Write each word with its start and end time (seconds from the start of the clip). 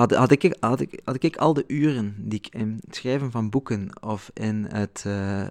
had, 0.00 0.14
had, 0.14 0.30
ik, 0.30 0.56
had, 0.60 0.80
ik, 0.80 1.00
had 1.04 1.22
ik 1.22 1.36
al 1.36 1.54
de 1.54 1.64
uren 1.66 2.14
die 2.18 2.38
ik 2.38 2.54
in 2.54 2.80
het 2.86 2.94
schrijven 2.94 3.30
van 3.30 3.50
boeken 3.50 4.00
of 4.00 4.30
in 4.34 4.66
het 4.68 5.04
uh, 5.06 5.46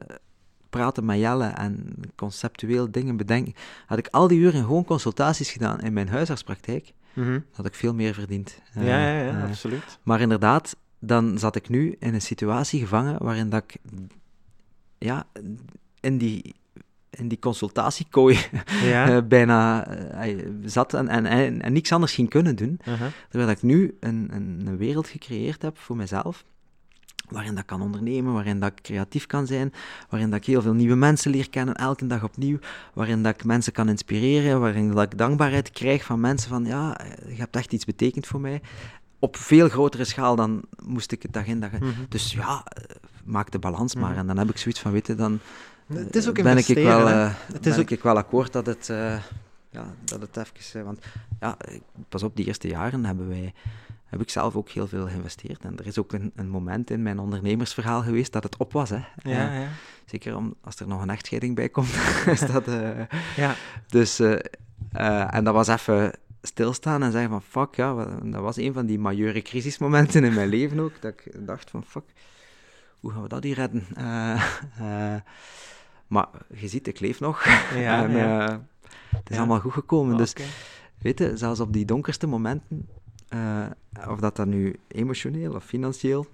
praten 0.69 1.05
met 1.05 1.19
Jelle 1.19 1.47
en 1.47 1.93
conceptueel 2.15 2.91
dingen 2.91 3.17
bedenken, 3.17 3.53
had 3.85 3.97
ik 3.97 4.07
al 4.07 4.27
die 4.27 4.39
uren 4.39 4.63
gewoon 4.63 4.85
consultaties 4.85 5.51
gedaan 5.51 5.79
in 5.79 5.93
mijn 5.93 6.09
huisartspraktijk, 6.09 6.93
mm 7.13 7.45
had 7.51 7.65
ik 7.65 7.75
veel 7.75 7.93
meer 7.93 8.13
verdiend. 8.13 8.59
Uh, 8.77 8.87
ja, 8.87 9.13
ja, 9.13 9.23
ja 9.23 9.47
absoluut. 9.47 9.99
Maar 10.03 10.21
inderdaad, 10.21 10.75
dan 10.99 11.37
zat 11.37 11.55
ik 11.55 11.69
nu 11.69 11.95
in 11.99 12.13
een 12.13 12.21
situatie 12.21 12.79
gevangen 12.79 13.23
waarin 13.23 13.49
dat 13.49 13.63
ik 13.63 13.77
ja, 14.97 15.27
in 15.99 16.17
die 16.17 16.55
in 17.09 17.27
die 17.27 17.39
consultatiekooi 17.39 18.37
ja. 18.83 19.15
uh, 19.15 19.17
bijna 19.27 19.87
uh, 20.25 20.47
zat 20.63 20.93
en, 20.93 21.07
en, 21.07 21.25
en, 21.25 21.61
en, 21.61 21.73
niks 21.73 21.91
anders 21.91 22.13
ging 22.13 22.29
kunnen 22.29 22.55
doen. 22.55 22.79
Uh 22.87 22.99
-huh. 22.99 23.07
Terwijl 23.29 23.51
ik 23.51 23.61
nu 23.61 23.97
een, 23.99 24.29
een, 24.31 24.61
een, 24.65 24.77
wereld 24.77 25.07
gecreëerd 25.07 25.61
heb 25.61 25.77
voor 25.77 25.95
mezelf, 25.95 26.45
waarin 27.29 27.51
dat 27.51 27.59
ik 27.59 27.65
kan 27.65 27.81
ondernemen, 27.81 28.33
waarin 28.33 28.59
dat 28.59 28.71
ik 28.71 28.81
creatief 28.81 29.25
kan 29.25 29.47
zijn, 29.47 29.73
waarin 30.09 30.29
dat 30.29 30.39
ik 30.39 30.45
heel 30.45 30.61
veel 30.61 30.73
nieuwe 30.73 30.95
mensen 30.95 31.31
leer 31.31 31.49
kennen, 31.49 31.75
elke 31.75 32.07
dag 32.07 32.23
opnieuw, 32.23 32.59
waarin 32.93 33.23
dat 33.23 33.33
ik 33.33 33.43
mensen 33.43 33.73
kan 33.73 33.89
inspireren, 33.89 34.59
waarin 34.59 34.91
dat 34.91 35.03
ik 35.03 35.17
dankbaarheid 35.17 35.71
krijg 35.71 36.03
van 36.03 36.19
mensen 36.19 36.49
van, 36.49 36.65
ja, 36.65 36.97
je 37.27 37.35
hebt 37.35 37.55
echt 37.55 37.73
iets 37.73 37.85
betekend 37.85 38.27
voor 38.27 38.41
mij. 38.41 38.61
Op 39.19 39.37
veel 39.37 39.69
grotere 39.69 40.03
schaal 40.03 40.35
dan 40.35 40.61
moest 40.83 41.11
ik 41.11 41.21
het 41.21 41.33
dag 41.33 41.45
in 41.45 41.59
dag 41.59 41.71
-hmm. 41.71 41.93
Dus 42.09 42.31
ja, 42.31 42.63
maak 43.23 43.51
de 43.51 43.59
balans 43.59 43.95
maar. 43.95 44.17
En 44.17 44.27
dan 44.27 44.37
heb 44.37 44.49
ik 44.49 44.57
zoiets 44.57 44.79
van, 44.79 44.91
weten, 44.91 45.17
dan 45.17 45.39
het 45.93 46.15
is 46.15 46.27
ook 46.27 46.41
ben 46.41 46.57
ik 46.57 46.67
wel, 46.67 47.07
uh, 47.07 47.33
het 47.53 47.61
ben 47.61 47.71
is 47.71 47.79
ook... 47.79 47.89
ik 47.89 48.03
wel 48.03 48.17
akkoord 48.17 48.53
dat 48.53 48.65
het, 48.65 48.87
uh, 48.91 49.21
ja, 49.69 49.85
dat 50.03 50.21
het 50.21 50.37
even... 50.37 50.79
Uh, 50.79 50.85
want 50.85 51.05
ja, 51.39 51.57
pas 52.09 52.23
op, 52.23 52.35
die 52.35 52.45
eerste 52.45 52.67
jaren 52.67 53.05
hebben 53.05 53.27
wij, 53.27 53.53
heb 54.05 54.21
ik 54.21 54.29
zelf 54.29 54.55
ook 54.55 54.69
heel 54.69 54.87
veel 54.87 55.07
geïnvesteerd. 55.07 55.65
En 55.65 55.77
er 55.77 55.87
is 55.87 55.97
ook 55.97 56.13
een, 56.13 56.31
een 56.35 56.49
moment 56.49 56.89
in 56.89 57.01
mijn 57.01 57.19
ondernemersverhaal 57.19 58.01
geweest 58.01 58.31
dat 58.31 58.43
het 58.43 58.57
op 58.57 58.73
was. 58.73 58.89
Hè. 58.89 59.01
Ja, 59.23 59.53
ja. 59.53 59.67
Zeker 60.05 60.35
om, 60.35 60.55
als 60.61 60.79
er 60.79 60.87
nog 60.87 61.01
een 61.01 61.09
echtscheiding 61.09 61.55
bij 61.55 61.69
komt. 61.69 61.93
is 62.25 62.39
dat, 62.39 62.65
ja. 63.35 63.55
Dus, 63.87 64.19
en 64.89 65.43
dat 65.43 65.53
was 65.53 65.67
even 65.67 66.13
stilstaan 66.41 67.03
en 67.03 67.11
zeggen 67.11 67.29
van 67.29 67.41
fuck, 67.41 67.75
ja, 67.75 68.05
dat 68.23 68.41
was 68.41 68.57
een 68.57 68.73
van 68.73 68.85
die 68.85 68.99
majeure 68.99 69.41
crisismomenten 69.41 70.23
in 70.23 70.33
mijn 70.33 70.49
leven 70.49 70.79
ook, 70.79 71.01
dat 71.01 71.11
ik 71.11 71.47
dacht 71.47 71.69
van 71.69 71.83
fuck, 71.83 72.03
hoe 72.99 73.11
gaan 73.11 73.21
we 73.21 73.27
dat 73.27 73.43
hier 73.43 73.55
redden? 73.55 73.85
Maar 76.09 76.27
je 76.53 76.67
ziet, 76.67 76.87
ik 76.87 76.99
leef 76.99 77.19
nog. 77.19 77.43
Ja, 77.75 78.03
en 78.03 78.11
ja. 78.11 78.51
uh, 78.51 78.57
het 79.09 79.29
is 79.29 79.37
allemaal 79.37 79.59
goed 79.59 79.73
gekomen. 79.73 80.17
Dus 80.17 80.31
okay. 80.31 80.47
weet 80.97 81.19
je, 81.19 81.37
zelfs 81.37 81.59
op 81.59 81.73
die 81.73 81.85
donkerste 81.85 82.27
momenten, 82.27 82.87
uh, 83.29 83.65
of 84.07 84.19
dat 84.19 84.35
dan 84.35 84.49
nu 84.49 84.75
emotioneel 84.87 85.53
of 85.53 85.63
financieel, 85.63 86.27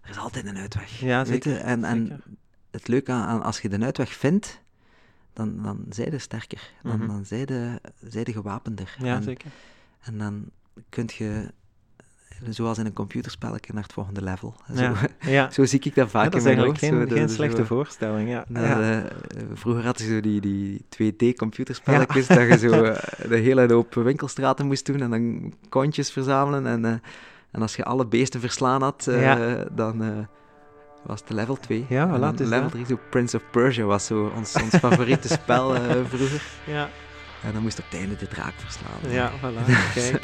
er 0.00 0.10
is 0.10 0.18
altijd 0.18 0.46
een 0.46 0.56
uitweg. 0.56 1.00
Ja, 1.00 1.18
weet 1.18 1.26
zeker. 1.26 1.52
je? 1.52 1.58
En, 1.58 1.84
en 1.84 2.06
zeker. 2.06 2.24
het 2.70 2.88
leuke 2.88 3.12
aan, 3.12 3.42
als 3.42 3.60
je 3.60 3.68
de 3.68 3.80
uitweg 3.80 4.12
vindt, 4.12 4.60
dan, 5.32 5.62
dan 5.62 5.86
zij 5.88 6.10
je 6.10 6.18
sterker. 6.18 6.72
Dan, 6.82 6.92
Mm 6.92 6.98
-hmm. 6.98 7.08
dan 7.08 7.24
zij 7.24 8.22
je 8.24 8.32
gewapender. 8.32 8.96
Ja, 8.98 9.16
en, 9.16 9.22
zeker. 9.22 9.50
En 10.00 10.18
dan 10.18 10.50
kun 10.88 11.08
je 11.12 11.52
zoals 12.48 12.78
in 12.78 12.86
een 12.86 12.92
computerspelletje 12.92 13.72
naar 13.72 13.82
het 13.82 13.92
volgende 13.92 14.22
level. 14.22 14.54
Zo, 14.76 14.92
ja, 15.20 15.50
zo 15.56 15.64
zie 15.64 15.80
ik 15.82 15.94
dat 15.94 16.10
vaak 16.10 16.32
dat 16.32 16.34
in 16.34 16.46
mijn 16.46 16.66
hoofd. 16.66 16.78
Geen, 16.78 17.08
zo, 17.08 17.14
geen 17.14 17.28
slechte 17.28 17.56
zo, 17.56 17.64
voorstelling, 17.64 18.28
ja. 18.28 18.44
Uh, 18.48 19.04
vroeger 19.52 19.84
hadden 19.84 20.06
ze 20.06 20.12
zo 20.12 20.20
die, 20.20 20.40
die 20.40 20.80
2D-computerspelletjes, 20.80 22.26
dat 22.26 22.48
je 22.48 22.58
zo 22.58 22.84
uh, 22.84 22.96
de 23.32 23.36
hele 23.36 23.72
hoop 23.72 23.94
winkelstraten 23.94 24.66
moest 24.66 24.86
doen 24.86 25.00
en 25.00 25.10
dan 25.10 25.54
kontjes 25.68 26.10
verzamelen. 26.10 26.66
En, 26.66 26.84
uh, 26.84 26.90
en 27.50 27.62
als 27.62 27.76
je 27.76 27.84
alle 27.84 28.06
beesten 28.06 28.40
verslaan 28.40 28.82
had, 28.82 29.10
dan 29.72 30.26
was 31.02 31.20
het 31.20 31.30
level 31.30 31.56
2. 31.56 31.86
Ja, 31.88 32.08
voilà, 32.08 32.38
en 32.38 32.48
level 32.48 32.68
3, 32.68 32.86
zo 32.86 32.98
Prince 33.10 33.36
of 33.36 33.42
Persia 33.50 33.84
was 33.84 34.06
zo 34.06 34.32
ons, 34.36 34.54
ons 34.62 34.76
favoriete 34.76 35.28
spel 35.42 35.74
vroeger. 36.08 36.42
Ja. 36.66 36.88
En 37.44 37.52
dan 37.52 37.62
moest 37.62 37.78
op 37.78 37.84
het 37.90 38.00
einde 38.00 38.16
de 38.16 38.28
draak 38.28 38.54
verslaan. 38.56 39.10
Ja, 39.12 39.32
voilà, 39.32 39.92
kijk. 39.94 40.22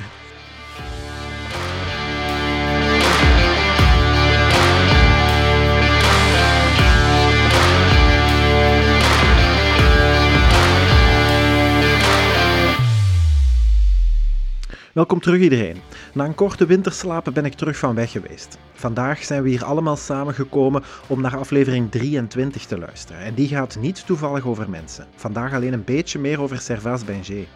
Welkom 15.01 15.21
terug 15.21 15.41
iedereen. 15.41 15.81
Na 16.13 16.25
een 16.25 16.35
korte 16.35 16.67
winterslapen 16.67 17.33
ben 17.33 17.45
ik 17.45 17.55
terug 17.55 17.77
van 17.77 17.95
weg 17.95 18.11
geweest. 18.11 18.59
Vandaag 18.73 19.25
zijn 19.25 19.43
we 19.43 19.49
hier 19.49 19.65
allemaal 19.65 19.97
samengekomen 19.97 20.83
om 21.07 21.21
naar 21.21 21.37
aflevering 21.37 21.91
23 21.91 22.65
te 22.67 22.79
luisteren. 22.79 23.23
En 23.23 23.35
die 23.35 23.49
gaat 23.49 23.77
niet 23.79 24.07
toevallig 24.07 24.47
over 24.47 24.71
mensen. 24.71 25.07
Vandaag 25.17 25.55
alleen 25.55 25.73
een 25.73 25.85
beetje 25.85 26.19
meer 26.19 26.41
over 26.41 26.59
Servaas 26.59 27.05
Benger. 27.05 27.47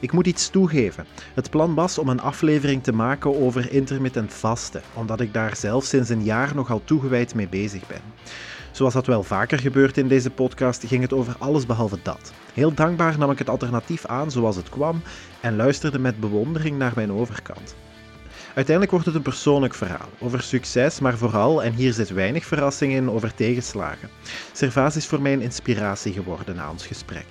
Ik 0.00 0.12
moet 0.12 0.26
iets 0.26 0.48
toegeven. 0.48 1.06
Het 1.34 1.50
plan 1.50 1.74
was 1.74 1.98
om 1.98 2.08
een 2.08 2.20
aflevering 2.20 2.82
te 2.82 2.92
maken 2.92 3.40
over 3.40 3.72
intermittent 3.72 4.34
vasten, 4.34 4.82
omdat 4.94 5.20
ik 5.20 5.34
daar 5.34 5.56
zelf 5.56 5.84
sinds 5.84 6.08
een 6.08 6.24
jaar 6.24 6.54
nogal 6.54 6.82
toegewijd 6.84 7.34
mee 7.34 7.48
bezig 7.48 7.86
ben. 7.86 8.02
Zoals 8.80 8.94
dat 8.94 9.06
wel 9.06 9.22
vaker 9.22 9.58
gebeurt 9.58 9.98
in 9.98 10.08
deze 10.08 10.30
podcast, 10.30 10.84
ging 10.86 11.02
het 11.02 11.12
over 11.12 11.34
alles 11.38 11.66
behalve 11.66 11.98
dat. 12.02 12.32
Heel 12.54 12.74
dankbaar 12.74 13.18
nam 13.18 13.30
ik 13.30 13.38
het 13.38 13.48
alternatief 13.48 14.06
aan 14.06 14.30
zoals 14.30 14.56
het 14.56 14.68
kwam 14.68 15.02
en 15.40 15.56
luisterde 15.56 15.98
met 15.98 16.20
bewondering 16.20 16.78
naar 16.78 16.92
mijn 16.94 17.12
overkant. 17.12 17.74
Uiteindelijk 18.46 18.90
wordt 18.90 19.06
het 19.06 19.14
een 19.14 19.22
persoonlijk 19.22 19.74
verhaal, 19.74 20.08
over 20.20 20.42
succes, 20.42 21.00
maar 21.00 21.16
vooral, 21.16 21.62
en 21.62 21.72
hier 21.72 21.92
zit 21.92 22.10
weinig 22.10 22.44
verrassing 22.44 22.92
in, 22.92 23.10
over 23.10 23.34
tegenslagen. 23.34 24.08
Servaas 24.52 24.96
is 24.96 25.06
voor 25.06 25.22
mij 25.22 25.32
een 25.32 25.42
inspiratie 25.42 26.12
geworden 26.12 26.56
na 26.56 26.70
ons 26.70 26.86
gesprek. 26.86 27.26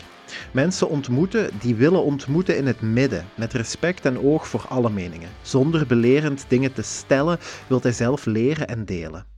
Mensen 0.51 0.89
ontmoeten 0.89 1.49
die 1.59 1.75
willen 1.75 2.03
ontmoeten 2.03 2.57
in 2.57 2.67
het 2.67 2.81
midden, 2.81 3.25
met 3.35 3.53
respect 3.53 4.05
en 4.05 4.19
oog 4.19 4.47
voor 4.47 4.65
alle 4.67 4.89
meningen. 4.89 5.29
Zonder 5.41 5.87
belerend 5.87 6.45
dingen 6.47 6.73
te 6.73 6.81
stellen, 6.81 7.39
wilt 7.67 7.83
hij 7.83 7.93
zelf 7.93 8.25
leren 8.25 8.67
en 8.67 8.85
delen. 8.85 9.37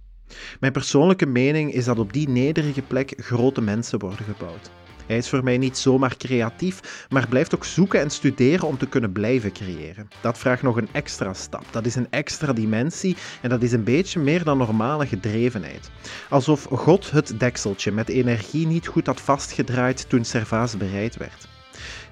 Mijn 0.60 0.72
persoonlijke 0.72 1.26
mening 1.26 1.74
is 1.74 1.86
dat 1.86 2.00
op 2.00 2.14
die 2.14 2.30
nederige 2.30 2.82
plek 2.82 3.14
grote 3.18 3.62
mensen 3.62 4.00
worden 4.00 4.26
gebouwd. 4.26 4.72
Hij 5.12 5.18
is 5.18 5.30
voor 5.30 5.44
mij 5.44 5.58
niet 5.58 5.78
zomaar 5.78 6.18
creatief, 6.18 7.06
maar 7.10 7.28
blijft 7.28 7.56
ook 7.56 7.66
zoeken 7.66 8.00
en 8.00 8.10
studeren 8.10 8.68
om 8.68 8.78
te 8.78 8.88
kunnen 8.88 9.12
blijven 9.12 9.52
creëren. 9.52 10.08
Dat 10.22 10.38
vraagt 10.38 10.62
nog 10.62 10.78
een 10.78 10.90
extra 10.92 11.34
stap. 11.34 11.66
Dat 11.72 11.86
is 11.86 11.96
een 11.96 12.08
extra 12.10 12.54
dimensie 12.54 13.16
en 13.42 13.50
dat 13.50 13.62
is 13.62 13.72
een 13.72 13.84
beetje 13.84 14.20
meer 14.20 14.44
dan 14.44 14.58
normale 14.58 15.08
gedrevenheid. 15.08 15.92
Alsof 16.30 16.64
God 16.64 17.12
het 17.12 17.40
dekseltje 17.40 17.92
met 17.92 18.10
energie 18.10 18.68
niet 18.68 18.88
goed 18.88 19.06
had 19.06 19.22
vastgedraaid 19.22 20.10
toen 20.10 20.26
Servaas 20.26 20.78
bereid 20.78 21.18
werd. 21.18 21.48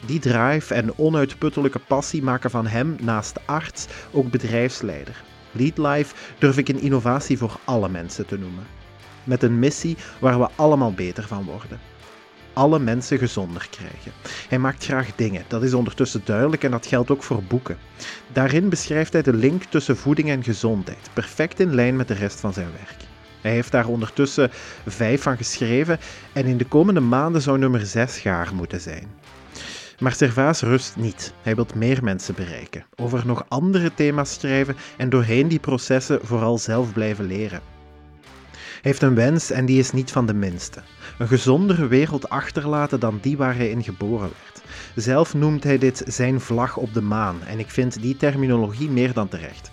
Die 0.05 0.19
drive 0.19 0.73
en 0.73 0.97
onuitputtelijke 0.97 1.79
passie 1.79 2.23
maken 2.23 2.49
van 2.49 2.67
hem, 2.67 2.95
naast 3.01 3.37
arts, 3.45 3.87
ook 4.11 4.31
bedrijfsleider. 4.31 5.23
Lead 5.51 5.77
Life 5.77 6.15
durf 6.37 6.57
ik 6.57 6.69
een 6.69 6.81
innovatie 6.81 7.37
voor 7.37 7.59
alle 7.63 7.89
mensen 7.89 8.25
te 8.25 8.37
noemen. 8.37 8.67
Met 9.23 9.43
een 9.43 9.59
missie 9.59 9.97
waar 10.19 10.39
we 10.39 10.49
allemaal 10.55 10.93
beter 10.93 11.27
van 11.27 11.43
worden. 11.43 11.79
Alle 12.53 12.79
mensen 12.79 13.17
gezonder 13.17 13.67
krijgen. 13.69 14.11
Hij 14.49 14.59
maakt 14.59 14.85
graag 14.85 15.15
dingen, 15.15 15.43
dat 15.47 15.63
is 15.63 15.73
ondertussen 15.73 16.21
duidelijk 16.25 16.63
en 16.63 16.71
dat 16.71 16.85
geldt 16.85 17.11
ook 17.11 17.23
voor 17.23 17.43
boeken. 17.43 17.77
Daarin 18.33 18.69
beschrijft 18.69 19.13
hij 19.13 19.21
de 19.21 19.33
link 19.33 19.63
tussen 19.63 19.97
voeding 19.97 20.29
en 20.29 20.43
gezondheid, 20.43 21.09
perfect 21.13 21.59
in 21.59 21.75
lijn 21.75 21.95
met 21.95 22.07
de 22.07 22.13
rest 22.13 22.39
van 22.39 22.53
zijn 22.53 22.71
werk. 22.71 23.07
Hij 23.41 23.51
heeft 23.51 23.71
daar 23.71 23.87
ondertussen 23.87 24.49
vijf 24.87 25.21
van 25.21 25.37
geschreven 25.37 25.99
en 26.33 26.45
in 26.45 26.57
de 26.57 26.65
komende 26.65 26.99
maanden 26.99 27.41
zou 27.41 27.57
nummer 27.57 27.85
zes 27.85 28.19
gaar 28.19 28.55
moeten 28.55 28.81
zijn. 28.81 29.07
Maar 29.99 30.13
Servaas 30.13 30.61
rust 30.61 30.95
niet. 30.95 31.33
Hij 31.41 31.55
wil 31.55 31.67
meer 31.75 32.03
mensen 32.03 32.35
bereiken, 32.35 32.85
over 32.95 33.25
nog 33.25 33.45
andere 33.47 33.93
thema's 33.93 34.33
schrijven 34.33 34.75
en 34.97 35.09
doorheen 35.09 35.47
die 35.47 35.59
processen 35.59 36.19
vooral 36.23 36.57
zelf 36.57 36.93
blijven 36.93 37.25
leren. 37.25 37.61
Hij 38.51 38.91
heeft 38.91 39.01
een 39.01 39.15
wens 39.15 39.51
en 39.51 39.65
die 39.65 39.79
is 39.79 39.91
niet 39.91 40.11
van 40.11 40.25
de 40.25 40.33
minste. 40.33 40.81
Een 41.17 41.27
gezondere 41.27 41.87
wereld 41.87 42.29
achterlaten 42.29 42.99
dan 42.99 43.19
die 43.21 43.37
waar 43.37 43.55
hij 43.55 43.69
in 43.69 43.83
geboren 43.83 44.29
werd. 44.43 44.61
Zelf 44.95 45.33
noemt 45.33 45.63
hij 45.63 45.77
dit 45.77 46.03
zijn 46.07 46.41
vlag 46.41 46.77
op 46.77 46.93
de 46.93 47.01
maan 47.01 47.43
en 47.47 47.59
ik 47.59 47.69
vind 47.69 48.01
die 48.01 48.17
terminologie 48.17 48.89
meer 48.89 49.13
dan 49.13 49.27
terecht. 49.27 49.71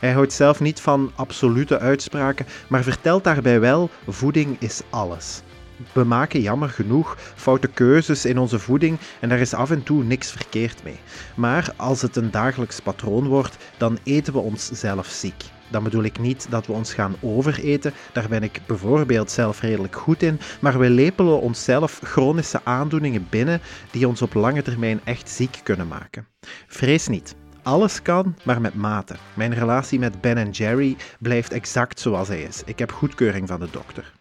Hij 0.00 0.12
houdt 0.12 0.32
zelf 0.32 0.60
niet 0.60 0.80
van 0.80 1.12
absolute 1.14 1.78
uitspraken, 1.78 2.46
maar 2.68 2.82
vertelt 2.82 3.24
daarbij 3.24 3.60
wel: 3.60 3.90
voeding 4.08 4.56
is 4.58 4.80
alles. 4.90 5.42
We 5.92 6.04
maken 6.04 6.40
jammer 6.40 6.68
genoeg 6.68 7.16
foute 7.34 7.68
keuzes 7.68 8.24
in 8.24 8.38
onze 8.38 8.58
voeding 8.58 8.98
en 9.20 9.28
daar 9.28 9.38
is 9.38 9.54
af 9.54 9.70
en 9.70 9.82
toe 9.82 10.04
niks 10.04 10.30
verkeerd 10.30 10.84
mee. 10.84 10.98
Maar 11.34 11.72
als 11.76 12.02
het 12.02 12.16
een 12.16 12.30
dagelijks 12.30 12.80
patroon 12.80 13.26
wordt, 13.26 13.56
dan 13.76 13.98
eten 14.02 14.32
we 14.32 14.38
onszelf 14.38 15.06
ziek. 15.06 15.44
Dan 15.70 15.82
bedoel 15.82 16.02
ik 16.02 16.18
niet 16.18 16.46
dat 16.50 16.66
we 16.66 16.72
ons 16.72 16.94
gaan 16.94 17.14
overeten, 17.20 17.92
daar 18.12 18.28
ben 18.28 18.42
ik 18.42 18.60
bijvoorbeeld 18.66 19.30
zelf 19.30 19.60
redelijk 19.60 19.96
goed 19.96 20.22
in, 20.22 20.40
maar 20.60 20.78
we 20.78 20.90
lepelen 20.90 21.40
onszelf 21.40 22.00
chronische 22.02 22.60
aandoeningen 22.64 23.26
binnen 23.30 23.60
die 23.90 24.08
ons 24.08 24.22
op 24.22 24.34
lange 24.34 24.62
termijn 24.62 25.00
echt 25.04 25.28
ziek 25.28 25.60
kunnen 25.62 25.88
maken. 25.88 26.26
Vrees 26.66 27.08
niet. 27.08 27.34
Alles 27.62 28.02
kan, 28.02 28.36
maar 28.44 28.60
met 28.60 28.74
mate. 28.74 29.16
Mijn 29.34 29.54
relatie 29.54 29.98
met 29.98 30.20
Ben 30.20 30.36
en 30.36 30.50
Jerry 30.50 30.96
blijft 31.18 31.52
exact 31.52 32.00
zoals 32.00 32.28
hij 32.28 32.42
is. 32.42 32.62
Ik 32.64 32.78
heb 32.78 32.92
goedkeuring 32.92 33.48
van 33.48 33.60
de 33.60 33.68
dokter. 33.70 34.12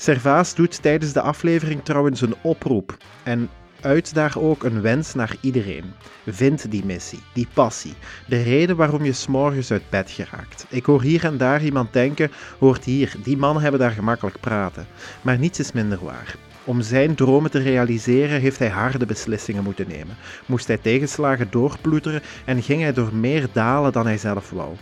Servaas 0.00 0.54
doet 0.54 0.82
tijdens 0.82 1.12
de 1.12 1.20
aflevering 1.20 1.84
trouwens 1.84 2.20
een 2.20 2.34
oproep 2.42 2.96
en 3.22 3.50
uit 3.80 4.14
daar 4.14 4.34
ook 4.38 4.64
een 4.64 4.80
wens 4.80 5.14
naar 5.14 5.36
iedereen. 5.40 5.84
Vind 6.26 6.70
die 6.70 6.84
missie, 6.84 7.22
die 7.32 7.48
passie, 7.52 7.94
de 8.26 8.42
reden 8.42 8.76
waarom 8.76 9.04
je 9.04 9.12
s'morgens 9.12 9.70
uit 9.70 9.90
bed 9.90 10.10
geraakt. 10.10 10.66
Ik 10.68 10.84
hoor 10.84 11.02
hier 11.02 11.24
en 11.24 11.36
daar 11.36 11.62
iemand 11.62 11.92
denken, 11.92 12.30
hoort 12.58 12.84
hier, 12.84 13.14
die 13.22 13.36
mannen 13.36 13.62
hebben 13.62 13.80
daar 13.80 13.90
gemakkelijk 13.90 14.40
praten. 14.40 14.86
Maar 15.22 15.38
niets 15.38 15.58
is 15.58 15.72
minder 15.72 16.04
waar. 16.04 16.36
Om 16.64 16.80
zijn 16.80 17.14
dromen 17.14 17.50
te 17.50 17.58
realiseren 17.58 18.40
heeft 18.40 18.58
hij 18.58 18.68
harde 18.68 19.06
beslissingen 19.06 19.64
moeten 19.64 19.88
nemen. 19.88 20.16
Moest 20.46 20.66
hij 20.66 20.78
tegenslagen 20.78 21.50
doorploeteren 21.50 22.22
en 22.44 22.62
ging 22.62 22.82
hij 22.82 22.92
door 22.92 23.14
meer 23.14 23.46
dalen 23.52 23.92
dan 23.92 24.06
hij 24.06 24.18
zelf 24.18 24.50
wou. 24.50 24.76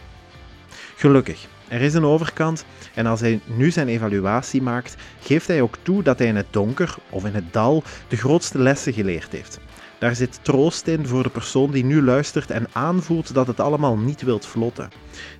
Gelukkig, 0.96 1.46
er 1.68 1.80
is 1.80 1.94
een 1.94 2.04
overkant 2.04 2.64
en 2.96 3.06
als 3.06 3.20
hij 3.20 3.40
nu 3.44 3.70
zijn 3.70 3.88
evaluatie 3.88 4.62
maakt, 4.62 4.96
geeft 5.20 5.46
hij 5.46 5.62
ook 5.62 5.76
toe 5.82 6.02
dat 6.02 6.18
hij 6.18 6.28
in 6.28 6.36
het 6.36 6.46
donker 6.50 6.94
of 7.10 7.24
in 7.24 7.34
het 7.34 7.52
dal 7.52 7.82
de 8.08 8.16
grootste 8.16 8.58
lessen 8.58 8.92
geleerd 8.92 9.32
heeft. 9.32 9.58
Daar 9.98 10.14
zit 10.14 10.38
troost 10.42 10.86
in 10.86 11.06
voor 11.06 11.22
de 11.22 11.28
persoon 11.28 11.70
die 11.70 11.84
nu 11.84 12.02
luistert 12.02 12.50
en 12.50 12.66
aanvoelt 12.72 13.34
dat 13.34 13.46
het 13.46 13.60
allemaal 13.60 13.96
niet 13.96 14.22
wilt 14.22 14.46
vlotten. 14.46 14.90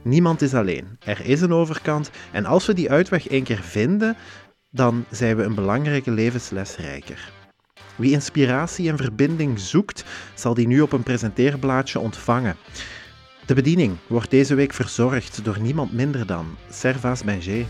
Niemand 0.03 0.43
is 0.43 0.55
alleen. 0.55 0.99
Er 1.05 1.21
is 1.25 1.41
een 1.41 1.53
overkant 1.53 2.11
en 2.33 2.45
als 2.45 2.67
we 2.67 2.75
die 2.75 2.91
uitweg 2.91 3.29
één 3.29 3.45
keer 3.45 3.63
vinden, 3.63 4.17
dan 4.71 5.05
zijn 5.11 5.37
we 5.37 5.43
een 5.43 5.55
belangrijke 5.55 6.11
levensles 6.11 6.77
rijker. 6.77 7.33
Wie 7.97 8.13
inspiratie 8.13 8.89
en 8.89 8.97
verbinding 8.97 9.59
zoekt, 9.61 10.05
zal 10.35 10.55
die 10.55 10.67
nu 10.67 10.81
op 10.81 10.93
een 10.93 11.03
presenteerblaadje 11.03 11.99
ontvangen. 11.99 12.57
De 13.47 13.55
bediening 13.55 13.97
wordt 14.07 14.31
deze 14.31 14.55
week 14.55 14.73
verzorgd 14.73 15.45
door 15.45 15.61
niemand 15.61 15.93
minder 15.93 16.27
dan 16.27 16.57
Servaas 16.71 17.25
Benger. 17.25 17.67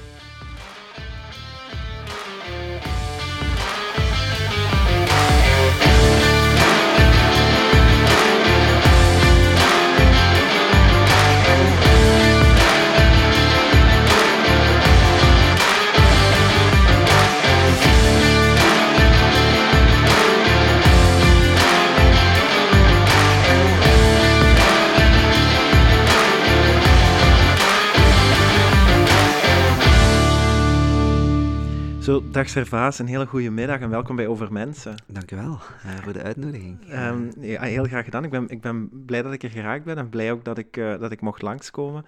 Zo, 32.06 32.22
dag 32.30 32.48
Servaas, 32.48 32.98
een 32.98 33.06
hele 33.06 33.26
goede 33.26 33.50
middag 33.50 33.80
en 33.80 33.90
welkom 33.90 34.16
bij 34.16 34.26
Over 34.26 34.52
Mensen. 34.52 34.94
Dank 35.06 35.30
u 35.30 35.36
wel 35.36 35.58
uh, 35.86 35.92
voor 36.02 36.12
de 36.12 36.22
uitnodiging. 36.22 36.78
Um, 36.92 37.32
ja, 37.40 37.62
heel 37.62 37.84
graag 37.84 38.04
gedaan. 38.04 38.24
Ik 38.24 38.30
ben, 38.30 38.48
ik 38.48 38.60
ben 38.60 39.04
blij 39.06 39.22
dat 39.22 39.32
ik 39.32 39.42
er 39.42 39.50
geraakt 39.50 39.84
ben 39.84 39.96
en 39.96 40.08
blij 40.08 40.32
ook 40.32 40.44
dat 40.44 40.58
ik, 40.58 40.76
uh, 40.76 40.98
dat 40.98 41.12
ik 41.12 41.20
mocht 41.20 41.42
langskomen. 41.42 42.04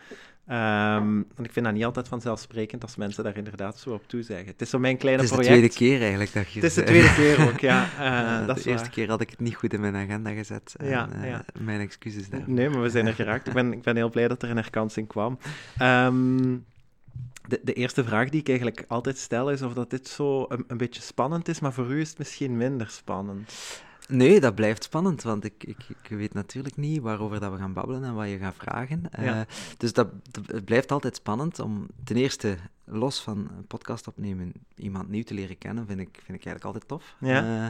Um, 0.48 1.26
want 1.34 1.46
ik 1.46 1.52
vind 1.52 1.64
dat 1.64 1.74
niet 1.74 1.84
altijd 1.84 2.08
vanzelfsprekend 2.08 2.82
als 2.82 2.96
mensen 2.96 3.24
daar 3.24 3.36
inderdaad 3.36 3.78
zo 3.78 3.90
op 3.90 4.02
toe 4.06 4.22
zeggen. 4.22 4.46
Het 4.46 4.60
is 4.60 4.70
zo 4.70 4.78
mijn 4.78 4.96
kleine 4.96 5.22
project. 5.22 5.48
Het 5.48 5.56
is 5.56 5.72
de 5.72 5.74
tweede 5.74 5.94
keer 5.94 6.00
eigenlijk 6.00 6.32
dat 6.32 6.52
je 6.52 6.60
Het 6.60 6.68
is 6.68 6.74
de 6.74 6.82
tweede 6.82 7.14
keer 7.14 7.48
ook, 7.48 7.58
ja. 7.58 7.86
Uh, 8.40 8.46
dat 8.46 8.56
de 8.56 8.70
eerste 8.70 8.84
waar. 8.84 8.94
keer 8.94 9.08
had 9.08 9.20
ik 9.20 9.30
het 9.30 9.40
niet 9.40 9.54
goed 9.54 9.72
in 9.72 9.80
mijn 9.80 9.96
agenda 9.96 10.30
gezet. 10.30 10.74
En, 10.76 10.88
ja, 10.88 11.08
ja. 11.22 11.44
mijn 11.60 11.80
excuses 11.80 12.28
daar. 12.28 12.42
Nee, 12.46 12.68
maar 12.68 12.82
we 12.82 12.90
zijn 12.90 13.06
er 13.06 13.14
geraakt. 13.14 13.46
ik, 13.46 13.52
ben, 13.52 13.72
ik 13.72 13.82
ben 13.82 13.96
heel 13.96 14.10
blij 14.10 14.28
dat 14.28 14.42
er 14.42 14.50
een 14.50 14.56
herkansing 14.56 15.08
kwam. 15.08 15.38
Um, 15.82 16.64
de, 17.48 17.60
de, 17.62 17.72
eerste 17.72 18.04
vraag 18.04 18.28
die 18.28 18.40
ik 18.40 18.48
eigenlijk 18.48 18.84
altijd 18.88 19.18
stel 19.18 19.50
is 19.50 19.62
of 19.62 19.72
dat 19.72 19.90
dit 19.90 20.08
zo 20.08 20.46
een, 20.48 20.64
een, 20.66 20.76
beetje 20.76 21.02
spannend 21.02 21.48
is, 21.48 21.60
maar 21.60 21.72
voor 21.72 21.86
u 21.86 22.00
is 22.00 22.08
het 22.08 22.18
misschien 22.18 22.56
minder 22.56 22.90
spannend. 22.90 23.52
Nee, 24.08 24.40
dat 24.40 24.54
blijft 24.54 24.84
spannend, 24.84 25.22
want 25.22 25.44
ik, 25.44 25.64
ik, 25.64 25.76
ik 25.88 26.08
weet 26.08 26.34
natuurlijk 26.34 26.76
niet 26.76 27.00
waarover 27.00 27.40
dat 27.40 27.52
we 27.52 27.58
gaan 27.58 27.72
babbelen 27.72 28.04
en 28.04 28.14
wat 28.14 28.28
je 28.28 28.38
gaat 28.38 28.54
vragen. 28.54 29.02
Ja. 29.20 29.38
Uh, 29.38 29.40
dus 29.76 29.92
dat, 29.92 30.08
dat, 30.30 30.46
het 30.46 30.64
blijft 30.64 30.92
altijd 30.92 31.16
spannend 31.16 31.58
om 31.58 31.86
ten 32.04 32.16
eerste, 32.16 32.56
los 32.84 33.20
van 33.20 33.38
een 33.38 33.66
podcast 33.66 34.06
opnemen, 34.06 34.52
iemand 34.74 35.08
nieuw 35.08 35.22
te 35.22 35.34
leren 35.34 35.58
kennen, 35.58 35.86
vind 35.86 36.00
ik, 36.00 36.08
vind 36.12 36.38
ik 36.38 36.46
eigenlijk 36.46 36.64
altijd 36.64 36.88
tof. 36.88 37.14
Ja. 37.18 37.64
Uh, 37.64 37.68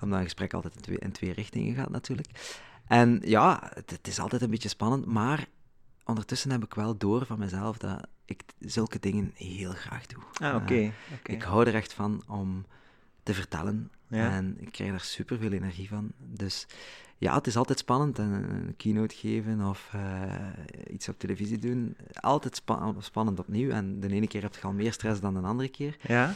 omdat 0.00 0.18
een 0.18 0.24
gesprek 0.24 0.54
altijd 0.54 0.74
in 0.74 0.80
twee, 0.80 0.98
in 0.98 1.12
twee 1.12 1.32
richtingen 1.32 1.74
gaat 1.74 1.90
natuurlijk. 1.90 2.58
En 2.86 3.20
ja, 3.24 3.70
het, 3.74 3.90
het 3.90 4.08
is 4.08 4.18
altijd 4.18 4.42
een 4.42 4.50
beetje 4.50 4.68
spannend, 4.68 5.06
maar 5.06 5.46
ondertussen 6.04 6.50
heb 6.50 6.64
ik 6.64 6.74
wel 6.74 6.96
door 6.96 7.26
van 7.26 7.38
mezelf 7.38 7.78
dat 7.78 8.06
ik 8.24 8.42
zulke 8.58 8.98
dingen 8.98 9.30
heel 9.34 9.72
graag 9.72 10.06
doe. 10.06 10.22
Ah, 10.40 10.54
oké. 10.54 10.62
Okay, 10.62 10.92
okay. 11.18 11.34
Ik 11.36 11.42
hou 11.42 11.66
er 11.66 11.74
echt 11.74 11.92
van 11.92 12.22
om 12.28 12.66
te 13.22 13.34
vertellen. 13.34 13.90
Ja. 14.08 14.30
En 14.30 14.56
ik 14.60 14.72
krijg 14.72 14.90
daar 14.90 15.00
super 15.00 15.38
veel 15.38 15.52
energie 15.52 15.88
van. 15.88 16.12
Dus 16.18 16.66
ja, 17.18 17.34
het 17.34 17.46
is 17.46 17.56
altijd 17.56 17.78
spannend. 17.78 18.18
Een 18.18 18.74
keynote 18.76 19.14
geven 19.14 19.68
of 19.68 19.90
uh, 19.94 20.32
iets 20.90 21.08
op 21.08 21.18
televisie 21.18 21.58
doen. 21.58 21.96
Altijd 22.12 22.56
spa 22.56 22.94
spannend 22.98 23.38
opnieuw. 23.38 23.70
En 23.70 24.00
de 24.00 24.08
ene 24.08 24.26
keer 24.26 24.42
heb 24.42 24.54
je 24.54 24.62
al 24.62 24.72
meer 24.72 24.92
stress 24.92 25.20
dan 25.20 25.34
de 25.34 25.40
andere 25.40 25.68
keer. 25.68 25.96
Ja. 26.00 26.34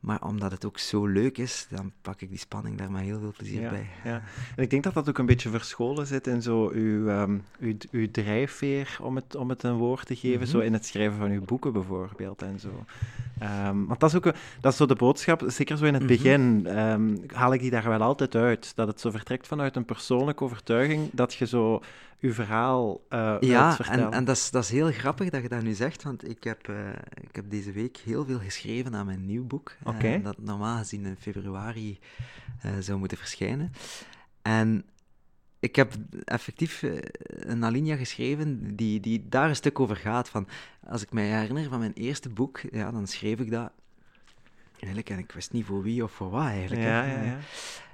Maar 0.00 0.22
omdat 0.22 0.50
het 0.50 0.64
ook 0.64 0.78
zo 0.78 1.06
leuk 1.06 1.38
is, 1.38 1.66
dan 1.70 1.92
pak 2.02 2.20
ik 2.20 2.28
die 2.28 2.38
spanning 2.38 2.78
daar 2.78 2.90
met 2.90 3.02
heel 3.02 3.20
veel 3.20 3.32
plezier 3.36 3.60
ja, 3.60 3.70
bij. 3.70 3.86
Ja. 4.04 4.22
En 4.56 4.62
ik 4.62 4.70
denk 4.70 4.82
dat 4.82 4.94
dat 4.94 5.08
ook 5.08 5.18
een 5.18 5.26
beetje 5.26 5.50
verscholen 5.50 6.06
zit 6.06 6.26
in 6.26 6.42
zo 6.42 6.68
uw, 6.68 7.08
um, 7.08 7.42
uw, 7.58 7.74
uw 7.90 8.10
drijfveer, 8.10 8.98
om 9.02 9.16
het, 9.16 9.34
om 9.34 9.48
het 9.48 9.62
een 9.62 9.76
woord 9.76 10.06
te 10.06 10.16
geven, 10.16 10.36
mm 10.36 10.42
-hmm. 10.42 10.52
zo 10.52 10.58
in 10.58 10.72
het 10.72 10.86
schrijven 10.86 11.18
van 11.18 11.30
uw 11.30 11.44
boeken 11.44 11.72
bijvoorbeeld 11.72 12.42
en 12.42 12.60
zo. 12.60 12.84
Um, 13.42 13.86
want 13.86 14.00
dat 14.00 14.10
is 14.10 14.16
ook 14.16 14.24
dat 14.60 14.72
is 14.72 14.76
zo 14.76 14.86
de 14.86 14.94
boodschap, 14.94 15.42
zeker 15.46 15.76
zo 15.76 15.84
in 15.84 15.94
het 15.94 16.02
mm 16.02 16.08
-hmm. 16.08 16.16
begin, 16.16 16.78
um, 16.78 17.24
haal 17.32 17.52
ik 17.52 17.60
die 17.60 17.70
daar 17.70 17.88
wel 17.88 18.02
altijd 18.02 18.34
uit. 18.34 18.72
Dat 18.74 18.86
het 18.86 19.00
zo 19.00 19.10
vertrekt 19.10 19.46
vanuit 19.46 19.76
een 19.76 19.84
persoonlijke 19.84 20.44
overtuiging, 20.44 21.10
dat 21.12 21.34
je 21.34 21.46
zo 21.46 21.82
uw 22.20 22.32
verhaal 22.32 23.00
uh, 23.10 23.36
ja, 23.40 23.78
en, 23.78 24.12
en 24.12 24.24
dat, 24.24 24.36
is, 24.36 24.50
dat 24.50 24.62
is 24.62 24.70
heel 24.70 24.90
grappig 24.92 25.30
dat 25.30 25.42
je 25.42 25.48
dat 25.48 25.62
nu 25.62 25.72
zegt, 25.72 26.02
want 26.02 26.28
ik 26.28 26.44
heb, 26.44 26.68
uh, 26.68 26.76
ik 27.14 27.36
heb 27.36 27.44
deze 27.50 27.72
week 27.72 27.96
heel 27.96 28.24
veel 28.24 28.38
geschreven 28.38 28.94
aan 28.94 29.06
mijn 29.06 29.26
nieuw 29.26 29.46
boek, 29.46 29.76
okay. 29.84 30.16
uh, 30.16 30.24
dat 30.24 30.38
normaal 30.38 30.78
gezien 30.78 31.06
in 31.06 31.16
februari 31.18 31.98
zou 32.80 32.98
moeten 32.98 33.18
verschijnen. 33.18 33.72
En 34.42 34.84
ik 35.60 35.76
heb 35.76 35.94
effectief 36.24 36.84
een 37.22 37.64
alinea 37.64 37.96
geschreven 37.96 38.76
die, 38.76 39.00
die 39.00 39.28
daar 39.28 39.48
een 39.48 39.56
stuk 39.56 39.80
over 39.80 39.96
gaat. 39.96 40.28
Van, 40.28 40.48
als 40.86 41.02
ik 41.02 41.12
mij 41.12 41.24
herinner 41.24 41.68
van 41.68 41.78
mijn 41.78 41.92
eerste 41.92 42.28
boek, 42.28 42.60
ja, 42.70 42.90
dan 42.90 43.06
schreef 43.06 43.38
ik 43.38 43.50
dat 43.50 43.72
eigenlijk, 44.78 45.10
en 45.10 45.18
ik 45.18 45.32
wist 45.32 45.52
niet 45.52 45.64
voor 45.64 45.82
wie 45.82 46.02
of 46.02 46.12
voor 46.12 46.30
wat 46.30 46.46
eigenlijk. 46.46 46.82
Ja, 46.82 47.04
ja, 47.04 47.22
ja. 47.22 47.38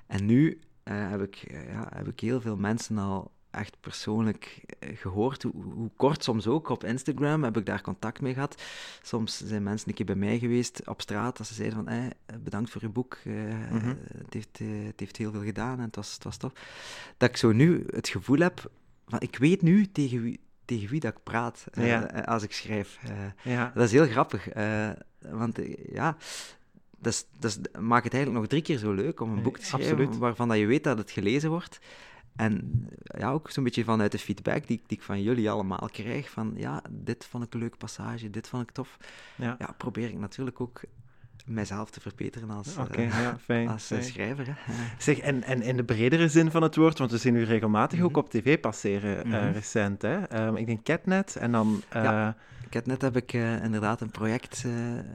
En 0.07 0.27
nu 0.27 0.61
heb, 0.85 1.23
ik, 1.23 1.35
ja, 1.51 1.89
heb 1.95 2.09
ik 2.09 2.21
heel 2.21 2.41
veel 2.41 2.57
mensen 2.57 2.99
al 2.99 3.33
echt 3.55 3.77
persoonlijk 3.81 4.65
gehoord, 4.95 5.43
hoe, 5.43 5.53
hoe, 5.75 5.91
kort 5.97 6.25
soms 6.25 6.47
ook. 6.47 6.69
Op 6.69 6.85
Instagram 6.85 7.45
heb 7.45 7.57
ik 7.57 7.67
daar 7.67 7.81
contact 7.81 8.21
mee 8.21 8.35
gehad. 8.35 8.63
Soms 9.03 9.39
zijn 9.47 9.63
mensen 9.63 9.89
een 9.89 9.95
keer 9.95 10.07
bij 10.07 10.15
mij 10.15 10.39
geweest 10.39 10.89
op 10.89 11.01
straat, 11.01 11.37
dat 11.37 11.47
ze 11.47 11.55
zeiden 11.55 11.77
van, 11.77 11.89
hey, 11.89 12.13
bedankt 12.41 12.71
voor 12.71 12.83
uw 12.83 12.93
boek, 12.93 13.19
uh, 13.25 13.35
mm 13.35 13.79
-hmm. 13.79 13.99
het, 14.17 14.35
heeft, 14.35 14.61
uh, 14.61 14.87
het 14.87 15.01
heeft 15.01 15.17
heel 15.17 15.31
veel 15.33 15.43
gedaan 15.43 15.79
en 15.79 15.85
het 15.85 15.97
was, 15.97 16.15
het 16.15 16.25
was 16.25 16.37
tof. 16.37 16.53
Dat 17.17 17.29
ik 17.29 17.37
zo 17.37 17.53
nu 17.53 17.85
het 17.91 18.09
gevoel 18.09 18.39
heb, 18.39 18.71
van, 19.07 19.21
ik 19.21 19.37
weet 19.37 19.63
nu 19.63 19.91
tegen 19.91 20.23
wie, 20.23 20.41
tegen 20.65 20.89
wie 20.89 21.01
dat 21.01 21.13
ik 21.13 21.23
praat 21.23 21.65
uh, 21.79 21.87
ja. 21.87 22.03
als 22.05 22.43
ik 22.43 22.53
schrijf. 22.53 23.01
ja. 23.43 23.73
Dat 23.75 23.85
is 23.85 23.93
heel 23.93 24.07
grappig, 24.07 24.49
want 25.19 25.59
ja... 25.93 26.17
Dat, 26.99 27.13
is, 27.13 27.27
dat 27.39 27.51
is, 27.51 27.81
maakt 27.81 28.05
het 28.05 28.15
eigenlijk 28.15 28.43
nog 28.43 28.47
drie 28.51 28.63
keer 28.63 28.79
zo 28.79 28.93
leuk 28.93 29.21
om 29.21 29.33
een 29.33 29.43
boek 29.43 29.59
te 29.59 29.65
schrijven 29.65 29.91
Absoluut. 29.91 30.19
waarvan 30.19 30.49
dat 30.49 30.59
je 30.59 30.67
weet 30.67 30.85
dat 30.85 30.99
het 30.99 31.11
gelezen 31.11 31.51
wordt. 31.51 31.79
En 32.37 32.87
ja, 33.03 33.31
ook 33.31 33.51
zo'n 33.51 33.65
beetje 33.65 33.85
vanuit 33.85 34.13
de 34.13 34.19
feedback 34.19 34.67
die, 34.67 34.83
die 34.87 34.99
ik 34.99 35.03
van 35.03 35.23
jullie 35.23 35.51
allemaal 35.51 35.89
krijg, 35.93 36.31
van 36.31 36.53
ja, 36.57 36.83
dit 36.91 37.25
vond 37.31 37.45
ik 37.45 37.55
een 37.55 37.61
leuke 37.61 37.77
passage, 37.77 38.31
dit 38.31 38.49
vond 38.49 38.63
ik 38.63 38.71
tof. 38.71 38.97
Ja, 39.37 39.57
ja 39.59 39.75
probeer 39.77 40.09
ik 40.09 40.19
natuurlijk 40.19 40.61
ook 40.61 40.81
mijzelf 41.47 41.91
te 41.91 42.01
verbeteren 42.01 42.51
als, 42.51 42.77
okay, 42.77 43.05
uh, 43.07 43.23
ja, 43.23 43.39
fijn, 43.39 43.69
als 43.73 43.87
fijn. 43.87 44.03
schrijver. 44.03 44.47
Hè. 44.47 44.75
Zeg, 44.99 45.19
en, 45.19 45.43
en 45.43 45.63
in 45.63 45.77
de 45.77 45.85
bredere 45.85 46.29
zin 46.29 46.51
van 46.51 46.63
het 46.63 46.77
woord, 46.77 46.99
want 46.99 47.11
we 47.11 47.19
zien 47.19 47.35
u 47.35 47.43
regelmatig 47.45 47.99
Mhm. 47.99 48.07
ook 48.07 48.17
op 48.17 48.31
tv 48.31 48.61
passeren 48.61 49.27
uh, 49.27 49.53
recent. 49.53 50.03
Hè? 50.03 50.47
Um, 50.47 50.57
ik 50.57 50.67
denk 50.67 50.85
Catnet 50.85 51.37
en 51.37 51.53
dan... 51.53 51.83
Uh, 51.97 52.03
ja. 52.03 52.37
Catnet 52.75 53.03
heb 53.03 53.17
ik 53.17 53.33
uh, 53.33 53.65
inderdaad 53.65 54.01
een 54.01 54.11
project 54.11 54.63
uh, 54.67 54.73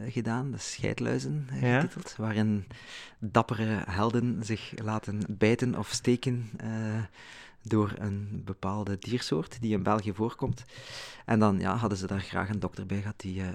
gedaan, 0.07 0.51
de 0.51 0.57
Scheidluizen 0.57 1.47
ja? 1.61 1.79
getiteld, 1.79 2.15
waarin 2.17 2.65
dappere 3.17 3.83
helden 3.89 4.43
zich 4.43 4.73
laten 4.83 5.21
bijten 5.27 5.77
of 5.77 5.89
steken 5.89 6.49
door 7.69 7.93
een 7.97 8.41
bepaalde 8.45 8.97
diersoort 8.99 9.61
die 9.61 9.73
in 9.73 9.83
België 9.83 10.13
voorkomt. 10.13 10.63
En 11.25 11.39
dan 11.39 11.59
ja, 11.59 11.75
hadden 11.75 11.97
ze 11.97 12.07
daar 12.07 12.19
graag 12.19 12.49
een 12.49 12.59
dokter 12.59 12.85
bij 12.85 12.99
gehad 12.99 13.19
die 13.19 13.41
uh, 13.41 13.47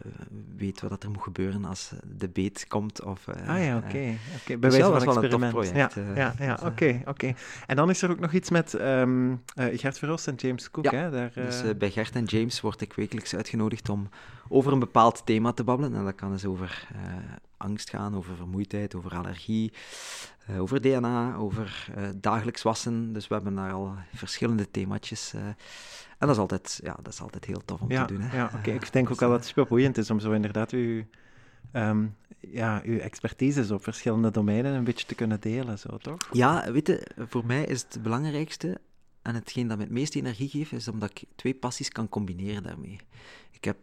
weet 0.57 0.81
wat 0.81 1.03
er 1.03 1.11
moet 1.11 1.23
gebeuren 1.23 1.65
als 1.65 1.93
de 2.17 2.29
beet 2.29 2.67
komt. 2.69 3.03
Of, 3.03 3.27
uh, 3.27 3.49
ah 3.49 3.65
ja, 3.65 3.77
oké. 3.77 3.87
Okay. 3.87 4.19
okay. 4.43 4.59
Bij 4.59 4.71
dus 4.71 4.79
wijze 4.79 5.05
van 5.05 5.23
experiment. 5.23 5.53
project, 5.53 5.95
ja, 5.95 6.13
ja, 6.15 6.35
ja 6.39 6.55
dus, 6.55 6.65
oké. 6.65 7.03
oké. 7.05 7.35
En 7.67 7.77
dan 7.77 7.91
is 7.91 8.03
er 8.03 8.11
ook 8.11 8.21
nog 8.21 8.33
iets 8.33 8.51
met 8.51 8.81
um, 8.81 9.43
Gert 9.55 9.99
Verhulst 9.99 10.29
en 10.29 10.35
James 10.35 10.71
Cook. 10.71 10.85
Ja, 10.85 10.93
hè? 10.93 11.11
Daar, 11.11 11.33
dus 11.35 11.63
bij 11.79 11.91
Gert 11.91 12.15
en 12.15 12.25
James 12.25 12.61
word 12.61 12.81
ik 12.81 12.93
wekelijks 12.93 13.35
uitgenodigd 13.35 13.89
om 13.89 14.09
over 14.49 14.73
een 14.73 14.79
bepaald 14.79 15.23
thema 15.25 15.53
te 15.53 15.65
babbelen. 15.65 15.95
En 15.95 16.05
dat 16.05 16.15
kan 16.15 16.31
dus 16.31 16.45
over 16.45 16.89
angst 17.57 17.91
gaan, 17.91 18.17
over 18.17 18.37
vermoeidheid, 18.37 18.95
over 18.95 19.15
allergie, 19.15 19.73
uh, 20.51 20.61
over 20.61 20.81
DNA, 20.81 21.35
over 21.35 21.87
uh, 21.99 22.09
dagelijks 22.17 22.63
wassen. 22.63 23.13
Dus 23.13 23.29
we 23.29 23.35
hebben 23.35 23.55
daar 23.55 23.73
al 23.73 23.95
verschillende 24.15 24.71
themaatjes. 24.71 25.33
Uh, 25.35 25.41
en 25.45 25.57
dat 26.19 26.31
is 26.31 26.39
altijd, 26.39 26.81
ja, 26.83 26.97
dat 27.03 27.13
is 27.13 27.21
altijd 27.21 27.45
heel 27.45 27.63
tof 27.65 27.81
om 27.81 27.91
ja, 27.91 28.05
te 28.05 28.13
doen. 28.13 28.23
Hè. 28.23 28.37
Ja, 28.37 28.51
oké. 28.55 28.71
Ik 28.71 28.93
denk 28.93 29.11
ook 29.11 29.23
al 29.23 29.29
dat 29.29 29.39
het 29.39 29.47
super 29.47 29.67
boeiend 29.67 29.99
is 29.99 30.11
om 30.11 30.21
zo 30.21 30.33
inderdaad 30.33 30.71
uw, 30.71 31.05
um, 31.73 32.17
ja, 32.41 32.81
uw 32.85 32.99
expertise 32.99 33.75
op 33.75 33.83
verschillende 33.83 34.31
domeinen 34.31 34.75
een 34.75 34.85
beetje 34.85 35.07
te 35.07 35.15
kunnen 35.15 35.41
delen, 35.41 35.79
zo 35.79 35.97
toch? 35.97 36.29
Ja, 36.33 36.73
weet 36.73 36.87
je, 36.87 37.07
voor 37.19 37.47
mij 37.47 37.65
is 37.65 37.83
het 37.83 38.03
belangrijkste 38.03 38.81
en 39.23 39.35
hetgeen 39.35 39.69
dat 39.69 39.77
me 39.77 39.83
het 39.83 39.93
meeste 39.93 40.19
energie 40.19 40.49
geeft, 40.49 40.73
is 40.73 40.89
omdat 40.89 41.11
ik 41.11 41.25
twee 41.37 41.55
passies 41.55 41.89
kan 41.89 42.09
combineren 42.09 42.63
daarmee. 42.63 43.01
Ik 43.51 43.65
heb 43.65 43.77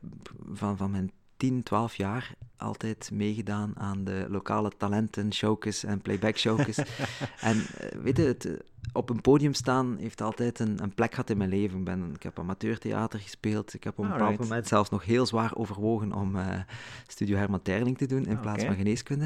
van, 0.51 0.77
van 0.77 0.91
mijn 0.91 1.11
10, 1.41 1.63
12 1.63 1.95
jaar 1.95 2.33
altijd 2.57 3.09
meegedaan 3.13 3.73
aan 3.77 4.03
de 4.03 4.25
lokale 4.29 4.71
talenten 4.77 5.33
showcase 5.33 5.87
en 5.87 6.01
playback 6.01 6.37
showcase. 6.37 6.85
en 7.41 7.57
uh, 7.57 8.01
weet 8.01 8.17
je, 8.17 8.23
het, 8.23 8.45
eh, 8.45 8.53
op 8.93 9.09
een 9.09 9.21
podium 9.21 9.53
staan 9.53 9.97
heeft 9.99 10.21
altijd 10.21 10.59
een, 10.59 10.83
een, 10.83 10.93
plek 10.93 11.09
gehad 11.09 11.29
in 11.29 11.37
mijn 11.37 11.49
leven. 11.49 11.77
Ik, 11.79 11.85
ben, 11.85 12.11
ik 12.15 12.23
heb 12.23 12.39
amateurtheater 12.39 13.19
gespeeld. 13.19 13.73
Ik 13.73 13.83
heb 13.83 13.99
op 13.99 14.05
een 14.05 14.11
bepaald 14.11 14.39
moment 14.39 14.67
zelfs 14.67 14.89
nog 14.89 15.05
heel 15.05 15.25
zwaar 15.25 15.55
overwogen 15.55 16.13
om 16.13 16.35
uh, 16.35 16.59
Studio 17.07 17.37
Herman 17.37 17.61
Terling 17.61 17.97
te 17.97 18.05
doen 18.05 18.25
in 18.25 18.39
plaats 18.39 18.63
van 18.63 18.75
geneeskunde. 18.75 19.25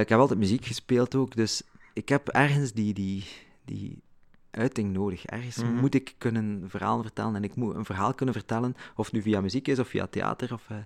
ik 0.00 0.08
heb 0.08 0.18
altijd 0.18 0.38
muziek 0.38 0.64
gespeeld 0.64 1.14
ook, 1.14 1.36
dus 1.36 1.62
ik 1.92 2.08
heb 2.08 2.28
ergens 2.28 2.72
die, 2.72 2.94
die, 2.94 3.24
die 3.64 4.02
uiting 4.50 4.92
nodig. 4.92 5.24
Ergens 5.24 5.56
mhm. 5.56 5.74
moet 5.74 5.94
ik 5.94 6.14
kunnen 6.18 6.64
verhalen 6.68 7.02
vertellen 7.02 7.36
en 7.36 7.44
ik 7.44 7.54
moet 7.54 7.74
een 7.74 7.84
verhaal 7.84 8.14
kunnen 8.14 8.34
vertellen, 8.34 8.74
of 8.96 9.04
het 9.04 9.14
nu 9.14 9.22
via 9.22 9.40
muziek 9.40 9.68
is 9.68 9.78
of 9.78 9.88
via 9.88 10.06
theater. 10.06 10.52
Of, 10.52 10.68
uh... 10.72 10.76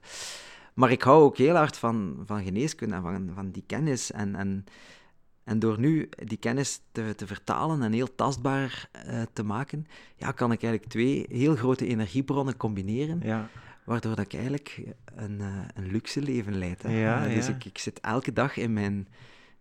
Maar 0.74 0.90
ik 0.90 1.02
hou 1.02 1.22
ook 1.22 1.36
heel 1.36 1.54
hard 1.54 1.76
van, 1.76 2.22
van 2.26 2.44
geneeskunde 2.44 2.94
en 2.94 3.02
van, 3.02 3.30
van 3.34 3.50
die 3.50 3.64
kennis. 3.66 4.12
En, 4.12 4.34
en, 4.34 4.64
en 5.44 5.58
door 5.58 5.78
nu 5.78 6.08
die 6.16 6.38
kennis 6.38 6.80
te, 6.92 7.14
te 7.16 7.26
vertalen 7.26 7.82
en 7.82 7.92
heel 7.92 8.14
tastbaar 8.14 8.88
uh, 9.06 9.22
te 9.32 9.42
maken, 9.42 9.86
ja, 10.16 10.32
kan 10.32 10.52
ik 10.52 10.62
eigenlijk 10.62 10.92
twee 10.92 11.26
heel 11.28 11.56
grote 11.56 11.86
energiebronnen 11.86 12.56
combineren. 12.56 13.20
Ja. 13.22 13.48
Waardoor 13.84 14.16
dat 14.16 14.24
ik 14.24 14.34
eigenlijk 14.34 14.82
een, 15.14 15.38
uh, 15.40 15.46
een 15.74 15.90
luxe 15.90 16.22
leven 16.22 16.58
leid. 16.58 16.82
Hè. 16.82 17.00
Ja, 17.00 17.28
dus 17.28 17.48
Ik, 17.48 17.64
ik 17.64 17.78
zit 17.78 18.00
elke 18.00 18.32
dag 18.32 18.56
in 18.56 18.72
mijn 18.72 19.08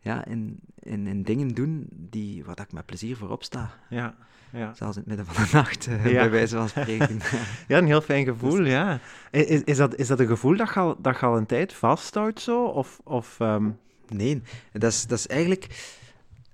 ja, 0.01 0.25
in, 0.25 0.59
in, 0.79 1.07
in 1.07 1.23
dingen 1.23 1.47
doen 1.47 1.87
die, 1.91 2.43
waar 2.43 2.59
ik 2.59 2.71
met 2.71 2.85
plezier 2.85 3.17
voor 3.17 3.29
opsta. 3.29 3.73
Ja, 3.89 4.15
ja. 4.51 4.73
Zelfs 4.73 4.97
in 4.97 5.03
het 5.05 5.17
midden 5.17 5.25
van 5.25 5.43
de 5.43 5.49
nacht, 5.53 5.87
uh, 5.87 6.03
bij 6.03 6.29
wijze 6.29 6.55
van 6.55 6.69
spreken. 6.69 7.19
ja, 7.67 7.77
een 7.77 7.85
heel 7.85 8.01
fijn 8.01 8.25
gevoel, 8.25 8.55
dus- 8.55 8.67
ja. 8.67 8.99
Is, 9.31 9.63
is, 9.63 9.77
dat, 9.77 9.95
is 9.95 10.07
dat 10.07 10.19
een 10.19 10.27
gevoel 10.27 10.57
dat 10.57 10.73
je 10.73 10.79
al, 10.79 11.01
dat 11.01 11.19
je 11.19 11.25
al 11.25 11.37
een 11.37 11.45
tijd 11.45 11.73
vasthoudt 11.73 12.41
zo? 12.41 12.63
Of, 12.65 12.99
of, 13.03 13.39
um... 13.39 13.77
Nee, 14.07 14.41
dat 14.71 14.91
is, 14.91 15.07
dat 15.07 15.17
is 15.17 15.27
eigenlijk... 15.27 15.89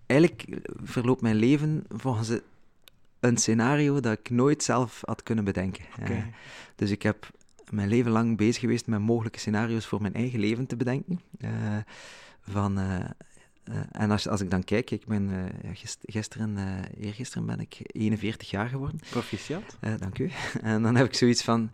Eigenlijk 0.06 0.60
verloopt 0.84 1.22
mijn 1.22 1.36
leven 1.36 1.84
volgens 1.90 2.32
een 3.20 3.38
scenario 3.38 4.00
dat 4.00 4.20
ik 4.20 4.30
nooit 4.30 4.64
zelf 4.64 5.02
had 5.06 5.24
kunnen 5.24 5.44
bedenken. 5.44 5.86
Okay. 6.00 6.18
Uh, 6.18 6.24
dus 6.76 6.92
ik 6.92 7.02
heb 7.02 7.30
mijn 7.70 7.88
leven 7.88 8.12
lang 8.12 8.38
bezig 8.38 8.60
geweest 8.60 8.88
met 8.88 9.00
mogelijke 9.00 9.40
scenario's 9.40 9.86
voor 9.86 10.02
mijn 10.02 10.14
eigen 10.14 10.40
leven 10.40 10.66
te 10.66 10.76
bedenken. 10.76 11.22
Uh, 11.40 11.50
van 12.42 12.80
uh, 12.80 13.00
en 13.92 14.12
als, 14.12 14.28
als 14.28 14.42
ik 14.42 14.52
dan 14.52 14.64
kijk, 14.64 14.92
ik 14.92 15.06
ben 15.06 15.30
uh, 15.30 15.70
gisteren, 16.02 16.58
uh, 16.58 17.06
eergisteren 17.06 17.46
ben 17.46 17.60
ik 17.60 17.80
41 17.82 18.50
jaar 18.50 18.70
geworden. 18.70 19.00
Proficiat. 19.10 19.78
dank 20.00 20.20
u. 20.20 20.32
En 20.62 20.82
dan 20.82 20.96
heb 20.96 21.06
ik 21.06 21.14
zoiets 21.14 21.44
van, 21.44 21.72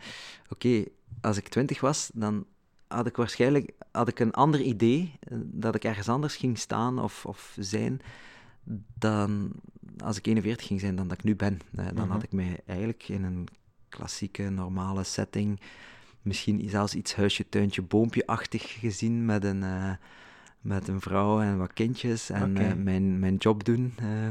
oké, 0.50 0.84
als 1.22 1.38
ik 1.38 1.48
20 1.48 1.80
was, 1.80 2.12
dan 2.14 2.46
had 2.88 3.08
ik 3.08 3.16
waarschijnlijk 3.16 3.72
had 3.92 4.08
ik 4.08 4.20
een 4.20 4.34
ander 4.34 4.62
idee, 4.62 5.20
dat 5.44 5.76
ik 5.76 5.84
ergens 5.84 6.10
anders 6.10 6.36
ging 6.36 6.58
staan 6.58 7.00
of, 7.00 7.26
of 7.26 7.56
zijn, 7.60 8.02
dan 8.98 9.52
als 9.98 10.18
ik 10.18 10.28
41 10.28 10.68
ging 10.68 10.80
zijn 10.80 10.96
dan 10.96 11.08
dat 11.08 11.18
ik 11.18 11.24
nu 11.24 11.36
ben. 11.36 11.60
dan 11.72 11.94
mhm. 11.94 12.10
had 12.10 12.24
ik 12.24 12.32
mij 12.32 12.60
eigenlijk 12.66 13.08
in 13.08 13.24
een 13.24 13.48
klassieke, 13.90 14.50
normale 14.50 15.04
setting, 15.04 15.60
misschien 16.22 16.70
zelfs 16.70 16.96
iets 16.96 17.16
huisje, 17.16 17.50
tuintje, 17.50 17.82
boompje-achtig 17.82 18.80
gezien 18.80 19.26
met 19.26 19.44
een 19.44 19.64
met 20.64 20.88
een 20.88 21.02
vrouw 21.02 21.42
en 21.42 21.58
wat 21.58 21.74
kindjes 21.74 22.30
en 22.30 22.58
eh, 22.58 22.74
mijn, 22.74 23.20
mijn 23.20 23.36
job 23.36 23.64
doen. 23.64 23.94
Uh, 24.02 24.28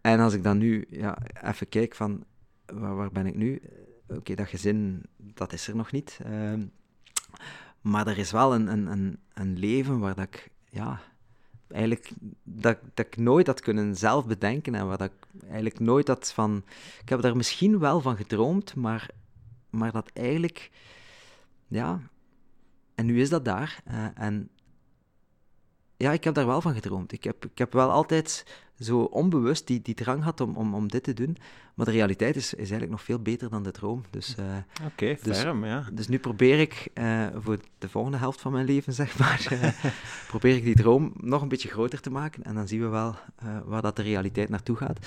en 0.00 0.20
als 0.20 0.34
ik 0.34 0.42
dan 0.42 0.58
nu 0.58 0.86
ja, 0.88 1.18
even 1.42 1.68
kijk 1.68 1.94
van 1.94 2.24
waar, 2.66 2.96
waar 2.96 3.10
ben 3.10 3.26
ik 3.26 3.34
nu? 3.36 3.62
Oké, 4.08 4.34
dat 4.34 4.48
gezin, 4.48 5.02
dat 5.16 5.52
is 5.52 5.68
er 5.68 5.76
nog 5.76 5.92
niet. 5.92 6.18
Uh, 6.26 6.52
maar 7.80 8.06
er 8.06 8.18
is 8.18 8.30
wel 8.30 8.54
een, 8.54 8.66
een, 8.66 8.86
een, 8.86 9.18
een 9.34 9.58
leven 9.58 9.98
waar 9.98 10.14
dat 10.14 10.24
ik, 10.24 10.50
ja, 10.68 11.00
eigenlijk, 11.68 12.10
dat, 12.42 12.78
dat 12.94 13.06
ik 13.06 13.16
nooit 13.16 13.46
had 13.46 13.60
kunnen 13.60 13.96
zelf 13.96 14.26
bedenken 14.26 14.74
en 14.74 14.86
waar 14.86 14.98
dat 14.98 15.10
ik 15.10 15.42
eigenlijk 15.44 15.80
nooit 15.80 16.08
had 16.08 16.32
van... 16.32 16.64
Ik 17.02 17.08
heb 17.08 17.20
daar 17.20 17.36
misschien 17.36 17.78
wel 17.78 18.00
van 18.00 18.16
gedroomd, 18.16 18.74
maar, 18.74 19.10
maar 19.70 19.92
dat 19.92 20.10
eigenlijk, 20.12 20.70
ja... 21.66 22.00
En 22.94 23.06
nu 23.06 23.20
is 23.20 23.28
dat 23.28 23.44
daar. 23.44 23.82
En 24.14 24.50
ja, 26.02 26.12
ik 26.12 26.24
heb 26.24 26.34
daar 26.34 26.46
wel 26.46 26.60
van 26.60 26.74
gedroomd. 26.74 27.12
Ik 27.12 27.24
heb, 27.24 27.44
ik 27.44 27.58
heb 27.58 27.72
wel 27.72 27.90
altijd 27.90 28.44
zo 28.78 28.98
onbewust 28.98 29.66
die, 29.66 29.82
die 29.82 29.94
drang 29.94 30.18
gehad 30.18 30.40
om, 30.40 30.56
om, 30.56 30.74
om 30.74 30.88
dit 30.88 31.02
te 31.02 31.12
doen. 31.12 31.36
Maar 31.74 31.86
de 31.86 31.92
realiteit 31.92 32.36
is, 32.36 32.52
is 32.52 32.56
eigenlijk 32.56 32.90
nog 32.90 33.02
veel 33.02 33.18
beter 33.18 33.50
dan 33.50 33.62
de 33.62 33.70
droom. 33.70 34.02
Dus, 34.10 34.36
uh, 34.38 34.86
Oké, 34.86 35.16
dus, 35.22 35.42
ja. 35.42 35.84
Dus 35.92 36.08
nu 36.08 36.18
probeer 36.18 36.60
ik 36.60 36.88
uh, 36.94 37.26
voor 37.34 37.58
de 37.78 37.88
volgende 37.88 38.16
helft 38.16 38.40
van 38.40 38.52
mijn 38.52 38.66
leven, 38.66 38.92
zeg 39.02 39.18
maar, 39.18 39.48
uh, 39.52 39.68
probeer 40.28 40.56
ik 40.56 40.64
die 40.64 40.74
droom 40.74 41.12
nog 41.20 41.42
een 41.42 41.48
beetje 41.48 41.68
groter 41.68 42.00
te 42.00 42.10
maken. 42.10 42.42
En 42.42 42.54
dan 42.54 42.68
zien 42.68 42.80
we 42.80 42.88
wel 42.88 43.16
waar 43.64 43.82
dat 43.82 43.96
de 43.96 44.02
realiteit 44.02 44.48
naartoe 44.48 44.76
gaat. 44.76 45.06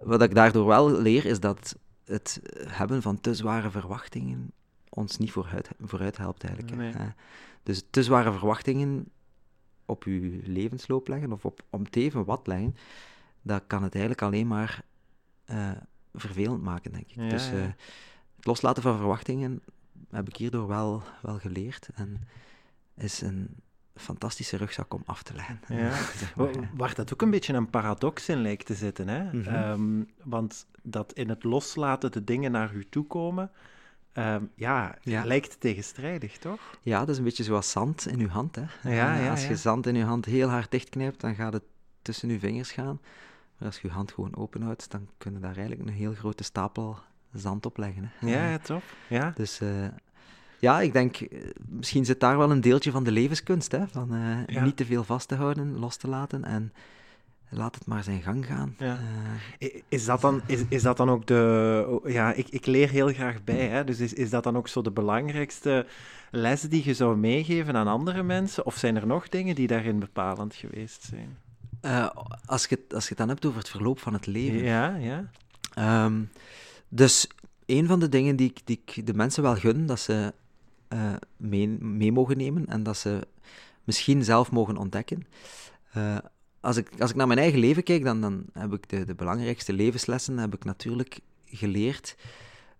Wat 0.00 0.22
ik 0.22 0.34
daardoor 0.34 0.66
wel 0.66 0.90
leer, 0.90 1.24
is 1.26 1.40
dat 1.40 1.76
het 2.04 2.40
hebben 2.66 3.02
van 3.02 3.20
te 3.20 3.34
zware 3.34 3.70
verwachtingen 3.70 4.52
ons 4.88 5.18
niet 5.18 5.32
vooruit, 5.32 5.70
vooruit 5.80 6.16
helpt 6.16 6.44
eigenlijk. 6.44 6.76
Nee. 6.76 6.92
dus 7.62 7.82
te 7.90 8.02
zware 8.02 8.32
verwachtingen 8.32 9.06
op 9.90 10.04
je 10.04 10.40
levensloop 10.44 11.08
leggen 11.08 11.32
of 11.32 11.44
op, 11.44 11.62
om 11.70 11.90
teven 11.90 12.24
wat 12.24 12.46
leggen, 12.46 12.76
dat 13.42 13.62
kan 13.66 13.82
het 13.82 13.92
eigenlijk 13.94 14.22
alleen 14.22 14.46
maar 14.46 14.82
uh, 15.50 15.70
vervelend 16.14 16.62
maken, 16.62 16.92
denk 16.92 17.06
ik. 17.08 17.30
dus 17.30 17.52
uh, 17.52 17.62
het 18.36 18.46
loslaten 18.46 18.82
van 18.82 18.96
verwachtingen 18.96 19.62
heb 20.10 20.28
ik 20.28 20.36
hierdoor 20.36 20.66
wel, 20.66 21.02
wel 21.22 21.38
geleerd 21.38 21.88
en 21.94 22.20
is 22.94 23.20
een 23.20 23.48
fantastische 23.94 24.56
rugzak 24.56 24.94
om 24.94 25.02
af 25.06 25.22
te 25.22 25.34
leggen. 25.34 25.60
Ja. 25.68 25.92
Waar 26.76 26.94
dat 26.94 27.12
ook 27.12 27.22
een 27.22 27.30
beetje 27.30 27.52
een 27.52 27.70
paradox 27.70 28.28
in 28.28 28.42
lijkt 28.42 28.66
te 28.66 28.74
zitten, 28.74 29.08
hè? 29.08 29.32
Mm 29.32 29.42
-hmm. 29.42 29.54
um, 29.54 30.10
want 30.22 30.66
dat 30.82 31.12
in 31.12 31.28
het 31.28 31.44
loslaten 31.44 32.12
de 32.12 32.24
dingen 32.24 32.52
naar 32.52 32.74
u 32.74 32.86
toe 32.88 33.06
komen, 33.06 33.50
Um, 34.14 34.50
ja, 34.54 34.98
ja, 35.02 35.24
lijkt 35.24 35.60
tegenstrijdig, 35.60 36.38
toch? 36.38 36.60
Ja, 36.82 36.98
dat 36.98 37.08
is 37.08 37.18
een 37.18 37.24
beetje 37.24 37.44
zoals 37.44 37.70
zand 37.70 38.06
in 38.06 38.18
je 38.18 38.28
hand. 38.28 38.56
Hè. 38.56 38.94
Ja, 38.94 39.18
ja, 39.18 39.30
als 39.30 39.46
je 39.46 39.56
zand 39.56 39.86
in 39.86 39.94
je 39.94 40.04
hand 40.04 40.24
heel 40.24 40.48
hard 40.48 40.70
dichtknijpt, 40.70 41.20
dan 41.20 41.34
gaat 41.34 41.52
het 41.52 41.62
tussen 42.02 42.28
je 42.28 42.38
vingers 42.38 42.72
gaan. 42.72 43.00
Maar 43.58 43.68
als 43.68 43.80
je 43.80 43.88
je 43.88 43.94
hand 43.94 44.12
gewoon 44.12 44.36
openhoudt, 44.36 44.90
dan 44.90 45.08
kunnen 45.18 45.40
daar 45.40 45.56
eigenlijk 45.56 45.88
een 45.88 45.94
heel 45.94 46.14
grote 46.14 46.44
stapel 46.44 46.98
zand 47.32 47.66
op 47.66 47.76
leggen. 47.76 48.12
Hè. 48.14 48.28
Ja, 48.28 48.50
ja, 48.50 48.58
toch? 48.58 48.82
Ja. 49.08 49.32
Dus 49.34 49.60
uh, 49.60 49.86
ja, 50.58 50.80
ik 50.80 50.92
denk, 50.92 51.16
eh, 51.16 51.40
misschien 51.68 52.04
zit 52.04 52.20
daar 52.20 52.38
wel 52.38 52.50
een 52.50 52.60
deeltje 52.60 52.90
van 52.90 53.04
de 53.04 53.12
levenskunst, 53.12 53.72
hè? 53.72 53.88
van 53.88 54.14
uh, 54.14 54.62
niet 54.62 54.76
te 54.76 54.84
veel 54.84 55.04
vast 55.04 55.28
te 55.28 55.34
houden, 55.34 55.78
los 55.78 55.96
te 55.96 56.08
laten 56.08 56.44
en 56.44 56.72
laat 57.50 57.74
het 57.74 57.86
maar 57.86 58.02
zijn 58.02 58.22
gang 58.22 58.46
gaan. 58.46 58.74
Ja. 58.78 58.98
Uh, 59.58 59.68
is, 59.88 60.04
dat 60.04 60.20
dan, 60.20 60.42
is, 60.46 60.60
is 60.68 60.82
dat 60.82 60.96
dan 60.96 61.10
ook 61.10 61.26
de... 61.26 62.00
Ja, 62.04 62.32
ik, 62.32 62.48
ik 62.48 62.66
leer 62.66 62.88
heel 62.88 63.12
graag 63.12 63.44
bij, 63.44 63.68
hè? 63.68 63.84
dus 63.84 64.00
is, 64.00 64.12
is 64.12 64.30
dat 64.30 64.44
dan 64.44 64.56
ook 64.56 64.68
zo 64.68 64.82
de 64.82 64.90
belangrijkste 64.90 65.86
les 66.30 66.60
die 66.60 66.84
je 66.84 66.94
zou 66.94 67.16
meegeven 67.16 67.76
aan 67.76 67.86
andere 67.86 68.22
mensen? 68.22 68.66
Of 68.66 68.76
zijn 68.76 68.96
er 68.96 69.06
nog 69.06 69.28
dingen 69.28 69.54
die 69.54 69.66
daarin 69.66 69.98
bepalend 69.98 70.54
geweest 70.54 71.02
zijn? 71.02 71.38
Uh, 71.82 72.10
als, 72.44 72.66
je, 72.66 72.84
als 72.90 73.02
je 73.02 73.08
het 73.08 73.18
dan 73.18 73.28
hebt 73.28 73.46
over 73.46 73.58
het 73.58 73.68
verloop 73.68 73.98
van 73.98 74.12
het 74.12 74.26
leven. 74.26 74.62
Ja, 74.62 74.96
ja. 74.96 75.30
Um, 76.04 76.30
dus 76.88 77.28
een 77.66 77.86
van 77.86 78.00
de 78.00 78.08
dingen 78.08 78.36
die 78.36 78.50
ik, 78.50 78.60
die 78.64 78.82
ik 78.84 79.06
de 79.06 79.14
mensen 79.14 79.42
wel 79.42 79.56
gun, 79.56 79.86
dat 79.86 80.00
ze 80.00 80.32
uh, 80.88 81.12
mee, 81.36 81.68
mee 81.68 82.12
mogen 82.12 82.36
nemen 82.36 82.66
en 82.66 82.82
dat 82.82 82.96
ze 82.96 83.26
misschien 83.84 84.24
zelf 84.24 84.50
mogen 84.50 84.76
ontdekken 84.76 85.26
als 86.60 86.76
ik, 86.76 87.00
als 87.00 87.10
ik 87.10 87.16
naar 87.16 87.26
mijn 87.26 87.38
eigen 87.38 87.58
leven 87.58 87.82
kijk, 87.82 88.04
dan, 88.04 88.20
dan 88.20 88.44
heb 88.52 88.72
ik 88.72 88.88
de, 88.88 89.04
de 89.04 89.14
belangrijkste 89.14 89.72
levenslessen 89.72 90.38
heb 90.38 90.54
ik 90.54 90.64
natuurlijk 90.64 91.18
geleerd 91.44 92.16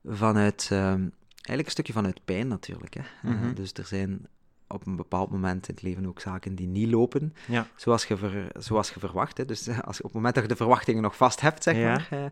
vanuit, 0.04 0.68
ehm, 0.72 1.00
eigenlijk 1.30 1.64
een 1.66 1.70
stukje 1.70 1.92
vanuit 1.92 2.24
pijn 2.24 2.48
natuurlijk. 2.48 2.94
Hè. 2.94 3.00
Eh, 3.00 3.30
Mhm. 3.40 3.54
dus 3.54 3.72
er 3.72 3.84
zijn 3.86 4.26
op 4.68 4.86
een 4.86 4.96
bepaald 4.96 5.30
moment 5.30 5.68
in 5.68 5.74
het 5.74 5.82
leven 5.82 6.06
ook 6.06 6.20
zaken 6.20 6.54
die 6.54 6.66
niet 6.66 6.88
lopen 6.90 7.34
Ja. 7.48 7.66
zoals 7.76 8.04
je, 8.04 8.16
ver, 8.16 8.48
zoals 8.58 8.90
je 8.90 9.00
verwacht. 9.00 9.36
Hè. 9.38 9.44
Dus 9.44 9.66
eh, 9.66 9.78
als 9.78 9.98
op 9.98 10.04
het 10.04 10.12
moment 10.14 10.34
dat 10.34 10.42
je 10.42 10.48
de 10.48 10.56
verwachtingen 10.56 11.02
nog 11.02 11.16
vast 11.16 11.40
hebt, 11.40 11.62
zeg 11.62 11.76
Ja. 11.76 11.82
maar, 11.92 12.08
eh, 12.10 12.24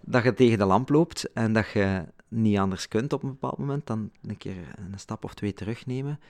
dat 0.00 0.24
je 0.24 0.34
tegen 0.34 0.58
de 0.58 0.64
lamp 0.64 0.88
loopt 0.88 1.32
en 1.32 1.52
dat 1.52 1.70
je 1.70 2.04
niet 2.28 2.58
anders 2.58 2.88
kunt 2.88 3.12
op 3.12 3.22
een 3.22 3.28
bepaald 3.28 3.58
moment, 3.58 3.86
dan 3.86 4.10
een 4.22 4.36
keer 4.38 4.56
een 4.92 4.98
stap 4.98 5.24
of 5.24 5.34
twee 5.34 5.54
terugnemen 5.54 6.20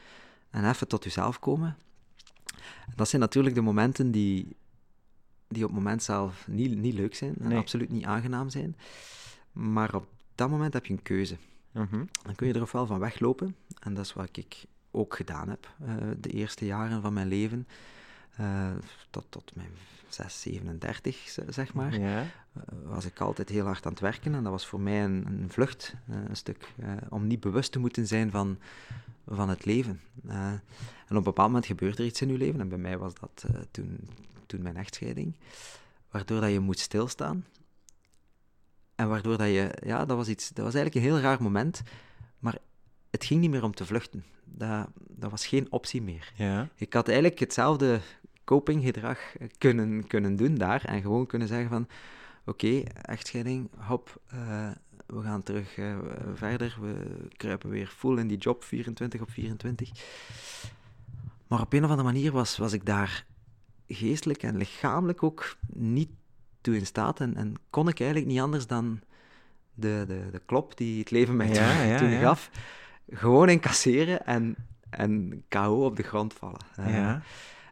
en 0.50 0.68
even 0.68 0.88
tot 0.88 1.04
jezelf 1.04 1.38
komen. 1.38 1.76
Dat 2.96 3.08
zijn 3.08 3.22
natuurlijk 3.22 3.54
de 3.54 3.60
momenten 3.60 4.10
die, 4.10 4.56
die 5.48 5.62
op 5.64 5.70
het 5.70 5.78
moment 5.78 6.02
zelf 6.02 6.48
niet, 6.48 6.76
niet 6.76 6.94
leuk 6.94 7.14
zijn 7.14 7.34
en 7.40 7.48
Nee. 7.48 7.58
absoluut 7.58 7.90
niet 7.90 8.04
aangenaam 8.04 8.50
zijn. 8.50 8.76
Maar 9.52 9.94
op 9.94 10.06
dat 10.34 10.50
moment 10.50 10.72
heb 10.72 10.86
je 10.86 10.92
een 10.92 11.02
keuze. 11.02 11.36
Mhm. 11.72 12.04
Dan 12.22 12.34
kun 12.34 12.46
je 12.46 12.52
er 12.52 12.62
ofwel 12.62 12.86
van 12.86 12.98
weglopen, 12.98 13.56
en 13.80 13.94
dat 13.94 14.04
is 14.04 14.12
wat 14.12 14.36
ik 14.36 14.64
ook 14.90 15.16
gedaan 15.16 15.48
heb 15.48 15.74
eh, 15.84 15.94
de 16.20 16.28
eerste 16.30 16.64
jaren 16.64 17.02
van 17.02 17.12
mijn 17.12 17.28
leven, 17.28 17.66
eh, 18.38 18.70
tot, 19.10 19.24
tot 19.28 19.52
mijn 19.54 19.70
6, 20.08 20.40
37, 20.40 21.16
z- 21.16 21.38
zeg 21.48 21.74
maar, 21.74 21.98
Ja. 21.98 22.20
eh, 22.20 22.62
was 22.84 23.04
ik 23.04 23.20
altijd 23.20 23.48
heel 23.48 23.64
hard 23.64 23.86
aan 23.86 23.92
het 23.92 24.00
werken. 24.00 24.34
En 24.34 24.42
dat 24.42 24.52
was 24.52 24.66
voor 24.66 24.80
mij 24.80 25.04
een, 25.04 25.26
een 25.26 25.46
vlucht, 25.50 25.94
eh, 26.08 26.16
een 26.28 26.36
stuk, 26.36 26.72
om 27.08 27.26
niet 27.26 27.40
bewust 27.40 27.72
te 27.72 27.78
moeten 27.78 28.06
zijn 28.06 28.30
van, 28.30 28.58
van 29.26 29.48
het 29.48 29.64
leven. 29.64 30.00
En 30.26 30.62
op 31.08 31.16
een 31.16 31.22
bepaald 31.22 31.48
moment 31.48 31.66
gebeurt 31.66 31.98
er 31.98 32.04
iets 32.04 32.22
in 32.22 32.28
je 32.28 32.38
leven, 32.38 32.60
en 32.60 32.68
bij 32.68 32.78
mij 32.78 32.98
was 32.98 33.12
dat 33.14 33.44
toen, 33.70 34.08
toen 34.46 34.62
mijn 34.62 34.76
echtscheiding, 34.76 35.34
waardoor 36.10 36.40
dat 36.40 36.50
je 36.50 36.60
moet 36.60 36.78
stilstaan. 36.78 37.44
En 38.94 39.08
waardoor 39.08 39.36
dat 39.38 39.46
je, 39.46 39.78
ja, 39.84 40.04
dat 40.04 40.16
was 40.16 40.28
iets, 40.28 40.48
dat 40.48 40.64
was 40.64 40.74
eigenlijk 40.74 40.94
een 40.94 41.12
heel 41.12 41.20
raar 41.22 41.42
moment, 41.42 41.82
maar 42.38 42.58
het 43.10 43.24
ging 43.24 43.40
niet 43.40 43.50
meer 43.50 43.62
om 43.62 43.74
te 43.74 43.86
vluchten. 43.86 44.24
Dat, 44.44 44.88
dat 45.08 45.30
was 45.30 45.46
geen 45.46 45.72
optie 45.72 46.02
meer. 46.02 46.32
Ja. 46.36 46.68
Ik 46.74 46.92
had 46.92 47.08
eigenlijk 47.08 47.38
hetzelfde 47.38 48.00
copinggedrag 48.48 49.18
kunnen, 49.58 50.06
kunnen 50.06 50.36
doen 50.36 50.54
daar 50.54 50.84
en 50.84 51.02
gewoon 51.02 51.26
kunnen 51.26 51.48
zeggen 51.48 51.68
van 51.68 51.88
oké, 52.44 52.82
echtscheiding, 53.02 53.68
hop, 53.76 54.20
eh, 54.26 54.70
we 55.06 55.22
gaan 55.22 55.42
terug 55.42 55.78
eh, 55.78 55.96
verder, 56.34 56.76
we 56.80 56.94
kruipen 57.36 57.70
weer 57.70 57.86
full 57.86 58.18
in 58.18 58.28
die 58.28 58.38
job, 58.38 58.64
24 58.64 59.20
op 59.20 59.30
24. 59.30 59.90
Maar 61.46 61.60
op 61.60 61.72
een 61.72 61.84
of 61.84 61.90
andere 61.90 62.08
manier 62.12 62.32
was, 62.32 62.56
was 62.56 62.72
ik 62.72 62.86
daar 62.86 63.24
geestelijk 63.88 64.42
en 64.42 64.56
lichamelijk 64.56 65.22
ook 65.22 65.56
niet 65.66 66.10
toe 66.60 66.76
in 66.76 66.86
staat 66.86 67.20
en, 67.20 67.36
en 67.36 67.54
kon 67.70 67.88
ik 67.88 68.00
eigenlijk 68.00 68.30
niet 68.30 68.40
anders 68.40 68.66
dan 68.66 69.00
de, 69.74 70.04
de, 70.06 70.28
de 70.32 70.42
klop 70.46 70.76
die 70.76 70.98
het 70.98 71.10
leven 71.10 71.36
mij 71.36 71.48
Ja, 71.48 71.78
toen, 71.78 71.86
ja, 71.86 71.98
toen 71.98 72.10
ja. 72.10 72.20
gaf, 72.20 72.50
gewoon 73.10 73.48
incasseren 73.48 74.26
en, 74.26 74.56
en 74.90 75.44
KO 75.48 75.84
op 75.84 75.96
de 75.96 76.02
grond 76.02 76.34
vallen. 76.34 76.60
Ja. 76.76 77.22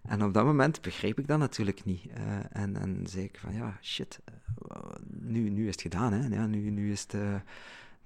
En 0.08 0.25
op 0.25 0.34
dat 0.34 0.44
moment 0.44 0.80
begreep 0.80 1.18
ik 1.18 1.26
dat 1.26 1.38
natuurlijk 1.38 1.84
niet. 1.84 2.06
Eh, 2.14 2.62
en, 2.62 2.76
en 2.76 3.06
zei 3.08 3.25
ik 3.25 3.38
van, 3.38 3.54
ja, 3.54 3.78
shit, 3.82 4.20
eh, 4.68 4.76
nu, 5.06 5.48
nu 5.48 5.66
is 5.66 5.72
het 5.72 5.80
gedaan, 5.82 6.12
hè. 6.12 6.26
Ja, 6.36 6.46
nu, 6.46 6.70
nu 6.70 6.92
is 6.92 7.00
het, 7.02 7.14
eh, 7.14 7.34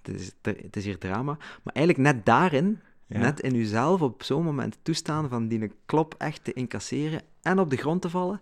het, 0.02 0.14
is, 0.14 0.32
het 0.42 0.76
is 0.76 0.84
hier 0.84 0.98
drama. 0.98 1.36
Maar 1.62 1.74
eigenlijk 1.74 2.14
net 2.14 2.26
daarin, 2.26 2.80
Ja. 3.06 3.18
net 3.18 3.40
in 3.40 3.54
uzelf 3.54 4.00
op 4.00 4.22
zo'n 4.22 4.44
moment 4.44 4.78
toestaan 4.82 5.28
van 5.28 5.48
die 5.48 5.72
klop 5.86 6.14
echt 6.18 6.44
te 6.44 6.52
incasseren 6.52 7.22
en 7.42 7.58
op 7.58 7.70
de 7.70 7.76
grond 7.76 8.02
te 8.02 8.10
vallen. 8.10 8.40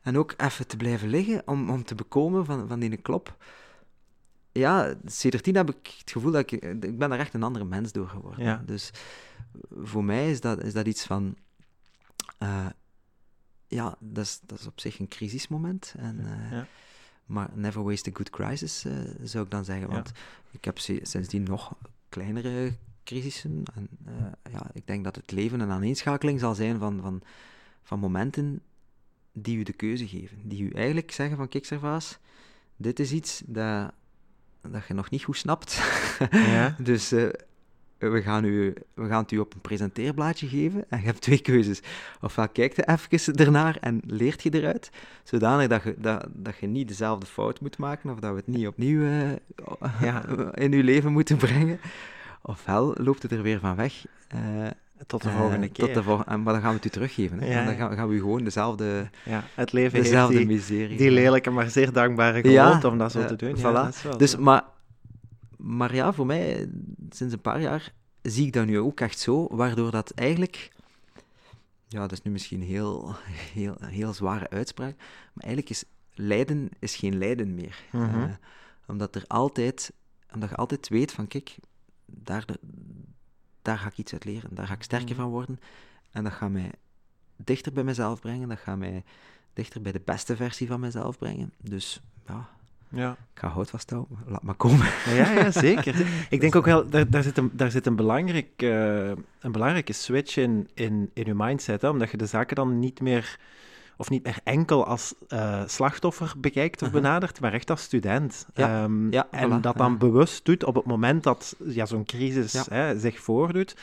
En 0.00 0.18
ook 0.18 0.34
even 0.36 0.66
te 0.66 0.76
blijven 0.76 1.08
liggen 1.08 1.42
om, 1.46 1.70
om 1.70 1.84
te 1.84 1.94
bekomen 1.94 2.44
van, 2.44 2.68
van 2.68 2.80
die 2.80 2.96
klop. 2.96 3.36
Ja, 4.52 4.94
sindsdien 5.04 5.56
heb 5.56 5.70
ik 5.70 5.94
het 5.98 6.10
gevoel 6.10 6.30
dat 6.30 6.52
ik... 6.52 6.62
Ik 6.62 6.98
ben 6.98 7.12
er 7.12 7.18
echt 7.18 7.34
een 7.34 7.42
andere 7.42 7.64
mens 7.64 7.92
door 7.92 8.08
geworden. 8.08 8.44
Ja. 8.44 8.62
Dus 8.66 8.90
voor 9.70 10.04
mij 10.04 10.30
is 10.30 10.40
dat, 10.40 10.62
is 10.62 10.72
dat 10.72 10.86
iets 10.86 11.06
van... 11.06 11.36
ja, 13.74 13.96
dat 13.98 14.24
is, 14.24 14.40
dat 14.46 14.60
is 14.60 14.66
op 14.66 14.80
zich 14.80 14.98
een 14.98 15.08
crisismoment. 15.08 15.94
En, 15.98 16.18
eh, 16.26 16.50
Ja. 16.50 16.66
Maar 17.24 17.48
never 17.54 17.82
waste 17.84 18.10
a 18.10 18.12
good 18.14 18.30
crisis, 18.30 18.84
eh, 18.84 18.92
zou 19.22 19.44
ik 19.44 19.50
dan 19.50 19.64
zeggen. 19.64 19.86
Ja. 19.88 19.92
Want 19.94 20.12
ik 20.50 20.64
heb 20.64 20.78
si- 20.78 21.00
sindsdien 21.02 21.42
nog 21.42 21.74
kleinere 22.08 22.72
crisissen. 23.04 23.62
En 23.74 23.88
eh, 24.06 24.52
ja, 24.52 24.70
ik 24.72 24.86
denk 24.86 25.04
dat 25.04 25.16
het 25.16 25.30
leven 25.30 25.60
een 25.60 25.70
aaneenschakeling 25.70 26.40
zal 26.40 26.54
zijn 26.54 26.78
van, 26.78 27.00
van, 27.00 27.22
van 27.82 27.98
momenten 27.98 28.60
die 29.32 29.56
u 29.56 29.62
de 29.62 29.72
keuze 29.72 30.08
geven. 30.08 30.48
Die 30.48 30.62
u 30.62 30.70
eigenlijk 30.70 31.10
zeggen 31.12 31.36
van, 31.36 31.48
kijk 31.48 31.64
Servaas, 31.64 32.18
dit 32.76 32.98
is 33.00 33.12
iets 33.12 33.42
dat, 33.46 33.92
dat 34.60 34.86
je 34.86 34.94
nog 34.94 35.10
niet 35.10 35.24
goed 35.24 35.36
snapt. 35.36 35.80
Ja. 36.30 36.76
dus 36.90 37.12
we, 37.98 38.22
gaan 38.22 38.44
u, 38.44 38.74
we 38.94 39.06
gaan 39.08 39.22
het 39.22 39.30
u 39.30 39.38
op 39.38 39.54
een 39.54 39.60
presenteerblaadje 39.60 40.46
geven 40.48 40.84
en 40.88 40.98
je 40.98 41.04
hebt 41.04 41.20
twee 41.20 41.38
keuzes. 41.38 41.80
Ofwel 42.20 42.48
kijkt 42.48 42.76
je 42.76 42.88
even 42.88 43.34
ernaar 43.36 43.76
en 43.80 44.00
leert 44.06 44.42
je 44.42 44.50
eruit, 44.54 44.90
zodanig 45.22 45.68
dat 45.68 45.82
je, 45.82 45.94
dat, 45.98 46.26
dat 46.32 46.56
je 46.60 46.66
niet 46.66 46.88
dezelfde 46.88 47.26
fout 47.26 47.60
moet 47.60 47.78
maken 47.78 48.10
of 48.10 48.18
dat 48.18 48.30
we 48.30 48.36
het 48.36 48.46
niet 48.46 48.66
opnieuw 48.66 49.02
eh, 49.02 49.30
Ja. 50.00 50.24
in 50.54 50.72
uw 50.72 50.82
leven 50.82 51.12
moeten 51.12 51.36
brengen. 51.36 51.78
Ofwel 52.42 52.94
loopt 52.98 53.22
het 53.22 53.32
er 53.32 53.42
weer 53.42 53.60
van 53.60 53.76
weg. 53.76 54.04
eh, 54.28 54.38
Tot 55.06 55.22
de 55.22 55.28
eh, 55.28 55.36
volgende 55.36 55.68
keer. 55.68 55.92
Tot 55.92 56.04
de 56.04 56.36
maar 56.38 56.52
dan 56.52 56.60
gaan 56.60 56.70
we 56.70 56.76
het 56.76 56.84
u 56.84 56.88
teruggeven. 56.88 57.40
Hè? 57.40 57.46
Ja, 57.58 57.64
dan 57.64 57.74
gaan, 57.74 57.96
gaan 57.96 58.08
we 58.08 58.14
u 58.14 58.18
gewoon 58.18 58.44
dezelfde, 58.44 59.08
Ja, 59.24 59.44
het 59.54 59.72
leven 59.72 59.92
heeft 59.92 60.04
dezelfde 60.10 60.36
die, 60.36 60.46
miserie. 60.46 60.96
die 60.96 61.10
lelijke, 61.10 61.50
maar 61.50 61.70
zeer 61.70 61.92
dankbare 61.92 62.40
gewoonte 62.40 62.88
om 62.88 62.98
dat 62.98 63.12
zo 63.12 63.20
eh, 63.20 63.26
te 63.26 63.36
doen. 63.36 63.56
voilà. 63.56 63.60
Ja, 63.60 63.72
dat 63.72 63.94
is 63.94 64.02
wel 64.02 64.16
Dus, 64.18 64.36
maar, 64.36 64.62
maar 65.64 65.94
ja, 65.94 66.12
voor 66.12 66.26
mij, 66.26 66.70
sinds 67.10 67.34
een 67.34 67.40
paar 67.40 67.60
jaar, 67.60 67.92
zie 68.22 68.46
ik 68.46 68.52
dat 68.52 68.66
nu 68.66 68.78
ook 68.78 69.00
echt 69.00 69.18
zo, 69.18 69.46
waardoor 69.50 69.90
dat 69.90 70.10
eigenlijk... 70.10 70.72
Ja, 71.88 72.00
dat 72.00 72.12
is 72.12 72.22
nu 72.22 72.30
misschien 72.30 72.60
een 72.60 72.66
heel, 72.66 73.14
heel, 73.52 73.76
heel 73.80 74.12
zware 74.12 74.50
uitspraak, 74.50 74.96
maar 75.32 75.44
eigenlijk 75.44 75.70
is 75.70 75.84
lijden 76.14 76.68
is 76.78 76.96
geen 76.96 77.18
lijden 77.18 77.54
meer. 77.54 77.82
Mhm. 77.92 78.22
Eh, 78.22 78.34
omdat, 78.86 79.14
er 79.14 79.24
altijd, 79.26 79.92
omdat 80.34 80.48
je 80.48 80.56
altijd 80.56 80.88
weet 80.88 81.12
van, 81.12 81.26
kijk, 81.26 81.56
daar, 82.06 82.44
daar 83.62 83.78
ga 83.78 83.86
ik 83.86 83.98
iets 83.98 84.12
uit 84.12 84.24
leren, 84.24 84.54
daar 84.54 84.66
ga 84.66 84.74
ik 84.74 84.82
sterker 84.82 85.08
Mhm. 85.08 85.20
van 85.20 85.30
worden. 85.30 85.60
En 86.10 86.24
dat 86.24 86.32
gaat 86.32 86.50
mij 86.50 86.70
dichter 87.36 87.72
bij 87.72 87.84
mezelf 87.84 88.20
brengen, 88.20 88.48
dat 88.48 88.58
gaat 88.58 88.78
mij 88.78 89.04
dichter 89.52 89.82
bij 89.82 89.92
de 89.92 90.02
beste 90.04 90.36
versie 90.36 90.66
van 90.66 90.80
mezelf 90.80 91.18
brengen. 91.18 91.52
Dus 91.60 92.00
ja, 92.26 92.48
ja. 92.94 93.10
ik 93.10 93.40
ga 93.40 93.48
hout 93.48 93.70
vasthouden, 93.70 94.18
laat 94.26 94.42
maar 94.42 94.54
komen. 94.54 94.86
Ja, 95.06 95.32
ja, 95.32 95.50
zeker. 95.50 95.94
Ik 96.30 96.40
denk 96.40 96.56
ook 96.56 96.64
wel, 96.64 96.88
daar, 96.88 97.10
daar 97.10 97.22
zit, 97.22 97.38
een, 97.38 97.50
daar 97.52 97.70
zit 97.70 97.86
een, 97.86 97.96
belangrijk, 97.96 98.50
eh, 98.56 99.08
een 99.40 99.52
belangrijke 99.52 99.92
switch 99.92 100.36
in, 100.36 100.68
in, 100.74 101.10
in 101.12 101.24
je 101.24 101.34
mindset, 101.34 101.82
hè, 101.82 101.88
omdat 101.88 102.10
je 102.10 102.16
de 102.16 102.26
zaken 102.26 102.56
dan 102.56 102.78
niet 102.78 103.00
meer, 103.00 103.38
of 103.96 104.10
niet 104.10 104.24
meer 104.24 104.38
enkel 104.44 104.86
als 104.86 105.14
eh, 105.28 105.62
slachtoffer 105.66 106.32
bekijkt 106.36 106.82
of 106.82 106.90
benadert, 106.90 107.40
maar 107.40 107.52
echt 107.52 107.70
als 107.70 107.82
student. 107.82 108.46
Ja. 108.54 108.82
Ehm, 108.82 109.10
Ja, 109.12 109.26
en 109.30 109.50
voilà, 109.50 109.60
dat 109.60 109.76
dan 109.76 109.98
bewust 109.98 110.44
doet 110.44 110.64
op 110.64 110.74
het 110.74 110.84
moment 110.86 111.22
dat 111.22 111.56
ja, 111.64 111.86
zo'n 111.86 112.04
crisis 112.04 112.66
hè, 112.68 112.98
zich 112.98 113.20
voordoet. 113.20 113.76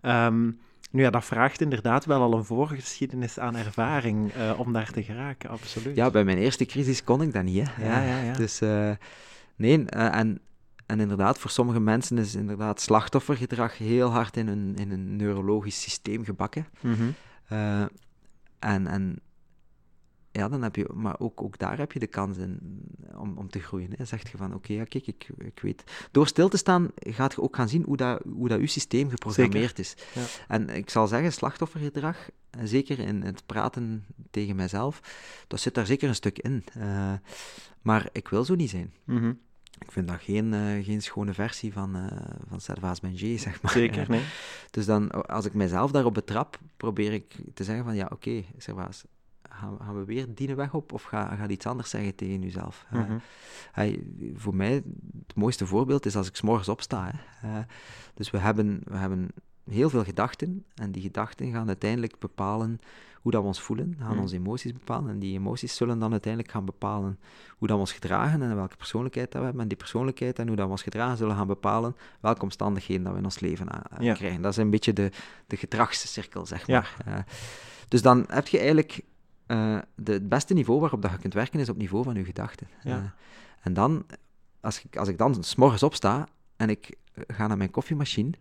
Ehm, 0.00 0.50
nu 0.94 1.02
ja, 1.02 1.10
dat 1.10 1.24
vraagt 1.24 1.60
inderdaad 1.60 2.04
wel 2.04 2.22
al 2.22 2.34
een 2.34 2.44
voorgeschiedenis 2.44 3.38
aan 3.38 3.56
ervaring 3.56 4.32
eh, 4.32 4.58
om 4.58 4.72
daar 4.72 4.90
te 4.90 5.02
geraken, 5.02 5.50
absoluut. 5.50 5.96
Ja, 5.96 6.10
bij 6.10 6.24
mijn 6.24 6.38
eerste 6.38 6.64
crisis 6.64 7.04
kon 7.04 7.22
ik 7.22 7.32
dat 7.32 7.42
niet, 7.42 7.68
hè. 7.68 7.86
Ja, 7.86 8.02
ja, 8.02 8.20
ja. 8.20 8.32
Dus, 8.32 8.60
eh, 8.60 8.90
nee, 9.56 9.84
eh, 9.84 10.16
en, 10.16 10.40
en 10.86 11.00
inderdaad, 11.00 11.38
voor 11.38 11.50
sommige 11.50 11.80
mensen 11.80 12.18
is 12.18 12.34
inderdaad 12.34 12.80
slachtoffergedrag 12.80 13.78
heel 13.78 14.10
hard 14.10 14.36
in 14.36 14.48
een, 14.48 14.74
in 14.76 14.90
een 14.90 15.16
neurologisch 15.16 15.80
systeem 15.82 16.24
gebakken. 16.24 16.66
Eh, 17.48 17.80
en, 18.58 18.86
en 18.86 19.20
ja, 20.36 20.48
dan 20.48 20.62
heb 20.62 20.76
je, 20.76 20.88
maar 20.94 21.18
ook, 21.18 21.42
ook 21.42 21.58
daar 21.58 21.78
heb 21.78 21.92
je 21.92 21.98
de 21.98 22.06
kans 22.06 22.36
in 22.36 22.58
om, 23.16 23.38
om 23.38 23.50
te 23.50 23.60
groeien. 23.60 23.90
Hè. 23.96 24.04
Zegt 24.04 24.28
je 24.28 24.36
van, 24.36 24.54
oké, 24.54 24.72
ja, 24.72 24.84
kijk, 24.84 25.06
ik, 25.06 25.28
ik 25.38 25.60
weet... 25.60 25.84
Door 26.10 26.26
stil 26.26 26.48
te 26.48 26.56
staan 26.56 26.90
gaat 26.94 27.32
je 27.32 27.42
ook 27.42 27.56
gaan 27.56 27.68
zien 27.68 27.82
hoe 27.82 27.96
dat, 27.96 28.22
hoe 28.32 28.48
dat 28.48 28.60
je 28.60 28.66
systeem 28.66 29.10
geprogrammeerd 29.10 29.78
is. 29.78 29.94
Ja. 30.14 30.22
En 30.48 30.68
ik 30.68 30.90
zal 30.90 31.06
zeggen, 31.06 31.32
slachtoffergedrag, 31.32 32.28
zeker 32.62 32.98
in 32.98 33.22
het 33.22 33.46
praten 33.46 34.04
tegen 34.30 34.56
mijzelf, 34.56 35.00
dat 35.48 35.60
zit 35.60 35.74
daar 35.74 35.86
zeker 35.86 36.08
een 36.08 36.14
stuk 36.14 36.38
in. 36.38 36.64
Eh, 36.74 37.12
maar 37.82 38.08
ik 38.12 38.28
wil 38.28 38.44
zo 38.44 38.54
niet 38.54 38.70
zijn. 38.70 38.92
Mhm. 39.04 39.32
Ik 39.78 39.92
vind 39.92 40.08
dat 40.08 40.20
geen, 40.20 40.54
eh, 40.54 40.84
geen 40.84 41.02
schone 41.02 41.34
versie 41.34 41.72
van, 41.72 41.96
eh 41.96 42.06
van 42.48 42.60
Servaas 42.60 43.00
Benjé, 43.00 43.36
zeg 43.36 43.62
maar. 43.62 43.72
Zeker, 43.72 44.10
nee. 44.10 44.22
dus 44.70 44.86
dan, 44.86 45.10
als 45.10 45.44
ik 45.44 45.54
mezelf 45.54 45.90
daarop 45.90 46.14
betrap, 46.14 46.58
probeer 46.76 47.12
ik 47.12 47.34
te 47.54 47.64
zeggen 47.64 47.84
van, 47.84 47.94
ja, 47.94 48.08
oké, 48.12 48.44
Servaas, 48.58 49.04
gaan, 49.54 49.76
we- 49.76 49.84
gaan 49.84 49.98
we 49.98 50.04
weer 50.04 50.34
die 50.34 50.54
weg 50.54 50.74
op 50.74 50.92
of 50.92 51.02
ga, 51.02 51.34
ga 51.36 51.48
iets 51.48 51.66
anders 51.66 51.90
zeggen 51.90 52.14
tegen 52.14 52.40
jezelf? 52.40 52.86
Mhm. 52.90 53.18
voor 54.34 54.54
mij, 54.54 54.72
het 55.26 55.34
mooiste 55.36 55.66
voorbeeld 55.66 56.06
is 56.06 56.16
als 56.16 56.28
ik 56.28 56.36
's 56.36 56.40
morgens 56.42 56.68
opsta. 56.68 57.10
Hè. 57.14 57.62
Dus 58.14 58.30
we 58.30 58.38
hebben, 58.38 58.80
we 58.84 58.96
hebben 58.96 59.28
heel 59.70 59.90
veel 59.90 60.04
gedachten. 60.04 60.64
En 60.74 60.92
die 60.92 61.02
gedachten 61.02 61.52
gaan 61.52 61.66
uiteindelijk 61.66 62.18
bepalen 62.18 62.80
hoe 63.20 63.32
dat 63.32 63.40
we 63.40 63.46
ons 63.46 63.60
voelen, 63.60 63.96
gaan 63.98 64.14
Mm. 64.14 64.20
onze 64.20 64.34
emoties 64.36 64.72
bepalen. 64.72 65.10
En 65.10 65.18
die 65.18 65.38
emoties 65.38 65.76
zullen 65.76 65.98
dan 65.98 66.10
uiteindelijk 66.12 66.52
gaan 66.52 66.64
bepalen 66.64 67.18
hoe 67.56 67.68
dat 67.68 67.76
we 67.76 67.82
ons 67.82 67.92
gedragen 67.92 68.42
en 68.42 68.54
welke 68.56 68.76
persoonlijkheid 68.76 69.26
dat 69.30 69.38
we 69.40 69.44
hebben. 69.44 69.62
En 69.62 69.68
die 69.68 69.76
persoonlijkheid 69.78 70.38
en 70.38 70.46
hoe 70.46 70.56
dat 70.56 70.64
we 70.66 70.70
ons 70.70 70.82
gedragen 70.82 71.16
zullen 71.16 71.36
gaan 71.36 71.46
bepalen 71.46 71.96
welke 72.20 72.42
omstandigheden 72.42 73.02
dat 73.04 73.12
we 73.12 73.18
in 73.18 73.24
ons 73.24 73.40
leven 73.40 73.68
eh, 73.68 73.98
Ja. 74.04 74.14
krijgen. 74.14 74.42
Dat 74.42 74.52
is 74.52 74.58
een 74.58 74.70
beetje 74.70 74.92
de, 74.92 75.10
de 75.46 75.56
gedragscirkel, 75.56 76.46
zeg 76.46 76.66
Ja. 76.66 76.80
maar. 76.80 76.94
Eh, 77.16 77.22
dus 77.88 78.02
dan 78.02 78.24
heb 78.28 78.48
je 78.48 78.56
eigenlijk 78.58 79.00
eh, 79.46 79.78
de, 79.94 80.12
het 80.12 80.28
beste 80.28 80.54
niveau 80.54 80.80
waarop 80.80 81.02
dat 81.02 81.10
je 81.10 81.18
kunt 81.18 81.34
werken, 81.34 81.60
is 81.60 81.68
op 81.68 81.74
het 81.74 81.82
niveau 81.82 82.04
van 82.04 82.14
je 82.14 82.24
gedachten. 82.24 82.66
Ja. 82.82 82.96
Eh, 82.96 83.02
en 83.62 83.72
dan, 83.72 84.06
als 84.60 84.84
ik, 84.84 84.96
als 84.96 85.08
ik 85.08 85.18
dan 85.18 85.44
s'morgens 85.44 85.82
opsta 85.82 86.26
en 86.56 86.70
ik 86.70 86.94
ga 87.26 87.46
naar 87.46 87.56
mijn 87.56 87.70
koffiemachine, 87.70 88.32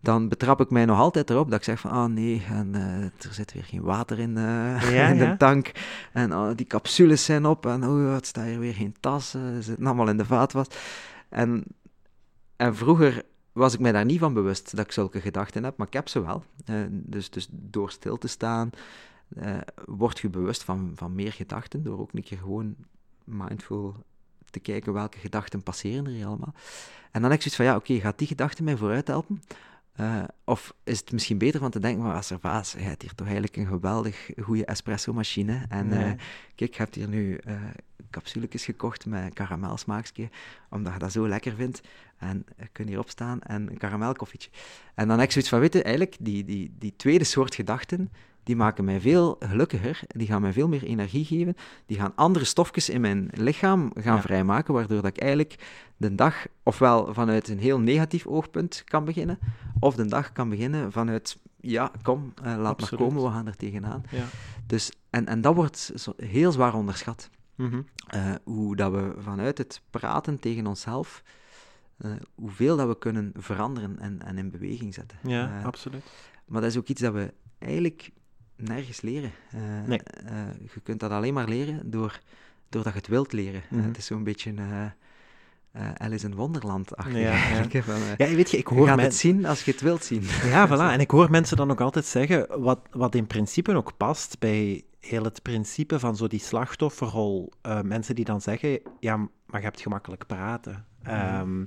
dan 0.00 0.28
betrap 0.28 0.60
ik 0.60 0.70
mij 0.70 0.84
nog 0.84 0.98
altijd 0.98 1.30
erop 1.30 1.50
dat 1.50 1.58
ik 1.58 1.64
zeg 1.64 1.80
van, 1.80 1.90
ah 1.90 2.10
nee, 2.10 2.44
en, 2.48 2.74
eh, 2.74 3.02
er 3.02 3.34
zit 3.34 3.52
weer 3.52 3.64
geen 3.64 3.82
water 3.82 4.18
in, 4.18 4.34
Ja, 4.34 5.08
in 5.12 5.18
de 5.18 5.24
ja. 5.24 5.36
tank. 5.36 5.72
En 6.12 6.34
oh, 6.34 6.50
die 6.54 6.66
capsules 6.66 7.24
zijn 7.24 7.46
op 7.46 7.66
en 7.66 7.84
oh, 7.84 8.14
het 8.14 8.26
staat 8.26 8.44
hier 8.44 8.58
weer 8.58 8.74
geen 8.74 8.94
tas, 9.00 9.30
ze 9.30 9.58
zitten 9.60 9.86
allemaal 9.86 10.08
in 10.08 10.16
de 10.16 10.24
vaatwas. 10.24 10.66
En, 11.28 11.64
en 12.56 12.76
vroeger 12.76 13.24
was 13.52 13.74
ik 13.74 13.80
mij 13.80 13.92
daar 13.92 14.04
niet 14.04 14.18
van 14.18 14.34
bewust 14.34 14.76
dat 14.76 14.84
ik 14.84 14.92
zulke 14.92 15.20
gedachten 15.20 15.64
heb, 15.64 15.76
maar 15.76 15.86
ik 15.86 15.92
heb 15.92 16.08
ze 16.08 16.22
wel. 16.22 16.44
Dus, 16.90 17.30
dus 17.30 17.48
door 17.50 17.90
stil 17.90 18.16
te 18.16 18.28
staan, 18.28 18.70
eh, 19.34 19.56
word 19.86 20.18
je 20.18 20.28
bewust 20.28 20.62
van, 20.64 20.92
van 20.94 21.14
meer 21.14 21.32
gedachten, 21.32 21.82
door 21.82 21.98
ook 21.98 22.12
een 22.12 22.22
keer 22.22 22.38
gewoon 22.38 22.76
mindful 23.24 24.04
te 24.50 24.60
kijken 24.60 24.92
welke 24.92 25.18
gedachten 25.18 25.62
passeren 25.62 26.06
er 26.06 26.12
hier 26.12 26.26
allemaal. 26.26 26.54
En 27.10 27.20
dan 27.22 27.30
heb 27.30 27.32
ik 27.32 27.40
zoiets 27.40 27.56
van, 27.56 27.64
ja, 27.64 27.76
oké, 27.76 28.00
gaat 28.00 28.18
die 28.18 28.26
gedachte 28.26 28.62
mij 28.62 28.76
vooruit 28.76 29.06
helpen? 29.06 29.42
Eh, 29.92 30.22
of 30.44 30.74
is 30.84 30.98
het 30.98 31.12
misschien 31.12 31.38
beter 31.38 31.60
van 31.60 31.70
te 31.70 31.78
denken, 31.78 32.02
maar 32.02 32.24
Servaas, 32.24 32.72
je 32.72 32.78
hebt 32.78 33.02
hier 33.02 33.14
toch 33.14 33.26
eigenlijk 33.26 33.56
een 33.56 33.66
geweldig 33.66 34.30
goede 34.42 34.64
espresso-machine. 34.64 35.64
En 35.68 35.88
Ja. 35.88 36.06
eh, 36.06 36.12
kijk, 36.54 36.72
je 36.74 36.78
hebt 36.82 36.94
hier 36.94 37.08
nu 37.08 37.40
capsuletjes 38.10 38.64
gekocht 38.64 39.06
met 39.06 39.34
karamelsmaakje, 39.34 40.28
omdat 40.70 40.92
je 40.92 40.98
dat 40.98 41.12
zo 41.12 41.28
lekker 41.28 41.52
vindt. 41.54 41.80
En 42.16 42.46
je 42.58 42.68
kunt 42.72 42.88
hierop 42.88 43.10
staan 43.10 43.40
en 43.42 43.70
een 43.70 43.78
karamelkoffietje. 43.78 44.50
En 44.94 45.08
dan 45.08 45.16
heb 45.18 45.26
ik 45.26 45.32
zoiets 45.32 45.50
van, 45.50 45.60
weet 45.60 45.72
je, 45.72 45.82
eigenlijk 45.82 46.16
die, 46.20 46.44
die, 46.44 46.74
die 46.78 46.94
tweede 46.96 47.24
soort 47.24 47.54
gedachten, 47.54 48.10
die 48.46 48.56
maken 48.56 48.84
mij 48.84 49.00
veel 49.00 49.36
gelukkiger, 49.38 50.00
die 50.06 50.26
gaan 50.26 50.40
mij 50.42 50.52
veel 50.52 50.68
meer 50.68 50.82
energie 50.84 51.24
geven, 51.24 51.56
die 51.86 51.96
gaan 51.98 52.12
andere 52.14 52.44
stofjes 52.44 52.88
in 52.88 53.00
mijn 53.00 53.30
lichaam 53.34 53.90
gaan 53.94 54.14
Ja. 54.16 54.20
vrijmaken, 54.22 54.74
waardoor 54.74 54.96
dat 55.02 55.16
ik 55.16 55.18
eigenlijk 55.18 55.64
de 55.96 56.14
dag 56.14 56.46
ofwel 56.62 57.14
vanuit 57.14 57.48
een 57.48 57.58
heel 57.58 57.80
negatief 57.80 58.26
oogpunt 58.26 58.82
kan 58.84 59.04
beginnen, 59.04 59.38
of 59.80 59.94
de 59.94 60.06
dag 60.06 60.32
kan 60.32 60.48
beginnen 60.48 60.92
vanuit, 60.92 61.38
ja, 61.60 61.90
kom, 62.02 62.32
eh, 62.42 62.44
laat 62.44 62.66
Absoluut. 62.66 62.90
maar 63.00 63.08
komen, 63.08 63.22
we 63.22 63.30
gaan 63.36 63.46
er 63.46 63.56
tegenaan. 63.56 64.02
Ja. 64.10 64.24
Dus, 64.66 64.90
en, 65.10 65.26
en 65.26 65.40
dat 65.40 65.54
wordt 65.54 65.92
heel 66.16 66.52
zwaar 66.52 66.74
onderschat. 66.74 67.30
Mhm. 67.54 67.80
Eh, 68.06 68.34
hoe 68.44 68.76
dat 68.76 68.92
we 68.92 69.14
vanuit 69.18 69.58
het 69.58 69.80
praten 69.90 70.38
tegen 70.38 70.66
onszelf, 70.66 71.22
eh, 71.98 72.10
hoeveel 72.34 72.76
dat 72.76 72.88
we 72.88 72.98
kunnen 72.98 73.32
veranderen 73.36 73.98
en, 73.98 74.22
en 74.22 74.38
in 74.38 74.50
beweging 74.50 74.94
zetten. 74.94 75.18
Ja, 75.22 75.62
absoluut. 75.64 76.04
maar 76.46 76.60
dat 76.60 76.70
is 76.70 76.76
ook 76.76 76.88
iets 76.88 77.00
dat 77.00 77.12
we 77.12 77.32
eigenlijk 77.58 78.10
nergens 78.56 79.00
leren. 79.00 79.30
Eh, 79.50 79.60
Nee. 79.86 79.98
eh, 80.02 80.34
je 80.74 80.80
kunt 80.82 81.00
dat 81.00 81.10
alleen 81.10 81.34
maar 81.34 81.48
leren 81.48 81.90
door, 81.90 82.20
doordat 82.68 82.92
je 82.92 82.98
het 82.98 83.08
wilt 83.08 83.32
leren. 83.32 83.62
Eh, 83.62 83.70
Mhm. 83.76 83.86
het 83.86 83.96
is 83.96 84.06
zo'n 84.06 84.24
beetje 84.24 84.52
uh, 84.52 85.90
Alice 85.96 86.26
in 86.26 86.34
Wonderland 86.34 86.96
achter. 86.96 87.18
Ja, 87.18 87.32
ja. 87.72 87.82
Van, 87.82 88.00
Ja, 88.16 88.34
weet 88.34 88.50
je, 88.50 88.56
ik 88.58 88.68
je 88.68 88.74
hoor 88.74 88.86
gaat 88.86 88.96
men- 88.96 89.04
het 89.04 89.14
zien 89.14 89.46
als 89.46 89.64
je 89.64 89.70
het 89.70 89.80
wilt 89.80 90.04
zien. 90.04 90.22
Ja, 90.54 90.68
voilà. 90.68 90.92
En 90.92 91.00
ik 91.00 91.10
hoor 91.10 91.30
mensen 91.30 91.56
dan 91.56 91.70
ook 91.70 91.80
altijd 91.80 92.04
zeggen, 92.04 92.60
wat, 92.62 92.80
wat 92.90 93.14
in 93.14 93.26
principe 93.26 93.74
ook 93.74 93.96
past 93.96 94.38
bij 94.38 94.82
heel 95.00 95.24
het 95.24 95.42
principe 95.42 95.98
van 95.98 96.16
zo 96.16 96.26
die 96.26 96.40
slachtofferrol. 96.40 97.52
Mensen 97.82 98.14
die 98.14 98.24
dan 98.24 98.40
zeggen, 98.40 98.80
ja, 99.00 99.16
maar 99.16 99.60
je 99.60 99.66
hebt 99.66 99.80
gemakkelijk 99.80 100.26
praten. 100.26 100.84
Ehm, 101.02 101.64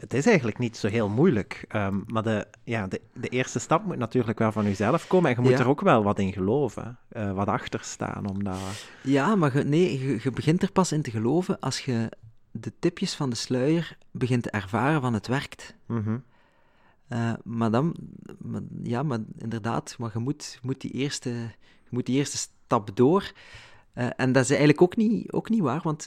het 0.00 0.14
is 0.14 0.26
eigenlijk 0.26 0.58
niet 0.58 0.76
zo 0.76 0.88
heel 0.88 1.08
moeilijk. 1.08 1.64
Ehm, 1.68 2.00
maar 2.06 2.22
de, 2.22 2.46
ja, 2.64 2.86
de, 2.86 3.00
de 3.14 3.28
eerste 3.28 3.58
stap 3.58 3.84
moet 3.84 3.96
natuurlijk 3.98 4.38
wel 4.38 4.52
van 4.52 4.64
jezelf 4.64 5.06
komen. 5.06 5.30
En 5.30 5.36
je 5.36 5.42
moet 5.42 5.50
Ja. 5.58 5.58
er 5.64 5.68
ook 5.68 5.80
wel 5.80 6.02
wat 6.02 6.18
in 6.18 6.32
geloven. 6.32 6.98
eh, 7.08 7.32
wat 7.32 7.48
achter 7.48 7.80
staan. 7.82 8.28
Omdat... 8.28 8.56
Ja, 9.02 9.34
maar 9.34 9.56
je, 9.58 9.64
nee, 9.64 10.06
je, 10.06 10.18
je 10.22 10.30
begint 10.30 10.62
er 10.62 10.72
pas 10.72 10.92
in 10.92 11.02
te 11.02 11.10
geloven 11.10 11.58
als 11.60 11.80
je 11.84 12.10
de 12.50 12.72
tipjes 12.78 13.14
van 13.14 13.30
de 13.30 13.36
sluier 13.36 13.98
begint 14.10 14.42
te 14.42 14.50
ervaren 14.50 15.00
van 15.00 15.14
het 15.14 15.26
werkt. 15.26 15.74
Mhm. 15.86 16.18
Uh, 17.12 17.32
maar 17.44 17.70
dan, 17.70 17.96
maar, 18.38 18.60
ja, 18.82 19.02
maar 19.02 19.18
inderdaad, 19.38 19.96
maar 19.98 20.10
je 20.14 20.18
moet, 20.18 20.58
moet, 20.62 20.80
die, 20.80 20.90
eerste, 20.90 21.30
je 21.30 21.88
moet 21.90 22.06
die 22.06 22.16
eerste 22.16 22.36
stap 22.36 22.96
door. 22.96 23.32
Uh, 23.94 24.08
en 24.16 24.32
dat 24.32 24.42
is 24.42 24.48
eigenlijk 24.48 24.82
ook 24.82 24.96
niet, 24.96 25.32
ook 25.32 25.48
niet 25.48 25.60
waar, 25.60 25.80
want 25.82 26.06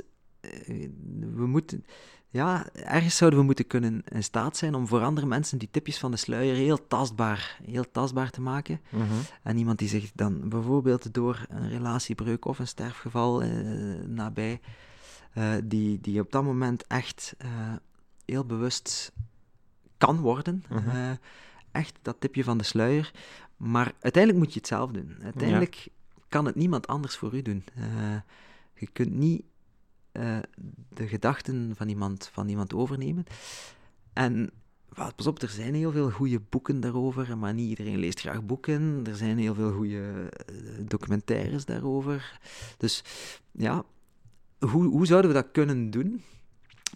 we 1.36 1.48
moeten, 1.48 1.86
ja, 2.32 2.74
ergens 2.74 3.18
zouden 3.18 3.40
we 3.40 3.46
moeten 3.46 3.68
kunnen 3.68 4.04
in 4.12 4.24
staat 4.24 4.58
zijn 4.58 4.76
om 4.76 4.88
voor 4.88 5.02
andere 5.02 5.28
mensen 5.28 5.58
die 5.58 5.70
tipjes 5.72 5.98
van 5.98 6.12
de 6.12 6.18
sluier 6.18 6.56
heel 6.56 6.88
tastbaar, 6.88 7.60
heel 7.64 7.92
tastbaar 7.92 8.30
te 8.30 8.42
maken. 8.42 8.82
Mhm. 8.90 9.04
En 9.44 9.58
iemand 9.58 9.80
die 9.80 9.88
zich 9.88 10.12
dan 10.16 10.50
bijvoorbeeld 10.50 11.14
door 11.14 11.46
een 11.50 11.70
relatiebreuk 11.70 12.46
of 12.46 12.60
een 12.60 12.68
sterfgeval 12.68 13.44
uh, 13.44 13.50
nabij, 14.06 14.60
uh, 15.38 15.54
die, 15.64 16.02
die 16.02 16.20
op 16.20 16.32
dat 16.32 16.44
moment 16.44 16.88
echt 16.88 17.36
uh, 17.46 17.50
heel 18.26 18.46
bewust 18.46 19.12
kan 19.98 20.20
worden. 20.20 20.64
Mhm. 20.70 21.16
Echt 21.72 21.98
dat 22.02 22.16
tipje 22.20 22.44
van 22.44 22.58
de 22.58 22.64
sluier. 22.64 23.12
Maar 23.58 23.94
uiteindelijk 24.00 24.44
moet 24.44 24.54
je 24.54 24.60
het 24.60 24.68
zelf 24.68 24.92
doen. 24.92 25.18
Uiteindelijk 25.24 25.76
ja. 25.76 25.92
kan 26.28 26.46
het 26.46 26.56
niemand 26.56 26.88
anders 26.88 27.16
voor 27.16 27.36
u 27.36 27.42
doen. 27.42 27.64
Je 28.76 28.88
kunt 28.88 29.14
niet 29.14 29.44
uh, 30.20 30.38
de 30.90 31.08
gedachten 31.08 31.72
van 31.76 31.90
iemand, 31.90 32.30
van 32.34 32.48
iemand 32.48 32.74
overnemen. 32.74 33.24
En 34.14 34.50
well, 34.90 35.12
pas 35.16 35.28
op, 35.28 35.42
er 35.42 35.50
zijn 35.50 35.74
heel 35.74 35.92
veel 35.92 36.10
goede 36.10 36.40
boeken 36.50 36.80
daarover, 36.80 37.38
maar 37.38 37.54
niet 37.54 37.70
iedereen 37.70 37.98
leest 37.98 38.20
graag 38.20 38.44
boeken. 38.44 39.02
Er 39.06 39.16
zijn 39.16 39.38
heel 39.38 39.56
veel 39.56 39.72
goede 39.72 40.30
uh, 40.52 40.58
documentaires 40.80 41.66
daarover. 41.66 42.40
Dus 42.78 43.04
ja, 43.52 43.84
hoe, 44.60 44.86
hoe 44.86 45.06
zouden 45.06 45.32
we 45.32 45.38
dat 45.38 45.52
kunnen 45.52 45.90
doen? 45.90 46.24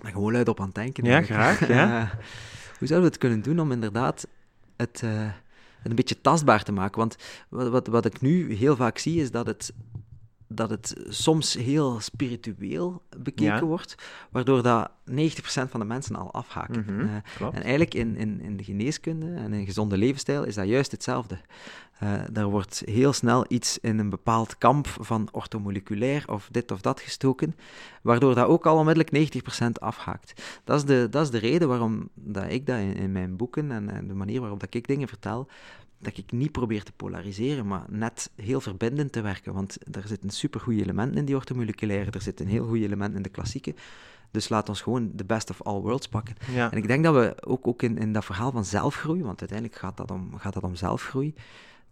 Maar 0.02 0.12
gewoon 0.12 0.32
luid 0.32 0.48
op 0.48 0.60
aan 0.60 0.66
het 0.66 0.76
denken. 0.76 1.04
Ja, 1.04 1.22
graag. 1.22 1.68
Ja. 1.68 2.12
hoe 2.80 2.88
zouden 2.88 3.10
we 3.10 3.16
het 3.16 3.18
kunnen 3.18 3.42
doen 3.42 3.60
om 3.60 3.72
inderdaad 3.72 4.28
het, 4.76 5.02
uh, 5.04 5.12
het 5.80 5.90
een 5.90 5.96
beetje 5.96 6.22
tastbaar 6.22 6.64
te 6.64 6.72
maken? 6.72 6.98
Want 6.98 7.16
wat, 7.50 7.70
wat, 7.70 7.88
wat 7.88 8.06
ik 8.06 8.22
nu 8.22 8.54
heel 8.54 8.76
vaak 8.76 8.98
zie, 8.98 9.22
is 9.22 9.32
dat 9.32 9.46
het, 9.46 9.74
dat 10.56 10.70
het 10.70 10.96
soms 11.08 11.54
heel 11.54 12.00
spiritueel 12.00 13.02
bekeken 13.18 13.54
Ja. 13.56 13.64
wordt, 13.64 13.96
waardoor 14.32 14.64
dat 14.64 14.92
90% 15.06 15.70
van 15.70 15.80
de 15.80 15.86
mensen 15.86 16.16
al 16.16 16.34
afhaken. 16.34 16.86
Mhm, 16.88 17.00
Uh, 17.00 17.12
klopt. 17.36 17.56
en 17.56 17.62
eigenlijk 17.62 17.94
in, 17.94 18.16
in, 18.16 18.42
in 18.42 18.58
de 18.58 18.64
geneeskunde 18.64 19.34
en 19.34 19.54
in 19.54 19.66
gezonde 19.66 19.98
levensstijl 19.98 20.44
is 20.44 20.56
dat 20.56 20.68
juist 20.68 20.92
hetzelfde. 20.92 21.38
Uh, 22.04 22.14
daar 22.32 22.46
wordt 22.50 22.82
heel 22.86 23.14
snel 23.14 23.46
iets 23.48 23.80
in 23.80 24.00
een 24.00 24.10
bepaald 24.10 24.58
kamp 24.58 24.88
van 24.88 25.28
orthomoleculair 25.32 26.24
of 26.28 26.48
dit 26.52 26.72
of 26.72 26.82
dat 26.82 27.00
gestoken, 27.00 27.56
waardoor 28.02 28.36
dat 28.36 28.48
ook 28.48 28.66
al 28.66 28.78
onmiddellijk 28.78 29.34
90% 29.60 29.68
afhaakt. 29.80 30.42
Dat 30.64 30.78
is 30.78 30.86
de, 30.86 31.08
dat 31.10 31.24
is 31.24 31.30
de 31.32 31.38
reden 31.38 31.68
waarom 31.68 32.10
dat 32.14 32.46
ik 32.52 32.66
dat 32.66 32.78
in, 32.78 32.96
in 32.96 33.12
mijn 33.12 33.36
boeken 33.36 33.72
en, 33.72 33.90
en, 33.90 34.08
de 34.08 34.14
manier 34.14 34.40
waarop 34.40 34.60
dat 34.60 34.74
ik 34.74 34.88
dingen 34.88 35.08
vertel, 35.08 35.48
dat 36.04 36.18
ik 36.18 36.32
niet 36.32 36.52
probeer 36.52 36.84
te 36.84 36.92
polariseren, 36.92 37.68
maar 37.68 37.86
net 37.90 38.32
heel 38.36 38.62
verbindend 38.62 39.12
te 39.12 39.22
werken. 39.22 39.54
Want 39.54 39.78
er 39.96 40.08
zit 40.08 40.24
een 40.24 40.30
supergoed 40.30 40.80
element 40.80 41.16
in 41.16 41.26
die 41.26 41.36
orthomoleculaire, 41.36 42.12
er 42.12 42.22
zit 42.22 42.40
een 42.40 42.48
heel 42.48 42.66
goed 42.66 42.82
element 42.82 43.16
in 43.16 43.22
de 43.22 43.30
klassieke. 43.30 43.76
Dus 44.32 44.50
laat 44.50 44.70
ons 44.70 44.82
gewoon 44.82 45.12
de 45.14 45.26
best 45.26 45.50
of 45.50 45.62
all 45.62 45.80
worlds 45.80 46.08
pakken. 46.08 46.36
Ja. 46.52 46.72
En 46.72 46.78
ik 46.78 46.88
denk 46.88 47.04
dat 47.04 47.14
we 47.14 47.36
ook, 47.46 47.68
ook 47.68 47.82
in, 47.82 47.98
in 47.98 48.14
dat 48.14 48.26
verhaal 48.26 48.52
van 48.52 48.66
zelfgroei, 48.66 49.24
want 49.24 49.40
uiteindelijk 49.40 49.80
gaat 49.80 49.98
dat 49.98 50.12
om, 50.12 50.38
gaat 50.38 50.54
dat 50.54 50.64
om 50.64 50.76
zelfgroei, 50.76 51.34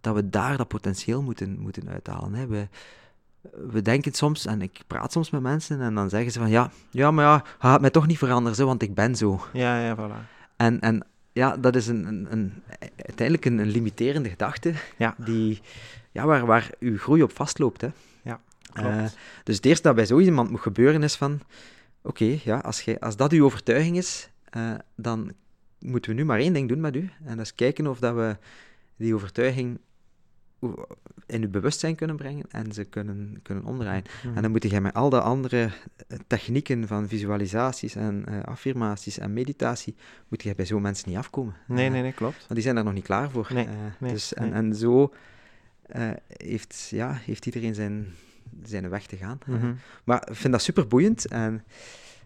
dat 0.02 0.16
we 0.16 0.30
daar 0.30 0.58
dat 0.58 0.68
potentieel 0.68 1.22
moeten, 1.22 1.60
moeten 1.60 1.90
uithalen. 1.90 2.34
Hè. 2.34 2.48
We, 2.48 2.68
we 3.72 3.82
denken 3.82 4.14
soms, 4.14 4.46
en 4.46 4.62
ik 4.62 4.82
praat 4.88 5.12
soms 5.12 5.30
met 5.30 5.42
mensen, 5.42 5.82
en 5.82 5.96
dan 5.96 6.10
zeggen 6.10 6.32
ze 6.32 6.40
van, 6.40 6.50
ja, 6.50 6.72
ja 6.90 7.12
maar 7.12 7.26
ja, 7.26 7.44
gaat 7.60 7.82
mij 7.82 7.90
toch 7.90 8.08
niet 8.08 8.18
veranderen, 8.18 8.56
zo, 8.56 8.66
want 8.66 8.82
ik 8.82 8.94
ben 8.94 9.16
zo. 9.16 9.42
Ja, 9.54 9.86
ja, 9.86 9.96
voilà. 9.98 10.28
En, 10.56 10.80
en 10.80 11.06
ja, 11.32 11.58
dat 11.58 11.76
is 11.76 11.88
een, 11.88 12.06
een, 12.06 12.28
een 12.30 12.54
uiteindelijk 12.96 13.46
een, 13.46 13.58
een, 13.58 13.70
limiterende 13.70 14.30
gedachte, 14.30 14.74
ja. 14.98 15.16
die, 15.18 15.62
ja, 16.12 16.26
waar, 16.26 16.46
waar 16.46 16.70
uw 16.80 16.98
groei 16.98 17.24
op 17.24 17.36
vastloopt. 17.36 17.82
Hè. 17.82 17.88
Ja, 18.24 18.40
uh, 18.80 19.06
dus 19.44 19.56
het 19.56 19.66
eerste 19.66 19.88
dat 19.88 19.96
bij 19.96 20.06
zo 20.06 20.20
iemand 20.20 20.50
moet 20.50 20.62
gebeuren 20.62 21.04
is 21.04 21.16
van, 21.16 21.40
oké, 22.02 22.24
okay, 22.24 22.42
ja, 22.44 22.58
als, 22.58 22.82
gij, 22.82 23.00
als 23.00 23.16
dat 23.16 23.32
uw 23.32 23.46
overtuiging 23.46 23.98
is, 23.98 24.30
uh, 24.58 24.74
dan 24.96 25.34
moeten 25.80 26.12
we 26.12 26.18
nu 26.18 26.26
maar 26.26 26.40
één 26.40 26.54
ding 26.54 26.68
doen 26.68 26.80
met 26.80 26.96
u. 26.96 27.10
En 27.26 27.38
dat 27.38 27.46
is 27.46 27.56
kijken 27.56 27.88
of 27.88 28.00
dat 28.00 28.16
we 28.16 28.38
die 28.96 29.16
overtuiging 29.16 29.80
in 31.26 31.42
je 31.42 31.48
bewustzijn 31.48 31.96
kunnen 31.96 32.16
brengen 32.16 32.46
en 32.50 32.72
ze 32.72 32.84
kunnen, 32.84 33.40
kunnen 33.44 33.64
omdraaien. 33.64 34.04
Mhm. 34.24 34.36
En 34.36 34.42
dan 34.42 34.52
moet 34.52 34.70
je 34.70 34.82
met 34.82 34.94
al 34.94 35.10
de 35.10 35.22
andere 35.22 35.72
eh, 36.08 36.18
technieken 36.28 36.88
van 36.88 37.08
visualisaties 37.08 37.96
en 37.96 38.24
eh, 38.28 38.44
affirmaties 38.44 39.18
en 39.18 39.34
meditatie, 39.34 39.96
moet 40.28 40.44
je 40.44 40.56
bij 40.56 40.66
zo'n 40.66 40.82
mensen 40.82 41.10
niet 41.10 41.18
afkomen. 41.18 41.56
Nee, 41.68 41.86
Eh, 41.86 41.92
nee, 41.92 42.02
nee, 42.02 42.12
klopt. 42.14 42.38
Want 42.38 42.54
die 42.54 42.62
zijn 42.62 42.76
daar 42.76 42.84
nog 42.84 42.94
niet 42.94 43.04
klaar 43.04 43.30
voor. 43.30 43.48
Nee, 43.54 43.68
nee, 44.00 44.12
dus, 44.12 44.34
en, 44.34 44.44
nee. 44.44 44.54
en 44.54 44.76
zo 44.76 45.14
heeft, 46.28 46.88
ja, 46.90 47.14
heeft 47.14 47.46
iedereen 47.46 47.76
zijn, 47.76 48.08
zijn 48.64 48.90
weg 48.90 49.06
te 49.06 49.18
gaan. 49.18 49.40
Mhm. 49.46 49.74
maar 50.04 50.28
ik 50.30 50.36
vind 50.36 50.54
dat 50.54 50.62
super 50.62 50.88
boeiend. 50.88 51.28
En 51.28 51.64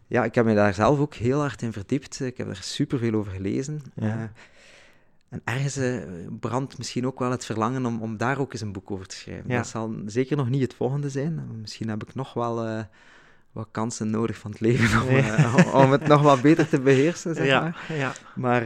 ja, 0.07 0.23
ik 0.23 0.35
heb 0.35 0.45
me 0.45 0.55
daar 0.55 0.73
zelf 0.73 0.99
ook 0.99 1.13
heel 1.13 1.39
hard 1.39 1.61
in 1.61 1.73
verdiept. 1.73 2.19
Ik 2.19 2.37
heb 2.37 2.49
er 2.49 2.59
super 2.61 2.99
veel 2.99 3.13
over 3.13 3.31
gelezen. 3.31 3.81
Ja. 3.95 4.31
En 5.35 5.41
ergens 5.53 5.77
eh, 5.77 6.01
brandt 6.39 6.77
misschien 6.77 7.07
ook 7.07 7.19
wel 7.19 7.31
het 7.31 7.45
verlangen 7.45 7.85
om, 7.85 8.01
om 8.01 8.17
daar 8.17 8.39
ook 8.39 8.51
eens 8.51 8.61
een 8.61 8.71
boek 8.71 8.91
over 8.91 9.07
te 9.07 9.15
schrijven. 9.15 9.49
Ja. 9.49 9.57
Dat 9.57 9.67
zal 9.67 9.95
zeker 10.05 10.37
nog 10.37 10.49
niet 10.49 10.61
het 10.61 10.73
volgende 10.73 11.09
zijn. 11.09 11.41
Misschien 11.61 11.89
heb 11.89 12.03
ik 12.03 12.15
nog 12.15 12.33
wel 12.33 12.65
eh, 12.65 12.83
wat 13.51 13.67
kansen 13.71 14.09
nodig 14.09 14.37
van 14.37 14.51
het 14.51 14.59
leven 14.59 15.01
om, 15.01 15.07
eh, 15.07 15.81
om 15.83 15.91
het 15.91 16.07
nog 16.07 16.21
wat 16.21 16.41
beter 16.41 16.69
te 16.69 16.79
beheersen, 16.79 17.35
zeg 17.35 17.45
ja, 17.45 17.61
maar. 17.61 17.97
ja. 17.97 18.13
Maar 18.35 18.63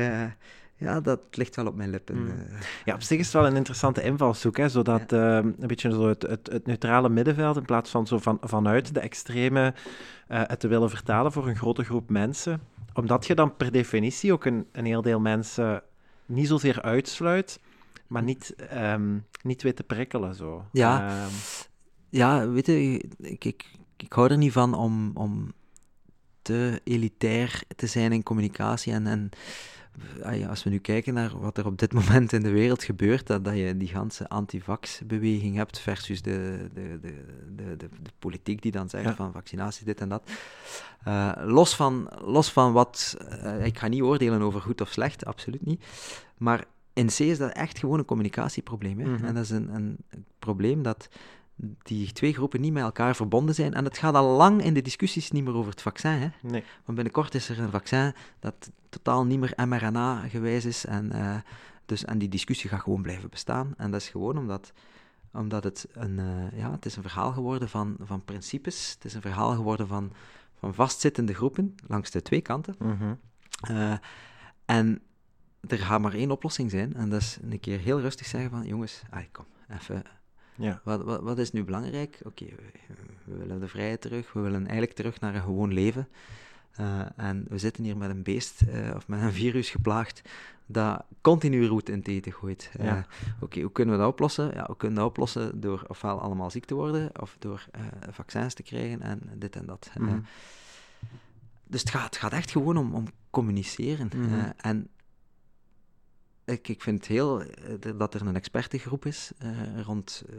ja, 0.79 1.01
dat 1.01 1.19
ligt 1.31 1.55
wel 1.55 1.65
op 1.65 1.75
mijn 1.75 1.89
lippen. 1.89 2.21
Mm. 2.21 2.27
eh. 2.27 2.61
ja, 2.85 2.93
op 2.93 3.01
zich 3.01 3.19
is 3.19 3.25
het 3.25 3.33
wel 3.33 3.45
een 3.45 3.55
interessante 3.55 4.03
invalshoek, 4.03 4.57
hè, 4.57 4.69
zodat 4.69 5.11
eh, 5.11 5.35
een 5.35 5.67
beetje 5.67 5.91
zo 5.91 6.07
het, 6.07 6.21
het, 6.21 6.49
het 6.51 6.65
neutrale 6.65 7.09
middenveld, 7.09 7.57
in 7.57 7.65
plaats 7.65 7.89
van 7.89 8.07
zo 8.07 8.17
van, 8.17 8.37
vanuit 8.41 8.93
de 8.93 8.99
extreme 8.99 9.73
het 10.27 10.59
te 10.59 10.67
willen 10.67 10.89
vertalen 10.89 11.31
voor 11.31 11.47
een 11.47 11.55
grote 11.55 11.83
groep 11.83 12.09
mensen, 12.09 12.61
omdat 12.93 13.27
je 13.27 13.35
dan 13.35 13.55
per 13.55 13.71
definitie 13.71 14.33
ook 14.33 14.45
een, 14.45 14.67
een 14.71 14.85
heel 14.85 15.01
deel 15.01 15.19
mensen 15.19 15.81
niet 16.29 16.47
zozeer 16.47 16.81
uitsluit, 16.81 17.59
maar 18.07 18.23
niet, 18.23 18.55
ehm, 18.55 19.17
niet 19.43 19.61
weet 19.61 19.75
te 19.75 19.83
prikkelen. 19.83 20.35
Zo. 20.35 20.65
Ja. 20.71 21.07
Ehm, 21.23 21.33
Ja, 22.09 22.49
weet 22.49 22.65
je, 22.65 22.97
ik, 23.17 23.45
ik, 23.45 23.65
ik 23.97 24.13
hou 24.13 24.29
er 24.31 24.37
niet 24.37 24.51
van 24.51 24.73
om, 24.73 25.11
om 25.13 25.53
te 26.41 26.81
elitair 26.83 27.63
te 27.75 27.87
zijn 27.87 28.11
in 28.11 28.23
communicatie. 28.23 28.93
En, 28.93 29.07
en 29.07 29.29
als 30.49 30.63
we 30.63 30.69
nu 30.69 30.77
kijken 30.77 31.13
naar 31.13 31.39
wat 31.39 31.57
er 31.57 31.65
op 31.65 31.77
dit 31.77 31.93
moment 31.99 32.33
in 32.33 32.41
de 32.43 32.49
wereld 32.51 32.83
gebeurt, 32.83 33.27
dat, 33.27 33.45
dat 33.45 33.55
je 33.57 33.77
die 33.77 33.87
ganse 33.87 34.29
antivax-beweging 34.29 35.55
hebt 35.55 35.79
versus 35.79 36.21
de, 36.21 36.67
de, 36.73 36.99
de, 37.01 37.23
de, 37.55 37.63
de, 37.77 37.89
de 38.03 38.11
politiek 38.19 38.61
die 38.61 38.71
dan 38.71 38.89
zegt 38.89 39.03
Ja. 39.03 39.15
van 39.15 39.31
vaccinatie, 39.31 39.85
dit 39.85 39.99
en 40.01 40.09
dat. 40.09 40.31
Eh, 41.03 41.31
los, 41.43 41.75
van, 41.75 42.09
los 42.21 42.51
van 42.51 42.73
wat... 42.73 43.17
eh, 43.29 43.65
ik 43.65 43.77
ga 43.77 43.87
niet 43.87 44.01
oordelen 44.01 44.41
over 44.41 44.61
goed 44.61 44.81
of 44.81 44.89
slecht, 44.91 45.25
absoluut 45.25 45.65
niet. 45.65 45.83
Maar 46.37 46.65
in 46.93 47.07
C 47.07 47.19
is 47.19 47.37
dat 47.37 47.51
echt 47.51 47.79
gewoon 47.79 47.99
een 47.99 48.05
communicatieprobleem. 48.05 48.99
Hè? 48.99 49.05
Mhm. 49.07 49.25
En 49.25 49.33
dat 49.33 49.43
is 49.43 49.49
een, 49.49 49.73
een 49.73 49.97
probleem 50.39 50.81
dat 50.83 51.09
die 51.83 52.11
twee 52.11 52.33
groepen 52.33 52.61
niet 52.61 52.73
met 52.73 52.83
elkaar 52.83 53.15
verbonden 53.15 53.55
zijn. 53.55 53.73
En 53.73 53.83
het 53.83 53.97
gaat 53.97 54.15
al 54.15 54.35
lang 54.37 54.63
in 54.63 54.73
de 54.73 54.81
discussies 54.81 55.31
niet 55.31 55.43
meer 55.43 55.53
over 55.53 55.71
het 55.71 55.81
vaccin. 55.81 56.11
Hè? 56.11 56.29
nee. 56.41 56.63
Want 56.83 56.95
binnenkort 56.95 57.35
is 57.35 57.49
er 57.49 57.59
een 57.59 57.71
vaccin 57.71 58.13
dat 58.39 58.71
totaal 58.89 59.25
niet 59.25 59.39
meer 59.39 59.53
mRNA-gewijs 59.67 60.65
is. 60.65 60.85
En, 60.85 61.11
eh, 61.11 61.37
dus, 61.85 62.05
en 62.05 62.17
die 62.17 62.29
discussie 62.29 62.69
gaat 62.69 62.81
gewoon 62.81 63.01
blijven 63.01 63.29
bestaan. 63.29 63.73
En 63.77 63.91
dat 63.91 64.01
is 64.01 64.09
gewoon 64.09 64.37
omdat, 64.37 64.73
omdat 65.33 65.63
het, 65.63 65.87
een, 65.91 66.19
eh, 66.19 66.59
ja, 66.59 66.71
het 66.71 66.85
is 66.85 66.95
een 66.95 67.03
verhaal 67.03 67.31
geworden 67.31 67.69
van, 67.69 67.95
van 67.99 68.25
principes. 68.25 68.91
Het 68.93 69.05
is 69.05 69.13
een 69.13 69.21
verhaal 69.21 69.55
geworden 69.55 69.87
van, 69.87 70.13
van 70.59 70.73
vastzittende 70.73 71.33
groepen 71.33 71.75
langs 71.87 72.11
de 72.11 72.21
twee 72.21 72.41
kanten. 72.41 72.75
Mhm. 72.79 73.13
Eh, 73.61 73.93
en 74.65 75.01
er 75.67 75.77
gaat 75.77 76.01
maar 76.01 76.13
één 76.13 76.31
oplossing 76.31 76.71
zijn. 76.71 76.93
En 76.95 77.09
dat 77.09 77.21
is 77.21 77.37
een 77.41 77.59
keer 77.59 77.79
heel 77.79 77.99
rustig 77.99 78.25
zeggen 78.25 78.49
van... 78.49 78.65
Jongens, 78.65 79.01
ai, 79.09 79.27
kom, 79.31 79.45
even... 79.69 80.03
Ja. 80.59 80.81
Wat, 80.83 81.03
wat, 81.03 81.21
wat 81.21 81.37
is 81.37 81.51
nu 81.51 81.63
belangrijk? 81.63 82.19
Oké, 82.23 82.45
we, 82.45 82.93
we 83.23 83.37
willen 83.37 83.59
de 83.59 83.67
vrijheid 83.67 84.01
terug. 84.01 84.33
We 84.33 84.39
willen 84.39 84.61
eigenlijk 84.61 84.93
terug 84.93 85.19
naar 85.19 85.35
een 85.35 85.41
gewoon 85.41 85.73
leven. 85.73 86.07
Eh, 86.79 87.01
en 87.15 87.45
we 87.49 87.57
zitten 87.57 87.83
hier 87.83 87.97
met 87.97 88.09
een 88.09 88.23
beest, 88.23 88.61
eh, 88.61 88.95
of 88.95 89.07
met 89.07 89.21
een 89.21 89.33
virus 89.43 89.69
geplaagd, 89.69 90.21
dat 90.65 91.03
continu 91.21 91.65
roet 91.65 91.89
in 91.89 91.97
het 91.97 92.07
eten 92.07 92.31
gooit. 92.33 92.71
Eh. 92.79 92.97
Oké, 93.39 93.61
hoe 93.61 93.71
kunnen 93.71 93.95
we 93.95 94.01
dat 94.01 94.11
oplossen? 94.11 94.51
Ja, 94.53 94.65
we 94.67 94.77
kunnen 94.77 94.97
dat 94.97 95.07
oplossen 95.07 95.59
door 95.59 95.83
ofwel 95.87 96.21
allemaal 96.21 96.49
ziek 96.49 96.65
te 96.65 96.73
worden, 96.73 97.21
of 97.21 97.35
door 97.39 97.65
vaccins 98.09 98.53
te 98.53 98.63
krijgen 98.63 99.01
en 99.01 99.21
dit 99.35 99.55
en 99.55 99.65
dat. 99.65 99.89
Mhm. 99.97 100.19
dus 101.63 101.79
het 101.79 101.89
gaat, 101.89 102.05
het 102.05 102.17
gaat 102.17 102.33
echt 102.33 102.51
gewoon 102.51 102.77
om, 102.77 102.95
om 102.95 103.05
communiceren. 103.29 104.09
Mhm. 104.15 104.51
En 104.57 104.87
ik, 106.49 106.67
ik 106.67 106.81
vind 106.81 106.97
het 106.97 107.07
heel 107.07 107.41
eh, 107.41 107.91
dat 107.97 108.13
er 108.13 108.21
een 108.21 108.35
expertengroep 108.35 109.05
is 109.05 109.31
eh, 109.37 109.49
rond 109.85 110.23
eh, 110.29 110.35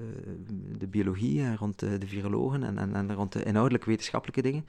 de 0.78 0.86
biologie 0.86 1.42
en 1.42 1.56
rond 1.56 1.78
de, 1.78 1.98
de 1.98 2.06
virologen 2.06 2.62
en, 2.62 2.78
en, 2.78 2.94
en 2.94 3.14
rond 3.14 3.32
de 3.32 3.42
inhoudelijk 3.42 3.84
wetenschappelijke 3.84 4.42
dingen. 4.42 4.66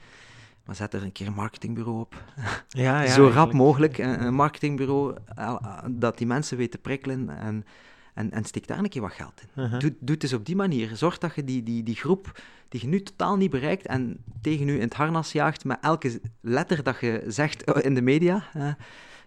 Maar 0.64 0.76
zet 0.76 0.94
er 0.94 1.02
een 1.02 1.12
keer 1.12 1.26
een 1.26 1.32
marketingbureau 1.32 2.00
op. 2.00 2.14
Ja, 2.68 3.02
ja, 3.02 3.06
Zo 3.06 3.22
rap 3.22 3.24
eigenlijk. 3.24 3.52
mogelijk. 3.52 3.98
Een, 3.98 4.26
een 4.26 4.34
marketingbureau 4.34 5.16
dat 5.90 6.18
die 6.18 6.26
mensen 6.26 6.56
weet 6.56 6.70
te 6.70 6.78
prikkelen 6.78 7.28
en, 7.38 7.64
en, 8.14 8.30
en 8.30 8.44
steek 8.44 8.66
daar 8.66 8.78
een 8.78 8.88
keer 8.88 9.02
wat 9.02 9.12
geld 9.12 9.42
in. 9.54 9.78
Doe, 9.78 9.94
doe 10.00 10.14
het 10.14 10.22
eens 10.22 10.32
op 10.32 10.46
die 10.46 10.56
manier. 10.56 10.96
Zorg 10.96 11.18
dat 11.18 11.34
je 11.34 11.44
die, 11.44 11.62
die, 11.62 11.82
die 11.82 11.94
groep 11.94 12.32
die 12.72 12.80
je 12.80 12.86
nu 12.86 13.02
totaal 13.02 13.36
niet 13.36 13.50
bereikt 13.50 13.86
en 13.86 14.24
tegen 14.40 14.68
u 14.68 14.74
in 14.74 14.80
het 14.80 14.94
harnas 14.94 15.32
jaagt 15.32 15.64
met 15.64 15.78
elke 15.80 16.20
letter 16.40 16.82
dat 16.82 17.00
je 17.00 17.24
zegt 17.26 17.62
in 17.80 17.94
de 17.94 18.02
media, 18.02 18.44
eh, 18.52 18.72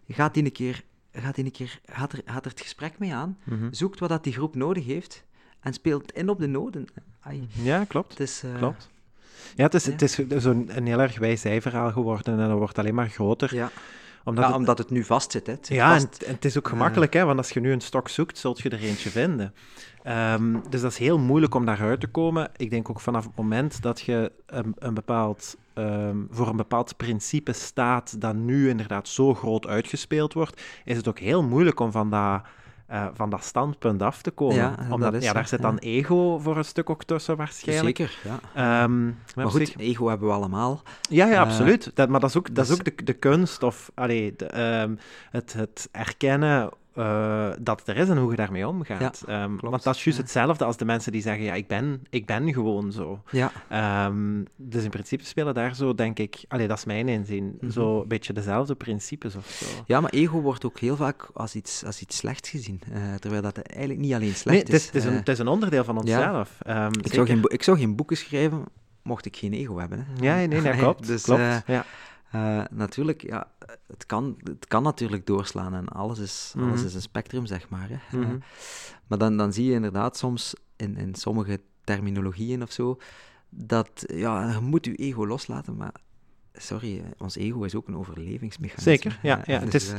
gaat 0.07 0.33
die 0.33 0.43
een 0.43 0.51
keer, 0.51 0.83
gaat 1.21 1.37
een 1.37 1.51
keer 1.51 1.79
gaat 1.85 2.11
er, 2.13 2.21
gaat 2.25 2.45
er 2.45 2.51
het 2.51 2.61
gesprek 2.61 2.99
mee 2.99 3.13
aan, 3.13 3.37
Mhm. 3.43 3.67
zoekt 3.71 3.99
wat 3.99 4.09
dat 4.09 4.23
die 4.23 4.33
groep 4.33 4.55
nodig 4.55 4.85
heeft 4.85 5.23
en 5.59 5.73
speelt 5.73 6.11
in 6.11 6.29
op 6.29 6.39
de 6.39 6.47
noden. 6.47 6.85
Ai, 7.21 7.47
Ja, 7.51 7.83
klopt. 7.87 8.09
het 8.11 8.19
is, 8.19 8.43
eh, 8.43 8.55
Klopt. 8.57 8.89
Ja, 9.55 9.63
het 9.63 9.73
is, 9.73 9.85
ja. 9.85 9.91
het 9.91 10.01
is 10.01 10.19
zo'n 10.43 10.69
een 10.77 10.85
heel 10.85 10.99
erg 11.01 11.17
wijs-verhaal 11.19 11.91
geworden 11.91 12.39
en 12.39 12.47
dat 12.49 12.57
wordt 12.57 12.79
alleen 12.79 12.95
maar 12.95 13.09
groter. 13.09 13.55
Ja, 13.55 13.71
Omdat 14.23 14.43
ja 14.43 14.49
het- 14.49 14.59
omdat 14.59 14.77
het 14.77 14.89
nu 14.89 15.03
vastzit. 15.03 15.45
Hè. 15.47 15.53
Het 15.53 15.65
zit 15.65 15.75
Ja, 15.77 15.93
en, 15.93 16.01
vast. 16.01 16.21
en 16.21 16.33
het 16.33 16.45
is 16.45 16.57
ook 16.57 16.67
gemakkelijk, 16.67 17.13
hè, 17.13 17.23
want 17.25 17.37
als 17.37 17.49
je 17.49 17.59
nu 17.59 17.71
een 17.71 17.81
stok 17.81 18.09
zoekt, 18.09 18.37
zult 18.37 18.61
je 18.61 18.69
er 18.69 18.79
eentje 18.79 19.09
vinden. 19.09 19.53
Ehm, 20.03 20.57
dus 20.69 20.81
dat 20.81 20.91
is 20.91 20.97
heel 20.97 21.19
moeilijk 21.19 21.55
om 21.55 21.65
daaruit 21.65 21.99
te 21.99 22.07
komen. 22.07 22.51
Ik 22.55 22.69
denk 22.69 22.89
ook 22.89 22.99
vanaf 22.99 23.25
het 23.25 23.35
moment 23.35 23.81
dat 23.81 24.01
je 24.01 24.31
een, 24.45 24.75
een 24.77 24.93
bepaald, 24.93 25.57
ehm, 25.75 26.17
voor 26.29 26.47
een 26.47 26.55
bepaald 26.55 26.97
principe 26.97 27.53
staat 27.53 28.21
dat 28.21 28.35
nu 28.35 28.69
inderdaad 28.69 29.07
zo 29.07 29.33
groot 29.33 29.67
uitgespeeld 29.67 30.33
wordt, 30.33 30.61
is 30.85 30.97
het 30.97 31.07
ook 31.07 31.19
heel 31.19 31.43
moeilijk 31.43 31.79
om 31.79 31.91
van 31.91 32.09
dat, 32.09 32.41
eh, 32.87 33.05
van 33.13 33.29
dat 33.29 33.43
standpunt 33.43 34.01
af 34.01 34.21
te 34.21 34.31
komen. 34.31 34.55
Ja, 34.55 34.75
Omdat 34.91 35.23
ja, 35.23 35.33
daar 35.33 35.47
zit 35.47 35.59
ja. 35.59 35.65
dan 35.65 35.77
ego 35.77 36.37
voor 36.39 36.57
een 36.57 36.65
stuk 36.65 36.89
ook 36.89 37.03
tussen 37.03 37.37
waarschijnlijk. 37.37 37.97
Zeker, 37.97 38.17
ja. 38.23 38.39
Ehm, 38.83 39.05
maar 39.35 39.49
goed, 39.49 39.67
zich- 39.67 39.77
ego 39.77 40.07
hebben 40.07 40.27
we 40.27 40.33
allemaal. 40.33 40.81
ja, 41.09 41.25
ja, 41.25 41.33
Eh, 41.33 41.39
absoluut. 41.39 41.91
Dat, 41.93 42.09
maar 42.09 42.19
dat 42.19 42.29
is 42.29 42.37
ook, 42.37 42.55
dat 42.55 42.63
is 42.63 42.69
dus- 42.69 42.79
ook 42.79 42.97
de, 42.97 43.03
de 43.03 43.13
kunst 43.13 43.63
of 43.63 43.91
allee, 43.93 44.33
de, 44.37 44.45
ehm, 44.45 44.95
het, 45.29 45.53
het 45.53 45.89
erkennen 45.91 46.69
eh, 46.95 47.49
dat 47.59 47.79
het 47.79 47.87
er 47.87 47.97
is 47.97 48.09
en 48.09 48.17
hoe 48.17 48.29
je 48.31 48.35
daarmee 48.35 48.67
omgaat. 48.67 49.23
Ehm, 49.27 49.51
want 49.59 49.83
dat 49.83 49.95
is 49.95 50.03
juist 50.03 50.19
ja. 50.19 50.23
hetzelfde 50.25 50.65
als 50.65 50.77
de 50.77 50.85
mensen 50.85 51.11
die 51.11 51.21
zeggen, 51.21 51.43
ja, 51.43 51.53
ik 51.53 51.67
ben, 51.67 52.03
ik 52.09 52.25
ben 52.25 52.53
gewoon 52.53 52.91
zo. 52.91 53.21
Ja, 53.31 53.51
Ehm, 53.69 54.43
dus 54.55 54.83
in 54.83 54.89
principe 54.89 55.25
spelen 55.25 55.53
daar 55.53 55.75
zo, 55.75 55.95
denk 55.95 56.19
ik, 56.19 56.43
allee, 56.47 56.67
dat 56.67 56.77
is 56.77 56.85
mijn 56.85 57.07
inzien, 57.09 57.57
Mhm. 57.61 57.71
zo 57.71 58.01
een 58.01 58.07
beetje 58.07 58.33
dezelfde 58.33 58.75
principes 58.75 59.35
of 59.35 59.47
zo. 59.47 59.65
ja, 59.85 60.01
maar 60.01 60.11
ego 60.11 60.41
wordt 60.41 60.65
ook 60.65 60.79
heel 60.79 60.95
vaak 60.95 61.29
als 61.33 61.55
iets, 61.55 61.83
als 61.85 62.01
iets 62.01 62.17
slechts 62.17 62.49
gezien. 62.49 62.81
eh, 62.93 63.13
terwijl 63.19 63.41
dat 63.41 63.57
eigenlijk 63.57 63.99
niet 63.99 64.13
alleen 64.13 64.27
Nee, 64.27 64.35
slecht 64.35 64.59
het 64.67 64.73
is, 64.73 64.85
het, 64.85 64.95
is 64.95 65.03
een, 65.05 65.11
Eh, 65.11 65.17
het 65.19 65.29
is 65.29 65.39
een 65.39 65.47
onderdeel 65.47 65.83
van 65.83 65.97
onszelf. 65.97 66.57
Ehm, 66.61 66.91
ik, 67.01 67.13
zou 67.13 67.27
geen, 67.27 67.41
ik 67.47 67.63
zou 67.63 67.77
geen 67.77 67.95
boeken 67.95 68.17
schrijven 68.17 68.63
mocht 69.03 69.25
ik 69.25 69.37
geen 69.37 69.53
ego 69.53 69.77
hebben. 69.77 69.97
Hè. 69.99 70.23
Ja, 70.25 70.47
nee, 70.47 70.61
dat 70.61 70.75
klopt. 70.83 71.07
Dus, 71.07 71.23
klopt. 71.23 71.41
ja. 71.65 71.85
Eh, 72.35 72.63
natuurlijk, 72.71 73.21
ja, 73.21 73.51
het 73.87 74.05
kan, 74.05 74.37
het 74.43 74.67
kan 74.67 74.83
natuurlijk 74.83 75.25
doorslaan 75.27 75.73
en 75.73 75.87
alles 75.87 76.19
is, 76.19 76.53
alles 76.57 76.77
Mhm. 76.79 76.85
is 76.85 76.93
een 76.93 77.01
spectrum, 77.01 77.45
zeg 77.45 77.69
maar. 77.69 77.89
Hè. 77.89 77.95
Eh, 78.19 78.25
Mhm. 78.25 78.37
maar 79.07 79.17
dan, 79.17 79.37
dan 79.37 79.53
zie 79.53 79.65
je 79.65 79.73
inderdaad 79.73 80.17
soms 80.17 80.53
in, 80.75 80.97
in 80.97 81.15
sommige 81.15 81.61
terminologieën 81.83 82.61
of 82.61 82.71
zo, 82.71 82.97
dat 83.49 84.03
ja, 84.07 84.51
je 84.51 84.59
moet 84.59 84.85
je 84.85 84.95
ego 84.95 85.27
loslaten, 85.27 85.75
maar 85.75 85.93
sorry, 86.57 86.97
eh, 86.97 87.03
ons 87.17 87.35
ego 87.37 87.63
is 87.63 87.75
ook 87.75 87.87
een 87.87 87.97
overlevingsmechanisme. 87.97 88.91
Zeker, 88.91 89.19
ja, 89.21 89.37
Eh, 89.39 89.45
ja, 89.55 89.59
het 89.59 89.71
dus, 89.71 89.83
is- 89.83 89.91
eh, 89.91 89.97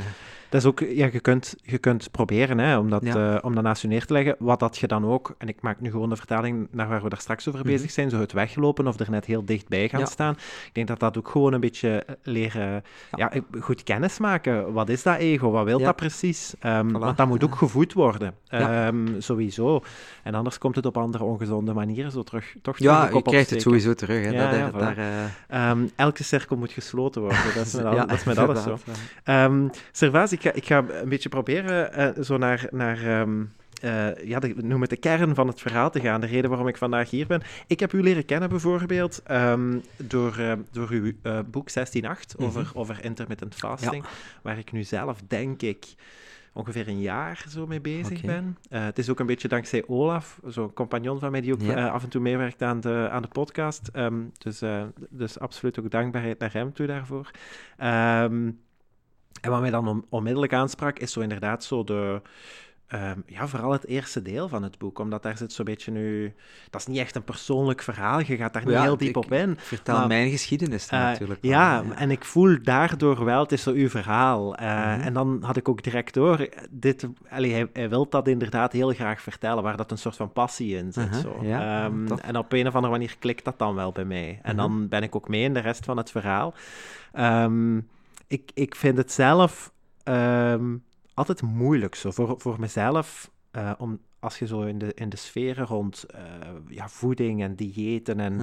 Dat 0.49 0.61
is 0.61 0.67
ook, 0.67 0.79
ja, 0.79 1.09
je 1.11 1.19
kunt, 1.19 1.55
je 1.61 1.77
kunt 1.77 2.11
proberen 2.11 2.57
hè, 2.57 2.77
om, 2.77 2.89
dat, 2.89 3.03
Ja. 3.03 3.37
om 3.43 3.55
dat 3.55 3.63
naast 3.63 3.81
je 3.81 3.87
neer 3.87 4.05
te 4.05 4.13
leggen. 4.13 4.35
Wat 4.39 4.59
dat 4.59 4.77
je 4.77 4.87
dan 4.87 5.05
ook, 5.05 5.35
en 5.37 5.47
ik 5.47 5.61
maak 5.61 5.79
nu 5.79 5.91
gewoon 5.91 6.09
de 6.09 6.15
vertaling 6.15 6.67
naar 6.71 6.87
waar 6.87 7.03
we 7.03 7.09
daar 7.09 7.19
straks 7.19 7.47
over 7.47 7.59
Mhm. 7.59 7.69
bezig 7.69 7.91
zijn, 7.91 8.09
zo 8.09 8.19
het 8.19 8.31
weglopen 8.31 8.87
of 8.87 8.99
er 8.99 9.09
net 9.11 9.25
heel 9.25 9.45
dichtbij 9.45 9.89
gaan 9.89 9.99
Ja. 9.99 10.05
staan. 10.05 10.33
Ik 10.65 10.69
denk 10.73 10.87
dat 10.87 10.99
dat 10.99 11.17
ook 11.17 11.27
gewoon 11.29 11.53
een 11.53 11.59
beetje 11.59 12.05
leren, 12.23 12.83
ja. 13.11 13.31
Goed 13.59 13.83
kennis 13.83 14.19
maken. 14.19 14.73
Wat 14.73 14.89
is 14.89 15.03
dat 15.03 15.17
ego? 15.17 15.51
Wat 15.51 15.65
wil 15.65 15.79
dat 15.79 15.95
precies? 15.95 16.53
Ehm, 16.59 16.87
Voilà. 16.89 16.91
Want 16.91 17.17
dat 17.17 17.27
moet 17.27 17.43
ook 17.43 17.55
gevoed 17.55 17.93
worden. 17.93 18.33
Ehm, 18.47 19.07
sowieso. 19.19 19.81
En 20.23 20.33
anders 20.35 20.57
komt 20.57 20.75
het 20.75 20.85
op 20.85 20.97
andere 20.97 21.23
ongezonde 21.23 21.73
manieren 21.73 22.11
zo 22.11 22.23
terug, 22.23 22.55
toch 22.61 22.77
ja, 22.79 23.09
je 23.13 23.21
krijgt 23.21 23.49
het 23.49 23.61
sowieso 23.61 23.93
terug. 23.93 24.23
Hè. 24.25 24.29
Ja, 24.31 24.51
dat, 24.51 24.71
voilà. 24.71 24.77
daar, 24.77 24.97
eh, 24.97 25.69
Ehm, 25.69 25.87
elke 25.95 26.23
cirkel 26.23 26.46
moet 26.55 26.71
gesloten 26.71 27.21
worden. 27.21 27.39
Dat 27.55 27.65
is 27.65 27.73
met, 27.81 27.85
al- 27.85 27.95
dat 27.95 28.11
is 28.11 28.23
met 28.23 28.37
alles 28.37 28.63
zo. 28.63 28.77
Ehm 29.23 29.67
Servaas, 29.91 30.31
ik 30.31 30.41
ga, 30.41 30.51
ik 30.51 30.65
ga 30.65 30.85
een 30.89 31.09
beetje 31.09 31.29
proberen 31.29 31.93
eh, 31.93 32.23
zo 32.23 32.37
naar, 32.37 32.67
naar, 32.71 33.03
ehm, 33.03 33.41
uh, 33.83 34.25
ja, 34.25 34.39
de, 34.39 34.53
noem 34.57 34.81
het 34.81 34.89
de 34.89 34.97
kern 34.97 35.35
van 35.35 35.47
het 35.47 35.61
verhaal 35.61 35.91
te 35.91 35.99
gaan. 35.99 36.21
De 36.21 36.27
reden 36.27 36.49
waarom 36.49 36.67
ik 36.67 36.77
vandaag 36.77 37.09
hier 37.09 37.27
ben. 37.27 37.41
Ik 37.67 37.79
heb 37.79 37.93
u 37.93 38.03
leren 38.03 38.25
kennen 38.25 38.49
bijvoorbeeld 38.49 39.21
um, 39.31 39.83
door, 39.97 40.39
uh, 40.39 40.53
door 40.71 40.89
uw 40.89 41.11
uh, 41.23 41.39
boek 41.45 41.69
16.8 41.69 41.75
over, 41.75 42.15
mm 42.37 42.49
-hmm. 42.49 42.65
over 42.73 43.03
intermittent 43.03 43.55
fasting. 43.55 44.03
Ja. 44.03 44.09
Waar 44.41 44.57
ik 44.57 44.71
nu 44.71 44.83
zelf, 44.83 45.21
denk 45.27 45.61
ik, 45.61 45.85
ongeveer 46.57 46.87
een 46.87 47.01
jaar 47.01 47.45
zo 47.49 47.67
mee 47.67 47.81
bezig 47.81 48.23
okay. 48.23 48.35
ben. 48.35 48.57
Uh, 48.69 48.85
het 48.85 48.97
is 48.97 49.09
ook 49.09 49.19
een 49.19 49.25
beetje 49.25 49.47
dankzij 49.47 49.83
Olaf, 49.87 50.39
zo'n 50.45 50.73
compagnon 50.73 51.19
van 51.19 51.31
mij 51.31 51.41
die 51.41 51.53
ook 51.53 51.61
ja. 51.61 51.77
uh, 51.77 51.91
af 51.91 52.03
en 52.03 52.09
toe 52.09 52.21
meewerkt 52.21 52.61
aan 52.61 52.79
de, 52.79 53.07
aan 53.11 53.21
de 53.21 53.27
podcast. 53.27 53.89
Um, 53.93 54.31
dus, 54.37 54.61
uh, 54.61 54.83
dus 55.09 55.39
absoluut 55.39 55.79
ook 55.79 55.91
dankbaarheid 55.91 56.39
naar 56.39 56.53
hem 56.53 56.73
toe 56.73 56.87
daarvoor. 56.87 57.31
Um, 57.77 58.59
en 59.41 59.49
wat 59.49 59.61
mij 59.61 59.69
dan 59.69 59.87
on 59.87 60.05
onmiddellijk 60.09 60.53
aansprak, 60.53 60.99
is 60.99 61.11
zo 61.11 61.19
inderdaad 61.19 61.63
zo 61.63 61.83
de 61.83 62.21
Um, 62.93 63.23
ja, 63.25 63.47
vooral 63.47 63.71
het 63.71 63.85
eerste 63.85 64.21
deel 64.21 64.47
van 64.47 64.63
het 64.63 64.77
boek, 64.77 64.99
omdat 64.99 65.23
daar 65.23 65.37
zit 65.37 65.53
zo'n 65.53 65.65
beetje 65.65 65.91
nu... 65.91 66.33
Dat 66.69 66.81
is 66.81 66.87
niet 66.87 66.97
echt 66.97 67.15
een 67.15 67.23
persoonlijk 67.23 67.81
verhaal, 67.81 68.19
je 68.19 68.37
gaat 68.37 68.53
daar 68.53 68.65
niet 68.65 68.73
ja, 68.73 68.81
heel 68.81 68.97
diep 68.97 69.15
op 69.15 69.31
in. 69.31 69.55
Vertel 69.59 69.97
maar, 69.97 70.07
mijn 70.07 70.29
geschiedenis 70.29 70.85
uh, 70.85 70.91
natuurlijk. 70.91 71.39
Ja, 71.41 71.83
ja, 71.87 71.95
en 71.95 72.11
ik 72.11 72.25
voel 72.25 72.57
daardoor 72.61 73.25
wel, 73.25 73.39
het 73.39 73.51
is 73.51 73.63
zo 73.63 73.71
uw 73.71 73.89
verhaal. 73.89 74.59
Uh, 74.59 74.61
mm 74.61 74.93
-hmm. 74.93 75.01
En 75.01 75.13
dan 75.13 75.43
had 75.43 75.57
ik 75.57 75.69
ook 75.69 75.83
direct 75.83 76.13
door, 76.13 76.49
dit, 76.69 77.07
allee, 77.29 77.53
hij, 77.53 77.69
hij 77.73 77.89
wil 77.89 78.09
dat 78.09 78.27
inderdaad 78.27 78.71
heel 78.71 78.93
graag 78.93 79.21
vertellen, 79.21 79.63
waar 79.63 79.77
dat 79.77 79.91
een 79.91 79.97
soort 79.97 80.15
van 80.15 80.31
passie 80.31 80.77
in 80.77 80.93
zit. 80.93 81.09
-huh, 81.09 81.19
zo. 81.19 81.39
Ja, 81.41 81.85
um, 81.85 82.07
en 82.07 82.37
op 82.37 82.51
een 82.51 82.67
of 82.67 82.75
andere 82.75 82.93
manier 82.93 83.15
klikt 83.19 83.45
dat 83.45 83.59
dan 83.59 83.75
wel 83.75 83.91
bij 83.91 84.05
mij. 84.05 84.39
En 84.41 84.55
dan 84.55 84.87
ben 84.87 85.03
ik 85.03 85.15
ook 85.15 85.27
mee 85.27 85.43
in 85.43 85.53
de 85.53 85.59
rest 85.59 85.85
van 85.85 85.97
het 85.97 86.11
verhaal. 86.11 86.53
Um, 87.19 87.87
ik, 88.27 88.51
ik 88.53 88.75
vind 88.75 88.97
het 88.97 89.11
zelf 89.11 89.71
altijd 91.17 91.41
moeilijk 91.41 91.95
zo 91.95 92.11
voor, 92.11 92.35
voor 92.37 92.59
mezelf. 92.59 93.31
Uh, 93.51 93.71
om, 93.77 93.99
als 94.19 94.39
je 94.39 94.47
zo 94.47 94.61
in 94.61 94.77
de, 94.77 94.93
in 94.93 95.09
de 95.09 95.17
sferen 95.17 95.65
rond 95.65 96.05
uh, 96.15 96.21
ja, 96.67 96.89
voeding 96.89 97.41
en 97.41 97.55
diëten 97.55 98.19
en 98.19 98.39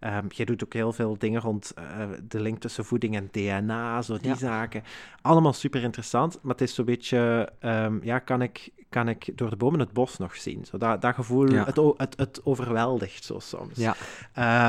um, 0.00 0.26
je 0.28 0.44
doet 0.44 0.64
ook 0.64 0.72
heel 0.72 0.92
veel 0.92 1.18
dingen 1.18 1.40
rond 1.40 1.74
uh, 1.78 2.08
de 2.22 2.40
link 2.40 2.60
tussen 2.60 2.84
voeding 2.84 3.16
en 3.16 3.28
DNA, 3.30 4.02
zo 4.02 4.18
die 4.18 4.28
ja. 4.28 4.36
zaken. 4.36 4.82
Allemaal 5.22 5.52
super 5.52 5.82
interessant, 5.82 6.38
maar 6.42 6.52
het 6.52 6.60
is 6.60 6.74
zo'n 6.74 6.84
beetje, 6.84 7.52
um, 7.60 8.00
ja, 8.04 8.18
kan 8.18 8.42
ik, 8.42 8.72
kan 8.88 9.08
ik 9.08 9.36
door 9.38 9.50
de 9.50 9.56
bomen 9.56 9.80
het 9.80 9.92
bos 9.92 10.18
nog 10.18 10.36
zien? 10.36 10.64
Zo 10.64 10.78
dat, 10.78 11.02
dat 11.02 11.14
gevoel, 11.14 11.50
ja. 11.50 11.64
het, 11.64 11.76
het, 11.96 12.16
het 12.16 12.40
overweldigt 12.44 13.24
zo 13.24 13.38
soms. 13.38 13.76
Ja. 13.76 13.96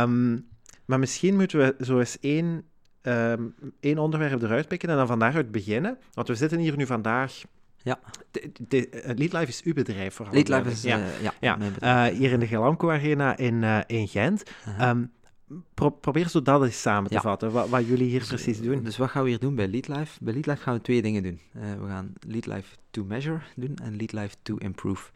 Um, 0.01 0.47
maar 0.85 0.99
misschien 0.99 1.35
moeten 1.35 1.59
we 1.59 1.85
zo 1.85 1.99
eens 1.99 2.19
één 2.19 2.68
um, 3.01 3.55
één 3.79 3.97
onderwerp 3.97 4.41
eruit 4.41 4.67
pikken 4.67 4.89
en 4.89 4.95
dan 4.95 5.07
van 5.07 5.19
daaruit 5.19 5.51
beginnen. 5.51 5.97
Want 6.13 6.27
we 6.27 6.35
zitten 6.35 6.59
hier 6.59 6.77
nu 6.77 6.85
vandaag. 6.85 7.41
Ja. 7.81 7.99
De, 8.31 8.51
de, 8.53 8.65
de, 8.67 9.13
Leadlife 9.15 9.47
is 9.47 9.63
uw 9.63 9.73
bedrijf 9.73 10.13
vooral. 10.13 10.33
Leadlife 10.33 10.69
is, 10.69 10.81
ja. 10.81 10.97
Uh, 10.99 11.21
ja, 11.21 11.33
ja. 11.39 11.57
Uh, 12.09 12.17
hier 12.17 12.31
in 12.31 12.39
de 12.39 12.47
Galamco 12.47 12.89
Arena 12.89 13.37
in, 13.37 13.61
uh, 13.61 13.79
in 13.87 14.07
Gent. 14.07 14.43
-huh. 14.63 14.89
um, 14.89 15.11
pro 15.73 15.89
probeer 15.89 16.27
zo 16.27 16.41
dat 16.41 16.63
eens 16.63 16.81
samen 16.81 17.09
te 17.09 17.15
ja. 17.15 17.21
vatten, 17.21 17.51
wat, 17.51 17.69
wat, 17.69 17.87
jullie 17.87 18.09
hier 18.09 18.19
dus, 18.19 18.27
precies 18.27 18.61
doen. 18.61 18.83
Dus 18.83 18.97
wat 18.97 19.09
gaan 19.09 19.23
we 19.23 19.29
hier 19.29 19.39
doen 19.39 19.55
bij 19.55 19.67
Leadlife? 19.67 20.23
Bij 20.23 20.33
Leadlife 20.33 20.61
gaan 20.61 20.73
we 20.73 20.81
twee 20.81 21.01
dingen 21.01 21.23
doen. 21.23 21.39
we 21.51 21.87
gaan 21.87 22.13
Leadlife 22.27 22.75
to 22.91 23.03
measure 23.03 23.39
doen 23.55 23.77
en 23.83 23.95
Leadlife 23.95 24.35
to 24.41 24.55
improve. 24.57 25.09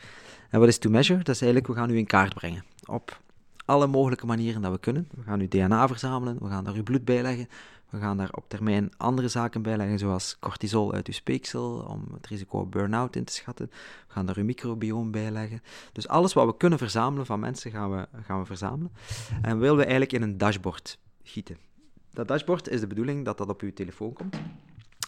En 0.49 0.59
wat 0.59 0.67
is 0.67 0.77
to 0.77 0.89
measure? 0.89 1.17
Dat 1.17 1.35
is 1.35 1.41
eigenlijk, 1.41 1.73
we 1.73 1.79
gaan 1.79 1.89
u 1.89 1.97
in 1.97 2.05
kaart 2.05 2.33
brengen 2.33 2.63
op 2.85 3.21
alle 3.65 3.87
mogelijke 3.87 4.25
manieren 4.25 4.61
dat 4.61 4.71
we 4.71 4.79
kunnen. 4.79 5.07
We 5.15 5.23
gaan 5.23 5.39
uw 5.39 5.47
DNA 5.47 5.87
verzamelen, 5.87 6.37
we 6.39 6.49
gaan 6.49 6.63
daar 6.63 6.73
uw 6.73 6.83
bloed 6.83 7.05
bijleggen, 7.05 7.47
we 7.89 7.99
gaan 7.99 8.17
daar 8.17 8.31
op 8.31 8.45
termijn 8.47 8.91
andere 8.97 9.27
zaken 9.27 9.61
bij 9.61 9.77
leggen, 9.77 9.99
zoals 9.99 10.37
cortisol 10.39 10.93
uit 10.93 11.07
uw 11.07 11.13
speeksel, 11.13 11.85
om 11.89 12.07
het 12.13 12.27
risico 12.27 12.59
op 12.59 12.71
burn-out 12.71 13.15
in 13.15 13.23
te 13.23 13.33
schatten. 13.33 13.69
We 14.07 14.13
gaan 14.13 14.25
daar 14.25 14.37
uw 14.37 14.43
microbioom 14.43 15.11
bij 15.11 15.31
leggen. 15.31 15.61
Dus 15.91 16.07
alles 16.07 16.33
wat 16.33 16.45
we 16.45 16.57
kunnen 16.57 16.79
verzamelen 16.79 17.25
van 17.25 17.39
mensen, 17.39 17.71
gaan 17.71 17.91
we, 17.91 18.07
gaan 18.25 18.39
we 18.39 18.45
verzamelen. 18.45 18.91
En 19.41 19.59
willen 19.59 19.75
we 19.75 19.81
eigenlijk 19.81 20.13
in 20.13 20.21
een 20.21 20.37
dashboard 20.37 20.99
gieten. 21.23 21.57
Dat 22.11 22.27
dashboard 22.27 22.69
is 22.69 22.79
de 22.79 22.87
bedoeling 22.87 23.25
dat 23.25 23.37
dat 23.37 23.49
op 23.49 23.61
uw 23.61 23.73
telefoon 23.73 24.13
komt. 24.13 24.35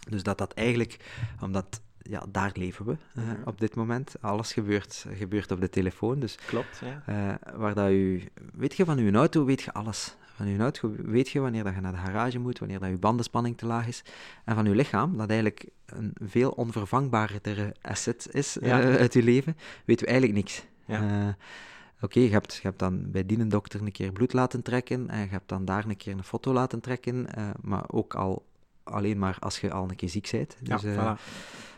Dus 0.10 0.24
dat 0.24 0.38
dat 0.38 0.54
eigenlijk, 0.54 1.00
omdat 1.42 1.82
ja, 2.10 2.24
daar 2.30 2.52
leven 2.54 2.86
we 2.86 2.98
uh, 3.18 3.24
op 3.46 3.60
dit 3.60 3.76
moment. 3.76 4.16
Alles 4.22 4.54
gebeurt, 4.54 5.06
gebeurt 5.14 5.52
op 5.52 5.62
de 5.62 5.70
telefoon. 5.70 6.20
Dus, 6.20 6.36
Klopt, 6.48 6.82
ja. 6.84 7.04
Uh, 7.10 7.58
waar 7.60 7.74
dat 7.74 7.90
u, 7.90 8.24
weet 8.54 8.76
je 8.76 8.86
van 8.86 8.98
uw 8.98 9.14
auto, 9.14 9.46
weet 9.46 9.62
je 9.62 9.74
alles. 9.74 10.16
Van 10.36 10.48
uw 10.48 10.60
auto 10.60 10.96
weet 10.98 11.30
je 11.30 11.40
wanneer 11.40 11.64
dat 11.64 11.76
je 11.76 11.82
naar 11.82 11.92
de 11.92 11.98
garage 11.98 12.40
moet, 12.40 12.60
wanneer 12.60 12.80
dat 12.80 12.90
je 12.90 12.98
bandenspanning 12.98 13.58
te 13.58 13.66
laag 13.66 13.88
is. 13.88 14.04
En 14.46 14.56
van 14.56 14.66
uw 14.66 14.74
lichaam, 14.74 15.18
dat 15.18 15.30
eigenlijk 15.30 15.70
een 15.86 16.14
veel 16.22 16.50
onvervangbaardere 16.50 17.76
asset 17.82 18.28
is 18.32 18.58
ja. 18.62 18.84
uh, 18.84 18.96
uit 18.96 19.14
uw 19.14 19.24
leven, 19.24 19.58
weten 19.86 20.06
we 20.06 20.12
eigenlijk 20.12 20.42
niks. 20.42 20.66
Ja. 20.86 20.98
Oké, 20.98 22.06
okay, 22.06 22.24
je, 22.24 22.30
hebt, 22.30 22.56
je 22.56 22.62
hebt 22.62 22.80
dan 22.80 23.12
bij 23.12 23.26
die 23.26 23.48
dokter 23.48 23.82
een 23.82 23.92
keer 23.92 24.12
bloed 24.12 24.34
laten 24.34 24.62
trekken 24.62 25.10
en 25.10 25.20
je 25.20 25.30
hebt 25.30 25.50
dan 25.50 25.66
daar 25.66 25.86
een 25.86 25.98
keer 25.98 26.14
een 26.14 26.24
foto 26.24 26.54
laten 26.54 26.80
trekken, 26.80 27.28
maar 27.62 27.84
ook 27.88 28.16
al 28.16 28.46
alleen 28.84 29.18
maar 29.18 29.38
als 29.40 29.60
je 29.60 29.72
al 29.72 29.90
een 29.90 29.96
keer 29.96 30.10
ziek 30.10 30.30
bent. 30.32 30.56
Dus, 30.62 30.82
ja, 30.82 31.18
voilà. 31.18 31.22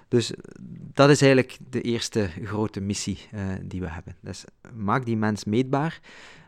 Dus 0.08 0.32
dat 0.94 1.10
is 1.10 1.22
eigenlijk 1.22 1.58
de 1.70 1.82
eerste 1.82 2.30
grote 2.44 2.82
missie 2.82 3.20
uh, 3.34 3.42
die 3.64 3.82
we 3.82 3.90
hebben. 3.90 4.16
Dus 4.22 4.44
maak 4.76 5.06
die 5.06 5.18
mens 5.18 5.44
meetbaar 5.44 6.00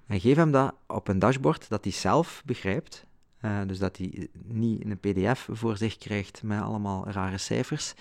en 0.05 0.19
geef 0.19 0.35
hem 0.35 0.51
dat 0.51 0.75
op 0.87 1.07
een 1.07 1.19
dashboard 1.19 1.69
dat 1.69 1.83
hij 1.83 1.93
zelf 1.93 2.41
begrijpt. 2.45 3.07
Uh, 3.41 3.59
dus 3.67 3.79
dat 3.79 3.97
hij 3.97 4.27
niet 4.43 4.85
een 4.85 4.99
pdf 4.99 5.47
voor 5.51 5.77
zich 5.77 5.97
krijgt 5.97 6.43
met 6.43 6.61
allemaal 6.61 7.09
rare 7.09 7.37
cijfers, 7.37 7.93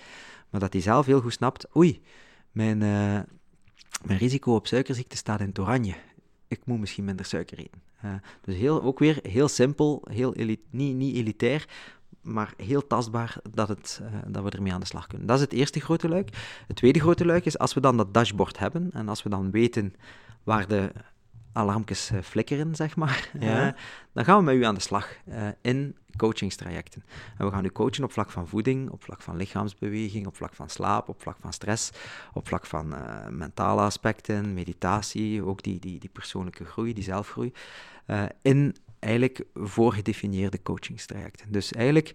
maar 0.49 0.59
dat 0.59 0.73
hij 0.73 0.81
zelf 0.81 1.05
heel 1.05 1.21
goed 1.21 1.33
snapt, 1.33 1.75
oei, 1.75 2.01
mijn, 2.51 2.77
mijn 2.77 4.17
risico 4.17 4.55
op 4.55 4.67
suikerziekte 4.67 5.17
staat 5.17 5.39
in 5.39 5.47
het 5.47 5.59
oranje. 5.59 5.95
Ik 6.47 6.59
moet 6.65 6.79
misschien 6.79 7.05
minder 7.05 7.25
suiker 7.25 7.57
eten. 7.57 7.81
dus 8.41 8.55
heel, 8.55 8.83
ook 8.83 8.99
weer 8.99 9.19
heel 9.21 9.47
simpel, 9.47 10.01
heel 10.09 10.33
niet, 10.69 10.95
niet 10.95 11.15
elitair, 11.15 11.65
maar 12.21 12.53
heel 12.57 12.87
tastbaar 12.87 13.37
dat, 13.51 13.67
het, 13.67 14.01
uh, 14.03 14.19
dat 14.27 14.43
we 14.43 14.49
ermee 14.49 14.73
aan 14.73 14.79
de 14.79 14.85
slag 14.85 15.07
kunnen. 15.07 15.27
Dat 15.27 15.35
is 15.35 15.43
het 15.43 15.53
eerste 15.53 15.79
grote 15.79 16.09
luik. 16.09 16.29
Het 16.67 16.75
tweede 16.75 16.99
grote 16.99 17.25
luik 17.25 17.45
is 17.45 17.57
als 17.57 17.73
we 17.73 17.79
dan 17.79 17.97
dat 17.97 18.13
dashboard 18.13 18.59
hebben 18.59 18.89
en 18.93 19.09
als 19.09 19.23
we 19.23 19.29
dan 19.29 19.51
weten 19.51 19.95
waar 20.43 20.67
de 20.67 20.91
alarmpjes 21.53 22.11
uh, 22.11 22.21
flikkeren, 22.21 22.75
zeg 22.75 22.95
maar, 22.95 23.31
ja. 23.39 23.67
uh, 23.67 23.73
dan 24.13 24.25
gaan 24.25 24.37
we 24.37 24.43
met 24.43 24.55
u 24.55 24.63
aan 24.63 24.75
de 24.75 24.81
slag 24.81 25.17
in 25.61 25.95
coachingstrajecten. 26.17 27.03
En 27.37 27.45
we 27.45 27.51
gaan 27.51 27.65
u 27.65 27.69
coachen 27.69 28.03
op 28.03 28.11
vlak 28.11 28.31
van 28.31 28.47
voeding, 28.47 28.89
op 28.89 29.03
vlak 29.03 29.21
van 29.21 29.35
lichaamsbeweging, 29.35 30.27
op 30.27 30.35
vlak 30.35 30.53
van 30.53 30.69
slaap, 30.69 31.09
op 31.09 31.21
vlak 31.21 31.37
van 31.39 31.53
stress, 31.53 31.91
op 32.33 32.47
vlak 32.47 32.65
van 32.65 32.95
mentale 33.29 33.81
aspecten, 33.81 34.53
meditatie, 34.53 35.43
ook 35.43 35.63
die, 35.63 35.79
die, 35.79 35.99
die 35.99 36.09
persoonlijke 36.09 36.65
groei, 36.65 36.93
die 36.93 37.03
zelfgroei, 37.03 37.53
in 38.41 38.75
eigenlijk 38.99 39.43
voorgedefinieerde 39.53 40.61
coachingstrajecten. 40.61 41.51
Dus 41.51 41.71
eigenlijk, 41.71 42.13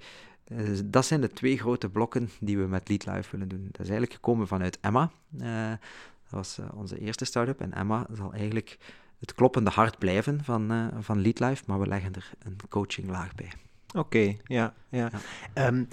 uh, 0.49 0.79
dat 0.85 1.07
zijn 1.07 1.21
de 1.21 1.31
twee 1.31 1.59
grote 1.59 1.91
blokken 1.91 2.31
die 2.41 2.59
we 2.59 2.67
met 2.67 2.89
Lead 2.89 3.07
Life 3.07 3.31
willen 3.31 3.49
doen. 3.49 3.63
Dat 3.65 3.81
is 3.81 3.89
eigenlijk 3.89 4.13
gekomen 4.13 4.47
vanuit 4.47 4.79
Emma. 4.81 5.11
Uh, 5.41 5.71
dat 5.71 6.31
was 6.31 6.59
uh, 6.59 6.67
onze 6.75 6.99
eerste 6.99 7.25
start-up. 7.25 7.61
En 7.61 7.73
Emma 7.73 8.07
zal 8.13 8.33
eigenlijk 8.33 8.79
het 9.19 9.35
kloppende 9.35 9.71
hart 9.71 9.99
blijven 9.99 10.45
van, 10.45 10.91
van 11.01 11.23
Lead 11.23 11.41
Life, 11.41 11.63
maar 11.67 11.81
we 11.81 11.87
leggen 11.87 12.15
er 12.15 12.31
een 12.39 12.57
coachinglaag 12.69 13.35
bij. 13.35 13.53
Oké, 13.89 13.99
okay, 13.99 14.41
ja. 14.45 14.75
ja. 14.89 15.11
ja. 15.55 15.67
Um, 15.67 15.89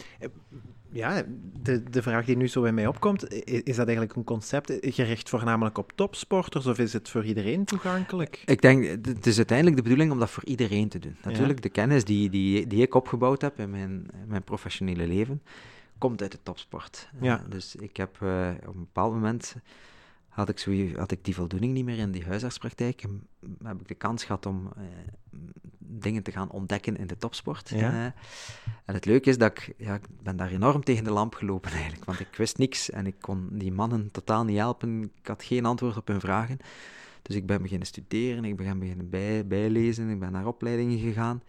ja, 0.91 1.23
de, 1.62 1.84
de 1.84 2.01
vraag 2.01 2.25
die 2.25 2.38
nu 2.38 2.47
zo 2.47 2.62
bij 2.62 2.71
mij 2.71 2.88
opkomt, 2.88 3.34
is 3.45 3.75
dat 3.75 3.88
eigenlijk 3.88 4.15
een 4.15 4.23
concept 4.23 4.77
gericht 4.82 5.30
voornamelijk 5.30 5.77
op 5.77 5.91
topsporters 5.95 6.65
of 6.65 6.80
is 6.80 6.93
het 6.93 7.10
voor 7.10 7.25
iedereen 7.25 7.65
toegankelijk? 7.65 8.43
Ik 8.45 8.62
denk, 8.62 8.86
het 9.06 9.25
is 9.25 9.38
uiteindelijk 9.38 9.77
de 9.77 9.84
bedoeling 9.84 10.12
om 10.12 10.19
dat 10.19 10.30
voor 10.30 10.45
iedereen 10.45 10.89
te 10.89 10.99
doen. 10.99 11.15
Natuurlijk, 11.23 11.56
ja. 11.56 11.62
de 11.62 11.69
kennis 11.69 12.04
die, 12.04 12.30
die, 12.30 12.67
die 12.67 12.82
ik 12.82 12.95
opgebouwd 12.95 13.41
heb 13.41 13.60
in 13.60 13.69
mijn, 13.69 13.91
in 14.21 14.27
mijn 14.27 14.43
professionele 14.43 15.08
leven, 15.08 15.41
komt 15.97 16.21
uit 16.21 16.32
de 16.32 16.39
topsport. 16.43 17.10
Ja. 17.21 17.41
Uh, 17.43 17.51
dus 17.51 17.75
ik 17.75 17.97
heb 17.97 18.17
uh, 18.23 18.49
op 18.67 18.73
een 18.73 18.80
bepaald 18.80 19.13
moment 19.13 19.56
had 20.32 20.50
ik, 20.50 20.60
zo, 20.60 20.72
had 20.96 21.12
ik 21.12 21.26
die 21.26 21.36
voldoening 21.36 21.74
niet 21.74 21.86
meer 21.86 21.98
in 21.98 22.12
die 22.12 22.26
huisartspraktijk. 22.26 23.04
En 23.04 23.28
heb 23.63 23.82
ik 23.82 23.88
de 23.88 23.96
kans 23.96 24.24
gehad 24.24 24.46
om 24.46 24.72
uh, 24.78 24.84
dingen 25.78 26.24
te 26.24 26.32
gaan 26.32 26.50
ontdekken 26.50 26.98
in 26.98 27.08
de 27.08 27.17
topsport. 27.17 27.70
Ja. 27.70 27.91
Uh, 27.91 28.04
en 28.86 28.94
het 28.94 29.06
leuke 29.06 29.30
is 29.30 29.38
dat 29.38 29.52
ik, 29.52 29.74
ja, 29.78 29.96
ik 29.96 30.06
ben 30.24 30.38
daar 30.38 30.50
enorm 30.50 30.84
tegen 30.84 31.04
de 31.04 31.12
lamp 31.12 31.34
gelopen 31.36 31.72
eigenlijk, 31.80 32.06
want 32.06 32.20
ik 32.20 32.36
wist 32.36 32.58
niks 32.58 32.89
en 32.89 33.06
ik 33.06 33.15
kon 33.20 33.50
die 33.52 33.72
mannen 33.72 34.12
totaal 34.12 34.44
niet 34.44 34.58
helpen. 34.58 35.04
Ik 35.04 35.28
had 35.28 35.44
geen 35.44 35.65
antwoord 35.65 35.98
op 35.98 36.08
hun 36.08 36.20
vragen. 36.20 36.58
Dus 37.22 37.36
ik 37.36 37.46
ben 37.46 37.62
beginnen 37.62 37.88
studeren, 37.88 38.46
ik 38.46 38.56
ben 38.56 38.80
beginnen 38.80 39.10
bij, 39.10 39.48
bijlezen, 39.48 40.10
ik 40.10 40.20
ben 40.20 40.32
naar 40.32 40.48
opleidingen 40.48 41.00
gegaan. 41.00 41.41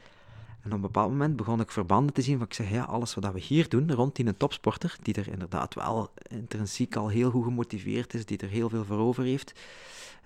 En 0.62 0.68
op 0.68 0.74
een 0.74 0.80
bepaald 0.80 1.10
moment 1.10 1.36
begon 1.36 1.60
ik 1.60 1.70
verbanden 1.70 2.14
te 2.14 2.22
zien 2.22 2.36
van, 2.36 2.46
ik 2.46 2.54
zeg, 2.54 2.70
ja, 2.70 2.82
alles 2.82 3.14
wat 3.14 3.32
we 3.32 3.40
hier 3.40 3.68
doen 3.68 3.92
rond 3.92 4.16
die 4.16 4.26
een 4.26 4.36
topsporter, 4.36 4.96
die 5.02 5.14
er 5.14 5.28
inderdaad 5.28 5.74
wel 5.74 6.10
intrinsiek 6.28 6.96
al 6.96 7.08
heel 7.08 7.30
goed 7.30 7.44
gemotiveerd 7.44 8.14
is, 8.14 8.26
die 8.26 8.38
er 8.38 8.48
heel 8.48 8.68
veel 8.68 8.84
voor 8.84 8.98
over 8.98 9.24
heeft, 9.24 9.52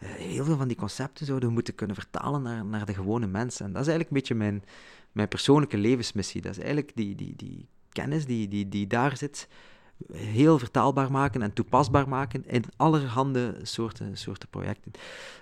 uh, 0.02 0.08
heel 0.08 0.44
veel 0.44 0.56
van 0.56 0.68
die 0.68 0.76
concepten 0.76 1.26
zouden 1.26 1.48
we 1.48 1.54
moeten 1.54 1.74
kunnen 1.74 1.96
vertalen 1.96 2.42
naar, 2.42 2.64
naar 2.64 2.86
de 2.86 2.94
gewone 2.94 3.26
mensen. 3.26 3.66
En 3.66 3.72
dat 3.72 3.82
is 3.82 3.88
eigenlijk 3.88 4.08
een 4.08 4.16
beetje 4.16 4.34
mijn, 4.34 4.64
mijn 5.12 5.28
persoonlijke 5.28 5.76
levensmissie. 5.76 6.40
Dat 6.40 6.50
is 6.50 6.58
eigenlijk 6.58 6.92
die, 6.94 7.14
die, 7.14 7.36
die 7.36 7.68
kennis 7.92 8.26
die, 8.26 8.48
die, 8.48 8.68
die 8.68 8.86
daar 8.86 9.16
zit, 9.16 9.48
heel 10.12 10.58
vertaalbaar 10.58 11.10
maken 11.10 11.42
en 11.42 11.52
toepasbaar 11.52 12.08
maken 12.08 12.48
in 12.48 12.64
allerhande 12.76 13.58
soorten, 13.62 14.16
soorten 14.16 14.48
projecten. 14.48 14.92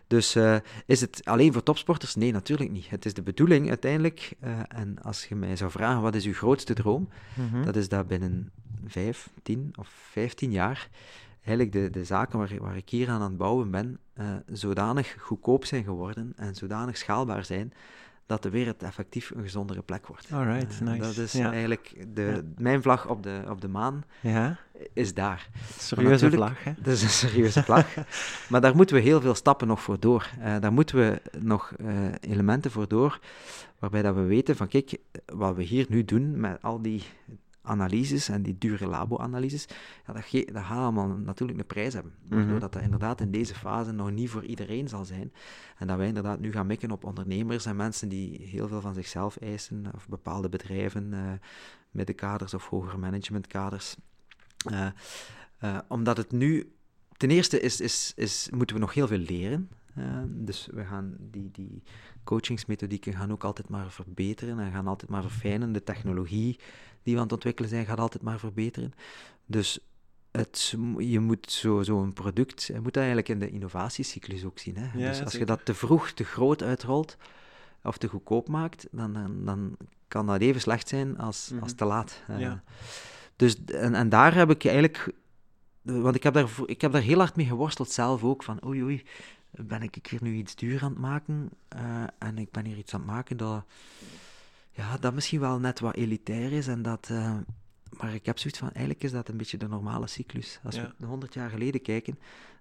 Dus 0.07 0.37
uh, 0.37 0.57
is 0.87 1.01
het 1.01 1.21
alleen 1.25 1.53
voor 1.53 1.63
topsporters? 1.63 2.15
Nee, 2.15 2.33
natuurlijk 2.33 2.71
niet. 2.71 2.91
Het 2.91 3.05
is 3.05 3.15
de 3.15 3.23
bedoeling 3.23 3.69
uiteindelijk, 3.69 4.35
uh, 4.45 4.59
en 4.69 5.03
als 5.03 5.25
je 5.25 5.35
mij 5.35 5.57
zou 5.57 5.71
vragen 5.71 6.03
wat 6.03 6.15
is 6.15 6.25
uw 6.25 6.35
grootste 6.35 6.75
droom, 6.75 7.09
mm 7.35 7.65
dat 7.65 7.77
is 7.77 7.89
dat 7.89 8.07
binnen 8.07 8.51
vijf, 8.87 9.31
tien 9.43 9.73
of 9.77 9.89
vijftien 10.11 10.51
jaar 10.51 10.89
eigenlijk 11.45 11.73
de, 11.73 11.91
de 11.91 12.05
zaken 12.05 12.39
waar, 12.39 12.51
waar 12.59 12.77
ik 12.77 12.89
hier 12.89 13.09
aan 13.09 13.21
aan 13.21 13.29
het 13.29 13.37
bouwen 13.37 13.71
ben, 13.71 13.99
uh, 14.21 14.27
zodanig 14.53 15.17
goedkoop 15.19 15.65
zijn 15.65 15.85
geworden 15.85 16.33
en 16.37 16.55
zodanig 16.55 16.97
schaalbaar 16.97 17.45
zijn, 17.45 17.73
dat 18.27 18.43
de 18.43 18.51
wereld 18.51 18.83
effectief 18.83 19.31
een 19.31 19.43
gezondere 19.43 19.83
plek 19.83 20.07
wordt. 20.07 20.33
Alright, 20.33 20.81
uh, 20.83 20.89
nice. 20.89 21.01
Dat 21.01 21.17
is 21.17 21.35
eigenlijk 21.35 22.07
de, 22.15 22.23
ja. 22.23 22.41
mijn 22.57 22.83
vlag 22.83 23.09
op 23.09 23.23
de, 23.23 23.43
op 23.49 23.61
de 23.61 23.69
maan, 23.69 24.05
ja. 24.21 24.59
is 24.93 25.15
daar. 25.15 25.49
Serieuze 25.79 26.31
vlag, 26.31 26.65
hè? 26.65 26.73
Dat 26.83 26.93
is 26.93 27.03
een 27.03 27.09
serieuze 27.09 27.63
vlag. 27.63 27.95
maar 28.51 28.61
daar 28.61 28.77
moeten 28.77 28.97
we 28.97 29.03
heel 29.03 29.21
veel 29.21 29.35
stappen 29.35 29.67
nog 29.67 29.83
voor 29.83 30.01
door. 30.01 30.31
Uh, 30.39 30.61
daar 30.61 30.73
moeten 30.73 30.97
we 30.97 31.23
nog 31.39 31.73
uh, 31.81 31.89
elementen 32.21 32.71
voor 32.71 32.89
door, 32.89 33.21
waarbij 33.79 34.03
dat 34.03 34.15
we 34.15 34.23
weten 34.23 34.57
van, 34.57 34.69
kijk, 34.69 34.99
wat 35.27 35.57
we 35.57 35.63
hier 35.63 35.87
nu 35.89 36.05
doen 36.05 36.41
met 36.41 36.63
al 36.63 36.83
die 36.83 37.03
analyses 37.65 38.29
en 38.29 38.43
die 38.43 38.59
dure 38.59 38.87
labo-analyses, 38.87 39.67
ja, 40.07 40.13
dat, 40.13 40.25
ge- 40.25 40.49
dat 40.53 40.63
gaat 40.65 40.79
allemaal 40.79 41.09
natuurlijk 41.09 41.59
een 41.59 41.67
prijs 41.67 41.95
hebben. 41.95 42.13
Waardoor 42.29 42.49
Mhm. 42.51 42.59
dat, 42.61 42.73
dat 42.73 42.83
inderdaad 42.83 43.21
in 43.21 43.31
deze 43.31 43.55
fase 43.55 43.93
nog 43.93 44.11
niet 44.11 44.31
voor 44.31 44.45
iedereen 44.45 44.89
zal 44.89 45.05
zijn. 45.05 45.33
En 45.79 45.87
dat 45.87 45.97
wij 45.97 46.07
inderdaad 46.07 46.41
nu 46.41 46.53
gaan 46.53 46.67
mikken 46.67 46.91
op 46.91 47.05
ondernemers 47.05 47.67
en 47.67 47.77
mensen 47.77 48.09
die 48.09 48.41
heel 48.43 48.69
veel 48.69 48.81
van 48.81 48.95
zichzelf 48.95 49.37
eisen, 49.37 49.85
of 49.95 50.09
bepaalde 50.09 50.49
bedrijven, 50.49 51.13
eh 51.15 51.33
middenkaders 51.91 52.55
of 52.55 52.67
hogere 52.69 52.97
managementkaders. 52.99 53.97
Eh, 54.71 54.87
eh, 55.59 55.79
omdat 55.89 56.17
het 56.17 56.33
nu, 56.33 56.73
ten 57.17 57.31
eerste 57.31 57.61
is, 57.61 57.81
is, 57.81 58.13
is, 58.17 58.49
moeten 58.55 58.77
we 58.77 58.83
nog 58.83 58.95
heel 58.95 59.07
veel 59.07 59.19
leren. 59.19 59.69
Uh, 59.99 60.05
dus 60.27 60.69
we 60.73 60.85
gaan 60.85 61.17
die, 61.21 61.51
die 61.53 61.83
coachingsmethodieken 62.25 63.13
gaan 63.13 63.33
ook 63.33 63.45
altijd 63.45 63.69
maar 63.69 63.91
verbeteren 63.91 64.59
en 64.59 64.73
gaan 64.73 64.87
altijd 64.87 65.11
maar 65.11 65.23
verfijnen. 65.23 65.73
De 65.73 65.83
technologie 65.83 66.59
die 67.05 67.13
we 67.15 67.19
aan 67.19 67.25
het 67.25 67.33
ontwikkelen 67.35 67.71
zijn, 67.71 67.87
gaat 67.87 67.99
altijd 67.99 68.23
maar 68.23 68.39
verbeteren. 68.39 68.93
Dus 69.47 69.79
het, 70.31 70.75
je 70.99 71.21
moet 71.21 71.51
zo'n 71.53 71.85
zo 71.85 72.11
product, 72.15 72.63
je 72.63 72.75
moet 72.75 72.85
dat 72.85 72.97
eigenlijk 72.97 73.29
in 73.29 73.39
de 73.39 73.51
innovatiecyclus 73.51 74.45
ook 74.45 74.59
zien. 74.59 74.77
Hè? 74.77 74.99
Ja, 74.99 75.09
dus 75.09 75.21
als 75.21 75.33
zeker. 75.33 75.39
je 75.39 75.45
dat 75.45 75.65
te 75.65 75.75
vroeg, 75.75 76.11
te 76.11 76.25
groot 76.25 76.63
uitrolt 76.63 77.17
of 77.83 77.99
te 77.99 78.09
goedkoop 78.09 78.49
maakt, 78.49 78.87
dan, 78.91 79.13
dan, 79.13 79.45
dan 79.45 79.77
kan 80.09 80.27
dat 80.27 80.41
even 80.41 80.61
slecht 80.61 80.89
zijn 80.89 81.19
als, 81.19 81.51
Mhm. 81.53 81.63
als 81.63 81.75
te 81.75 81.85
laat. 81.85 82.23
Ja. 82.39 82.63
Dus, 83.37 83.65
en, 83.65 83.95
en 83.95 84.09
daar 84.09 84.35
heb 84.35 84.51
ik 84.51 84.65
eigenlijk, 84.65 85.13
want 85.83 86.15
ik 86.15 86.23
heb, 86.23 86.35
daar, 86.35 86.49
ik 86.67 86.81
heb 86.81 86.93
daar 86.93 87.03
heel 87.03 87.19
hard 87.19 87.37
mee 87.37 87.47
geworsteld 87.47 87.91
zelf 87.91 88.25
ook, 88.25 88.43
van 88.43 88.65
oei 88.67 88.83
oei, 88.83 89.03
ben 89.51 89.83
ik 89.83 90.07
hier 90.11 90.23
nu 90.23 90.35
iets 90.35 90.55
duur 90.55 90.83
aan 90.83 90.91
het 90.91 90.99
maken 91.01 91.51
uh, 91.77 92.05
en 92.19 92.39
ik 92.39 92.51
ben 92.51 92.65
hier 92.65 92.77
iets 92.77 92.95
aan 92.95 93.01
het 93.01 93.11
maken 93.11 93.37
dat, 93.37 93.65
ja, 94.75 94.97
dat 95.01 95.15
misschien 95.15 95.41
wel 95.41 95.59
net 95.59 95.81
wat 95.81 95.95
elitair 95.95 96.53
is 96.53 96.67
en 96.67 96.83
dat... 96.83 97.09
Uh, 97.13 97.35
maar 97.99 98.15
ik 98.15 98.27
heb 98.27 98.39
zoiets 98.39 98.59
van, 98.59 98.69
eigenlijk 98.71 99.03
is 99.05 99.13
dat 99.13 99.29
een 99.29 99.37
beetje 99.37 99.57
de 99.57 99.69
normale 99.69 100.07
cyclus. 100.07 100.61
Als 100.65 100.75
Ja. 100.75 100.93
we 100.99 101.07
100 101.07 101.35
jaar 101.35 101.51
geleden 101.51 101.83
kijken, 101.83 102.19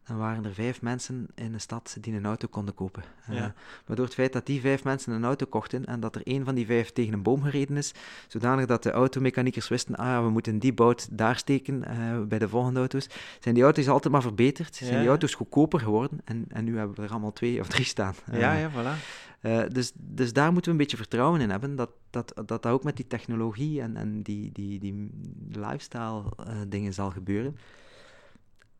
dan 0.08 0.18
waren 0.18 0.46
er 0.46 0.54
vijf 0.54 0.82
mensen 0.82 1.28
in 1.36 1.54
een 1.54 1.62
stad 1.62 1.98
die 2.02 2.14
een 2.16 2.26
auto 2.26 2.48
konden 2.48 2.74
kopen. 2.74 3.04
Uh, 3.30 3.36
Ja. 3.36 3.54
maar 3.88 3.96
door 3.96 4.06
het 4.06 4.14
feit 4.14 4.34
dat 4.34 4.46
die 4.46 4.62
vijf 4.62 4.84
mensen 4.84 5.14
een 5.14 5.24
auto 5.24 5.46
kochten 5.46 5.86
en 5.86 6.00
dat 6.00 6.16
er 6.16 6.22
één 6.28 6.46
van 6.46 6.56
die 6.56 6.66
vijf 6.66 6.92
tegen 6.92 7.14
een 7.14 7.22
boom 7.22 7.42
gereden 7.44 7.78
is, 7.78 7.94
zodanig 8.28 8.66
dat 8.66 8.84
de 8.84 8.92
automechaniekers 8.92 9.68
wisten, 9.68 9.96
ah 9.96 10.06
ja, 10.06 10.24
we 10.24 10.30
moeten 10.30 10.60
die 10.60 10.74
bout 10.74 11.08
daar 11.18 11.38
steken 11.38 11.84
uh, 11.90 12.22
bij 12.22 12.40
de 12.40 12.50
volgende 12.50 12.80
auto's, 12.80 13.08
zijn 13.40 13.56
die 13.56 13.64
auto's 13.64 13.88
altijd 13.88 14.14
maar 14.14 14.22
verbeterd, 14.22 14.76
zijn 14.76 14.92
Ja. 14.94 15.00
die 15.00 15.08
auto's 15.10 15.34
goedkoper 15.34 15.80
geworden 15.80 16.22
en, 16.24 16.46
en 16.50 16.64
nu 16.64 16.78
hebben 16.78 16.96
we 16.96 17.02
er 17.02 17.10
allemaal 17.12 17.34
twee 17.34 17.60
of 17.60 17.68
drie 17.68 17.86
staan. 17.86 18.16
Ja, 18.32 18.54
ja, 18.54 18.70
voilà. 18.72 19.00
Uh, 19.44 19.64
dus, 19.70 19.92
dus 19.96 20.34
daar 20.34 20.52
moeten 20.52 20.72
we 20.72 20.78
een 20.78 20.84
beetje 20.84 20.98
vertrouwen 20.98 21.42
in 21.42 21.50
hebben, 21.50 21.76
dat 21.76 21.90
dat, 22.14 22.32
dat, 22.36 22.48
dat 22.48 22.66
ook 22.66 22.84
met 22.84 22.96
die 22.96 23.08
technologie 23.08 23.82
en, 23.82 23.98
en 23.98 24.22
die, 24.22 24.52
die, 24.52 24.80
die 24.80 25.10
lifestyle 25.50 26.24
uh, 26.48 26.62
dingen 26.68 26.94
zal 26.94 27.12
gebeuren. 27.12 27.58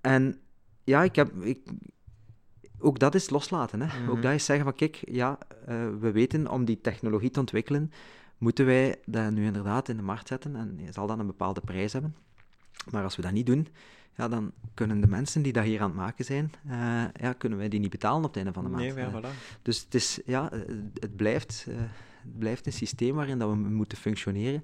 En 0.02 0.40
ja, 0.84 1.04
ik 1.04 1.16
heb, 1.16 1.42
ik, 1.42 1.60
ook 2.80 3.00
dat 3.00 3.16
is 3.16 3.30
loslaten. 3.30 3.82
Hè? 3.82 4.00
Mhm. 4.02 4.10
Ook 4.10 4.22
dat 4.22 4.34
is 4.34 4.46
zeggen 4.46 4.66
van, 4.66 4.76
kijk, 4.76 5.02
ja, 5.06 5.38
uh, 5.70 5.90
we 6.00 6.12
weten 6.12 6.48
om 6.48 6.66
die 6.66 6.82
technologie 6.82 7.30
te 7.30 7.40
ontwikkelen, 7.40 7.92
moeten 8.38 8.66
wij 8.66 8.96
dat 9.06 9.32
nu 9.32 9.46
inderdaad 9.46 9.90
in 9.90 9.98
de 9.98 10.04
markt 10.04 10.28
zetten 10.28 10.56
en 10.56 10.80
zal 10.90 11.08
dan 11.08 11.20
een 11.20 11.28
bepaalde 11.28 11.62
prijs 11.62 11.94
hebben. 11.94 12.16
Maar 12.92 13.04
als 13.04 13.16
we 13.16 13.22
dat 13.22 13.32
niet 13.32 13.46
doen, 13.46 13.68
ja, 14.18 14.28
dan 14.28 14.52
kunnen 14.74 15.02
de 15.02 15.08
mensen 15.08 15.42
die 15.42 15.54
dat 15.54 15.64
hier 15.64 15.82
aan 15.82 15.88
het 15.88 15.96
maken 15.98 16.26
zijn, 16.26 16.52
uh, 16.68 17.04
ja, 17.14 17.34
kunnen 17.38 17.58
wij 17.58 17.70
die 17.70 17.80
niet 17.80 17.90
betalen 17.90 18.24
op 18.24 18.28
het 18.28 18.36
einde 18.36 18.54
van 18.54 18.64
de 18.64 18.70
maand. 18.70 18.96
Nee, 18.96 19.06
ja, 19.06 19.12
voilà. 19.12 19.62
Dus 19.62 19.82
het, 19.84 19.96
is, 19.96 20.20
ja, 20.26 20.50
het, 21.00 21.16
blijft, 21.16 21.66
uh, 21.70 21.76
het 22.22 22.38
blijft 22.38 22.66
een 22.66 22.74
systeem 22.74 23.16
waarin 23.16 23.40
dat 23.40 23.50
we 23.50 23.56
moeten 23.56 23.98
functioneren. 23.98 24.64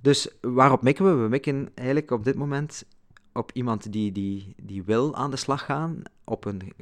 Dus 0.00 0.28
waarop 0.40 0.82
mikken 0.82 1.04
we? 1.04 1.22
We 1.22 1.28
mikken 1.28 1.70
eigenlijk 1.74 2.10
op 2.10 2.24
dit 2.24 2.36
moment 2.36 2.84
op 3.32 3.50
iemand 3.52 3.92
die, 3.92 4.12
die, 4.12 4.54
die 4.62 4.82
wil 4.82 5.14
aan 5.14 5.30
de 5.30 5.36
slag 5.36 5.64
gaan 5.64 6.02
op 6.32 6.44
een 6.44 6.72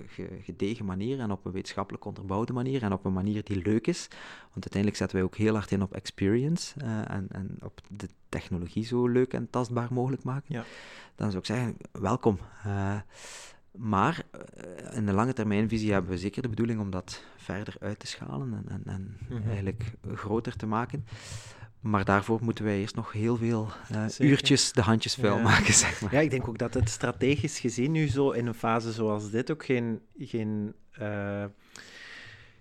gedegen 0.42 0.84
manier 0.84 1.20
en 1.20 1.30
op 1.30 1.44
een 1.44 1.52
wetenschappelijk 1.52 2.04
onderbouwde 2.04 2.52
manier 2.52 2.82
en 2.82 2.92
op 2.92 3.04
een 3.04 3.12
manier 3.12 3.44
die 3.44 3.62
leuk 3.62 3.86
is. 3.86 4.08
Want 4.40 4.52
uiteindelijk 4.52 4.96
zetten 4.96 5.16
wij 5.16 5.26
ook 5.26 5.36
heel 5.36 5.54
hard 5.54 5.70
in 5.70 5.82
op 5.82 5.94
experience 5.94 6.80
uh, 6.80 7.10
en, 7.10 7.26
en 7.30 7.56
op 7.62 7.80
de 7.88 8.08
technologie 8.28 8.84
zo 8.84 9.06
leuk 9.06 9.32
en 9.32 9.50
tastbaar 9.50 9.88
mogelijk 9.92 10.22
maken. 10.22 10.54
Ja. 10.54 10.64
Dan 11.14 11.30
zou 11.30 11.38
ik 11.38 11.46
zeggen, 11.46 11.76
welkom. 11.92 12.38
Uh, 12.66 13.00
maar 13.70 14.22
uh, 14.34 14.96
in 14.96 15.06
de 15.06 15.12
lange 15.12 15.32
termijnvisie 15.32 15.92
hebben 15.92 16.10
we 16.10 16.18
zeker 16.18 16.42
de 16.42 16.48
bedoeling 16.48 16.80
om 16.80 16.90
dat 16.90 17.24
verder 17.36 17.76
uit 17.80 17.98
te 17.98 18.06
schalen 18.06 18.54
en, 18.54 18.68
en, 18.68 18.82
en 18.84 19.16
mm 19.28 19.36
-hmm. 19.36 19.48
eigenlijk 19.48 19.92
groter 20.14 20.56
te 20.56 20.66
maken. 20.66 21.04
Maar 21.80 22.04
daarvoor 22.04 22.38
moeten 22.42 22.64
wij 22.64 22.78
eerst 22.78 22.94
nog 22.94 23.12
heel 23.12 23.36
veel 23.36 23.68
uh, 23.92 24.04
uurtjes 24.18 24.72
de 24.72 24.82
handjes 24.82 25.14
vuil 25.14 25.36
ja. 25.36 25.42
maken, 25.42 25.74
zeg 25.74 26.00
maar. 26.00 26.14
Ja, 26.14 26.20
ik 26.20 26.30
denk 26.30 26.48
ook 26.48 26.58
dat 26.58 26.74
het 26.74 26.88
strategisch 26.88 27.58
gezien 27.58 27.92
nu 27.92 28.08
zo 28.08 28.30
in 28.30 28.46
een 28.46 28.54
fase 28.54 28.92
zoals 28.92 29.30
dit 29.30 29.50
ook 29.50 29.64
geen, 29.64 30.00
geen, 30.18 30.74
uh, 31.00 31.44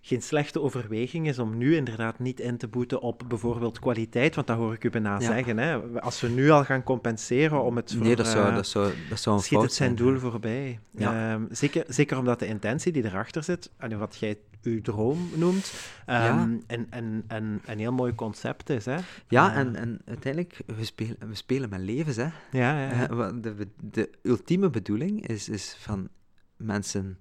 geen 0.02 0.22
slechte 0.22 0.62
overweging 0.62 1.28
is 1.28 1.40
om 1.40 1.58
nu 1.58 1.76
inderdaad 1.76 2.20
niet 2.20 2.40
in 2.40 2.58
te 2.58 2.68
boeten 2.68 3.02
op 3.02 3.24
bijvoorbeeld 3.28 3.80
kwaliteit, 3.80 4.36
want 4.36 4.48
dat 4.48 4.58
hoor 4.58 4.74
ik 4.74 4.84
u 4.84 4.90
bijna 4.90 5.14
Ja. 5.14 5.20
zeggen. 5.26 5.58
Hè? 5.58 5.78
Als 6.00 6.22
we 6.22 6.28
nu 6.30 6.50
al 6.50 6.64
gaan 6.64 6.84
compenseren 6.84 7.64
om 7.64 7.76
het 7.76 7.92
voor, 7.94 8.02
Nee, 8.04 8.16
dat 8.16 8.28
zou, 8.28 8.50
uh, 8.50 8.56
dat 8.56 8.68
zou, 8.68 8.94
dat 9.10 9.20
zou 9.20 9.36
een 9.36 9.42
schiet 9.42 9.54
fout 9.58 9.64
het 9.68 9.74
zijn 9.74 9.98
zijn. 9.98 10.10
doel 10.10 10.20
voorbij. 10.20 10.80
Ja. 10.92 11.34
Um, 11.34 11.48
zeker, 11.52 11.84
zeker 11.88 12.18
omdat 12.18 12.40
de 12.40 12.48
intentie 12.48 12.92
die 12.92 13.06
erachter 13.06 13.44
zit, 13.44 13.72
en 13.78 14.00
wat 14.00 14.18
jij 14.20 14.38
uw 14.64 14.82
droom 14.82 15.30
noemt, 15.36 15.74
um, 16.08 16.16
Ja. 16.16 16.42
een, 16.42 16.88
een, 16.90 17.24
een, 17.28 17.62
een 17.66 17.80
heel 17.80 17.92
mooi 17.94 18.16
concept 18.16 18.70
is. 18.70 18.86
Hè? 18.86 18.98
Ja, 19.28 19.52
Uh, 19.52 19.58
en, 19.58 19.76
en 19.76 20.02
uiteindelijk, 20.06 20.62
we 20.66 20.86
spelen, 20.86 21.16
we 21.28 21.36
spelen 21.36 21.70
met 21.70 21.80
levens, 21.80 22.16
hè. 22.16 22.24
ja, 22.24 22.32
ja, 22.52 22.90
ja. 22.90 23.10
Eh, 23.10 23.30
de, 23.42 23.68
de 23.82 24.10
ultieme 24.24 24.70
bedoeling 24.70 25.28
is, 25.28 25.50
is 25.50 25.76
van 25.80 26.10
mensen 26.58 27.20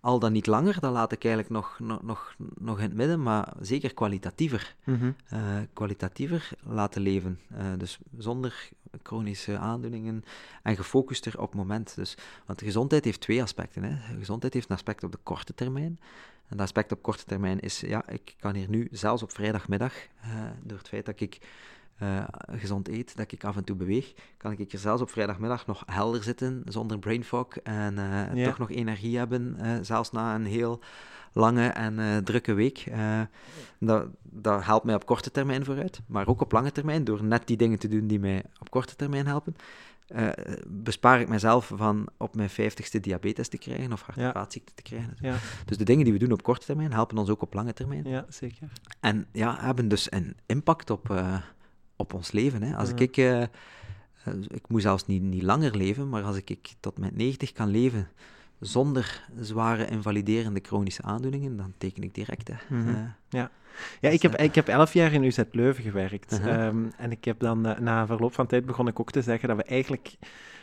al 0.00 0.18
dan 0.18 0.32
niet 0.32 0.46
langer, 0.46 0.80
dat 0.80 0.92
laat 0.92 1.12
ik 1.12 1.24
eigenlijk 1.24 1.54
nog, 1.54 1.78
nog, 1.80 2.02
nog, 2.02 2.34
nog 2.60 2.76
in 2.78 2.84
het 2.84 2.94
midden, 2.94 3.22
maar 3.22 3.52
zeker 3.60 3.94
kwalitatiever. 3.94 4.74
Mhm. 4.84 5.10
eh, 5.28 5.40
kwalitatiever 5.72 6.50
laten 6.62 7.02
leven. 7.02 7.38
Eh, 7.56 7.66
dus 7.78 7.98
zonder 8.18 8.68
chronische 9.02 9.58
aandoeningen 9.58 10.24
en 10.62 10.76
gefocuster 10.76 11.40
op 11.40 11.46
het 11.48 11.54
moment. 11.60 11.94
Dus, 11.94 12.16
want 12.46 12.62
gezondheid 12.62 13.04
heeft 13.04 13.20
twee 13.20 13.42
aspecten. 13.42 13.82
Hè. 13.82 14.16
Gezondheid 14.18 14.54
heeft 14.54 14.68
een 14.70 14.76
aspect 14.76 15.04
op 15.04 15.12
de 15.12 15.18
korte 15.22 15.54
termijn. 15.54 15.98
En 16.52 16.58
dat 16.58 16.66
aspect 16.66 16.92
op 16.92 17.02
korte 17.02 17.24
termijn 17.24 17.60
is, 17.60 17.80
ja, 17.80 18.08
ik 18.08 18.34
kan 18.38 18.54
hier 18.54 18.68
nu, 18.68 18.88
zelfs 18.90 19.22
op 19.22 19.32
vrijdagmiddag, 19.32 19.92
eh, 20.20 20.30
door 20.62 20.78
het 20.78 20.88
feit 20.88 21.06
dat 21.06 21.20
ik 21.20 21.38
uh, 22.02 22.24
gezond 22.50 22.88
eet, 22.88 23.16
dat 23.16 23.32
ik 23.32 23.44
af 23.44 23.56
en 23.56 23.64
toe 23.64 23.76
beweeg, 23.76 24.12
kan 24.36 24.52
ik 24.52 24.58
hier 24.58 24.80
zelfs 24.80 25.02
op 25.02 25.10
vrijdagmiddag 25.10 25.66
nog 25.66 25.82
helder 25.86 26.22
zitten, 26.22 26.62
zonder 26.64 26.98
brain 26.98 27.24
fog, 27.24 27.56
en 27.56 27.98
uh, 27.98 28.34
Ja. 28.34 28.48
toch 28.48 28.58
nog 28.58 28.70
energie 28.70 29.18
hebben, 29.18 29.56
zelfs 29.82 30.10
na 30.10 30.34
een 30.34 30.46
heel 30.46 30.80
lange 31.32 31.68
en 31.68 32.24
drukke 32.24 32.52
week. 32.52 32.84
Dat, 33.78 34.06
dat 34.22 34.64
helpt 34.64 34.84
mij 34.84 34.94
op 34.94 35.06
korte 35.06 35.30
termijn 35.30 35.64
vooruit, 35.64 36.00
maar 36.06 36.26
ook 36.26 36.40
op 36.40 36.52
lange 36.52 36.72
termijn, 36.72 37.04
door 37.04 37.24
net 37.24 37.46
die 37.46 37.56
dingen 37.56 37.78
te 37.78 37.88
doen 37.88 38.06
die 38.06 38.20
mij 38.20 38.42
op 38.60 38.70
korte 38.70 38.96
termijn 38.96 39.26
helpen. 39.26 39.56
Uh, 40.08 40.28
bespaar 40.66 41.20
ik 41.20 41.28
mezelf 41.28 41.70
van 41.74 42.08
op 42.16 42.34
mijn 42.36 42.50
vijftigste 42.50 43.00
diabetes 43.00 43.48
te 43.48 43.58
krijgen 43.58 43.92
of 43.92 44.02
hart- 44.02 44.16
en 44.18 44.24
Ja. 44.24 44.32
vaatziekte 44.32 44.72
te 44.74 44.82
krijgen. 44.82 45.16
Ja. 45.20 45.36
Dus 45.64 45.76
de 45.76 45.84
dingen 45.84 46.04
die 46.04 46.12
we 46.12 46.18
doen 46.18 46.32
op 46.32 46.42
korte 46.42 46.66
termijn 46.66 46.92
helpen 46.92 47.18
ons 47.18 47.28
ook 47.28 47.42
op 47.42 47.54
lange 47.54 47.72
termijn. 47.72 48.04
ja, 48.08 48.26
zeker. 48.28 48.68
En 49.00 49.26
ja, 49.32 49.56
hebben 49.60 49.88
dus 49.88 50.12
een 50.12 50.36
impact 50.46 50.90
op, 50.90 51.10
uh, 51.10 51.36
op 51.96 52.12
ons 52.14 52.32
leven. 52.32 52.62
Hè. 52.62 52.76
Als 52.76 52.92
Mhm. 52.92 53.02
ik, 53.02 53.16
uh, 53.16 53.42
ik 54.48 54.68
moet 54.68 54.82
zelfs 54.82 55.06
niet, 55.06 55.22
niet 55.22 55.42
langer 55.42 55.76
leven, 55.76 56.08
maar 56.08 56.22
als 56.22 56.36
ik, 56.36 56.50
ik 56.50 56.74
tot 56.80 56.98
mijn 56.98 57.12
90 57.16 57.52
kan 57.52 57.68
leven 57.68 58.08
zonder 58.62 59.24
zware 59.40 59.86
invaliderende 59.86 60.60
chronische 60.62 61.02
aandoeningen, 61.02 61.56
dan 61.56 61.74
teken 61.78 62.02
ik 62.02 62.14
direct. 62.14 62.48
Hè. 62.48 62.76
Mhm. 62.76 62.88
Eh, 62.88 62.94
Ja, 63.28 63.50
ja 64.00 64.10
ik, 64.10 64.22
heb, 64.22 64.36
ik 64.36 64.54
heb 64.54 64.68
elf 64.68 64.92
jaar 64.92 65.12
in 65.12 65.24
UZ 65.24 65.42
Leuven 65.50 65.84
gewerkt. 65.84 66.32
Uh-huh. 66.32 66.66
Ehm, 66.66 66.84
en 66.96 67.10
ik 67.10 67.24
heb 67.24 67.40
dan 67.40 67.66
eh, 67.66 67.78
na 67.78 68.06
verloop 68.06 68.34
van 68.34 68.46
tijd 68.46 68.66
begon 68.66 68.88
ik 68.88 69.00
ook 69.00 69.10
te 69.10 69.22
zeggen 69.22 69.48
dat 69.48 69.56
we 69.56 69.62
eigenlijk 69.62 70.16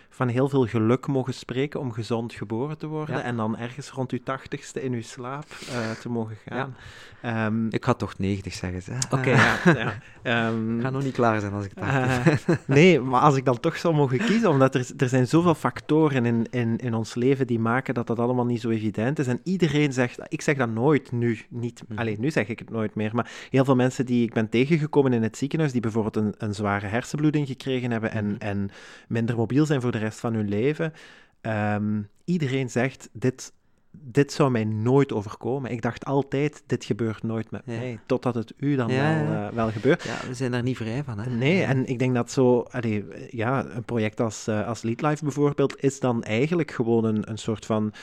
van 0.10 0.28
heel 0.28 0.50
veel 0.50 0.66
geluk 0.68 1.08
mogen 1.08 1.34
spreken 1.34 1.80
om 1.80 1.92
gezond 1.92 2.34
geboren 2.34 2.78
te 2.78 2.88
worden. 2.88 3.16
Ja. 3.16 3.22
En 3.24 3.36
dan 3.36 3.58
ergens 3.58 3.90
rond 3.90 4.12
uw 4.12 4.20
tachtigste 4.24 4.84
in 4.84 4.94
uw 4.94 5.02
slaap 5.02 5.46
eh, 5.72 5.92
te 5.92 6.10
mogen 6.10 6.36
gaan. 6.50 6.76
Ehm, 7.22 7.68
ik 7.70 7.86
ga 7.86 7.94
toch 7.94 8.18
90 8.18 8.54
zeggen. 8.54 8.82
Ze. 8.82 8.92
Oké, 9.12 9.30
ja. 9.40 9.56
ja. 9.66 9.94
Ehm, 10.22 10.76
Ik 10.78 10.82
ga 10.84 10.90
nog 10.90 11.04
niet 11.04 11.14
klaar 11.14 11.40
zijn 11.40 11.54
als 11.54 11.66
ik 11.66 11.74
80 11.74 12.28
Eh, 12.28 12.46
ben. 12.48 12.60
nee, 12.78 13.00
maar 13.00 13.22
als 13.22 13.36
ik 13.36 13.46
dan 13.46 13.60
toch 13.60 13.78
zou 13.78 13.96
mogen 13.96 14.18
kiezen, 14.18 14.50
omdat 14.50 14.76
er, 14.76 14.88
er 14.98 15.10
zijn 15.10 15.28
zoveel 15.28 15.56
factoren 15.56 16.26
in, 16.26 16.48
in, 16.50 16.78
in 16.78 16.94
ons 16.94 17.16
leven 17.16 17.48
die 17.48 17.60
maken 17.60 17.94
dat 17.94 18.08
dat 18.08 18.20
allemaal 18.20 18.46
niet 18.46 18.62
zo 18.62 18.70
evident 18.70 19.20
is. 19.20 19.28
En 19.28 19.40
iedereen 19.44 19.94
zegt, 19.94 20.20
ik 20.28 20.42
zeg 20.42 20.58
dat 20.58 20.70
nooit 20.70 21.12
nu, 21.12 21.40
niet, 21.50 21.84
Mhm. 21.88 22.00
alleen 22.00 22.18
nu 22.20 22.32
zeg 22.32 22.48
ik 22.48 22.60
het 22.60 22.70
nooit 22.70 22.96
meer, 22.96 23.16
maar 23.16 23.32
heel 23.50 23.66
veel 23.66 23.76
mensen 23.76 24.06
die 24.06 24.24
ik 24.24 24.34
ben 24.34 24.50
tegengekomen 24.50 25.14
in 25.14 25.24
het 25.24 25.38
ziekenhuis, 25.38 25.72
die 25.72 25.82
bijvoorbeeld 25.82 26.16
een, 26.16 26.34
een 26.38 26.54
zware 26.54 26.88
hersenbloeding 26.88 27.48
gekregen 27.48 27.92
hebben 27.92 28.12
en, 28.12 28.26
Mhm. 28.26 28.36
en 28.40 28.70
minder 29.08 29.36
mobiel 29.36 29.66
zijn 29.66 29.82
voor 29.82 29.92
de 29.92 29.98
rest 30.00 30.20
van 30.20 30.34
hun 30.34 30.50
leven, 30.50 30.94
ehm, 31.42 32.02
iedereen 32.26 32.70
zegt, 32.70 33.10
dit, 33.14 33.54
dit 33.92 34.32
zou 34.32 34.52
mij 34.52 34.64
nooit 34.64 35.14
overkomen. 35.14 35.72
Ik 35.72 35.82
dacht 35.82 36.06
altijd, 36.06 36.64
dit 36.66 36.86
gebeurt 36.86 37.24
nooit 37.24 37.52
met 37.52 37.62
Ja. 37.66 37.78
mij, 37.78 38.00
totdat 38.06 38.36
het 38.36 38.54
u 38.58 38.76
dan 38.76 38.92
Ja, 38.92 39.24
wel, 39.24 39.34
eh, 39.34 39.54
wel 39.54 39.72
gebeurt. 39.72 40.04
Ja, 40.04 40.28
we 40.28 40.34
zijn 40.34 40.52
daar 40.52 40.64
niet 40.64 40.78
vrij 40.78 41.04
van. 41.04 41.20
Hè. 41.20 41.30
Nee, 41.30 41.64
en 41.64 41.86
ik 41.86 42.00
denk 42.00 42.16
dat 42.16 42.32
zo, 42.32 42.60
allee, 42.60 43.06
ja, 43.30 43.66
een 43.66 43.84
project 43.86 44.20
als, 44.20 44.48
eh 44.48 44.68
als 44.68 44.82
Lead 44.82 45.02
Life 45.02 45.24
bijvoorbeeld, 45.24 45.84
is 45.84 46.00
dan 46.00 46.24
eigenlijk 46.24 46.72
gewoon 46.72 47.04
een, 47.06 47.30
een 47.30 47.38
soort 47.38 47.66
van 47.66 47.94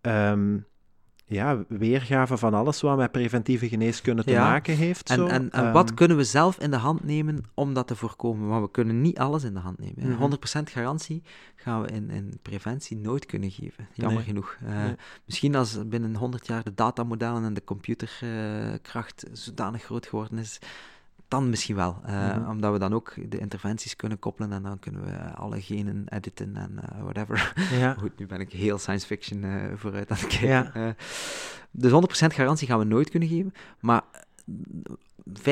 ehm, 0.00 0.56
ja, 1.32 1.64
weergave 1.68 2.36
van 2.36 2.54
alles 2.54 2.80
wat 2.80 2.96
met 2.96 3.12
preventieve 3.12 3.68
geneeskunde 3.68 4.24
te 4.24 4.30
Ja, 4.30 4.44
maken 4.48 4.76
heeft. 4.76 5.10
En, 5.10 5.16
zo. 5.16 5.26
en, 5.26 5.50
en 5.50 5.64
Ehm, 5.64 5.72
wat 5.72 5.94
kunnen 5.94 6.16
we 6.16 6.24
zelf 6.24 6.58
in 6.58 6.70
de 6.70 6.76
hand 6.76 7.04
nemen 7.04 7.44
om 7.54 7.74
dat 7.74 7.86
te 7.86 7.96
voorkomen? 7.96 8.48
Want 8.48 8.64
we 8.64 8.70
kunnen 8.70 9.00
niet 9.00 9.18
alles 9.18 9.44
in 9.44 9.54
de 9.54 9.60
hand 9.60 9.78
nemen. 9.78 10.08
Mhm. 10.10 10.18
100% 10.20 10.70
garantie 10.70 11.22
gaan 11.56 11.82
we 11.82 11.88
in, 11.88 12.10
in 12.10 12.38
preventie 12.42 12.96
nooit 12.96 13.26
kunnen 13.26 13.50
geven. 13.50 13.88
Jammer 13.92 14.16
Nee. 14.16 14.24
genoeg. 14.26 14.56
Eh, 14.64 14.74
Nee. 14.84 14.94
Misschien 15.26 15.54
als 15.54 15.78
binnen 15.88 16.14
100 16.16 16.46
jaar 16.46 16.62
de 16.64 16.74
datamodellen 16.74 17.44
en 17.44 17.54
de 17.54 17.64
computerkracht 17.64 19.24
zodanig 19.32 19.82
groot 19.82 20.06
geworden 20.06 20.38
is, 20.38 20.58
dan 21.32 21.50
misschien 21.50 21.76
wel. 21.76 22.00
Mhm. 22.06 22.48
Omdat 22.48 22.72
we 22.72 22.78
dan 22.78 22.94
ook 22.94 23.14
de 23.28 23.38
interventies 23.38 23.96
kunnen 23.96 24.18
koppelen 24.18 24.52
en 24.52 24.62
dan 24.62 24.78
kunnen 24.78 25.04
we 25.04 25.16
alle 25.34 25.60
genen 25.60 26.04
editen 26.08 26.56
en 26.56 26.78
eh, 26.82 27.02
whatever. 27.02 27.52
ja, 27.70 27.94
Goed, 28.00 28.18
nu 28.18 28.26
ben 28.26 28.40
ik 28.40 28.52
heel 28.52 28.78
science 28.78 29.06
fiction 29.06 29.44
eh, 29.44 29.50
vooruit 29.74 30.10
aan 30.10 30.16
het 30.16 30.26
kijken. 30.26 30.82
Ja. 30.82 30.94
Dus 31.70 31.90
100% 31.90 32.34
garantie 32.34 32.66
gaan 32.66 32.78
we 32.78 32.84
nooit 32.84 33.10
kunnen 33.10 33.28
geven, 33.28 33.54
maar 33.80 34.02
eh, 34.10 34.20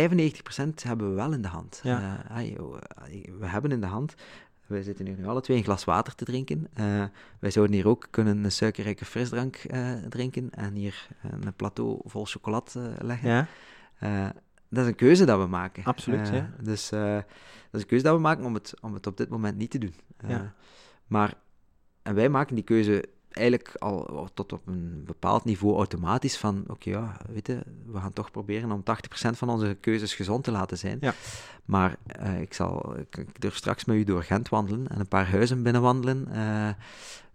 95% 0.00 0.82
hebben 0.82 1.08
we 1.08 1.14
wel 1.14 1.32
in 1.32 1.42
de 1.42 1.48
hand. 1.48 1.80
Ja. 1.82 2.24
Oh, 2.58 2.78
we 3.38 3.46
hebben 3.46 3.72
in 3.72 3.80
de 3.80 3.86
hand, 3.86 4.14
wij 4.66 4.82
zitten 4.82 5.06
hier 5.06 5.16
nu 5.18 5.26
alle 5.26 5.40
twee 5.40 5.56
een 5.56 5.64
glas 5.64 5.84
water 5.84 6.14
te 6.14 6.24
drinken. 6.24 6.68
Wij 7.38 7.50
zouden 7.50 7.74
hier 7.74 7.88
ook 7.88 8.06
kunnen 8.10 8.44
een 8.44 8.52
suikerrijke 8.52 9.04
frisdrank 9.04 9.56
drinken 10.08 10.50
en 10.50 10.74
hier 10.74 11.08
een 11.22 11.54
plateau 11.54 12.00
vol 12.04 12.24
chocolade 12.24 12.94
leggen. 12.98 13.48
ja, 14.00 14.32
dat 14.70 14.84
is 14.84 14.90
een 14.90 14.96
keuze 14.96 15.24
dat 15.24 15.38
we 15.40 15.46
maken. 15.46 15.84
Absoluut, 15.84 16.28
Eh, 16.28 16.34
ja. 16.34 16.50
Dus 16.60 16.90
eh, 16.90 17.14
dat 17.14 17.24
is 17.72 17.80
een 17.80 17.86
keuze 17.86 18.04
dat 18.04 18.14
we 18.14 18.20
maken 18.20 18.44
om 18.44 18.54
het, 18.54 18.74
om 18.80 18.94
het 18.94 19.06
op 19.06 19.16
dit 19.16 19.28
moment 19.28 19.56
niet 19.56 19.70
te 19.70 19.78
doen. 19.78 19.94
Eh, 20.16 20.30
Ja. 20.30 20.54
Maar, 21.06 21.34
en 22.02 22.14
wij 22.14 22.28
maken 22.28 22.54
die 22.54 22.64
keuze 22.64 23.04
eigenlijk 23.28 23.74
al 23.78 24.28
tot 24.34 24.52
op 24.52 24.66
een 24.66 25.02
bepaald 25.06 25.44
niveau 25.44 25.76
automatisch 25.76 26.36
van, 26.36 26.64
oké, 26.66 26.90
ja, 26.90 27.16
weet 27.32 27.46
je, 27.46 27.62
we 27.86 27.98
gaan 27.98 28.12
toch 28.12 28.30
proberen 28.30 28.72
om 28.72 28.82
80% 28.82 29.36
van 29.38 29.48
onze 29.48 29.76
keuzes 29.80 30.14
gezond 30.14 30.44
te 30.44 30.50
laten 30.50 30.78
zijn. 30.78 30.98
Ja. 31.00 31.14
Maar 31.64 31.96
ik, 32.40 32.54
zal, 32.54 32.98
ik, 32.98 33.16
ik 33.16 33.40
durf 33.40 33.56
straks 33.56 33.84
met 33.84 33.96
u 33.96 34.04
door 34.04 34.22
Gent 34.22 34.48
wandelen 34.48 34.88
en 34.88 35.00
een 35.00 35.08
paar 35.08 35.30
huizen 35.30 35.62
binnenwandelen, 35.62 36.28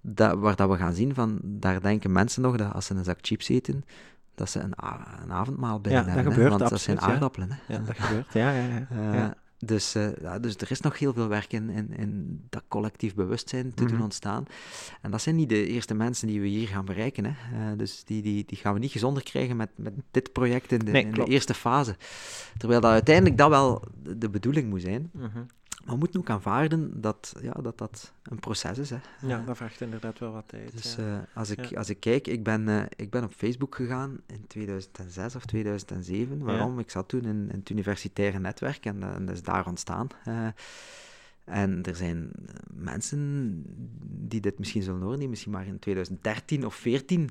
dat, 0.01 0.37
waar 0.39 0.55
dat 0.55 0.69
we 0.69 0.77
gaan 0.77 0.93
zien 0.93 1.13
van, 1.13 1.39
daar 1.43 1.81
denken 1.81 2.11
mensen 2.11 2.41
nog 2.41 2.57
dat 2.57 2.73
als 2.73 2.85
ze 2.85 2.93
een 2.93 3.03
zak 3.03 3.19
chips 3.21 3.49
eten, 3.49 3.83
dat 4.35 4.49
ze 4.49 4.59
een, 4.59 4.79
avondmaal 5.31 5.79
binnen 5.79 6.05
dat 6.05 6.13
hebben. 6.13 6.31
hè, 6.31 6.37
gebeurt 6.37 6.49
want 6.59 6.69
dat 6.69 6.81
zijn 6.81 6.97
absoluut, 6.97 7.01
ja. 7.01 7.07
aardappelen. 7.13 7.49
Hè. 7.51 7.73
ja, 7.73 7.79
dat 7.79 7.95
gebeurt. 7.99 8.33
Ja, 8.33 8.51
ja, 8.51 8.63
ja. 8.67 8.87
Eh, 8.89 9.13
ja. 9.13 9.35
Dus, 9.59 9.95
eh, 9.95 10.07
ja, 10.21 10.39
dus 10.39 10.55
er 10.55 10.71
is 10.71 10.79
nog 10.81 10.99
heel 10.99 11.13
veel 11.13 11.27
werk 11.27 11.53
in, 11.53 11.69
in, 11.69 11.93
in 11.97 12.41
dat 12.49 12.63
collectief 12.67 13.15
bewustzijn 13.15 13.73
te 13.73 13.83
Mhm. 13.83 13.91
doen 13.91 14.01
ontstaan. 14.01 14.45
En 15.01 15.11
dat 15.11 15.21
zijn 15.21 15.35
niet 15.35 15.49
de 15.49 15.67
eerste 15.67 15.93
mensen 15.93 16.27
die 16.27 16.41
we 16.41 16.47
hier 16.47 16.67
gaan 16.67 16.85
bereiken. 16.85 17.25
Hè. 17.25 17.31
Eh, 17.71 17.77
dus 17.77 18.03
die, 18.03 18.21
die, 18.21 18.43
die 18.45 18.57
gaan 18.57 18.73
we 18.73 18.79
niet 18.79 18.91
gezonder 18.91 19.23
krijgen 19.23 19.55
met, 19.55 19.69
met 19.75 19.93
dit 20.11 20.31
project 20.31 20.71
in 20.71 20.79
de, 20.79 20.91
Nee, 20.91 21.03
in 21.05 21.11
de 21.11 21.25
eerste 21.25 21.53
fase. 21.53 21.95
Terwijl 22.57 22.81
dat 22.81 22.91
uiteindelijk 22.91 23.37
dat 23.37 23.49
wel 23.49 23.83
de, 24.03 24.17
de 24.17 24.29
bedoeling 24.29 24.69
moet 24.69 24.81
zijn. 24.81 25.09
Mhm. 25.13 25.39
Maar 25.85 25.93
we 25.93 25.99
moeten 25.99 26.19
ook 26.19 26.29
aanvaarden 26.29 27.01
dat 27.01 27.35
ja, 27.41 27.51
dat, 27.61 27.77
dat 27.77 28.13
een 28.23 28.39
proces 28.39 28.77
is. 28.77 28.89
Hè. 28.89 28.97
ja, 29.21 29.39
Eh, 29.39 29.45
dat 29.45 29.57
vraagt 29.57 29.81
inderdaad 29.81 30.19
wel 30.19 30.31
wat 30.31 30.43
tijd. 30.47 30.71
dus 30.71 30.95
ja. 30.95 31.03
eh, 31.03 31.37
als, 31.37 31.49
ik, 31.49 31.65
Ja. 31.65 31.77
als 31.77 31.89
ik 31.89 31.99
kijk, 31.99 32.27
ik 32.27 32.43
ben, 32.43 32.67
eh, 32.69 32.83
ik 32.95 33.09
ben 33.09 33.23
op 33.23 33.31
Facebook 33.31 33.75
gegaan 33.75 34.17
in 34.25 34.47
2006 34.47 35.35
of 35.35 35.45
2007. 35.45 36.39
Waarom? 36.43 36.79
Ik 36.79 36.89
zat 36.91 37.07
toen 37.09 37.21
in, 37.23 37.49
in 37.51 37.59
het 37.59 37.69
universitaire 37.69 38.39
netwerk 38.39 38.85
en, 38.85 39.03
en 39.03 39.25
dat 39.25 39.35
is 39.35 39.43
daar 39.43 39.65
ontstaan. 39.67 40.07
En 41.43 41.83
er 41.83 41.95
zijn 41.95 42.29
mensen 42.73 43.61
die 44.09 44.41
dit 44.41 44.59
misschien 44.59 44.81
zullen 44.83 45.01
horen, 45.01 45.19
die 45.19 45.29
misschien 45.29 45.51
maar 45.51 45.65
in 45.67 45.79
2013 45.79 46.65
of 46.65 46.75
14 46.75 47.29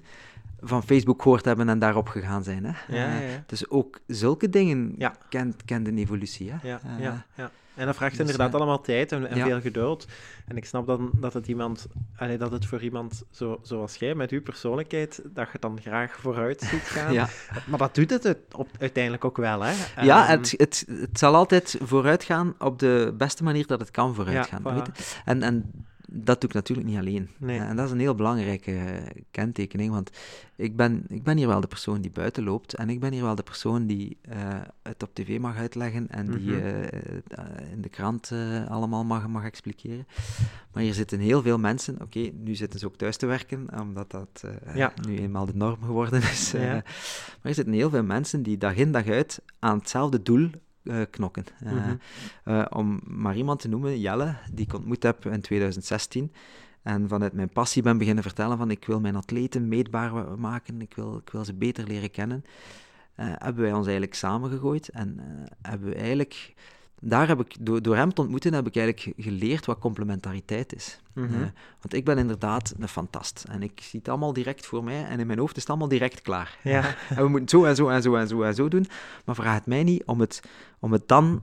van 0.61 0.83
Facebook 0.83 1.23
gehoord 1.23 1.45
hebben 1.45 1.69
en 1.69 1.79
daarop 1.79 2.09
gegaan 2.09 2.45
zijn. 2.45 2.65
Hè? 2.65 2.95
Ja. 2.97 3.43
Dus 3.47 3.69
ook 3.71 4.01
zulke 4.07 4.49
dingen 4.49 4.97
kent, 5.29 5.65
kent 5.65 5.89
een 5.89 5.99
evolutie. 5.99 6.51
Hè? 6.53 6.69
Ja, 6.69 6.81
ja, 6.99 7.25
ja. 7.35 7.51
En 7.75 7.87
dat 7.87 7.97
vraagt 7.97 8.13
dus, 8.17 8.21
inderdaad 8.21 8.55
allemaal 8.55 8.81
tijd 8.81 9.13
en, 9.13 9.29
en 9.29 9.37
ja. 9.37 9.47
veel 9.47 9.61
geduld. 9.61 10.07
En 10.47 10.57
ik 10.57 10.65
snap 10.65 10.87
dan 10.87 11.11
dat 11.15 11.33
het 11.33 11.47
iemand, 11.47 11.87
allee, 12.17 12.39
dat 12.39 12.53
het 12.53 12.67
voor 12.67 12.83
iemand 12.83 13.23
zo, 13.31 13.59
zoals 13.63 13.97
jij, 13.97 14.15
met 14.15 14.31
uw 14.31 14.43
persoonlijkheid, 14.43 15.23
dat 15.25 15.49
je 15.53 15.59
dan 15.59 15.81
graag 15.81 16.17
vooruit 16.21 16.61
ziet 16.61 16.83
gaan. 16.95 17.13
ja. 17.13 17.29
Maar 17.67 17.79
dat 17.79 17.95
doet 17.95 18.11
het 18.11 18.37
op, 18.57 18.69
uiteindelijk 18.79 19.25
ook 19.25 19.37
wel, 19.37 19.61
hè? 19.63 19.73
Ja, 20.03 20.29
Ehm, 20.29 20.39
het, 20.39 20.55
het, 20.57 20.85
het 20.89 21.19
zal 21.19 21.35
altijd 21.35 21.79
vooruit 21.83 22.25
gaan 22.25 22.55
op 22.59 22.79
de 22.79 23.15
beste 23.19 23.43
manier 23.43 23.67
dat 23.67 23.81
het 23.81 23.91
kan 23.91 24.15
vooruit 24.15 24.47
gaan. 24.47 24.63
voilà. 24.63 25.23
En, 25.25 25.43
en 25.43 25.71
dat 26.17 26.41
doe 26.41 26.49
ik 26.49 26.55
natuurlijk 26.55 26.89
niet 26.89 26.99
alleen. 26.99 27.29
Nee. 27.39 27.59
Eh, 27.59 27.69
En 27.69 27.77
dat 27.77 27.87
is 27.87 27.93
een 27.93 27.99
heel 27.99 28.15
belangrijke 28.15 28.73
eh, 28.77 29.23
kentekening, 29.31 29.93
want 29.93 30.11
ik 30.57 30.77
ben, 30.77 31.05
ik 31.09 31.23
ben 31.23 31.37
hier 31.37 31.47
wel 31.47 31.61
de 31.61 31.67
persoon 31.67 32.01
die 32.01 32.11
buiten 32.11 32.45
loopt 32.45 32.75
en 32.75 32.91
ik 32.91 33.01
ben 33.01 33.13
hier 33.13 33.23
wel 33.23 33.35
de 33.35 33.43
persoon 33.43 33.87
die 33.87 34.17
eh, 34.23 34.61
het 34.83 35.03
op 35.03 35.15
tv 35.15 35.39
mag 35.41 35.57
uitleggen 35.57 36.09
en 36.11 36.31
die 36.31 36.61
eh, 36.61 37.73
in 37.73 37.81
de 37.81 37.89
krant 37.89 38.33
allemaal 38.69 39.05
mag, 39.05 39.29
mag 39.29 39.45
expliceren. 39.45 40.07
Maar 40.73 40.83
hier 40.83 40.95
zitten 40.95 41.19
heel 41.19 41.43
veel 41.43 41.59
mensen, 41.59 42.01
oké, 42.03 42.31
nu 42.35 42.55
zitten 42.55 42.79
ze 42.81 42.87
ook 42.87 42.97
thuis 42.97 43.17
te 43.17 43.27
werken, 43.27 43.81
omdat 43.81 44.11
dat 44.11 44.45
Ja. 44.75 44.93
nu 45.07 45.19
eenmaal 45.19 45.47
de 45.47 45.55
norm 45.57 45.83
geworden 45.83 46.21
is. 46.23 46.51
Ja. 46.51 46.73
maar 46.73 46.83
er 47.43 47.55
zitten 47.55 47.75
heel 47.75 47.91
veel 47.91 48.03
mensen 48.05 48.43
die 48.43 48.59
dag 48.59 48.77
in 48.77 48.93
dag 48.93 49.07
uit 49.09 49.43
aan 49.59 49.79
hetzelfde 49.79 50.23
doel 50.23 50.51
eh, 50.85 51.01
knokken. 51.11 51.45
Eh, 51.65 51.73
Mhm. 51.73 51.95
eh, 52.45 52.65
om 52.71 53.01
maar 53.05 53.37
iemand 53.37 53.61
te 53.61 53.69
noemen, 53.69 54.01
Jelle, 54.01 54.35
die 54.53 54.65
ik 54.67 54.75
ontmoet 54.75 55.03
heb 55.03 55.27
in 55.27 55.41
2016. 55.41 56.33
En 56.83 57.09
vanuit 57.09 57.33
mijn 57.33 57.49
passie 57.49 57.83
ben 57.83 57.99
beginnen 57.99 58.23
vertellen 58.23 58.59
van 58.59 58.71
ik 58.71 58.85
wil 58.85 59.01
mijn 59.01 59.17
atleten 59.17 59.69
meetbaar 59.69 60.39
maken, 60.39 60.81
ik 60.81 60.95
wil, 60.95 61.17
ik 61.17 61.31
wil 61.31 61.45
ze 61.45 61.55
beter 61.55 61.87
leren 61.87 62.11
kennen. 62.11 62.45
hebben 63.15 63.63
wij 63.63 63.73
ons 63.73 63.85
eigenlijk 63.87 64.15
samengegooid 64.15 64.89
en 64.89 65.21
hebben 65.63 65.89
we 65.89 65.95
eigenlijk... 65.95 66.55
Daar 67.01 67.29
heb 67.29 67.41
ik, 67.41 67.57
door, 67.61 67.83
door 67.83 67.97
hem 67.97 68.15
te 68.15 68.21
ontmoeten, 68.21 68.55
heb 68.55 68.67
ik 68.67 68.77
eigenlijk 68.77 69.17
geleerd 69.17 69.67
wat 69.67 69.79
complementariteit 69.79 70.75
is. 70.75 71.01
mhm. 71.13 71.35
Eh, 71.35 71.41
want 71.81 71.95
ik 71.95 72.05
ben 72.05 72.19
inderdaad 72.19 72.75
een 72.79 72.89
fantast. 72.89 73.45
En 73.49 73.63
ik 73.63 73.81
zie 73.83 73.99
het 73.99 74.09
allemaal 74.09 74.33
direct 74.33 74.67
voor 74.67 74.85
mij 74.85 75.05
en 75.05 75.21
in 75.21 75.27
mijn 75.27 75.39
hoofd 75.39 75.57
is 75.57 75.63
het 75.63 75.71
allemaal 75.71 75.89
direct 75.89 76.23
klaar. 76.23 76.59
ja, 76.63 76.95
En 77.09 77.23
we 77.23 77.29
moeten 77.29 77.49
zo 77.49 77.65
en 77.65 77.77
zo 77.77 77.89
en 77.89 78.03
zo 78.03 78.15
en 78.15 78.29
zo 78.29 78.43
en 78.43 78.55
zo 78.55 78.69
doen. 78.69 78.87
Maar 79.25 79.35
vraag 79.35 79.55
het 79.55 79.67
mij 79.67 79.83
niet 79.83 80.05
om 80.05 80.21
het, 80.21 80.43
om 80.79 80.93
het 80.93 81.09
dan 81.09 81.43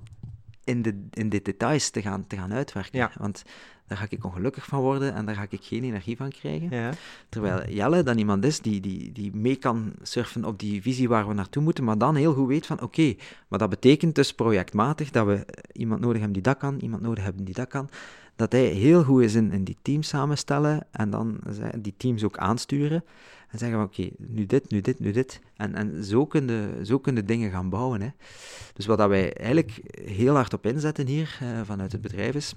in 0.64 0.82
de, 0.82 1.08
in 1.12 1.30
de 1.30 1.42
details 1.42 1.90
te 1.90 2.02
gaan, 2.02 2.28
te 2.28 2.36
gaan 2.36 2.54
uitwerken. 2.54 3.00
Ja. 3.00 3.12
Want 3.18 3.44
daar 3.92 4.00
ga 4.00 4.06
ik 4.10 4.26
ongelukkig 4.26 4.66
van 4.66 4.80
worden 4.80 5.14
en 5.14 5.26
daar 5.26 5.36
ga 5.36 5.46
ik 5.50 5.64
geen 5.64 5.84
energie 5.84 6.18
van 6.18 6.30
krijgen. 6.30 6.70
ja, 6.70 6.92
Terwijl 7.30 7.70
Jelle 7.70 8.04
dan 8.04 8.18
iemand 8.18 8.46
is 8.46 8.60
die, 8.60 8.80
die, 8.80 9.12
die 9.12 9.36
mee 9.36 9.56
kan 9.56 9.94
surfen 10.02 10.46
op 10.46 10.60
die 10.60 10.82
visie 10.82 11.10
waar 11.10 11.28
we 11.28 11.34
naartoe 11.34 11.64
moeten, 11.64 11.84
maar 11.84 11.98
dan 11.98 12.16
heel 12.16 12.34
goed 12.34 12.48
weet 12.48 12.66
van 12.66 12.82
oké, 12.82 13.16
maar 13.48 13.60
dat 13.60 13.70
betekent 13.70 14.16
dus 14.16 14.34
projectmatig 14.34 15.10
dat 15.10 15.26
we 15.26 15.46
iemand 15.74 16.02
nodig 16.02 16.18
hebben 16.18 16.34
die 16.34 16.42
dat 16.42 16.58
kan, 16.58 16.80
iemand 16.80 17.02
nodig 17.02 17.24
hebben 17.24 17.44
die 17.46 17.54
dat 17.54 17.68
kan. 17.68 17.90
Dat 18.36 18.52
hij 18.52 18.66
heel 18.66 19.04
goed 19.04 19.22
is 19.22 19.36
in, 19.36 19.52
in 19.52 19.64
die 19.64 19.78
teams 19.82 20.08
samenstellen 20.08 20.88
en 20.92 21.10
dan 21.10 21.40
die 21.78 21.94
teams 21.98 22.24
ook 22.24 22.38
aansturen. 22.38 23.04
En 23.50 23.58
zeggen 23.58 23.78
van 23.78 23.88
oké, 23.88 24.10
nu 24.18 24.46
dit, 24.46 24.70
nu 24.70 24.82
dit, 24.82 25.00
nu 25.00 25.12
dit. 25.12 25.40
En, 25.56 25.76
en 25.76 26.04
zo 26.04 26.26
kunnen 26.26 26.86
zo 26.86 27.00
kunnen 27.00 27.26
dingen 27.26 27.52
gaan 27.52 27.70
bouwen. 27.70 28.02
Hè. 28.02 28.10
Dus 28.74 28.86
wat 28.86 28.98
dat 28.98 29.10
wij 29.10 29.34
eigenlijk 29.34 29.82
heel 30.06 30.36
hard 30.36 30.54
op 30.54 30.66
inzetten 30.66 31.08
hier 31.08 31.38
eh, 31.42 31.62
vanuit 31.64 31.92
het 31.92 32.02
bedrijf 32.02 32.36
is, 32.36 32.56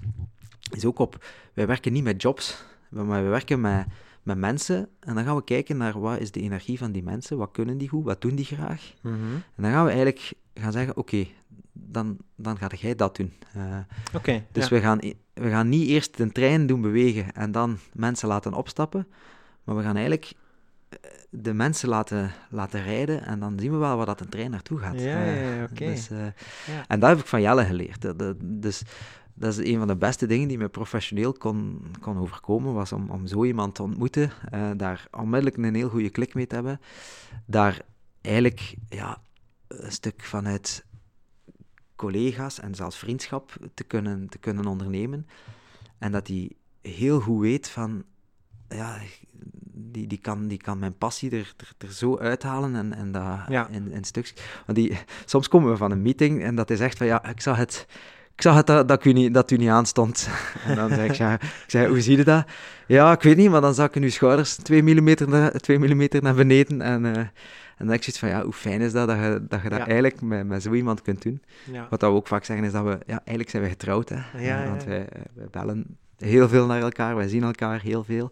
is 0.71 0.85
ook 0.85 0.99
op, 0.99 1.25
wij 1.53 1.67
werken 1.67 1.93
niet 1.93 2.03
met 2.03 2.21
jobs, 2.21 2.63
maar 2.89 3.05
wij 3.07 3.23
werken 3.23 3.61
met, 3.61 3.85
met 4.23 4.37
mensen. 4.37 4.89
En 4.99 5.15
dan 5.15 5.23
gaan 5.23 5.35
we 5.35 5.43
kijken 5.43 5.77
naar 5.77 5.99
wat 5.99 6.19
is 6.19 6.31
de 6.31 6.41
energie 6.41 6.77
van 6.77 6.91
die 6.91 7.03
mensen, 7.03 7.37
wat 7.37 7.51
kunnen 7.51 7.77
die 7.77 7.89
goed, 7.89 8.05
wat 8.05 8.21
doen 8.21 8.35
die 8.35 8.45
graag. 8.45 8.93
Mhm. 9.01 9.15
En 9.55 9.63
dan 9.63 9.71
gaan 9.71 9.83
we 9.83 9.89
eigenlijk 9.89 10.31
gaan 10.53 10.71
zeggen, 10.71 10.97
oké, 10.97 11.27
dan, 11.73 12.17
dan 12.35 12.57
ga 12.57 12.69
jij 12.77 12.95
dat 12.95 13.15
doen. 13.15 13.33
Eh, 13.53 13.77
Oké. 14.13 14.43
dus 14.51 14.67
ja. 14.67 14.75
we, 14.75 14.81
gaan, 14.81 14.99
we 15.33 15.49
gaan 15.49 15.69
niet 15.69 15.87
eerst 15.87 16.17
de 16.17 16.31
trein 16.31 16.67
doen 16.67 16.81
bewegen 16.81 17.33
en 17.33 17.51
dan 17.51 17.77
mensen 17.93 18.27
laten 18.27 18.53
opstappen, 18.53 19.07
maar 19.63 19.75
we 19.75 19.83
gaan 19.83 19.95
eigenlijk 19.95 20.33
eh, 20.89 20.97
de 21.29 21.53
mensen 21.53 21.89
laten, 21.89 22.31
laten 22.49 22.83
rijden 22.83 23.25
en 23.25 23.39
dan 23.39 23.59
zien 23.59 23.71
we 23.71 23.77
wel 23.77 23.97
waar 23.97 24.05
dat 24.05 24.19
de 24.19 24.29
trein 24.29 24.51
naartoe 24.51 24.79
gaat. 24.79 25.01
Ja, 25.01 25.23
Eh, 25.23 25.43
ja, 25.43 25.55
ja, 25.55 25.63
oké. 25.63 25.85
dus, 25.85 26.09
eh, 26.09 26.17
Ja. 26.67 26.87
En 26.87 26.99
dat 26.99 27.09
heb 27.09 27.19
ik 27.19 27.25
van 27.25 27.41
Jelle 27.41 27.65
geleerd. 27.65 28.05
Dus 28.43 28.81
dat 29.35 29.57
is 29.57 29.71
een 29.71 29.77
van 29.77 29.87
de 29.87 29.95
beste 29.95 30.25
dingen 30.25 30.47
die 30.47 30.57
me 30.57 30.69
professioneel 30.69 31.33
kon, 31.33 31.85
kon 31.99 32.17
overkomen, 32.17 32.73
was 32.73 32.91
om, 32.91 33.09
om 33.09 33.27
zo 33.27 33.43
iemand 33.43 33.75
te 33.75 33.83
ontmoeten, 33.83 34.31
eh, 34.49 34.71
daar 34.77 35.07
onmiddellijk 35.11 35.57
een 35.57 35.75
heel 35.75 35.89
goede 35.89 36.09
klik 36.09 36.33
mee 36.33 36.47
te 36.47 36.55
hebben, 36.55 36.79
daar 37.45 37.81
eigenlijk 38.21 38.75
ja, 38.89 39.21
een 39.67 39.91
stuk 39.91 40.23
vanuit 40.23 40.85
collega's 41.95 42.59
en 42.59 42.75
zelfs 42.75 42.97
vriendschap 42.97 43.57
te 43.73 43.83
kunnen, 43.83 44.29
te 44.29 44.37
kunnen 44.37 44.65
ondernemen. 44.65 45.27
En 45.97 46.11
dat 46.11 46.27
hij 46.27 46.51
heel 46.81 47.19
goed 47.19 47.41
weet 47.41 47.69
van, 47.69 48.03
ja, 48.69 48.99
die, 49.73 50.07
die, 50.07 50.17
kan, 50.17 50.47
die 50.47 50.57
kan 50.57 50.79
mijn 50.79 50.97
passie 50.97 51.31
er, 51.31 51.53
er, 51.57 51.73
er 51.77 51.91
zo 51.93 52.17
uithalen 52.17 52.75
en, 52.75 52.93
en 52.93 53.11
dat 53.11 53.39
Ja. 53.47 53.67
in, 53.67 53.91
in 53.91 54.03
stukjes. 54.03 54.43
Want 54.65 54.77
die, 54.77 54.97
soms 55.25 55.47
komen 55.47 55.71
we 55.71 55.77
van 55.77 55.91
een 55.91 56.01
meeting 56.01 56.43
en 56.43 56.55
dat 56.55 56.69
is 56.69 56.79
echt 56.79 56.97
van, 56.97 57.07
ja, 57.07 57.25
ik 57.25 57.41
zag 57.41 57.57
het, 57.57 57.87
ik 58.35 58.41
zag 58.41 58.55
het 58.55 58.67
dat, 58.67 58.87
dat, 58.87 58.97
ik 58.99 59.05
u 59.05 59.11
niet, 59.13 59.33
dat 59.33 59.51
u 59.51 59.55
niet 59.57 59.69
aanstond. 59.69 60.29
En 60.67 60.75
dan 60.75 60.89
zeg 60.89 61.05
ik, 61.09 61.15
ja, 61.15 61.33
ik 61.33 61.63
zeg, 61.67 61.87
hoe 61.87 62.01
zie 62.01 62.17
je 62.17 62.23
dat? 62.23 62.45
Ja, 62.87 63.11
ik 63.11 63.21
weet 63.21 63.37
niet, 63.37 63.49
maar 63.49 63.61
dan 63.61 63.73
zakken 63.73 64.01
uw 64.03 64.09
schouders 64.09 64.55
2 64.55 64.83
mm 64.83 65.13
naar, 65.27 65.51
2 65.51 65.79
millimeter 65.79 66.21
naar 66.21 66.33
beneden. 66.35 66.81
En, 66.81 67.05
eh, 67.05 67.11
en 67.17 67.31
dan 67.77 67.87
denk 67.87 67.99
ik 67.99 68.03
zoiets 68.03 68.19
van, 68.19 68.29
ja, 68.29 68.43
hoe 68.43 68.53
fijn 68.53 68.81
is 68.81 68.91
dat, 68.91 69.07
dat 69.07 69.17
je 69.17 69.45
dat, 69.47 69.61
je 69.63 69.69
dat 69.69 69.77
Ja. 69.79 69.85
eigenlijk 69.85 70.21
met, 70.21 70.47
met 70.47 70.61
zo 70.63 70.73
iemand 70.73 71.01
kunt 71.01 71.21
doen. 71.21 71.41
Ja. 71.71 71.87
Wat 71.89 71.99
dat 71.99 72.11
we 72.11 72.15
ook 72.17 72.27
vaak 72.27 72.43
zeggen 72.45 72.65
is 72.65 72.71
dat 72.71 72.83
we, 72.83 72.89
ja, 73.05 73.17
eigenlijk 73.17 73.49
zijn 73.49 73.63
we 73.63 73.69
getrouwd, 73.69 74.09
hè. 74.09 74.19
Ja, 74.37 74.63
Eh, 74.63 74.69
Want 74.69 74.83
wij, 74.83 75.07
wij 75.33 75.47
bellen 75.51 75.97
heel 76.17 76.47
veel 76.49 76.65
naar 76.65 76.81
elkaar, 76.81 77.15
wij 77.15 77.27
zien 77.27 77.43
elkaar 77.43 77.81
heel 77.81 78.03
veel. 78.03 78.31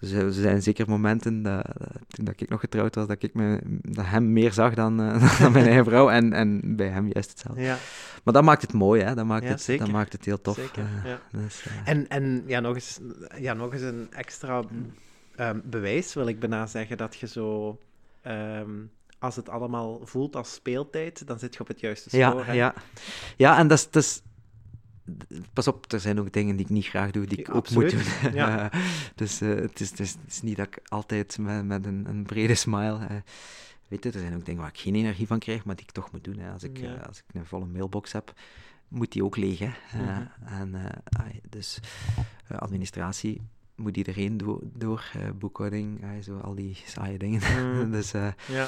Dus 0.00 0.10
eh, 0.12 0.20
er 0.22 0.32
zijn 0.32 0.62
zeker 0.62 0.88
momenten, 0.88 1.42
dat, 1.42 1.64
toen 2.08 2.24
dat 2.24 2.40
ik 2.40 2.48
nog 2.48 2.60
getrouwd 2.60 2.94
was, 2.94 3.06
dat 3.06 3.22
ik 3.22 3.34
me, 3.34 3.60
dat 3.82 4.04
hem 4.06 4.32
meer 4.32 4.52
zag 4.52 4.74
dan, 4.74 5.00
eh, 5.00 5.38
dan 5.40 5.52
mijn 5.52 5.66
eigen 5.66 5.84
vrouw 5.84 6.10
en, 6.10 6.32
en 6.32 6.76
bij 6.76 6.88
hem 6.88 7.08
juist 7.12 7.30
hetzelfde. 7.30 7.62
Ja, 7.62 7.76
Maar 8.24 8.34
dat 8.34 8.42
maakt 8.42 8.62
het 8.62 8.72
mooi, 8.72 9.02
hè. 9.02 9.14
Dat 9.14 9.24
maakt, 9.26 9.44
Ja, 9.44 9.48
het, 9.50 9.62
zeker. 9.62 9.84
dat 9.84 9.94
maakt 9.94 10.12
het 10.12 10.24
heel 10.24 10.40
tof. 10.40 10.56
zeker. 10.56 10.82
eh, 11.04 11.10
ja. 11.10 11.20
dus, 11.32 11.66
En, 11.84 12.08
en 12.08 12.42
ja, 12.46 12.60
nog 12.60 12.74
eens, 12.74 13.00
ja, 13.38 13.54
nog 13.54 13.72
eens 13.72 13.82
een 13.82 14.08
extra 14.10 14.62
ehm, 15.36 15.60
bewijs 15.64 16.14
wil 16.14 16.26
ik 16.26 16.40
bijna 16.40 16.66
zeggen 16.66 16.96
dat 16.96 17.16
je 17.16 17.26
zo, 17.26 17.78
ehm, 18.22 18.70
als 19.18 19.36
het 19.36 19.48
allemaal 19.48 20.00
voelt 20.04 20.36
als 20.36 20.54
speeltijd, 20.54 21.26
dan 21.26 21.38
zit 21.38 21.54
je 21.54 21.60
op 21.60 21.68
het 21.68 21.80
juiste 21.80 22.08
spoor. 22.08 22.20
ja, 22.20 22.44
hè? 22.44 22.52
ja. 22.52 22.74
ja, 23.36 23.58
en 23.58 23.68
dat 23.68 23.78
is, 23.78 23.90
dat 23.90 24.02
is... 24.02 24.22
Pas 25.52 25.68
op, 25.68 25.92
er 25.92 26.00
zijn 26.00 26.20
ook 26.20 26.32
dingen 26.32 26.56
die 26.56 26.64
ik 26.64 26.70
niet 26.72 26.86
graag 26.86 27.10
doe, 27.10 27.26
die 27.26 27.38
ik 27.38 27.46
Ja, 27.46 27.52
ook 27.52 27.70
moet 27.70 27.90
doen. 27.90 28.32
Ja. 28.32 28.70
Dus 29.14 29.40
eh, 29.40 29.48
het, 29.48 29.80
is, 29.80 29.90
het, 29.90 30.00
is, 30.00 30.10
het 30.10 30.18
is 30.26 30.42
niet 30.42 30.56
dat 30.56 30.66
ik 30.66 30.78
altijd 30.88 31.38
met, 31.38 31.64
met 31.64 31.86
een, 31.86 32.06
een 32.08 32.22
brede 32.22 32.54
smile... 32.54 32.98
weet 33.88 34.04
je, 34.04 34.10
er 34.10 34.18
zijn 34.20 34.34
ook 34.34 34.44
dingen 34.44 34.60
waar 34.60 34.70
ik 34.70 34.78
geen 34.78 34.94
energie 34.94 35.26
van 35.26 35.38
krijg, 35.38 35.64
maar 35.64 35.76
die 35.76 35.84
ik 35.84 35.92
toch 35.92 36.12
moet 36.12 36.24
doen. 36.24 36.38
Hè. 36.38 36.50
Als, 36.52 36.62
ik, 36.62 36.78
Ja. 36.78 36.94
eh, 36.94 37.06
als 37.06 37.18
ik 37.18 37.24
een 37.34 37.46
volle 37.46 37.66
mailbox 37.66 38.12
heb, 38.12 38.32
moet 38.88 39.12
die 39.12 39.24
ook 39.24 39.36
leeg. 39.36 39.58
Hè. 39.58 39.66
Eh, 39.92 40.00
Mhm. 40.40 40.74
en, 40.74 41.02
dus 41.48 41.78
administratie 42.48 43.40
moet 43.74 43.96
iedereen 43.96 44.36
do- 44.36 44.60
door, 44.62 45.10
boekhouding, 45.38 46.04
zo, 46.22 46.38
al 46.38 46.54
die 46.54 46.82
saaie 46.86 47.18
dingen. 47.18 47.40
Mm. 47.74 47.90
dus... 47.96 48.10
Ja. 48.46 48.66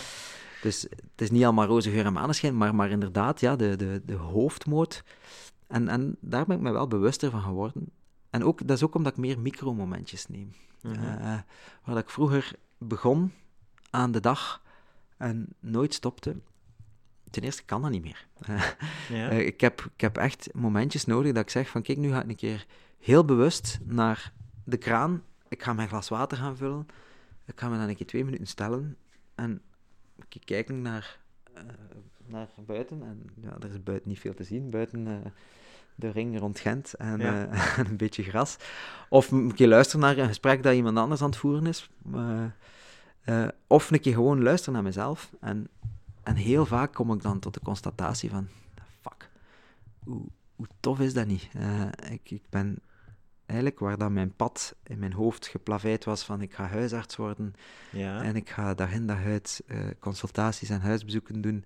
dus 0.62 0.82
het 0.82 1.20
is 1.20 1.30
niet 1.30 1.44
allemaal 1.44 1.66
roze 1.66 1.90
geur 1.90 2.04
en 2.04 2.12
maneschijn, 2.12 2.56
maar, 2.56 2.74
maar 2.74 2.90
inderdaad, 2.90 3.40
ja, 3.40 3.56
de, 3.56 3.76
de, 3.76 4.02
de 4.04 4.14
hoofdmoot. 4.14 5.02
En, 5.70 5.88
en 5.88 6.16
daar 6.20 6.46
ben 6.46 6.56
ik 6.56 6.62
me 6.62 6.72
wel 6.72 6.88
bewuster 6.88 7.30
van 7.30 7.42
geworden. 7.42 7.90
En 8.30 8.44
ook, 8.44 8.66
dat 8.66 8.76
is 8.76 8.82
ook 8.82 8.94
omdat 8.94 9.12
ik 9.12 9.18
meer 9.18 9.40
micromomentjes 9.40 10.26
neem. 10.26 10.52
Waar 10.82 11.44
dat 11.84 11.98
ik 11.98 12.10
vroeger 12.10 12.52
begon 12.78 13.32
aan 13.90 14.12
de 14.12 14.20
dag 14.20 14.62
en 15.16 15.48
nooit 15.60 15.94
stopte. 15.94 16.36
Ten 17.30 17.42
eerste 17.42 17.64
kan 17.64 17.82
dat 17.82 17.90
niet 17.90 18.02
meer. 18.02 18.26
Eh, 19.10 19.18
ja. 19.18 19.28
eh, 19.28 19.46
ik, 19.46 19.60
heb, 19.60 19.80
ik 19.94 20.00
heb 20.00 20.16
echt 20.16 20.54
momentjes 20.54 21.04
nodig 21.04 21.32
dat 21.32 21.42
ik 21.42 21.50
zeg 21.50 21.68
van 21.68 21.82
kijk, 21.82 21.98
nu 21.98 22.10
ga 22.10 22.22
ik 22.22 22.28
een 22.28 22.36
keer 22.36 22.66
heel 22.98 23.24
bewust 23.24 23.78
naar 23.84 24.32
de 24.64 24.76
kraan. 24.76 25.22
Ik 25.48 25.62
ga 25.62 25.72
mijn 25.72 25.88
glas 25.88 26.08
water 26.08 26.38
gaan 26.38 26.56
vullen. 26.56 26.86
Ik 27.46 27.60
ga 27.60 27.68
me 27.68 27.76
dan 27.76 27.88
een 27.88 27.96
keer 27.96 28.06
twee 28.06 28.24
minuten 28.24 28.46
stellen 28.46 28.96
en 29.34 29.62
kijken 30.44 30.82
naar, 30.82 31.20
naar 32.30 32.48
buiten. 32.66 33.02
En 33.02 33.22
ja, 33.42 33.56
er 33.60 33.70
is 33.70 33.82
buiten 33.82 34.08
niet 34.08 34.18
veel 34.20 34.34
te 34.34 34.44
zien. 34.44 34.70
Buiten 34.70 35.06
eh, 35.06 35.30
de 35.94 36.10
ring 36.10 36.38
rond 36.38 36.58
Gent 36.58 36.94
en, 36.94 37.18
Ja. 37.18 37.46
eh, 37.46 37.78
en 37.78 37.86
een 37.86 37.96
beetje 37.96 38.22
gras. 38.22 38.56
Of 39.08 39.30
een 39.30 39.54
keer 39.54 39.68
luisteren 39.68 40.00
naar 40.00 40.18
een 40.18 40.26
gesprek 40.26 40.62
dat 40.62 40.74
iemand 40.74 40.98
anders 40.98 41.20
aan 41.22 41.28
het 41.30 41.38
voeren 41.38 41.66
is. 41.66 41.90
Eh, 43.20 43.48
of 43.66 43.90
een 43.90 44.00
keer 44.00 44.14
gewoon 44.14 44.42
luisteren 44.42 44.74
naar 44.74 44.82
mezelf. 44.82 45.30
En, 45.40 45.68
en 46.22 46.34
heel 46.34 46.66
vaak 46.66 46.94
kom 46.94 47.12
ik 47.12 47.22
dan 47.22 47.38
tot 47.38 47.54
de 47.54 47.60
constatatie 47.62 48.30
van, 48.30 48.48
fuck, 49.00 49.30
hoe, 50.04 50.22
hoe 50.56 50.66
tof 50.80 51.00
is 51.00 51.14
dat 51.14 51.26
niet? 51.26 51.48
Ik, 52.10 52.30
ik 52.30 52.42
ben 52.50 52.78
eigenlijk 53.46 53.78
waar 53.78 53.98
dat 53.98 54.10
mijn 54.10 54.36
pad 54.36 54.74
in 54.82 54.98
mijn 54.98 55.12
hoofd 55.12 55.46
geplaveid 55.46 56.04
was 56.04 56.24
van 56.24 56.40
ik 56.42 56.54
ga 56.54 56.64
huisarts 56.66 57.16
worden 57.16 57.54
ja. 57.92 58.22
en 58.22 58.36
ik 58.36 58.50
ga 58.50 58.74
dag 58.74 58.92
in 58.92 59.06
dag 59.06 59.24
uit 59.24 59.62
consultaties 59.98 60.68
en 60.68 60.80
huisbezoeken 60.80 61.40
doen 61.40 61.64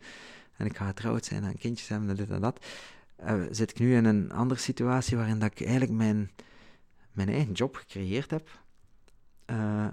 en 0.56 0.66
ik 0.66 0.76
ga 0.76 0.86
getrouwd 0.86 1.24
zijn 1.24 1.44
en 1.44 1.58
kindjes 1.58 1.88
hebben 1.88 2.08
en 2.08 2.16
dit 2.16 2.30
en 2.30 2.40
dat, 2.40 2.64
eh, 3.16 3.42
zit 3.50 3.70
ik 3.70 3.78
nu 3.78 3.94
in 3.96 4.04
een 4.04 4.32
andere 4.32 4.60
situatie 4.60 5.16
waarin 5.16 5.38
dat 5.38 5.50
ik 5.50 5.60
eigenlijk 5.60 5.92
mijn, 5.92 6.30
mijn 7.12 7.28
eigen 7.28 7.52
job 7.52 7.76
gecreëerd 7.76 8.30
heb, 8.30 8.60
eh, 9.44 9.86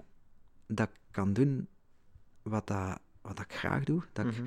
dat 0.67 0.89
ik 0.89 0.95
kan 1.11 1.33
doen 1.33 1.67
wat, 2.41 2.67
dat, 2.67 2.99
wat 3.21 3.35
dat 3.37 3.45
ik 3.45 3.53
graag 3.53 3.83
doe, 3.83 4.03
dat 4.13 4.25
ik 4.25 4.37
Mhm. 4.37 4.45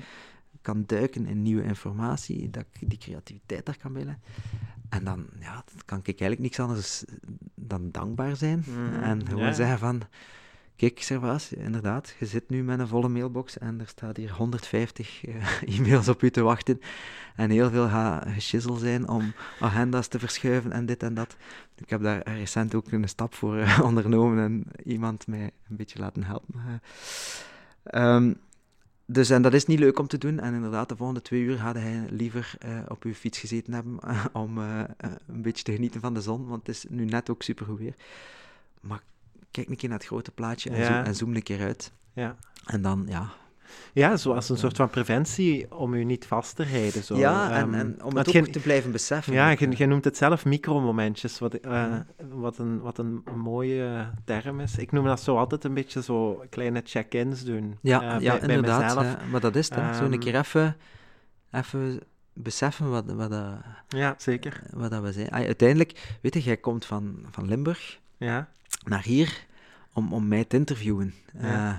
kan 0.61 0.83
duiken 0.85 1.25
in 1.25 1.41
nieuwe 1.41 1.63
informatie, 1.63 2.49
dat 2.49 2.65
ik 2.79 2.89
die 2.89 2.97
creativiteit 2.97 3.65
daar 3.65 3.77
kan 3.77 3.93
willen. 3.93 4.21
En 4.89 5.03
dan 5.03 5.27
ja, 5.39 5.63
kan 5.85 5.97
ik 5.99 6.05
eigenlijk 6.07 6.39
niks 6.41 6.59
anders 6.59 7.03
dan 7.55 7.91
dankbaar 7.91 8.35
zijn. 8.35 8.59
Mhm, 8.67 9.03
En 9.03 9.27
gewoon 9.27 9.53
zeggen 9.55 9.79
van, 9.79 10.01
kijk 10.75 11.01
Servaas, 11.01 11.53
inderdaad, 11.53 12.15
je 12.19 12.25
zit 12.25 12.49
nu 12.49 12.63
met 12.63 12.79
een 12.79 12.87
volle 12.87 13.09
mailbox 13.09 13.57
en 13.57 13.79
er 13.79 13.87
staat 13.87 14.17
hier 14.17 14.31
150 14.31 15.25
eh, 15.25 15.61
e-mails 15.77 16.07
op 16.07 16.21
u 16.21 16.31
te 16.31 16.41
wachten. 16.41 16.81
En 17.35 17.49
heel 17.49 17.69
veel 17.69 17.87
gaat 17.87 18.27
geschissel 18.27 18.75
zijn 18.75 19.07
om 19.07 19.33
agenda's 19.59 20.07
te 20.07 20.19
verschuiven 20.19 20.71
en 20.71 20.85
dit 20.85 21.03
en 21.03 21.13
dat. 21.13 21.35
Ik 21.75 21.89
heb 21.89 22.01
daar 22.01 22.21
recent 22.37 22.75
ook 22.75 22.91
een 22.91 23.09
stap 23.09 23.33
voor 23.33 23.57
eh, 23.57 23.79
ondernomen 23.89 24.43
en 24.43 24.63
iemand 24.83 25.27
mij 25.27 25.51
een 25.69 25.75
beetje 25.75 25.99
laten 25.99 26.23
helpen. 26.23 26.55
Eh, 26.55 28.15
ehm, 28.15 28.33
dus 29.05 29.29
en 29.29 29.41
dat 29.41 29.53
is 29.53 29.65
niet 29.65 29.79
leuk 29.79 29.99
om 29.99 30.07
te 30.07 30.17
doen. 30.17 30.39
En 30.39 30.53
inderdaad, 30.53 30.89
de 30.89 30.95
volgende 30.95 31.21
twee 31.21 31.41
uur 31.41 31.59
had 31.59 31.75
hij 31.75 32.05
liever 32.09 32.57
op 32.87 33.03
uw 33.03 33.13
fiets 33.13 33.39
gezeten 33.39 33.73
hebben 33.73 33.99
om 34.43 34.57
een 34.57 35.41
beetje 35.41 35.63
te 35.63 35.71
genieten 35.71 36.01
van 36.01 36.13
de 36.13 36.21
zon, 36.21 36.47
want 36.47 36.67
het 36.67 36.75
is 36.75 36.85
nu 36.89 37.05
net 37.05 37.29
ook 37.29 37.43
supergoed 37.43 37.79
weer. 37.79 37.95
Maar 38.81 39.01
kijk 39.55 39.69
een 39.69 39.75
keer 39.75 39.89
naar 39.89 39.97
het 39.97 40.07
grote 40.07 40.31
plaatje 40.31 40.69
en, 40.69 40.77
Ja. 40.77 40.85
zoom, 40.85 41.03
en 41.03 41.15
zoom 41.15 41.35
een 41.35 41.43
keer 41.43 41.61
uit. 41.61 41.91
Ja. 42.13 42.35
En 42.65 42.81
dan, 42.81 43.05
ja. 43.09 43.29
ja, 43.93 44.17
zoals 44.17 44.49
een 44.49 44.57
soort 44.57 44.75
van 44.75 44.89
preventie 44.89 45.75
om 45.75 45.93
u 45.93 46.03
niet 46.03 46.25
vast 46.25 46.55
te 46.55 46.63
rijden. 46.63 47.03
Zo. 47.03 47.17
ja, 47.17 47.51
en, 47.51 47.55
Ehm, 47.63 47.73
en 47.73 48.03
om 48.03 48.15
het 48.15 48.27
ook 48.27 48.33
je- 48.33 48.49
te 48.49 48.59
blijven 48.59 48.91
beseffen. 48.91 49.33
Ja, 49.33 49.49
je, 49.49 49.77
je 49.77 49.85
noemt 49.85 50.03
het 50.05 50.17
zelf 50.17 50.45
micromomentjes, 50.45 51.39
wat, 51.39 51.53
eh, 51.53 51.93
wat, 52.29 52.57
een, 52.57 52.79
wat 52.79 52.97
een 52.97 53.23
mooie 53.35 54.09
term 54.25 54.59
is. 54.59 54.77
Ik 54.77 54.91
noem 54.91 55.05
dat 55.05 55.21
zo 55.21 55.37
altijd 55.37 55.63
een 55.63 55.73
beetje 55.73 56.01
zo 56.03 56.43
kleine 56.49 56.81
check-ins 56.83 57.43
doen. 57.43 57.77
Ja, 57.81 58.15
eh, 58.15 58.21
ja 58.21 58.31
bij 58.39 58.39
inderdaad. 58.49 58.81
mezelf. 58.95 59.03
ja, 59.05 59.17
maar 59.31 59.41
dat 59.41 59.55
is 59.55 59.69
het. 59.69 59.95
Zo 59.95 60.03
een 60.03 60.11
Ehm, 60.11 60.19
keer 60.19 60.35
even, 60.35 60.75
even 61.51 61.99
beseffen 62.33 62.89
wat, 62.89 63.05
wat, 63.13 63.31
Ja, 63.87 64.15
zeker. 64.17 64.61
wat 64.73 64.91
dat 64.91 65.01
we 65.01 65.11
zijn. 65.11 65.29
Ah, 65.29 65.45
uiteindelijk, 65.45 66.17
weet 66.21 66.33
je, 66.33 66.41
jij 66.41 66.57
komt 66.57 66.85
van, 66.85 67.25
van 67.31 67.47
Limburg 67.47 67.99
Ja, 68.17 68.49
naar 68.87 69.03
hier 69.03 69.45
om, 69.93 70.13
om 70.13 70.27
mij 70.27 70.45
te 70.45 70.55
interviewen. 70.57 71.13
Ja. 71.39 71.71
Eh, 71.71 71.77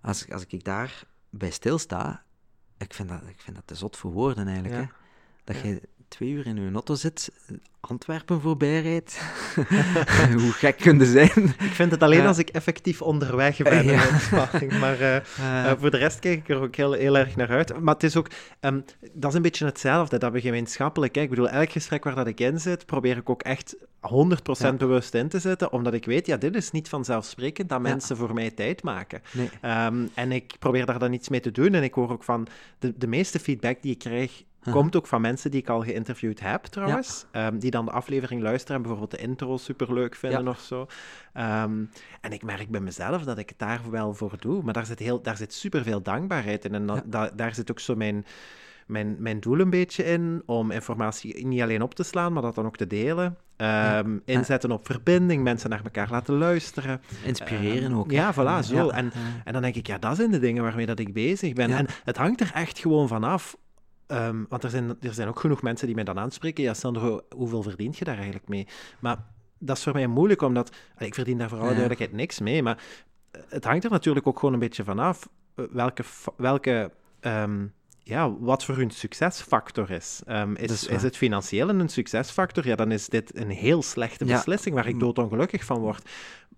als, 0.00 0.30
als 0.30 0.46
ik 0.46 0.64
daar 0.64 1.04
bij 1.30 1.50
stilsta, 1.50 2.22
ik 2.78 2.94
vind 2.94 3.08
dat, 3.08 3.22
ik 3.28 3.40
vind 3.40 3.56
dat 3.56 3.66
te 3.66 3.74
zot 3.74 3.96
voor 3.96 4.10
woorden 4.12 4.46
eigenlijk. 4.46 4.74
Ja. 4.74 4.80
Hè? 4.80 4.86
Dat 5.44 5.56
Ja. 5.56 5.68
je 5.68 5.88
twee 6.08 6.30
uur 6.30 6.46
in 6.46 6.58
uw 6.58 6.72
auto 6.72 6.94
zit, 6.94 7.30
Antwerpen 7.80 8.40
voorbij 8.40 8.80
rijdt. 8.80 9.20
Hoe 10.42 10.52
gek 10.52 10.76
kun 10.76 10.98
je 10.98 11.06
zijn? 11.06 11.44
Ik 11.44 11.72
vind 11.72 11.90
het 11.90 12.02
alleen 12.02 12.26
als 12.26 12.38
ik 12.38 12.48
effectief 12.48 13.02
onderweg 13.02 13.62
ben 13.62 13.84
ja. 13.92 14.60
in 14.60 14.78
Maar 14.78 15.00
uh, 15.10 15.16
uh, 15.40 15.72
voor 15.78 15.90
de 15.90 15.96
rest 15.96 16.18
kijk 16.18 16.38
ik 16.38 16.48
er 16.48 16.60
ook 16.60 16.76
heel, 16.76 16.92
heel 16.92 17.18
erg 17.18 17.36
naar 17.36 17.48
uit. 17.48 17.80
Maar 17.80 17.94
het 17.94 18.02
is 18.02 18.16
ook, 18.16 18.30
um, 18.60 18.84
dat 19.12 19.30
is 19.30 19.36
een 19.36 19.42
beetje 19.42 19.64
hetzelfde, 19.64 20.18
dat 20.18 20.32
we 20.32 20.40
gemeenschappelijk, 20.40 21.16
ik 21.16 21.28
bedoel, 21.28 21.48
elk 21.48 21.70
gesprek 21.70 22.04
waar 22.04 22.14
dat 22.14 22.26
ik 22.26 22.40
in 22.40 22.60
zit, 22.60 22.86
probeer 22.86 23.16
ik 23.16 23.30
ook 23.30 23.42
echt 23.42 23.76
100% 23.76 23.80
ja. 24.58 24.72
bewust 24.72 25.14
in 25.14 25.28
te 25.28 25.38
zetten, 25.38 25.72
omdat 25.72 25.94
ik 25.94 26.04
weet, 26.04 26.26
ja, 26.26 26.36
dit 26.36 26.54
is 26.54 26.70
niet 26.70 26.88
vanzelfsprekend 26.88 27.68
dat 27.68 27.80
mensen 27.80 28.16
voor 28.16 28.34
mij 28.34 28.50
tijd 28.50 28.82
maken. 28.82 29.22
Nee. 29.32 29.50
Um, 29.86 30.10
en 30.14 30.32
ik 30.32 30.56
probeer 30.58 30.86
daar 30.86 30.98
dan 30.98 31.12
iets 31.12 31.28
mee 31.28 31.40
te 31.40 31.50
doen 31.50 31.74
en 31.74 31.82
ik 31.82 31.94
hoor 31.94 32.10
ook 32.10 32.24
van, 32.24 32.46
de, 32.78 32.94
de 32.96 33.06
meeste 33.06 33.38
feedback 33.38 33.82
die 33.82 33.92
ik 33.92 33.98
krijg 33.98 34.44
Komt 34.70 34.96
ook 34.96 35.06
van 35.06 35.20
mensen 35.20 35.50
die 35.50 35.60
ik 35.60 35.68
al 35.68 35.82
geïnterviewd 35.82 36.40
heb, 36.40 36.64
trouwens. 36.64 37.26
Ehm, 37.30 37.58
die 37.58 37.70
dan 37.70 37.84
de 37.84 37.90
aflevering 37.90 38.42
luisteren 38.42 38.76
en 38.76 38.82
bijvoorbeeld 38.82 39.10
de 39.10 39.26
intro 39.26 39.56
superleuk 39.56 40.14
vinden 40.14 40.44
ja. 40.44 40.50
of 40.50 40.60
zo. 40.60 40.80
Um, 41.34 41.90
en 42.20 42.32
ik 42.32 42.42
merk 42.42 42.68
bij 42.68 42.80
mezelf 42.80 43.22
dat 43.22 43.38
ik 43.38 43.48
het 43.48 43.58
daar 43.58 43.80
wel 43.90 44.14
voor 44.14 44.36
doe. 44.38 44.62
Maar 44.62 44.74
daar 44.74 44.86
zit, 44.86 44.98
heel, 44.98 45.22
daar 45.22 45.36
zit 45.36 45.52
superveel 45.52 46.02
dankbaarheid 46.02 46.64
in. 46.64 46.74
En 46.74 46.86
da 46.86 47.02
da 47.06 47.30
daar 47.36 47.54
zit 47.54 47.70
ook 47.70 47.80
zo 47.80 47.94
mijn, 47.94 48.26
mijn, 48.86 49.16
mijn 49.18 49.40
doel 49.40 49.58
een 49.58 49.70
beetje 49.70 50.04
in. 50.04 50.42
Om 50.46 50.70
informatie 50.70 51.46
niet 51.46 51.62
alleen 51.62 51.82
op 51.82 51.94
te 51.94 52.02
slaan, 52.02 52.32
maar 52.32 52.42
dat 52.42 52.54
dan 52.54 52.66
ook 52.66 52.76
te 52.76 52.86
delen. 52.86 53.26
Um, 53.26 53.36
ja. 53.56 54.04
Inzetten 54.24 54.70
op 54.70 54.86
verbinding, 54.86 55.42
mensen 55.42 55.70
naar 55.70 55.84
elkaar 55.84 56.10
laten 56.10 56.34
luisteren. 56.34 57.00
Inspireren 57.24 57.92
ook. 57.92 58.10
Ja, 58.10 58.34
voilà, 58.34 58.66
zo. 58.66 58.88
En, 58.88 59.12
en 59.44 59.52
dan 59.52 59.62
denk 59.62 59.74
ik, 59.74 59.86
ja, 59.86 59.98
dat 59.98 60.16
zijn 60.16 60.30
de 60.30 60.38
dingen 60.38 60.62
waarmee 60.62 60.86
dat 60.86 60.98
ik 60.98 61.12
bezig 61.12 61.52
ben. 61.52 61.70
En 61.70 61.86
het 62.04 62.16
hangt 62.16 62.40
er 62.40 62.50
echt 62.54 62.78
gewoon 62.78 63.08
vanaf 63.08 63.56
Um, 64.08 64.46
want 64.48 64.64
er 64.64 64.70
zijn, 64.70 64.96
er 65.00 65.14
zijn 65.14 65.28
ook 65.28 65.40
genoeg 65.40 65.62
mensen 65.62 65.86
die 65.86 65.94
mij 65.94 66.04
dan 66.04 66.18
aanspreken. 66.18 66.64
Ja, 66.64 66.74
Sandro, 66.74 67.20
hoeveel 67.36 67.62
verdient 67.62 67.98
je 67.98 68.04
daar 68.04 68.16
eigenlijk 68.16 68.48
mee? 68.48 68.66
Maar 68.98 69.16
dat 69.58 69.76
is 69.76 69.82
voor 69.82 69.92
mij 69.92 70.06
moeilijk, 70.06 70.42
omdat... 70.42 70.76
Ik 70.98 71.14
verdien 71.14 71.38
daar 71.38 71.48
voor 71.48 71.58
alle 71.58 71.68
duidelijkheid 71.68 72.12
niks 72.12 72.40
mee, 72.40 72.62
maar 72.62 72.82
het 73.48 73.64
hangt 73.64 73.84
er 73.84 73.90
natuurlijk 73.90 74.26
ook 74.26 74.38
gewoon 74.38 74.54
een 74.54 74.60
beetje 74.60 74.84
vanaf 74.84 75.28
eh, 75.54 75.64
welke... 75.70 76.02
welke 76.36 76.92
um, 77.20 77.72
ja, 78.08 78.38
wat 78.38 78.64
voor 78.64 78.76
hun 78.76 78.90
succesfactor 78.90 79.90
is. 79.90 80.22
Um, 80.28 80.56
is, 80.56 80.70
is, 80.70 80.86
is, 80.86 81.02
het 81.02 81.16
financieel 81.16 81.68
een 81.68 81.88
succesfactor? 81.88 82.66
Ja, 82.66 82.74
dan 82.74 82.92
is 82.92 83.08
dit 83.08 83.36
een 83.36 83.50
heel 83.50 83.82
slechte 83.82 84.24
beslissing 84.24 84.74
waar 84.74 84.86
ik 84.86 85.00
doodongelukkig 85.00 85.64
van 85.64 85.80
word. 85.80 86.10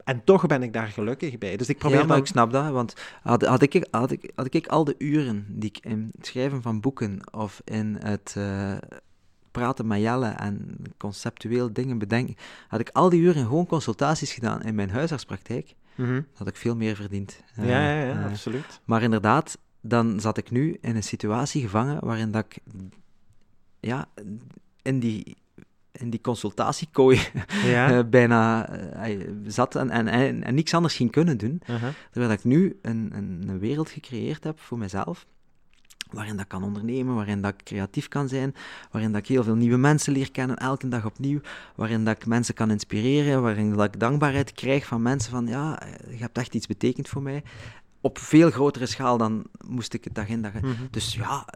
En 0.04 0.24
toch 0.24 0.46
ben 0.46 0.62
ik 0.62 0.72
daar 0.72 0.86
gelukkig 0.86 1.38
bij. 1.38 1.56
Dus 1.56 1.68
ik 1.68 1.78
probeer 1.78 1.98
ja, 1.98 2.06
maar 2.06 2.16
ik 2.16 2.26
snap 2.26 2.52
dat, 2.52 2.70
want 2.70 2.94
had, 3.22 3.46
had, 3.46 3.62
ik, 3.62 3.86
had, 3.90 4.10
ik, 4.10 4.32
had 4.34 4.54
ik 4.54 4.66
al 4.66 4.84
de 4.84 4.94
uren 4.98 5.46
die 5.48 5.68
ik 5.68 5.78
in 5.84 6.10
het 6.16 6.26
schrijven 6.26 6.62
van 6.62 6.80
boeken 6.80 7.18
of 7.32 7.60
in 7.64 7.96
het 8.00 8.34
uh, 8.38 8.76
praten 9.50 9.86
met 9.86 10.00
Jelle 10.00 10.28
en 10.28 10.76
conceptueel 10.96 11.72
dingen 11.72 11.98
bedenken, 11.98 12.36
had 12.68 12.80
ik 12.80 12.90
al 12.92 13.08
die 13.08 13.20
uren 13.20 13.44
gewoon 13.44 13.66
consultaties 13.66 14.32
gedaan 14.32 14.62
in 14.62 14.74
mijn 14.74 14.90
huisartspraktijk, 14.90 15.74
mm 15.94 16.06
-hmm. 16.06 16.26
had 16.34 16.48
ik 16.48 16.56
veel 16.56 16.76
meer 16.76 16.96
verdiend. 16.96 17.42
Ja, 17.56 17.64
ja, 17.64 18.04
ja 18.04 18.18
uh, 18.18 18.24
absoluut. 18.24 18.80
Maar 18.84 19.02
inderdaad, 19.02 19.58
dan 19.80 20.20
zat 20.20 20.36
ik 20.36 20.50
nu 20.50 20.78
in 20.80 20.96
een 20.96 21.02
situatie 21.02 21.62
gevangen 21.62 22.04
waarin 22.04 22.30
dat 22.30 22.44
ik 22.44 22.58
ja, 23.80 24.08
in 24.82 25.00
die 25.00 25.36
in 25.92 26.10
die 26.10 26.20
consultatiekooi 26.20 27.20
ja. 27.64 27.92
uh, 27.92 28.00
bijna 28.10 28.68
uh, 29.08 29.28
zat 29.46 29.74
en, 29.74 29.90
en, 29.90 30.08
en, 30.08 30.44
en, 30.44 30.54
niks 30.54 30.74
anders 30.74 30.94
ging 30.94 31.10
kunnen 31.10 31.38
doen. 31.38 31.62
Uh 31.66 31.80
-huh. 31.80 31.88
Terwijl 32.10 32.32
ik 32.32 32.44
nu 32.44 32.78
een, 32.82 33.10
een, 33.14 33.44
een, 33.46 33.58
wereld 33.58 33.90
gecreëerd 33.90 34.44
heb 34.44 34.60
voor 34.60 34.78
mezelf, 34.78 35.26
waarin 36.10 36.32
dat 36.32 36.42
ik 36.42 36.48
kan 36.48 36.62
ondernemen, 36.62 37.14
waarin 37.14 37.40
dat 37.40 37.52
ik 37.52 37.64
creatief 37.64 38.08
kan 38.08 38.28
zijn, 38.28 38.54
waarin 38.90 39.12
dat 39.12 39.20
ik 39.20 39.26
heel 39.26 39.44
veel 39.44 39.54
nieuwe 39.54 39.76
mensen 39.76 40.12
leer 40.12 40.30
kennen, 40.30 40.56
elke 40.56 40.88
dag 40.88 41.04
opnieuw, 41.04 41.40
waarin 41.74 42.04
dat 42.04 42.16
ik 42.16 42.26
mensen 42.26 42.54
kan 42.54 42.70
inspireren, 42.70 43.42
waarin 43.42 43.72
dat 43.72 43.94
ik 43.94 44.00
dankbaarheid 44.00 44.52
krijg 44.52 44.86
van 44.86 45.02
mensen 45.02 45.30
van, 45.30 45.46
ja, 45.46 45.82
je 46.08 46.16
hebt 46.16 46.38
echt 46.38 46.54
iets 46.54 46.66
betekend 46.66 47.08
voor 47.08 47.22
mij. 47.22 47.42
Op 48.00 48.18
veel 48.18 48.50
grotere 48.50 48.86
schaal 48.86 49.18
dan 49.18 49.44
moest 49.66 49.94
ik 49.94 50.04
het 50.04 50.14
dag 50.14 50.28
in 50.28 50.42
dag. 50.42 50.52
Mm 50.52 50.60
-hmm. 50.60 50.88
Dus 50.90 51.14
ja, 51.14 51.46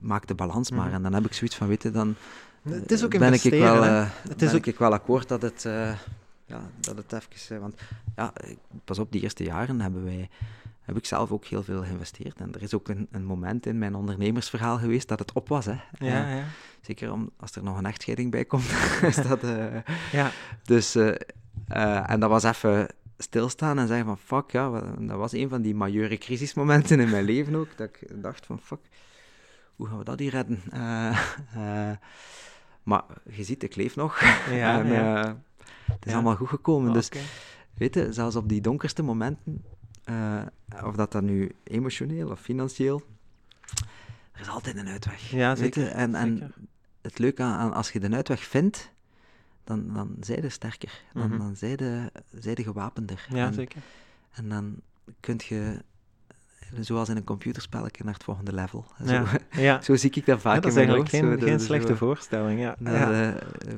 maak 0.00 0.26
de 0.26 0.34
balans 0.34 0.70
maar. 0.70 0.86
-hmm. 0.86 0.94
En 0.94 1.02
dan 1.02 1.14
heb 1.14 1.24
ik 1.24 1.32
zoiets 1.32 1.56
van, 1.56 1.68
weten 1.68 1.92
dan 1.92 2.14
het 2.68 2.92
is 2.92 3.04
ook 3.04 3.18
ben 3.18 3.32
ik 3.32 3.42
wel, 3.42 3.84
uh, 3.84 4.10
het 4.28 4.42
is 4.42 4.54
ook... 4.54 4.66
ik 4.66 4.78
wel 4.78 4.92
akkoord 4.92 5.28
dat 5.28 5.42
het, 5.42 5.64
uh, 5.66 5.96
ja, 6.46 6.60
dat 6.80 6.96
het 6.96 7.12
even... 7.12 7.56
Uh, 7.56 7.60
want 7.60 7.80
ja, 8.16 8.32
pas 8.84 8.98
op, 8.98 9.12
die 9.12 9.22
eerste 9.22 9.44
jaren 9.44 9.80
hebben 9.80 10.04
wij, 10.04 10.28
heb 10.82 10.96
ik 10.96 11.06
zelf 11.06 11.32
ook 11.32 11.44
heel 11.44 11.62
veel 11.62 11.82
geïnvesteerd. 11.82 12.40
En 12.40 12.54
er 12.54 12.62
is 12.62 12.74
ook 12.74 12.88
een, 12.88 13.08
een 13.10 13.24
moment 13.24 13.66
in 13.66 13.78
mijn 13.78 13.94
ondernemersverhaal 13.94 14.78
geweest 14.78 15.08
dat 15.08 15.18
het 15.18 15.32
op 15.32 15.48
was. 15.48 15.64
Hè. 15.64 15.76
Ja, 15.98 16.28
ja. 16.28 16.44
Zeker 16.80 17.12
om, 17.12 17.30
als 17.36 17.54
er 17.54 17.62
nog 17.62 17.78
een 17.78 17.86
echtscheiding 17.86 18.30
bij 18.30 18.44
komt. 18.44 18.70
is 19.02 19.16
dat, 19.16 19.40
ja. 20.12 20.30
Dus, 20.62 20.94
en 21.66 22.20
dat 22.20 22.30
was 22.30 22.42
even 22.42 22.88
stilstaan 23.18 23.78
en 23.78 23.86
zeggen 23.86 24.06
van 24.06 24.18
fuck, 24.18 24.50
ja, 24.50 24.70
dat 24.98 25.16
was 25.16 25.32
een 25.32 25.48
van 25.48 25.62
die 25.62 25.74
majeure 25.74 26.18
crisismomenten 26.18 27.00
in 27.00 27.10
mijn 27.10 27.24
leven 27.24 27.54
ook, 27.54 27.76
dat 27.76 27.88
ik 27.88 28.22
dacht 28.22 28.46
van 28.46 28.58
fuck, 28.58 28.80
hoe 29.76 29.86
gaan 29.86 29.98
we 29.98 30.04
dat 30.04 30.18
hier 30.18 30.30
redden? 30.30 30.62
Maar 32.84 33.04
je 33.30 33.44
ziet, 33.44 33.62
ik 33.62 33.76
leef 33.76 33.96
nog. 33.96 34.20
Ja, 34.50 34.78
en, 34.80 34.86
ja. 34.86 35.24
Uh, 35.26 35.32
het 35.84 36.04
is 36.06 36.10
ja. 36.10 36.14
allemaal 36.14 36.36
goed 36.36 36.48
gekomen. 36.48 36.88
Oh, 36.88 36.94
dus 36.94 37.06
okay. 37.06 37.22
weet 37.74 37.94
je, 37.94 38.12
zelfs 38.12 38.36
op 38.36 38.48
die 38.48 38.60
donkerste 38.60 39.02
momenten, 39.02 39.64
uh, 40.04 40.42
of 40.84 40.96
dat 40.96 41.12
dan 41.12 41.24
nu 41.24 41.52
emotioneel 41.64 42.30
of 42.30 42.40
financieel, 42.40 43.02
er 44.32 44.40
is 44.40 44.48
altijd 44.48 44.76
een 44.76 44.88
uitweg. 44.88 45.30
Ja, 45.30 45.54
zeker. 45.54 45.82
Weet 45.82 45.90
je? 45.90 45.96
En, 45.96 46.14
en 46.14 46.36
zeker. 46.38 46.54
het 47.02 47.18
leuke 47.18 47.42
aan, 47.42 47.72
als 47.72 47.90
je 47.90 48.00
de 48.00 48.10
uitweg 48.10 48.44
vindt, 48.44 48.92
dan, 49.64 49.92
dan 49.92 50.16
zij 50.20 50.42
je 50.42 50.48
sterker. 50.48 51.02
Dan, 51.12 51.22
mm 51.22 51.30
-hmm. 51.30 51.38
dan 51.38 51.56
zij 51.56 52.54
je 52.54 52.62
gewapender. 52.62 53.26
Ja, 53.30 53.46
en, 53.46 53.54
zeker. 53.54 53.82
En 54.30 54.48
dan 54.48 54.76
kun 55.20 55.40
je 55.44 55.82
zoals 56.80 57.08
in 57.08 57.16
een 57.16 57.24
computerspelletje 57.24 58.04
naar 58.04 58.14
het 58.14 58.24
volgende 58.24 58.52
level. 58.52 58.84
Zo, 59.06 59.22
Ja, 59.50 59.80
zo 59.82 59.96
zie 59.96 60.10
ik 60.10 60.26
dat 60.26 60.40
vaak 60.40 60.54
Ja, 60.54 60.60
dat 60.60 60.70
is 60.70 60.76
in 60.76 60.86
mijn 60.86 60.96
eigenlijk 60.96 61.24
hoofd. 61.24 61.40
geen, 61.40 61.48
Zo, 61.48 61.56
geen 61.56 61.66
slechte 61.66 61.96
voorstelling, 61.96 62.60
ja. 62.60 62.76
eh, 62.84 63.34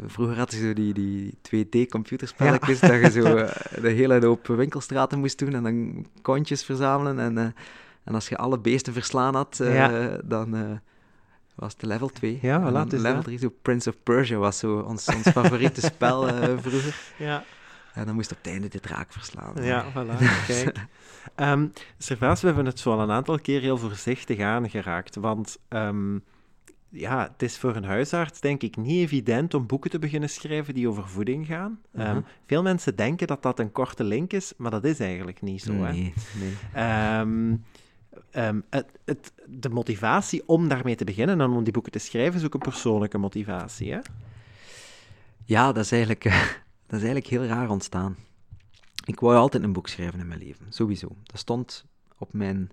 vroeger 0.06 0.36
hadden 0.36 0.58
ze 0.58 0.66
zo 0.66 0.72
die, 0.72 0.92
die 0.94 1.34
2D-computerspelletjes, 1.34 2.80
dat 2.80 3.00
je 3.00 3.10
zo 3.10 3.36
eh, 3.36 3.82
de 3.82 3.88
hele 3.88 4.26
hoop 4.26 4.46
winkelstraten 4.46 5.18
moest 5.18 5.38
doen 5.38 5.54
en 5.54 5.62
dan 5.62 6.06
kontjes 6.22 6.64
verzamelen. 6.64 7.18
En, 7.18 7.38
eh, 7.38 7.44
en 8.04 8.14
als 8.14 8.28
je 8.28 8.36
alle 8.36 8.58
beesten 8.58 8.92
verslaan 8.92 9.34
had, 9.34 9.56
dan 10.24 10.80
was 11.54 11.72
het 11.72 11.82
level 11.82 12.08
2. 12.08 12.38
Ja, 12.42 12.60
voilà, 12.60 12.88
level 12.90 13.14
dat. 13.14 13.24
3, 13.24 13.38
zo 13.38 13.52
Prince 13.62 13.88
of 13.88 13.96
Persia 14.02 14.36
was 14.36 14.58
zo 14.58 14.78
ons, 14.78 15.08
ons 15.14 15.28
favoriete 15.28 15.80
spel 15.80 16.28
vroeger. 16.60 16.96
ja. 17.18 17.44
En 17.96 18.06
dan 18.06 18.14
moest 18.14 18.30
op 18.30 18.36
het 18.36 18.46
einde 18.46 18.68
de 18.68 18.80
draak 18.80 19.12
verslaan. 19.12 19.64
Ja, 19.64 19.84
voilà, 19.92 20.46
kijk. 20.46 20.76
Ehm 21.34 21.66
Servaas, 21.98 22.40
we 22.40 22.46
hebben 22.46 22.66
het 22.66 22.78
zo 22.80 22.92
al 22.92 23.00
een 23.00 23.10
aantal 23.10 23.38
keer 23.38 23.60
heel 23.60 23.78
voorzichtig 23.78 24.40
aangeraakt, 24.40 25.16
want 25.16 25.58
ehm, 25.68 26.18
ja, 26.88 27.30
het 27.32 27.42
is 27.42 27.58
voor 27.58 27.76
een 27.76 27.84
huisarts 27.84 28.40
denk 28.40 28.62
ik 28.62 28.76
niet 28.76 29.02
evident 29.02 29.54
om 29.54 29.66
boeken 29.66 29.90
te 29.90 29.98
beginnen 29.98 30.30
schrijven 30.30 30.74
die 30.74 30.88
over 30.88 31.08
voeding 31.08 31.46
gaan. 31.46 31.80
Ehm, 31.94 32.10
Mhm. 32.10 32.20
veel 32.46 32.62
mensen 32.62 32.96
denken 32.96 33.26
dat 33.26 33.42
dat 33.42 33.58
een 33.58 33.72
korte 33.72 34.04
link 34.04 34.32
is, 34.32 34.52
maar 34.56 34.70
dat 34.70 34.84
is 34.84 35.00
eigenlijk 35.00 35.42
niet 35.42 35.62
zo. 35.62 35.72
Hè? 35.72 35.92
Nee, 35.92 36.12
nee. 36.38 37.58
Het, 38.70 38.86
het, 39.04 39.32
de 39.46 39.68
motivatie 39.68 40.42
om 40.46 40.68
daarmee 40.68 40.94
te 40.94 41.04
beginnen 41.04 41.40
en 41.40 41.50
om 41.50 41.64
die 41.64 41.72
boeken 41.72 41.92
te 41.92 41.98
schrijven 41.98 42.40
is 42.40 42.46
ook 42.46 42.54
een 42.54 42.60
persoonlijke 42.60 43.18
motivatie. 43.18 43.92
Hè? 43.92 43.98
Ja, 45.44 45.72
dat 45.72 45.84
is, 45.84 45.92
eigenlijk, 45.92 46.24
eh, 46.24 46.40
dat 46.86 47.00
is 47.00 47.06
eigenlijk 47.06 47.26
heel 47.26 47.44
raar 47.44 47.70
ontstaan. 47.70 48.16
Ik 49.04 49.20
wou 49.20 49.36
altijd 49.36 49.62
een 49.62 49.72
boek 49.72 49.88
schrijven 49.88 50.20
in 50.20 50.28
mijn 50.28 50.40
leven, 50.40 50.66
sowieso. 50.68 51.08
Dat 51.22 51.38
stond 51.38 51.84
op 52.18 52.32
mijn 52.32 52.70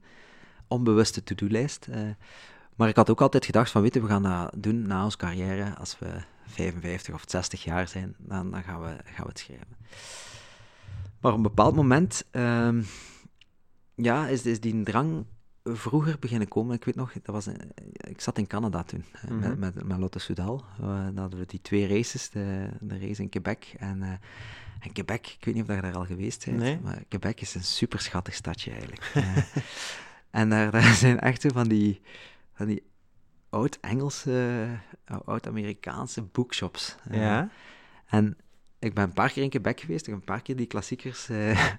onbewuste 0.68 1.24
to-do-lijst. 1.24 1.88
eh, 1.88 2.02
maar 2.76 2.90
ik 2.90 2.96
had 2.96 3.10
ook 3.10 3.22
altijd 3.22 3.46
gedacht 3.46 3.72
van, 3.72 3.82
weet 3.82 3.94
je, 3.94 4.02
we 4.02 4.08
gaan 4.08 4.24
dat 4.24 4.52
doen 4.58 4.88
na 4.88 5.04
onze 5.04 5.18
carrière. 5.18 5.76
Als 5.76 6.00
we 6.00 6.24
55 6.46 7.14
of 7.14 7.24
60 7.28 7.64
jaar 7.64 7.88
zijn, 7.88 8.16
dan, 8.18 8.52
dan 8.52 8.64
gaan, 8.64 8.82
we, 8.82 8.88
gaan 8.88 9.24
we 9.24 9.30
het 9.30 9.40
schrijven. 9.40 9.78
Maar 11.20 11.32
op 11.32 11.38
een 11.38 11.44
bepaald 11.44 11.76
moment 11.76 12.26
ehm, 12.32 12.82
ja, 13.96 14.28
is, 14.28 14.46
is 14.46 14.60
die 14.60 14.84
drang 14.84 15.26
vroeger 15.64 16.16
beginnen 16.20 16.48
komen. 16.48 16.76
Ik 16.76 16.86
weet 16.86 16.96
nog, 16.96 17.14
dat 17.14 17.26
was, 17.36 17.48
ik 17.94 18.22
zat 18.22 18.38
in 18.38 18.48
Canada 18.48 18.84
toen, 18.84 19.04
Mhm. 19.30 19.40
met, 19.40 19.60
met, 19.60 19.84
met 19.88 19.98
Lotte 19.98 20.20
Soudal. 20.20 20.64
Dan 20.80 21.18
hadden 21.18 21.40
we 21.40 21.46
die 21.46 21.62
twee 21.62 21.88
races, 21.88 22.30
de, 22.30 22.70
de 22.80 23.00
race 23.00 23.22
in 23.22 23.30
Quebec 23.30 23.74
en, 23.78 24.04
eh, 24.04 24.10
en 24.80 24.92
Quebec. 24.94 25.28
Ik 25.28 25.46
weet 25.46 25.54
niet 25.54 25.64
of 25.64 25.68
dat 25.70 25.76
je 25.76 25.82
daar 25.82 25.96
al 25.96 26.06
geweest 26.06 26.46
bent, 26.46 26.58
Nee. 26.58 26.80
maar 26.84 27.04
Quebec 27.08 27.42
is 27.42 27.56
een 27.56 27.64
super 27.64 28.00
schattig 28.00 28.34
stadje 28.34 28.72
eigenlijk. 28.72 29.12
Eh, 29.14 30.42
en 30.42 30.50
daar, 30.50 30.72
daar 30.72 30.94
zijn 30.94 31.20
echt 31.20 31.42
zo 31.42 31.50
van 31.54 31.68
die, 31.68 32.02
van 32.54 32.66
die 32.68 32.84
oud-Engelse, 33.50 34.68
eh, 35.06 35.18
oud-Amerikaanse 35.26 36.22
bookshops. 36.22 36.96
Ja. 37.12 37.50
en 38.08 38.38
ik 38.80 38.94
ben 38.94 39.04
een 39.04 39.14
paar 39.14 39.32
keer 39.32 39.44
in 39.44 39.50
Quebec 39.50 39.80
geweest. 39.80 40.02
Ik 40.02 40.08
heb 40.12 40.20
een 40.20 40.26
paar 40.26 40.42
keer 40.42 40.56
die 40.56 40.66
klassiekers 40.66 41.30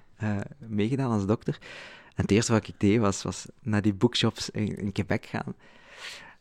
meegedaan 0.59 1.11
als 1.11 1.25
dokter. 1.25 1.57
En 2.15 2.21
het 2.21 2.31
eerste 2.31 2.51
wat 2.51 2.67
ik 2.67 2.79
deed 2.79 2.99
was, 2.99 3.23
was 3.23 3.45
naar 3.61 3.81
die 3.81 3.93
bookshops 3.93 4.49
in, 4.49 4.91
Quebec 4.91 5.25
gaan. 5.25 5.53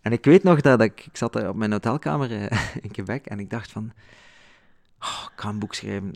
En 0.00 0.12
ik 0.12 0.24
weet 0.24 0.42
nog 0.42 0.60
dat 0.60 0.80
ik, 0.80 1.06
ik 1.06 1.16
zat 1.16 1.48
op 1.48 1.56
mijn 1.56 1.72
hotelkamer 1.72 2.30
in 2.84 2.90
Quebec 2.90 3.26
en 3.26 3.38
ik 3.38 3.50
dacht 3.50 3.72
van, 3.72 3.92
oh, 5.00 5.28
ik 5.34 5.40
ga 5.40 5.48
een 5.48 5.58
boek 5.58 5.74
schrijven 5.74 6.12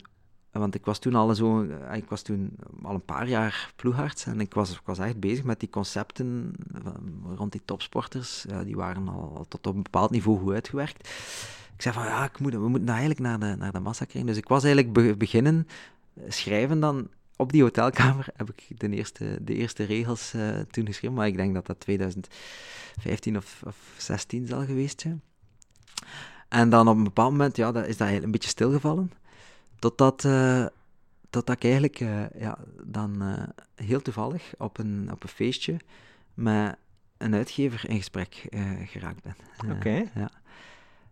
want 0.51 0.75
ik 0.75 0.85
was 0.85 0.99
toen 0.99 1.15
al 1.15 1.35
zo, 1.35 1.63
eh, 1.63 1.97
ik 1.97 2.09
was 2.09 2.21
toen 2.21 2.55
al 2.83 2.93
een 2.93 3.05
paar 3.05 3.27
jaar 3.27 3.73
ploegarts 3.75 4.25
en 4.25 4.39
ik 4.39 4.53
was, 4.53 4.71
ik 4.71 4.81
was 4.85 4.99
echt 4.99 5.19
bezig 5.19 5.43
met 5.43 5.59
die 5.59 5.69
concepten 5.69 6.53
rond 7.35 7.51
die 7.51 7.61
topsporters. 7.65 8.45
Ja, 8.49 8.63
die 8.63 8.75
waren 8.75 9.07
al 9.07 9.45
tot 9.47 9.67
op 9.67 9.75
een 9.75 9.83
bepaald 9.83 10.11
niveau 10.11 10.39
goed 10.39 10.53
uitgewerkt. 10.53 11.07
Ik 11.75 11.81
zei 11.81 11.95
van 11.95 12.03
ja, 12.03 12.23
ik 12.23 12.39
moet, 12.39 12.53
we 12.53 12.69
moeten 12.69 12.89
eigenlijk 12.89 13.19
naar 13.19 13.39
de, 13.39 13.55
naar 13.55 13.71
de 13.71 13.79
massa 13.79 14.05
krijgen. 14.05 14.29
Dus 14.31 14.39
ik 14.39 14.47
was 14.47 14.63
eigenlijk 14.63 15.17
beginnen 15.17 15.67
eh, 16.13 16.23
schrijven 16.27 16.79
dan 16.79 17.07
op 17.39 17.51
die 17.51 17.61
hotelkamer. 17.61 18.25
Heb 18.35 18.49
ik 18.49 18.79
de 18.79 18.89
eerste, 18.89 19.37
de 19.41 19.53
eerste 19.53 19.83
regels 19.83 20.33
uh, 20.35 20.59
toen 20.59 20.85
geschreven, 20.85 21.15
maar 21.15 21.27
ik 21.27 21.35
denk 21.35 21.53
dat 21.53 21.65
dat 21.65 21.79
2015 21.79 23.37
of, 23.37 23.61
of 23.65 23.75
16 23.97 24.47
zal 24.47 24.65
geweest 24.65 25.01
zijn. 25.01 25.21
En 26.49 26.69
dan 26.69 26.87
op 26.87 26.97
een 26.97 27.03
bepaald 27.03 27.31
moment 27.31 27.55
ja, 27.55 27.71
dat 27.71 27.87
is 27.87 27.97
dat 27.97 28.07
een 28.07 28.31
beetje 28.31 28.49
stilgevallen. 28.49 29.11
Totdat, 29.79 30.23
uh, 30.23 30.65
totdat 31.29 31.55
ik 31.55 31.63
eigenlijk 31.63 31.99
uh, 31.99 32.29
ja, 32.39 32.57
dan 32.83 33.23
heel 33.75 34.01
toevallig 34.01 34.53
op 34.57 34.77
een, 34.77 35.09
op 35.11 35.23
een 35.23 35.29
feestje 35.29 35.77
met 36.33 36.75
een 37.17 37.33
uitgever 37.33 37.89
in 37.89 37.97
gesprek 37.97 38.47
geraakt 38.85 39.23
ben. 39.23 39.35
Oké. 39.75 40.09
Ja. 40.15 40.31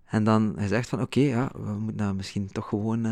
En 0.06 0.24
dan 0.24 0.56
zegt 0.60 0.90
van 0.90 1.02
oké, 1.02 1.20
ja, 1.20 1.50
we 1.54 1.72
moeten 1.72 2.04
nou 2.04 2.16
misschien 2.16 2.52
toch 2.52 2.68
gewoon, 2.68 3.06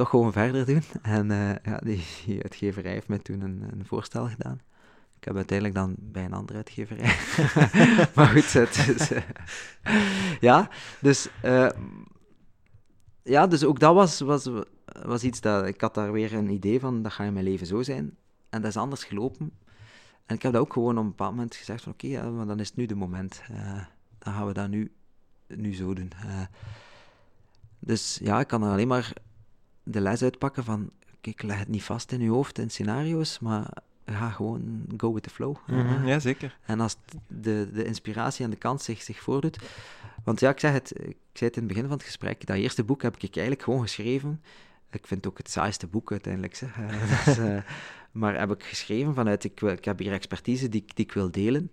toch 0.00 0.10
gewoon 0.10 0.32
verder 0.32 0.66
doen. 0.66 0.82
En 1.02 1.28
ja, 1.62 1.76
die, 1.76 2.04
uitgeverij 2.42 2.92
heeft 2.92 3.08
mij 3.08 3.18
toen 3.18 3.40
een, 3.40 3.64
een 3.72 3.86
voorstel 3.86 4.28
gedaan. 4.28 4.60
Ik 5.16 5.24
heb 5.24 5.36
uiteindelijk 5.36 5.78
dan 5.78 5.94
bij 5.98 6.24
een 6.24 6.32
andere 6.32 6.58
uitgeverij. 6.58 7.16
maar 8.14 8.26
goed, 8.26 8.52
het 8.52 8.88
is, 8.88 9.12
ja, 10.40 10.68
dus 11.00 11.28
ja, 13.22 13.46
dus 13.46 13.64
ook 13.64 13.80
dat 13.80 13.94
was, 13.94 14.20
was, 14.20 14.48
was 15.02 15.22
iets 15.22 15.40
dat... 15.40 15.66
Ik 15.66 15.80
had 15.80 15.94
daar 15.94 16.12
weer 16.12 16.34
een 16.34 16.50
idee 16.50 16.80
van, 16.80 17.02
dat 17.02 17.12
gaat 17.12 17.26
in 17.26 17.32
mijn 17.32 17.44
leven 17.44 17.66
zo 17.66 17.82
zijn. 17.82 18.16
En 18.50 18.60
dat 18.60 18.70
is 18.70 18.76
anders 18.76 19.04
gelopen. 19.04 19.52
En 20.26 20.34
ik 20.34 20.42
heb 20.42 20.52
dat 20.52 20.60
ook 20.60 20.72
gewoon 20.72 20.98
op 20.98 21.02
een 21.02 21.10
bepaald 21.10 21.34
moment 21.34 21.54
gezegd 21.54 21.82
van... 21.82 21.92
Oké, 21.92 22.30
maar 22.30 22.46
dan 22.46 22.60
is 22.60 22.68
het 22.68 22.76
nu 22.76 22.86
de 22.86 22.94
moment. 22.94 23.42
Dan 24.18 24.32
gaan 24.32 24.46
we 24.46 24.52
dat 24.52 24.68
nu, 24.68 24.92
nu 25.46 25.74
zo 25.74 25.94
doen. 25.94 26.12
Dus 27.78 28.18
ja, 28.22 28.40
ik 28.40 28.46
kan 28.46 28.62
er 28.62 28.70
alleen 28.70 28.88
maar 28.88 29.12
de 29.90 30.00
les 30.00 30.22
uitpakken 30.22 30.64
van... 30.64 30.90
Kijk, 31.20 31.42
leg 31.42 31.58
het 31.58 31.68
niet 31.68 31.82
vast 31.82 32.12
in 32.12 32.20
je 32.20 32.30
hoofd 32.30 32.58
in 32.58 32.70
scenario's, 32.70 33.38
maar 33.38 33.70
ga 34.04 34.30
gewoon 34.30 34.84
go 34.96 35.12
with 35.12 35.22
the 35.22 35.30
flow. 35.30 35.56
Mm 35.66 35.86
-hmm, 35.86 36.06
ja, 36.06 36.18
zeker. 36.18 36.58
En 36.66 36.80
als 36.80 36.96
de, 37.26 37.70
de 37.72 37.84
inspiratie 37.84 38.44
en 38.44 38.50
de 38.50 38.56
kans 38.56 38.84
zich, 38.84 39.02
zich 39.02 39.20
voordoet, 39.20 39.58
want 40.24 40.40
ja, 40.40 40.50
ik, 40.50 40.60
zeg 40.60 40.72
het, 40.72 40.90
ik 40.90 41.16
zei 41.32 41.50
het 41.50 41.56
in 41.56 41.62
het 41.62 41.66
begin 41.66 41.82
van 41.82 41.96
het 41.96 42.02
gesprek, 42.02 42.46
dat 42.46 42.56
eerste 42.56 42.84
boek 42.84 43.02
heb 43.02 43.16
ik 43.16 43.36
eigenlijk 43.36 43.62
gewoon 43.62 43.80
geschreven. 43.80 44.42
Ik 44.90 45.06
vind 45.06 45.24
het 45.24 45.32
ook 45.32 45.38
het 45.38 45.50
saaiste 45.50 45.86
boek 45.86 46.10
uiteindelijk. 46.10 46.54
Zeg. 46.54 46.76
dus, 47.24 47.38
uh, 47.38 47.62
maar 48.12 48.38
heb 48.38 48.50
ik 48.50 48.62
geschreven 48.62 49.14
vanuit, 49.14 49.44
ik, 49.44 49.60
ik 49.60 49.84
heb 49.84 49.98
hier 49.98 50.12
expertise 50.12 50.68
die, 50.68 50.84
die 50.94 51.04
ik 51.04 51.12
wil 51.12 51.30
delen. 51.30 51.70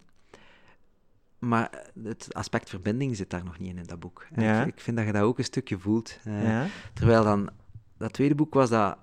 Maar 1.39 1.91
het 2.03 2.34
aspect 2.34 2.70
verbinding 2.70 3.15
zit 3.15 3.30
daar 3.30 3.43
nog 3.43 3.59
niet 3.59 3.70
in, 3.70 3.78
in 3.78 3.84
dat 3.84 3.99
boek. 3.99 4.28
Ja. 4.36 4.61
Ik, 4.61 4.68
ik, 4.68 4.80
vind 4.80 4.97
dat 4.97 5.05
je 5.05 5.11
dat 5.11 5.22
ook 5.22 5.38
een 5.38 5.43
stukje 5.43 5.80
voelt. 5.80 6.18
Uh, 6.28 6.43
ja. 6.43 6.68
Terwijl 6.93 7.24
dan, 7.24 7.49
dat 7.98 8.14
tweede 8.14 8.36
boek 8.36 8.54
was 8.54 8.70
dat 8.70 8.98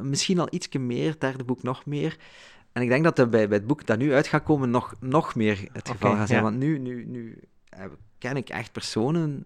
misschien 0.00 0.38
al 0.38 0.48
ietsje 0.50 0.78
meer, 0.78 1.10
het 1.10 1.20
derde 1.20 1.44
boek 1.44 1.62
nog 1.62 1.86
meer. 1.86 2.16
En 2.72 2.82
ik 2.82 2.88
denk 2.88 3.04
dat 3.04 3.16
dat 3.16 3.30
bij, 3.30 3.48
bij 3.48 3.58
het 3.58 3.66
boek 3.66 3.86
dat 3.86 3.98
nu 3.98 4.14
uit 4.14 4.26
gaat 4.26 4.42
komen 4.42 4.70
nog, 4.70 4.94
nog 5.00 5.34
meer 5.34 5.68
het 5.72 5.88
geval 5.88 6.08
okay, 6.08 6.18
gaat 6.18 6.28
zijn. 6.28 6.42
Ja. 6.42 6.44
Want 6.44 6.58
nu, 6.58 6.78
nu, 6.78 7.04
nu 7.06 7.38
eh, 7.68 7.84
ken 8.18 8.36
ik 8.36 8.48
echt 8.48 8.72
personen 8.72 9.44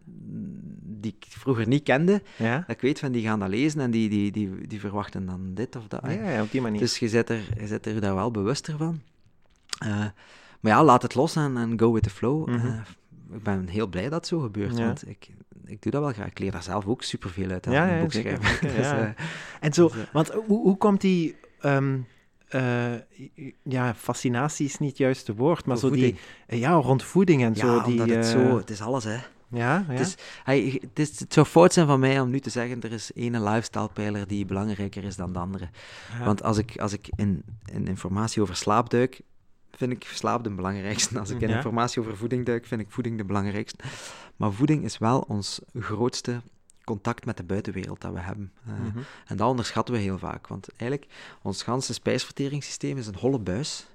die 0.83 1.16
ik 1.18 1.24
vroeger 1.29 1.68
niet 1.68 1.83
kende. 1.83 2.22
Ja. 2.37 2.59
Dat 2.59 2.76
ik 2.76 2.81
weet 2.81 2.99
van 2.99 3.12
die 3.12 3.22
gaan 3.22 3.39
dat 3.39 3.49
lezen 3.49 3.81
en 3.81 3.91
die, 3.91 4.09
die, 4.09 4.31
die, 4.31 4.66
die 4.66 4.81
verwachten 4.81 5.26
dan 5.26 5.55
dit 5.55 5.76
of 5.76 5.89
dat. 5.89 6.01
Ja, 6.03 6.31
ja 6.31 6.43
op 6.43 6.51
die 6.51 6.61
manier. 6.61 6.81
Dus 6.81 6.99
je 6.99 7.09
zet 7.09 7.31
er, 7.31 7.49
je 7.61 7.66
zet 7.66 7.87
er 7.87 8.01
daar 8.01 8.14
wel 8.14 8.31
bewuster 8.31 8.76
van. 8.76 9.01
Uh, 9.85 10.05
maar 10.61 10.72
ja, 10.72 10.85
laat 10.85 11.03
het 11.03 11.14
los 11.14 11.37
en, 11.37 11.57
en 11.57 11.79
go 11.79 11.93
with 11.93 12.03
the 12.03 12.11
flow. 12.11 12.49
Mm 12.49 12.59
-hmm. 12.59 12.68
uh, 12.68 12.81
ik 13.33 13.43
ben 13.43 13.68
heel 13.68 13.87
blij 13.87 14.03
dat 14.03 14.12
het 14.12 14.26
zo 14.26 14.39
gebeurt, 14.39 14.76
ja. 14.76 14.85
want 14.85 15.09
ik, 15.09 15.29
ik 15.64 15.83
doe 15.83 15.93
dat 15.93 16.03
wel 16.03 16.12
graag. 16.12 16.26
Ik 16.26 16.39
leer 16.39 16.51
daar 16.51 16.62
zelf 16.62 16.87
ook 16.87 17.03
superveel 17.03 17.51
uit 17.51 17.66
aan 17.66 17.72
ja, 17.72 17.91
een 17.91 18.01
boek 18.01 18.12
schrijven. 18.12 18.68
dus, 18.76 18.93
uh, 18.93 19.09
en 19.61 19.72
zo, 19.72 19.91
want 20.12 20.29
hoe, 20.31 20.62
hoe 20.62 20.76
komt 20.76 21.01
die... 21.01 21.37
Um, 21.62 22.07
uh, 22.51 22.95
ja, 23.62 23.95
fascinatie 23.95 24.66
is 24.66 24.79
niet 24.79 24.89
het 24.89 24.99
juiste 24.99 25.35
woord, 25.35 25.66
maar 25.66 25.79
zo 25.79 25.91
die... 25.91 26.16
Ja, 26.47 26.72
rond 26.72 27.03
voeding 27.03 27.43
en 27.43 27.55
ja, 27.55 27.61
zo. 27.61 27.83
Die, 27.83 28.03
het 28.03 28.26
zo... 28.26 28.57
Het 28.57 28.70
is 28.70 28.81
alles, 28.81 29.05
hè. 29.05 29.18
Ja, 29.51 29.85
ja. 29.89 29.93
Het, 29.93 30.01
is, 30.01 30.14
hij, 30.45 30.79
het, 30.81 30.99
is, 30.99 31.20
het 31.20 31.33
zou 31.33 31.47
fout 31.47 31.72
zijn 31.72 31.87
van 31.87 32.01
mij 32.01 32.20
om 32.20 32.31
nu 32.31 32.41
te 32.41 32.51
zeggen, 32.51 32.81
er 32.81 32.93
is 32.93 33.11
ene 33.14 33.43
lifestyle-pijler 33.43 34.26
die 34.26 34.45
belangrijker 34.45 35.05
is 35.05 35.16
dan 35.16 35.33
de 35.33 35.39
andere. 35.39 35.68
Ja. 36.18 36.24
Want 36.24 36.43
als 36.43 36.59
ik, 36.59 36.79
als 36.79 36.93
ik 36.93 37.09
in, 37.16 37.43
in 37.72 37.87
informatie 37.87 38.43
over 38.43 38.57
slaap 38.57 38.91
duik, 38.91 39.20
vind 39.79 39.93
ik 39.93 40.05
slaap 40.05 40.45
de 40.45 40.51
belangrijkste. 40.51 41.18
Als 41.18 41.31
ik 41.31 41.41
in 41.41 41.49
ja. 41.49 41.57
informatie 41.57 42.01
over 42.01 42.16
voeding 42.16 42.47
duik, 42.47 42.66
vind 42.66 42.81
ik 42.81 42.91
voeding 42.91 43.16
de 43.16 43.24
belangrijkste. 43.24 43.85
Maar 44.37 44.53
voeding 44.53 44.85
is 44.85 44.99
wel 44.99 45.20
ons 45.20 45.61
grootste 45.74 46.41
contact 46.85 47.24
met 47.24 47.37
de 47.37 47.45
buitenwereld 47.45 48.01
dat 48.01 48.12
we 48.12 48.20
hebben. 48.20 48.53
Uh, 48.68 48.79
mm 48.79 48.91
-hmm. 48.91 49.03
En 49.26 49.37
dat 49.37 49.49
onderschatten 49.49 49.95
we 49.95 50.01
heel 50.01 50.18
vaak. 50.18 50.47
Want 50.47 50.68
eigenlijk, 50.76 51.12
ons 51.43 51.62
ganse 51.62 51.93
spijsverteringssysteem 51.93 52.99
is 52.99 53.07
een 53.07 53.18
holle 53.18 53.39
buis. 53.39 53.87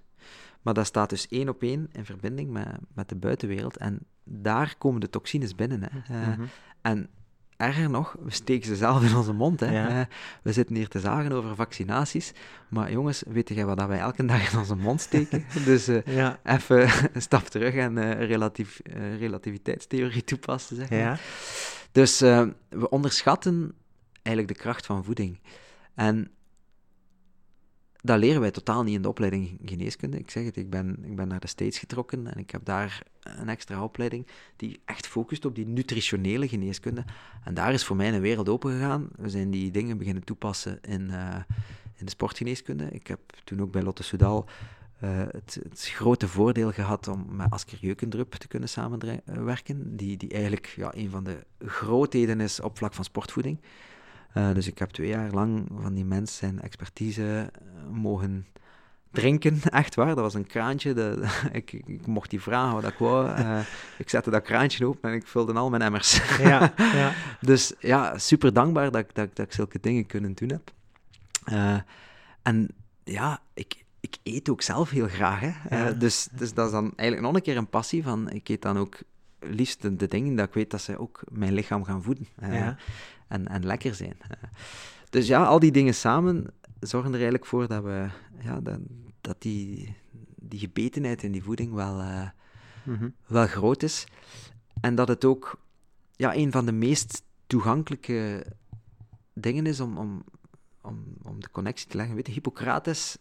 Maar 0.62 0.74
dat 0.74 0.86
staat 0.86 1.10
dus 1.10 1.28
één 1.28 1.50
op 1.50 1.62
één 1.62 1.90
in 1.92 2.06
verbinding 2.06 2.50
met, 2.52 2.68
met 2.94 3.10
de 3.10 3.16
buitenwereld. 3.16 3.78
En 3.78 4.00
daar 4.24 4.76
komen 4.78 5.02
de 5.02 5.10
toxines 5.10 5.56
binnen. 5.56 5.84
Hè. 5.84 6.16
Uh, 6.16 6.28
mm 6.28 6.34
-hmm. 6.34 6.48
En 6.82 7.10
erger 7.58 7.89
nog, 7.89 8.16
we 8.24 8.32
steken 8.32 8.66
ze 8.66 8.76
zelf 8.76 9.04
in 9.04 9.16
onze 9.16 9.34
mond. 9.34 9.60
Hè. 9.60 9.72
Ja. 9.72 9.99
Uh, 9.99 10.06
we 10.43 10.54
zitten 10.54 10.76
hier 10.76 10.88
te 10.88 10.99
zagen 10.99 11.32
over 11.32 11.56
vaccinaties. 11.56 12.34
Maar 12.70 12.91
jongens, 12.91 13.24
weet 13.28 13.49
jij 13.49 13.66
wat 13.66 13.78
dat 13.78 13.88
wij 13.88 13.99
elke 13.99 14.26
dag 14.26 14.51
in 14.51 14.60
onze 14.60 14.76
mond 14.76 15.01
steken? 15.01 15.45
dus 15.66 15.89
uh, 15.89 16.01
ja. 16.06 16.39
even 16.43 16.89
een 17.14 17.22
stap 17.22 17.47
terug 17.47 17.74
en 17.74 17.97
uh, 17.97 18.28
relatief, 18.28 18.82
relativiteitstheorie 19.20 20.24
toepassen. 20.24 20.76
Zeg 20.76 20.89
maar. 20.89 20.99
ja. 20.99 21.18
Dus 21.91 22.20
we 22.20 22.89
onderschatten 22.89 23.74
eigenlijk 24.22 24.58
de 24.58 24.64
kracht 24.64 24.86
van 24.86 25.04
voeding. 25.04 25.39
En 25.95 26.32
dat 28.06 28.20
leren 28.20 28.41
wij 28.41 28.51
totaal 28.51 28.84
niet 28.84 28.95
in 28.95 29.01
de 29.01 29.10
opleiding 29.10 29.60
geneeskunde. 29.66 30.18
Ik 30.18 30.32
zeg 30.32 30.45
het, 30.45 30.58
ik 30.58 30.70
ben, 30.70 30.97
ik 31.04 31.16
ben 31.16 31.28
naar 31.28 31.39
de 31.39 31.47
States 31.47 31.80
getrokken 31.80 32.28
en 32.28 32.38
ik 32.39 32.49
heb 32.49 32.66
daar 32.66 33.04
een 33.24 33.49
extra 33.49 33.84
opleiding 33.84 34.28
die 34.56 34.82
echt 34.86 35.08
focust 35.08 35.45
op 35.45 35.56
die 35.56 35.68
nutritionele 35.68 36.47
geneeskunde. 36.47 37.04
En 37.43 37.54
daar 37.54 37.74
is 37.74 37.84
voor 37.84 37.95
mij 37.95 38.14
een 38.14 38.22
wereld 38.22 38.49
open 38.49 38.72
gegaan. 38.72 39.08
We 39.16 39.30
zijn 39.30 39.51
die 39.51 39.72
dingen 39.72 39.97
beginnen 39.97 40.24
toepassen 40.24 40.80
in, 40.82 41.01
uh, 41.01 41.36
in 41.95 42.06
de 42.06 42.12
sportgeneeskunde. 42.12 42.89
Ik 42.91 43.08
heb 43.08 43.20
toen 43.43 43.62
ook 43.62 43.72
bij 43.72 43.82
Lotte 43.82 44.04
Soudal 44.04 44.45
uh, 45.04 45.18
het, 45.18 45.60
het, 45.70 45.89
grote 45.89 46.28
voordeel 46.28 46.72
gehad 46.72 47.08
om 47.08 47.26
met 47.30 47.49
Asker 47.49 47.78
Jeukendrup 47.82 48.34
te 48.34 48.47
kunnen 48.47 48.70
samenwerken, 48.70 49.95
die, 49.95 50.18
die 50.18 50.30
eigenlijk 50.30 50.74
ja, 50.76 50.91
een 50.95 51.10
van 51.10 51.24
de 51.24 51.38
grootheden 51.66 52.41
is 52.41 52.60
op 52.60 52.78
vlak 52.78 52.93
van 52.93 53.04
sportvoeding. 53.04 53.60
Uh, 54.38 54.54
dus 54.54 54.68
ik 54.68 54.80
heb 54.80 54.90
twee 54.90 55.08
jaar 55.08 55.32
lang 55.32 55.68
van 55.82 55.94
die 55.94 56.06
mensen 56.06 56.38
zijn 56.38 56.62
expertise 56.62 57.52
mogen 57.92 58.46
drinken, 59.14 59.62
echt 59.70 59.96
waar. 59.96 60.08
Dat 60.08 60.18
was 60.18 60.34
een 60.34 60.48
kraantje. 60.48 60.94
De, 60.94 61.30
ik, 61.52 61.72
ik, 61.72 62.06
mocht 62.06 62.30
die 62.30 62.42
vragen 62.42 62.74
wat 62.74 62.92
ik 62.92 62.98
wou. 62.98 63.28
Uh, 63.28 63.60
ik 63.98 64.10
zette 64.10 64.30
dat 64.30 64.44
kraantje 64.44 64.86
open 64.86 65.10
en 65.10 65.16
ik 65.16 65.28
vulde 65.28 65.54
al 65.54 65.70
mijn 65.70 65.82
emmers. 65.82 66.38
ja, 66.38 66.74
ja. 66.78 67.14
Dus 67.42 67.74
ja, 67.80 68.18
super 68.18 68.54
dankbaar 68.54 68.92
dat, 68.92 69.06
dat, 69.14 69.36
dat 69.36 69.46
ik 69.46 69.54
zulke 69.54 69.80
dingen 69.82 70.06
kunnen 70.06 70.34
doen 70.34 70.50
heb. 70.50 70.72
Uh, 71.52 71.80
en 72.42 72.68
ja, 73.04 73.42
ik, 73.54 73.84
ik 74.00 74.18
eet 74.24 74.50
ook 74.50 74.62
zelf 74.62 74.90
heel 74.90 75.08
graag. 75.08 75.40
Hè. 75.40 75.52
Ja. 75.70 75.90
Uh, 75.90 76.00
dus, 76.00 76.28
dus 76.32 76.54
dat 76.54 76.66
is 76.66 76.72
dan 76.72 76.94
eigenlijk 76.96 77.22
nog 77.22 77.36
een 77.36 77.42
keer 77.42 77.58
een 77.58 77.70
passie 77.70 78.04
van... 78.04 78.30
Ik 78.30 78.50
eet 78.50 78.62
dan 78.62 78.78
ook 78.78 79.00
liefst 79.40 79.82
de, 79.82 79.96
de 79.96 80.08
dingen 80.08 80.36
dat 80.36 80.48
ik 80.48 80.54
weet 80.54 80.72
dat 80.72 80.82
ze 80.82 80.98
ook 80.98 81.24
mijn 81.32 81.54
lichaam 81.54 81.84
gaan 81.84 82.04
voeden. 82.04 82.28
Ja. 82.42 82.78
En, 83.34 83.48
en 83.48 83.66
lekker 83.66 83.96
zijn. 83.96 84.18
dus 85.10 85.28
ja, 85.28 85.44
al 85.44 85.60
die 85.60 85.72
dingen 85.72 85.94
samen 85.94 86.46
zorgen 86.80 87.10
er 87.10 87.16
eigenlijk 87.16 87.46
voor 87.46 87.68
dat 87.68 87.84
we... 87.84 88.10
Ja, 88.40 88.62
dat, 88.62 88.80
dat 89.22 89.42
die, 89.42 89.96
die 90.36 90.60
gebetenheid 90.60 91.24
in 91.24 91.32
die 91.32 91.44
voeding 91.44 91.74
wel, 91.74 92.00
uh, 92.00 92.30
mm-hmm. 92.84 93.14
wel 93.28 93.48
groot 93.48 93.84
is. 93.84 94.08
En 94.82 94.96
dat 94.96 95.08
het 95.08 95.26
ook 95.26 95.60
ja, 96.16 96.36
een 96.36 96.52
van 96.52 96.66
de 96.66 96.72
meest 96.72 97.24
toegankelijke 97.48 98.46
dingen 99.34 99.66
is 99.66 99.80
om, 99.80 99.98
om, 99.98 100.24
om, 100.82 101.04
om 101.22 101.42
de 101.42 101.50
connectie 101.52 101.88
te 101.88 101.98
leggen. 101.98 102.16
Weet 102.16 102.28
je, 102.28 102.34
Hippocrates 102.34 103.18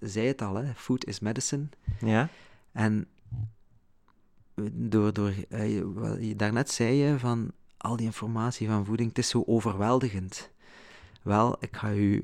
zei 0.00 0.26
het 0.26 0.42
al, 0.42 0.54
hè, 0.54 0.74
food 0.74 1.06
is 1.06 1.20
medicine. 1.20 1.68
Ja. 2.00 2.28
En 2.72 3.08
door, 4.72 5.12
door, 5.12 5.32
uh, 5.48 6.36
daarnet 6.36 6.70
zei 6.70 6.94
je 6.94 7.18
van 7.18 7.52
al 7.86 7.96
die 7.96 8.06
informatie 8.06 8.66
van 8.68 8.84
voeding, 8.84 9.08
het 9.08 9.18
is 9.18 9.28
zo 9.28 9.42
overweldigend. 9.46 10.50
Wel, 11.22 11.56
ik 11.60 11.76
ga 11.76 11.92
u 11.92 12.22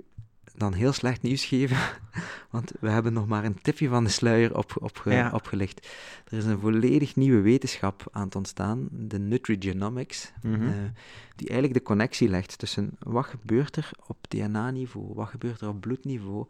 dan 0.56 0.72
heel 0.72 0.92
slecht 0.92 1.22
nieuws 1.22 1.44
geven, 1.44 1.76
want 2.50 2.72
we 2.80 2.88
hebben 2.90 3.12
nog 3.12 3.26
maar 3.26 3.44
een 3.44 3.60
tipje 3.62 3.88
van 3.88 4.04
de 4.04 4.10
sluier 4.10 4.56
op, 4.56 4.76
op, 4.80 5.02
Ja. 5.04 5.30
opgelicht. 5.32 5.88
Er 6.28 6.38
is 6.38 6.44
een 6.44 6.58
volledig 6.58 7.16
nieuwe 7.16 7.40
wetenschap 7.40 8.08
aan 8.12 8.24
het 8.24 8.36
ontstaan, 8.36 8.88
de 8.90 9.18
nutrigenomics, 9.18 10.32
eh, 10.42 10.50
die 11.36 11.48
eigenlijk 11.48 11.74
de 11.78 11.82
connectie 11.84 12.28
legt 12.28 12.58
tussen 12.58 12.90
wat 12.98 13.26
gebeurt 13.26 13.76
er 13.76 13.90
op 14.06 14.16
DNA-niveau, 14.28 15.14
wat 15.14 15.28
gebeurt 15.28 15.60
er 15.60 15.68
op 15.68 15.80
bloedniveau, 15.80 16.46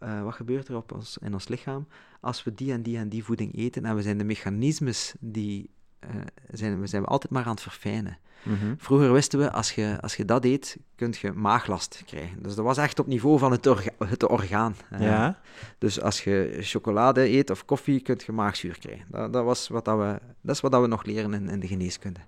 eh, 0.00 0.22
wat 0.22 0.34
gebeurt 0.34 0.68
er 0.68 0.76
op 0.76 0.92
ons, 0.92 1.18
in 1.18 1.32
ons 1.32 1.48
lichaam 1.48 1.86
als 2.20 2.44
we 2.44 2.54
die 2.54 2.72
en 2.72 2.82
die 2.82 2.96
en 2.98 3.08
die 3.08 3.24
voeding 3.24 3.56
eten. 3.56 3.84
En 3.84 3.96
we 3.96 4.02
zijn 4.02 4.18
de 4.18 4.24
mechanismes 4.24 5.14
die 5.20 5.70
eh, 5.98 6.10
zijn, 6.50 6.80
we 6.80 6.86
zijn 6.86 7.02
we 7.02 7.08
altijd 7.08 7.32
maar 7.32 7.44
aan 7.44 7.50
het 7.50 7.60
verfijnen. 7.62 8.18
Mhm. 8.42 8.74
Vroeger 8.78 9.12
wisten 9.12 9.38
we, 9.38 9.52
als 9.52 9.72
je, 9.72 9.98
als 10.00 10.16
je 10.16 10.24
dat 10.24 10.44
eet, 10.44 10.76
kun 10.94 11.14
je 11.20 11.32
maaglast 11.32 12.02
krijgen. 12.06 12.42
Dus 12.42 12.54
dat 12.54 12.64
was 12.64 12.76
echt 12.76 12.98
op 12.98 13.06
niveau 13.06 13.38
van 13.38 13.52
het, 13.52 13.66
orga- 13.66 13.90
het 14.04 14.28
orgaan. 14.28 14.76
Ja. 14.98 15.38
Dus 15.78 16.00
als 16.00 16.24
je 16.24 16.56
chocolade 16.60 17.28
eet 17.28 17.50
of 17.50 17.64
koffie, 17.64 18.00
kun 18.00 18.20
je 18.26 18.32
maagzuur 18.32 18.78
krijgen. 18.78 19.06
Dat, 19.10 19.32
dat, 19.32 19.44
was 19.44 19.68
wat 19.68 19.84
dat, 19.84 19.98
we, 19.98 20.18
dat 20.40 20.54
is 20.54 20.60
wat 20.60 20.72
dat 20.72 20.80
we 20.80 20.86
nog 20.86 21.04
leren 21.04 21.34
in, 21.34 21.48
in 21.48 21.60
de 21.60 21.66
geneeskunde. 21.66 22.20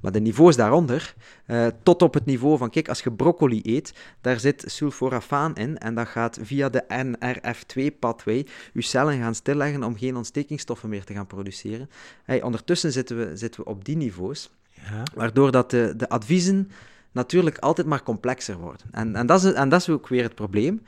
Maar 0.00 0.12
de 0.12 0.20
niveaus 0.20 0.56
daaronder, 0.56 1.14
eh, 1.46 1.66
tot 1.82 2.02
op 2.02 2.14
het 2.14 2.24
niveau 2.24 2.58
van, 2.58 2.70
kijk, 2.70 2.88
als 2.88 3.02
je 3.02 3.12
broccoli 3.12 3.60
eet, 3.64 3.94
daar 4.20 4.40
zit 4.40 4.64
sulforafaan 4.66 5.54
in 5.54 5.78
en 5.78 5.94
dat 5.94 6.08
gaat 6.08 6.38
via 6.42 6.68
de 6.68 6.84
NRF2-pathway 6.88 8.46
je 8.72 8.82
cellen 8.82 9.18
gaan 9.18 9.34
stilleggen 9.34 9.82
om 9.82 9.96
geen 9.96 10.16
ontstekingsstoffen 10.16 10.88
meer 10.88 11.04
te 11.04 11.12
gaan 11.14 11.26
produceren. 11.26 11.90
Hey, 12.24 12.42
ondertussen 12.42 12.92
zitten 12.92 13.16
we, 13.18 13.36
zitten 13.36 13.64
we 13.64 13.70
op 13.70 13.84
die 13.84 13.96
niveaus. 13.96 14.50
Ja. 14.90 15.02
Waardoor 15.14 15.50
dat 15.52 15.70
de, 15.70 15.94
de 15.96 16.08
adviezen 16.08 16.70
natuurlijk 17.12 17.58
altijd 17.58 17.86
maar 17.86 18.02
complexer 18.02 18.56
worden. 18.56 18.86
En, 18.90 19.16
en, 19.16 19.26
dat, 19.26 19.44
is, 19.44 19.52
en 19.52 19.68
dat 19.68 19.80
is 19.80 19.88
ook 19.88 20.08
weer 20.08 20.22
het 20.22 20.34
probleem. 20.34 20.82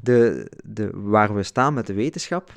De, 0.00 0.50
de, 0.64 0.90
waar 0.94 1.34
we 1.34 1.42
staan 1.42 1.74
met 1.74 1.86
de 1.86 1.94
wetenschap, 1.94 2.52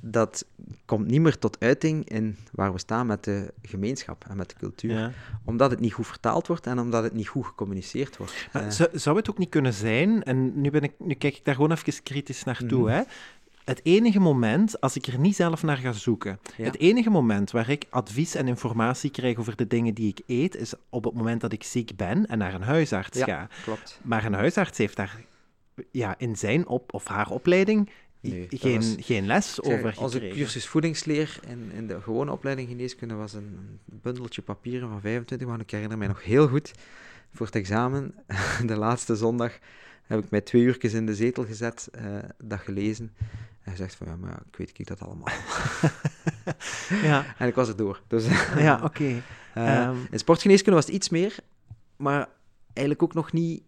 dat 0.00 0.44
komt 0.84 1.06
niet 1.06 1.20
meer 1.20 1.38
tot 1.38 1.60
uiting 1.60 2.08
in 2.08 2.36
waar 2.52 2.72
we 2.72 2.78
staan 2.78 3.06
met 3.06 3.24
de 3.24 3.52
gemeenschap 3.62 4.24
en 4.28 4.36
met 4.36 4.48
de 4.48 4.54
cultuur. 4.58 4.92
Ja. 4.98 5.12
Omdat 5.44 5.70
het 5.70 5.80
niet 5.80 5.92
goed 5.92 6.06
vertaald 6.06 6.46
wordt 6.46 6.66
en 6.66 6.78
omdat 6.78 7.02
het 7.02 7.12
niet 7.14 7.28
goed 7.28 7.46
gecommuniceerd 7.46 8.16
wordt. 8.16 8.48
Maar 8.52 8.62
Eh, 8.64 8.70
zou, 8.70 8.88
zou 8.92 9.16
het 9.16 9.30
ook 9.30 9.38
niet 9.38 9.48
kunnen 9.48 9.72
zijn, 9.74 10.22
en 10.22 10.60
nu, 10.60 10.70
ben 10.70 10.82
ik, 10.82 10.92
nu 10.98 11.14
kijk 11.14 11.36
ik 11.36 11.44
daar 11.44 11.54
gewoon 11.54 11.72
even 11.72 12.02
kritisch 12.02 12.44
naartoe, 12.44 12.80
Mhm. 12.82 12.90
hè? 12.90 13.02
Het 13.70 13.80
enige 13.82 14.20
moment, 14.20 14.80
als 14.80 14.96
ik 14.96 15.06
er 15.06 15.18
niet 15.18 15.34
zelf 15.36 15.62
naar 15.62 15.76
ga 15.76 15.92
zoeken, 15.92 16.38
Ja. 16.56 16.64
het 16.64 16.78
enige 16.78 17.10
moment 17.10 17.50
waar 17.50 17.68
ik 17.70 17.84
advies 17.90 18.34
en 18.34 18.48
informatie 18.48 19.10
krijg 19.10 19.36
over 19.38 19.56
de 19.56 19.66
dingen 19.66 19.94
die 19.94 20.08
ik 20.08 20.20
eet, 20.26 20.56
is 20.56 20.72
op 20.88 21.04
het 21.04 21.14
moment 21.14 21.40
dat 21.40 21.52
ik 21.52 21.62
ziek 21.62 21.96
ben 21.96 22.26
en 22.26 22.38
naar 22.38 22.54
een 22.54 22.62
huisarts 22.62 23.18
Ja. 23.18 23.24
ga. 23.24 23.48
klopt. 23.64 24.00
Maar 24.02 24.24
een 24.24 24.32
huisarts 24.32 24.78
heeft 24.78 24.96
daar 24.96 25.20
ja, 25.90 26.14
in 26.18 26.36
zijn 26.36 26.66
op, 26.66 26.94
of 26.94 27.06
haar 27.06 27.30
opleiding 27.30 27.90
Nee, 28.20 28.46
geen, 28.50 28.76
was- 28.76 28.94
geen 29.00 29.26
les 29.26 29.54
Zeg, 29.54 29.64
over 29.74 29.94
Onze 29.98 30.12
gekregen. 30.18 30.36
cursus 30.38 30.66
voedingsleer 30.66 31.38
in, 31.48 31.70
in 31.74 31.86
de 31.86 32.00
gewone 32.00 32.32
opleiding 32.32 32.68
geneeskunde 32.68 33.14
was 33.14 33.32
een, 33.32 33.78
bundeltje 33.84 34.42
papieren 34.42 34.88
van 34.88 35.00
25 35.00 35.48
man. 35.48 35.60
Ik 35.60 35.70
herinner 35.70 35.98
mij 35.98 36.06
nog 36.08 36.24
heel 36.24 36.48
goed. 36.48 36.72
Voor 37.34 37.46
het 37.46 37.54
examen, 37.54 38.14
de 38.66 38.76
laatste 38.76 39.16
zondag, 39.16 39.58
heb 40.06 40.24
ik 40.24 40.30
mij 40.30 40.40
twee 40.40 40.62
uurtjes 40.62 40.92
in 40.92 41.06
de 41.06 41.14
zetel 41.14 41.44
gezet, 41.44 41.88
eh, 41.92 42.04
dat 42.42 42.60
gelezen. 42.60 43.12
En 43.70 43.76
gezegd 43.76 43.94
van, 43.94 44.06
ja, 44.06 44.16
maar 44.16 44.42
ik 44.50 44.56
weet 44.56 44.78
ik 44.78 44.86
dat 44.86 45.00
allemaal. 45.00 45.28
Ja, 47.02 47.24
en 47.38 47.48
ik 47.48 47.54
was 47.54 47.68
er 47.68 47.76
door. 47.76 48.02
Dus, 48.06 48.26
ja 48.56 48.80
oké. 48.84 49.22
eh, 49.54 49.82
Ehm. 49.84 49.96
in 50.10 50.18
sportgeneeskunde 50.18 50.76
was 50.76 50.86
het 50.86 50.94
iets 50.94 51.08
meer, 51.08 51.36
maar 51.96 52.28
eigenlijk 52.72 53.02
ook 53.02 53.14
nog 53.14 53.32
niet, 53.32 53.62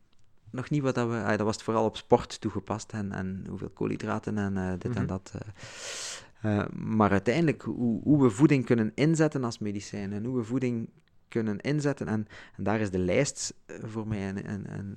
nog 0.51 0.71
niet 0.71 0.83
wat 0.83 0.95
dat 0.95 1.09
we... 1.09 1.15
ah, 1.23 1.29
dat 1.29 1.41
was 1.41 1.55
het 1.55 1.65
vooral 1.65 1.85
op 1.85 1.97
sport 1.97 2.41
toegepast 2.41 2.93
en, 2.93 3.13
en 3.13 3.45
hoeveel 3.49 3.69
koolhydraten 3.69 4.39
en 4.39 4.57
eh, 4.57 4.73
dit 4.79 4.89
Mhm. 4.91 4.99
en 5.01 5.07
dat. 5.07 5.33
eh. 5.35 6.59
Eh, 6.59 6.67
maar 6.73 7.11
uiteindelijk, 7.11 7.63
hoe, 7.63 8.03
hoe 8.03 8.23
we 8.23 8.31
voeding 8.31 8.65
kunnen 8.65 8.93
inzetten 8.95 9.45
als 9.45 9.59
medicijn 9.59 10.13
en 10.13 10.25
hoe 10.25 10.37
we 10.37 10.45
voeding 10.45 10.89
kunnen 11.33 11.61
inzetten, 11.61 12.09
en, 12.09 12.27
en 12.57 12.65
daar 12.65 12.81
is 12.81 12.91
de 12.91 12.99
lijst 12.99 13.55
eh, 13.67 13.77
voor 13.83 14.07
mij 14.09 14.29
een, 14.29 14.51
een, 14.51 14.67
een, 14.79 14.97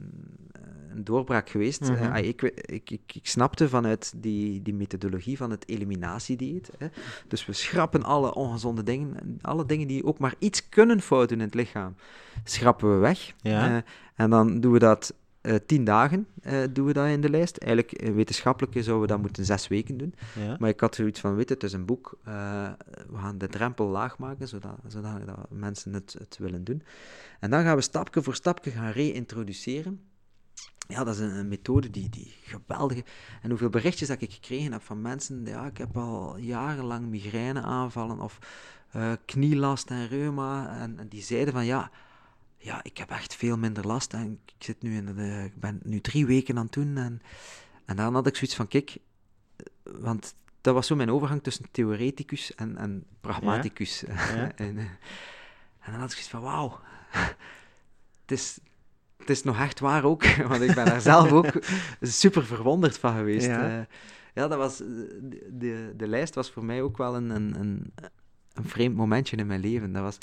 een 0.92 1.04
doorbraak 1.04 1.50
geweest. 1.50 1.82
Mhm. 1.82 1.94
Eh, 1.94 2.14
ah, 2.14 2.26
ik, 2.26 2.42
ik, 2.42 2.90
ik, 2.90 3.12
ik 3.14 3.28
snapte 3.28 3.70
vanuit 3.70 4.14
die, 4.16 4.62
die 4.62 4.74
methodologie 4.74 5.38
van 5.38 5.52
het 5.52 5.68
eliminatiedieet. 5.68 6.72
Hè. 6.78 6.88
Dus 7.28 7.46
we 7.46 7.54
schrappen 7.54 8.04
alle 8.04 8.34
ongezonde 8.34 8.84
dingen, 8.84 9.40
alle 9.42 9.66
dingen 9.66 9.88
die 9.88 10.06
ook 10.06 10.20
maar 10.20 10.36
iets 10.40 10.70
kunnen 10.70 11.02
fout 11.02 11.30
doen 11.30 11.40
in 11.40 11.46
het 11.46 11.54
lichaam, 11.54 11.96
schrappen 12.44 12.94
we 12.94 12.98
weg. 12.98 13.34
Ja. 13.42 13.76
Eh, 13.76 13.82
en 14.16 14.30
dan 14.30 14.60
doen 14.60 14.72
we 14.72 14.80
dat 14.80 15.14
eh, 15.46 15.56
tien 15.66 15.84
dagen, 15.84 16.28
eh, 16.42 16.60
doen 16.72 16.86
we 16.86 16.94
dat 16.94 17.08
in 17.08 17.22
de 17.22 17.30
lijst. 17.30 17.58
Eigenlijk, 17.58 17.92
eh, 17.92 18.14
wetenschappelijk 18.14 18.74
zouden 18.74 19.02
we 19.02 19.08
dat 19.08 19.22
moeten 19.22 19.46
zes 19.46 19.68
weken 19.68 19.98
doen. 19.98 20.14
Ja. 20.40 20.56
Maar 20.60 20.70
ik 20.70 20.80
had 20.80 20.96
zoiets 20.96 21.20
van, 21.20 21.36
weet 21.36 21.48
je, 21.48 21.54
het 21.54 21.64
is 21.64 21.74
een 21.74 21.86
boek, 21.86 22.18
we 22.24 23.18
gaan 23.18 23.38
de 23.38 23.48
drempel 23.48 23.88
laag 23.88 24.18
maken, 24.18 24.48
zodat, 24.48 24.78
zodat 24.88 25.26
dat 25.26 25.50
mensen 25.50 25.94
het, 25.94 26.16
het 26.20 26.38
willen 26.40 26.64
doen. 26.64 26.84
En 27.40 27.50
dan 27.50 27.64
gaan 27.64 27.76
we 27.76 27.82
stapje 27.82 28.22
voor 28.22 28.36
stapje 28.36 28.72
gaan 28.72 28.92
reïntroduceren. 28.92 30.02
Ja, 30.88 31.04
dat 31.04 31.16
is 31.16 31.20
een, 31.22 31.36
een 31.36 31.48
methode 31.48 31.90
die, 31.90 32.10
die 32.10 32.34
geweldige... 32.44 33.04
En 33.42 33.50
hoeveel 33.50 33.70
berichtjes 33.70 34.08
dat 34.08 34.22
ik 34.22 34.32
gekregen 34.32 34.72
heb 34.72 34.82
van 34.82 35.02
mensen, 35.02 35.46
ja, 35.46 35.66
ik 35.66 35.78
heb 35.78 35.98
al 35.98 36.38
jarenlang 36.38 37.08
migraineaanvallen 37.08 38.20
of 38.20 38.40
eh, 38.92 39.12
knielast 39.26 39.90
en 39.90 40.08
reuma, 40.08 40.80
en, 40.80 41.00
en 41.00 41.08
die 41.08 41.22
zeiden 41.22 41.54
van, 41.54 41.66
ja, 41.66 41.92
ja, 42.66 42.80
ik 42.84 42.98
heb 42.98 43.10
echt 43.10 43.36
veel 43.36 43.58
minder 43.58 43.88
last 43.88 44.14
en 44.14 44.40
ik 44.46 44.54
zit 44.66 44.82
nu 44.82 44.96
in 44.96 45.06
de, 45.06 45.44
ik 45.46 45.60
ben 45.60 45.80
nu 45.84 46.02
drie 46.02 46.26
weken 46.26 46.58
aan 46.58 46.64
het 46.64 46.74
doen 46.74 46.98
en, 46.98 47.22
en 47.86 47.96
dan 47.96 48.14
had 48.14 48.28
ik 48.28 48.36
zoiets 48.36 48.56
van, 48.56 48.68
kijk, 48.68 48.98
want 49.84 50.36
dat 50.62 50.74
was 50.74 50.88
zo 50.88 50.96
mijn 50.96 51.12
overgang 51.12 51.44
tussen 51.44 51.66
theoreticus 51.72 52.56
en, 52.56 52.78
en 52.78 53.06
pragmaticus. 53.22 54.04
Ja. 54.08 54.52
en, 54.56 54.78
eh, 54.78 54.84
en 55.80 55.92
dan 55.92 56.00
had 56.00 56.12
ik 56.12 56.18
zoiets 56.18 56.28
van, 56.28 56.42
wauw, 56.42 56.80
het 58.22 58.32
is, 58.32 58.60
het 59.18 59.30
is 59.30 59.44
nog 59.44 59.60
echt 59.60 59.80
waar 59.80 60.04
ook, 60.04 60.26
want 60.48 60.62
ik 60.62 60.76
ben 60.76 60.86
daar 60.86 61.02
zelf 61.02 61.32
ook 61.32 61.52
super 62.02 62.46
verwonderd 62.46 62.98
van 62.98 63.16
geweest. 63.16 63.48
Ja. 63.48 63.80
Eh, 63.80 63.86
ja, 64.34 64.48
dat 64.48 64.58
was, 64.58 64.82
eh, 64.82 64.88
de, 65.22 65.50
de, 65.52 65.94
de 65.98 66.08
lijst 66.08 66.36
was 66.36 66.52
voor 66.52 66.66
mij 66.66 66.82
ook 66.82 66.98
wel 66.98 67.16
een, 67.16 67.30
een, 67.30 67.60
een, 67.60 67.94
een 68.54 68.66
vreemd 68.66 68.96
momentje 68.96 69.38
in 69.38 69.48
mijn 69.48 69.62
leven. 69.62 69.92
Dat 69.92 70.04
was, 70.04 70.18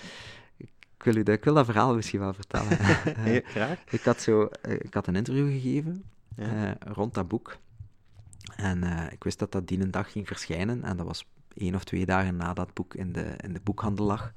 ik 1.03 1.12
wil, 1.12 1.16
u 1.16 1.22
dat, 1.22 1.34
ik 1.34 1.44
wil 1.44 1.55
dat 1.55 1.64
verhaal 1.64 1.94
misschien 1.94 2.20
wel 2.20 2.34
vertellen. 2.34 2.78
Eh, 3.26 3.46
graag. 3.46 3.78
ik, 3.90 4.03
had 4.03 4.20
zo, 4.20 4.44
eh, 4.44 4.72
ik 4.72 4.94
had 4.94 5.07
een 5.07 5.16
interview 5.16 5.50
gegeven 5.50 6.05
Ja. 6.36 6.78
eh, 6.78 6.92
rond 6.92 7.14
dat 7.14 7.28
boek. 7.28 7.57
En 8.57 8.82
ik 9.11 9.24
wist 9.24 9.38
dat 9.38 9.53
dat 9.53 9.68
die 9.68 9.80
een 9.80 9.90
dag 9.90 10.12
ging 10.12 10.26
verschijnen. 10.26 10.84
En 10.84 10.96
dat 10.96 11.07
was 11.07 11.26
één 11.55 11.74
of 11.74 11.84
twee 11.84 12.07
dagen 12.07 12.36
na 12.36 12.55
dat 12.55 12.74
boek 12.74 12.94
in 12.94 13.12
de, 13.12 13.34
in 13.36 13.53
de 13.53 13.61
boekhandel 13.62 14.07
lag. 14.07 14.32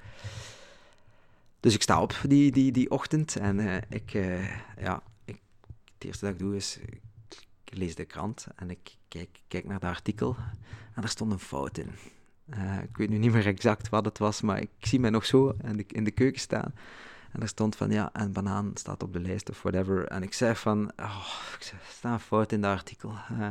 Dus 1.59 1.73
ik 1.73 1.81
sta 1.81 2.01
op 2.01 2.15
die, 2.27 2.51
die, 2.51 2.71
die 2.71 2.91
ochtend 2.91 3.35
en 3.35 3.83
ik, 3.89 4.11
ja, 4.79 5.03
ik, 5.25 5.41
het 5.93 6.03
eerste 6.05 6.25
dat 6.25 6.33
ik 6.33 6.39
doe 6.39 6.55
is, 6.55 6.79
ik 7.63 7.77
lees 7.77 7.95
de 7.95 8.05
krant 8.05 8.47
en 8.55 8.69
ik 8.69 8.97
kijk, 9.07 9.41
kijk 9.47 9.65
naar 9.65 9.73
het 9.73 9.83
artikel 9.83 10.35
en 10.93 11.03
er 11.03 11.09
stond 11.09 11.31
een 11.31 11.39
fout 11.39 11.77
in. 11.77 11.89
Eh, 12.49 12.77
ik 12.77 12.97
weet 12.97 13.09
nu 13.09 13.17
niet 13.17 13.31
meer 13.31 13.45
exact 13.45 13.89
wat 13.89 14.05
het 14.05 14.17
was, 14.17 14.41
maar 14.41 14.61
ik 14.61 14.69
zie 14.79 14.99
mij 14.99 15.09
nog 15.09 15.25
zo 15.25 15.55
in 15.63 15.77
de, 15.77 15.85
in 15.87 16.03
de 16.03 16.11
keuken 16.11 16.41
staan. 16.41 16.73
En 17.31 17.41
er 17.41 17.47
stond 17.47 17.75
van, 17.75 17.91
ja, 17.91 18.09
een 18.13 18.31
banaan 18.31 18.71
staat 18.73 19.03
op 19.03 19.13
de 19.13 19.19
lijst 19.19 19.49
of 19.49 19.61
whatever. 19.61 20.07
En 20.07 20.23
ik 20.23 20.33
zei 20.33 20.55
van, 20.55 20.91
oh, 20.97 21.27
ik 21.57 21.63
zei, 21.63 21.81
er 21.81 21.91
staat 21.91 22.13
een 22.13 22.19
fout 22.19 22.51
in 22.51 22.61
dat 22.61 22.71
artikel. 22.71 23.09
Eh, 23.09 23.47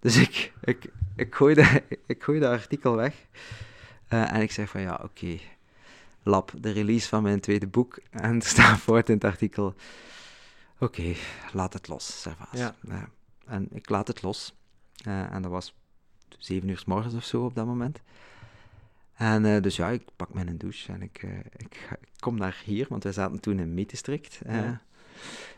dus 0.00 0.16
ik, 0.16 0.52
ik, 0.60 0.90
ik, 1.16 1.34
gooi 1.34 1.54
de, 1.54 1.82
ik 2.06 2.22
gooi 2.22 2.40
dat 2.40 2.52
artikel 2.52 2.96
weg. 2.96 3.14
Eh, 4.08 4.32
en 4.32 4.40
ik 4.40 4.50
zeg 4.50 4.68
van, 4.70 4.80
ja, 4.80 5.00
oké, 5.02 5.38
lab, 6.22 6.52
de 6.58 6.70
release 6.70 7.08
van 7.08 7.22
mijn 7.22 7.40
tweede 7.40 7.66
boek. 7.66 7.98
En 8.10 8.34
er 8.34 8.46
staat 8.46 8.78
fout 8.88 9.08
in 9.08 9.14
het 9.14 9.24
artikel. 9.24 9.74
Oké, 10.78 11.14
laat 11.52 11.72
het 11.72 11.88
los, 11.88 12.20
Servaas. 12.20 12.48
Ja. 12.52 12.74
En 13.46 13.68
ik 13.72 13.88
laat 13.88 14.08
het 14.08 14.22
los. 14.22 14.54
En 15.04 15.42
dat 15.42 15.50
was 15.50 15.74
zeven 16.38 16.68
uur 16.68 16.78
s 16.78 16.84
morgens 16.84 17.14
of 17.14 17.24
zo 17.24 17.44
op 17.44 17.54
dat 17.54 17.66
moment. 17.66 18.00
En 19.14 19.44
eh, 19.44 19.62
dus 19.62 19.76
ja, 19.76 19.88
ik 19.88 20.02
pak 20.16 20.34
mijn 20.34 20.58
douche 20.58 20.92
en 20.92 21.02
ik, 21.02 21.22
eh, 21.22 21.38
ik, 21.56 21.76
ga- 21.88 21.96
ik 22.00 22.08
kom 22.18 22.36
naar 22.36 22.62
hier, 22.64 22.86
want 22.88 23.02
wij 23.02 23.12
zaten 23.12 23.40
toen 23.40 23.58
in 23.58 23.74
Meetdistrict. 23.74 24.40
eh. 24.46 24.54
Ja. 24.54 24.80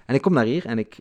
En 0.06 0.14
ik 0.14 0.22
kom 0.22 0.32
naar 0.32 0.44
hier 0.44 0.66
en 0.66 0.78
ik, 0.78 0.98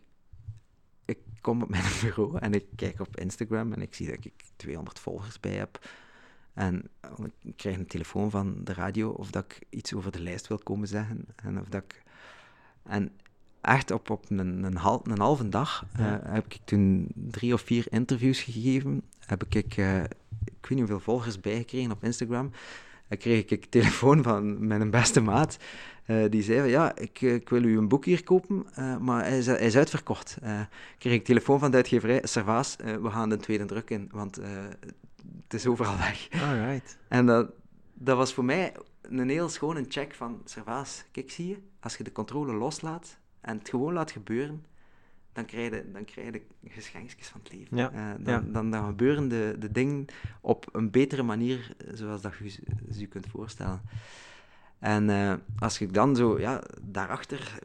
ik 1.06 1.18
kom 1.42 1.62
op 1.62 1.70
mijn 1.70 1.84
bureau 2.02 2.38
en 2.38 2.54
ik 2.54 2.66
kijk 2.76 3.00
op 3.00 3.18
Instagram 3.18 3.74
en 3.74 3.82
ik 3.82 3.94
zie 3.96 4.08
dat 4.08 4.26
ik 4.26 4.34
200 4.56 5.00
volgers 5.00 5.40
bij 5.40 5.54
heb. 5.56 5.88
En 6.54 6.90
ik 7.44 7.54
krijg 7.58 7.76
een 7.78 7.88
telefoon 7.88 8.30
van 8.30 8.64
de 8.64 8.74
radio 8.74 9.10
of 9.10 9.32
dat 9.32 9.44
ik 9.46 9.66
iets 9.70 9.94
over 9.94 10.12
de 10.12 10.22
lijst 10.22 10.48
wil 10.48 10.58
komen 10.58 10.88
zeggen. 10.88 11.26
En, 11.36 11.60
of 11.60 11.68
dat 11.70 11.84
ik... 11.84 12.04
en 12.84 13.12
echt 13.62 13.92
op, 13.92 14.10
op 14.10 14.30
een, 14.30 14.64
een, 14.64 14.76
hal, 14.78 15.02
een 15.04 15.20
halve 15.20 15.50
dag 15.50 15.86
eh, 15.94 16.00
Ja. 16.00 16.20
heb 16.24 16.46
ik 16.46 16.60
toen 16.66 17.08
drie 17.14 17.54
of 17.54 17.62
vier 17.62 17.86
interviews 17.90 18.42
gegeven. 18.42 19.02
Heb 19.30 19.44
ik, 19.44 19.78
eh, 19.78 20.04
ik 20.04 20.10
weet 20.62 20.70
niet 20.70 20.80
hoeveel 20.80 21.00
volgers 21.00 21.40
bijgekregen 21.40 21.92
op 21.92 22.04
Instagram. 22.04 22.52
Dan 23.08 23.18
kreeg 23.18 23.42
ik 23.42 23.52
een 23.52 23.70
telefoon 23.70 24.24
van 24.24 24.68
mijn 24.68 24.90
beste 24.90 25.22
maat. 25.22 25.58
Uh, 26.08 26.30
die 26.30 26.44
zei 26.44 26.60
van, 26.60 26.70
ja, 26.70 26.96
ik, 26.96 27.22
ik, 27.22 27.50
wil 27.50 27.64
u 27.64 27.78
een 27.78 27.88
boek 27.88 28.06
hier 28.06 28.24
kopen, 28.24 28.66
uh, 28.80 28.98
maar 28.98 29.26
hij 29.26 29.38
is, 29.38 29.46
hij 29.46 29.60
is 29.60 29.78
uitverkocht. 29.78 30.38
Kreeg 30.98 31.14
ik 31.14 31.26
telefoon 31.26 31.60
van 31.60 31.72
de 31.72 31.78
uitgeverij, 31.78 32.22
Servaas, 32.24 32.76
we 32.76 33.10
gaan 33.10 33.30
de 33.30 33.38
tweede 33.38 33.66
druk 33.66 33.90
in, 33.90 34.10
want 34.12 34.36
het 35.44 35.54
is 35.54 35.68
overal 35.68 35.98
weg. 35.98 36.28
Alright. 36.42 36.98
En 37.08 37.26
dat, 37.26 37.52
dat 37.94 38.18
was 38.18 38.34
voor 38.34 38.46
mij 38.46 38.74
een 39.02 39.30
heel 39.30 39.50
schone 39.50 39.86
check 39.88 40.16
van, 40.16 40.42
Servaas, 40.46 41.04
kijk, 41.12 41.32
zie 41.32 41.48
je, 41.48 41.58
als 41.80 41.98
je 41.98 42.04
de 42.04 42.12
controle 42.12 42.54
loslaat 42.54 43.18
en 43.42 43.58
het 43.58 43.70
gewoon 43.70 43.94
laat 43.94 44.12
gebeuren, 44.12 44.66
dan 45.34 45.46
krijg 45.46 45.72
je, 45.72 45.92
dan 45.92 46.06
krijg 46.06 46.34
je 46.34 46.42
geschenkjes 46.70 47.28
van 47.28 47.40
het 47.44 47.54
leven. 47.54 47.78
Ja, 47.78 47.92
uh, 47.94 48.26
dan, 48.26 48.52
dan, 48.52 48.72
dan, 48.72 48.86
gebeuren 48.86 49.28
de, 49.28 49.56
de 49.60 49.72
dingen 49.72 50.06
op 50.42 50.70
een 50.72 50.92
betere 50.92 51.24
manier, 51.24 51.76
zoals 51.94 52.22
dat 52.22 52.34
je 52.44 52.60
je 52.92 53.08
kunt 53.08 53.28
voorstellen. 53.28 53.82
En 54.80 55.10
uh, 55.10 55.34
als 55.60 55.82
ik 55.82 55.94
dan 55.94 56.16
zo, 56.16 56.40
ja, 56.40 56.64
daarachter 56.82 57.60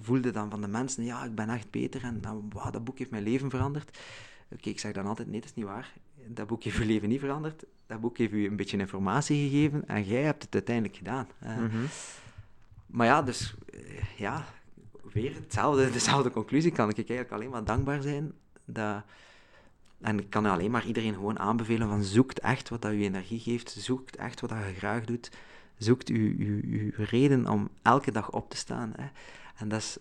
voelde 0.00 0.30
dan 0.30 0.50
van 0.50 0.60
de 0.60 0.68
mensen, 0.68 1.04
ja, 1.04 1.24
ik 1.24 1.34
ben 1.34 1.48
echt 1.48 1.70
beter 1.70 2.04
en 2.04 2.20
dan, 2.20 2.50
wow, 2.52 2.72
dat 2.72 2.84
boek 2.84 2.98
heeft 2.98 3.10
mijn 3.10 3.22
leven 3.22 3.50
veranderd. 3.50 3.98
Oké, 4.48 4.68
ik 4.68 4.80
zeg 4.80 4.92
dan 4.92 5.06
altijd, 5.06 5.28
nee, 5.28 5.40
dat 5.40 5.48
is 5.48 5.54
niet 5.54 5.64
waar. 5.64 5.92
Dat 6.26 6.46
boek 6.46 6.62
heeft 6.62 6.76
je 6.76 6.84
leven 6.84 7.08
niet 7.08 7.20
veranderd. 7.20 7.64
Dat 7.86 8.00
boek 8.00 8.18
heeft 8.18 8.32
u 8.32 8.46
een 8.46 8.56
beetje 8.56 8.78
informatie 8.78 9.48
gegeven 9.48 9.88
en 9.88 10.04
jij 10.04 10.22
hebt 10.22 10.42
het 10.42 10.54
uiteindelijk 10.54 10.96
gedaan. 10.96 11.28
Uh, 11.42 11.58
mm 11.58 11.68
-hmm. 11.68 11.86
Maar 12.86 13.06
ja, 13.06 13.22
dus, 13.22 13.54
ja, 14.16 14.44
weer 15.14 15.34
hetzelfde, 15.34 15.90
dezelfde 16.00 16.30
conclusie. 16.30 16.72
Kan 16.72 16.88
ik 16.88 16.96
eigenlijk 16.96 17.32
alleen 17.32 17.50
maar 17.50 17.64
dankbaar 17.64 18.02
zijn. 18.02 18.32
Dat, 18.64 19.02
en 20.00 20.18
ik 20.18 20.30
kan 20.30 20.46
alleen 20.46 20.70
maar 20.70 20.86
iedereen 20.86 21.14
gewoon 21.14 21.38
aanbevelen 21.38 21.88
van 21.88 22.02
zoekt 22.02 22.40
echt 22.40 22.68
wat 22.68 22.82
dat 22.82 22.92
je 22.92 22.98
energie 22.98 23.40
geeft. 23.40 23.70
Zoekt 23.70 24.16
echt 24.16 24.40
wat 24.40 24.50
dat 24.50 24.58
je 24.58 24.74
graag 24.74 25.04
doet. 25.04 25.30
Zoekt 25.78 26.08
uw, 26.08 26.34
uw 26.62 26.90
reden 26.96 27.48
om 27.48 27.68
elke 27.82 28.10
dag 28.10 28.30
op 28.30 28.50
te 28.50 28.56
staan. 28.56 28.92
Hè. 28.96 29.06
En 29.56 29.68
dat 29.68 29.80
is, 29.80 29.98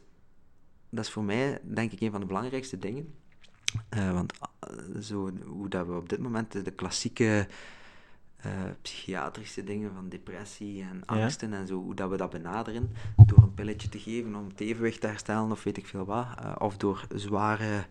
dat 0.90 1.06
is 1.06 1.12
voor 1.12 1.24
mij, 1.24 1.60
denk 1.64 1.92
ik, 1.92 2.02
een 2.02 2.12
van 2.12 2.20
de 2.20 2.26
belangrijkste 2.26 2.78
dingen. 2.78 3.14
Uh, 3.98 4.14
want 4.14 4.34
zo, 5.02 5.32
hoe 5.46 5.70
dat 5.70 5.88
we 5.88 5.94
op 5.94 6.10
dit 6.10 6.20
moment 6.20 6.66
de 6.66 6.72
klassieke 6.72 7.48
uh, 8.46 8.52
psychiatrische 8.82 9.64
dingen 9.64 9.94
van 9.94 10.10
depressie 10.10 10.84
en 10.84 11.06
angsten 11.06 11.50
ja. 11.50 11.56
en 11.56 11.68
zo, 11.68 11.76
hoe 11.82 11.96
dat 11.96 12.10
we 12.10 12.18
dat 12.18 12.30
benaderen, 12.30 12.92
door 13.26 13.38
een 13.38 13.54
pilletje 13.54 13.90
te 13.90 14.00
geven 14.00 14.36
om 14.36 14.48
het 14.48 14.60
evenwicht 14.60 15.02
te 15.02 15.08
herstellen 15.08 15.52
of 15.52 15.64
weet 15.64 15.78
ik 15.78 15.88
veel 15.88 16.06
wat, 16.06 16.26
uh, 16.44 16.56
of 16.58 16.78
door 16.78 17.08
zware, 17.16 17.86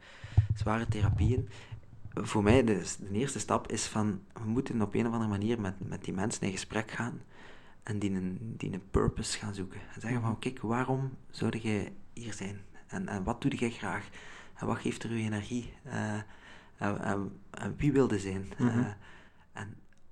zware 0.54 0.88
therapieën. 0.88 1.48
Voor 2.14 2.42
mij, 2.42 2.64
de, 2.64 2.82
de, 2.98 3.18
eerste 3.18 3.38
stap 3.38 3.70
is 3.70 3.86
van, 3.86 4.20
we 4.32 4.48
moeten 4.48 4.82
op 4.82 4.94
een 4.94 5.06
of 5.06 5.12
andere 5.12 5.30
manier 5.30 5.60
met, 5.60 5.74
met 5.88 6.04
die 6.04 6.14
mensen 6.14 6.46
in 6.46 6.52
gesprek 6.52 6.90
gaan 6.90 7.20
en 7.82 7.98
die 7.98 8.10
een, 8.10 8.54
die 8.56 8.72
een 8.72 8.90
purpose 8.90 9.38
gaan 9.38 9.54
zoeken. 9.54 9.80
En 9.94 10.00
zeggen 10.00 10.20
van, 10.20 10.38
kijk, 10.38 10.60
waarom 10.60 11.16
zou 11.30 11.58
jij 11.58 11.92
hier 12.12 12.32
zijn? 12.32 12.60
En, 12.86 13.08
en 13.08 13.24
wat 13.24 13.42
doe 13.42 13.54
jij 13.54 13.70
graag? 13.70 14.08
En 14.54 14.66
wat 14.66 14.78
geeft 14.78 15.02
er 15.02 15.10
u 15.10 15.18
energie? 15.18 15.72
Uh, 15.86 16.14
en, 16.76 17.00
en, 17.00 17.40
en, 17.50 17.74
wie 17.76 17.92
wilde 17.92 18.18
zijn? 18.18 18.52
Mm 18.58 18.68
-hmm. 18.68 18.94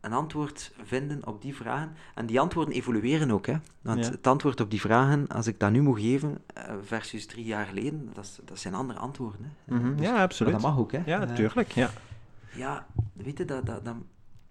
En 0.00 0.12
een 0.12 0.18
antwoord 0.18 0.72
vinden 0.82 1.26
op 1.26 1.42
die 1.42 1.54
vragen. 1.54 1.92
En 2.14 2.26
die 2.26 2.40
antwoorden 2.40 2.74
evolueren 2.74 3.30
ook. 3.30 3.46
Hè? 3.46 3.56
Want 3.82 4.04
ja. 4.04 4.10
het 4.10 4.26
antwoord 4.26 4.60
op 4.60 4.70
die 4.70 4.80
vragen, 4.80 5.28
als 5.28 5.46
ik 5.46 5.60
dat 5.60 5.70
nu 5.70 5.82
moet 5.82 6.00
geven, 6.00 6.38
versus 6.82 7.26
drie 7.26 7.44
jaar 7.44 7.66
geleden, 7.66 8.10
dat, 8.14 8.24
is, 8.24 8.38
dat 8.44 8.58
zijn 8.58 8.74
andere 8.74 8.98
antwoorden. 8.98 9.52
Hè? 9.64 9.74
Mm 9.74 9.80
-hmm. 9.80 9.96
dus, 9.96 10.06
ja, 10.06 10.22
absoluut. 10.22 10.52
dat 10.52 10.62
mag 10.62 10.78
ook. 10.78 10.92
Hè? 10.92 11.02
Ja, 11.06 11.18
natuurlijk. 11.18 11.72
Ja, 11.72 11.90
ja 12.54 12.86
weet 13.12 13.38
je, 13.38 13.44
dat, 13.44 13.66
dat, 13.66 13.84
dat, 13.84 13.94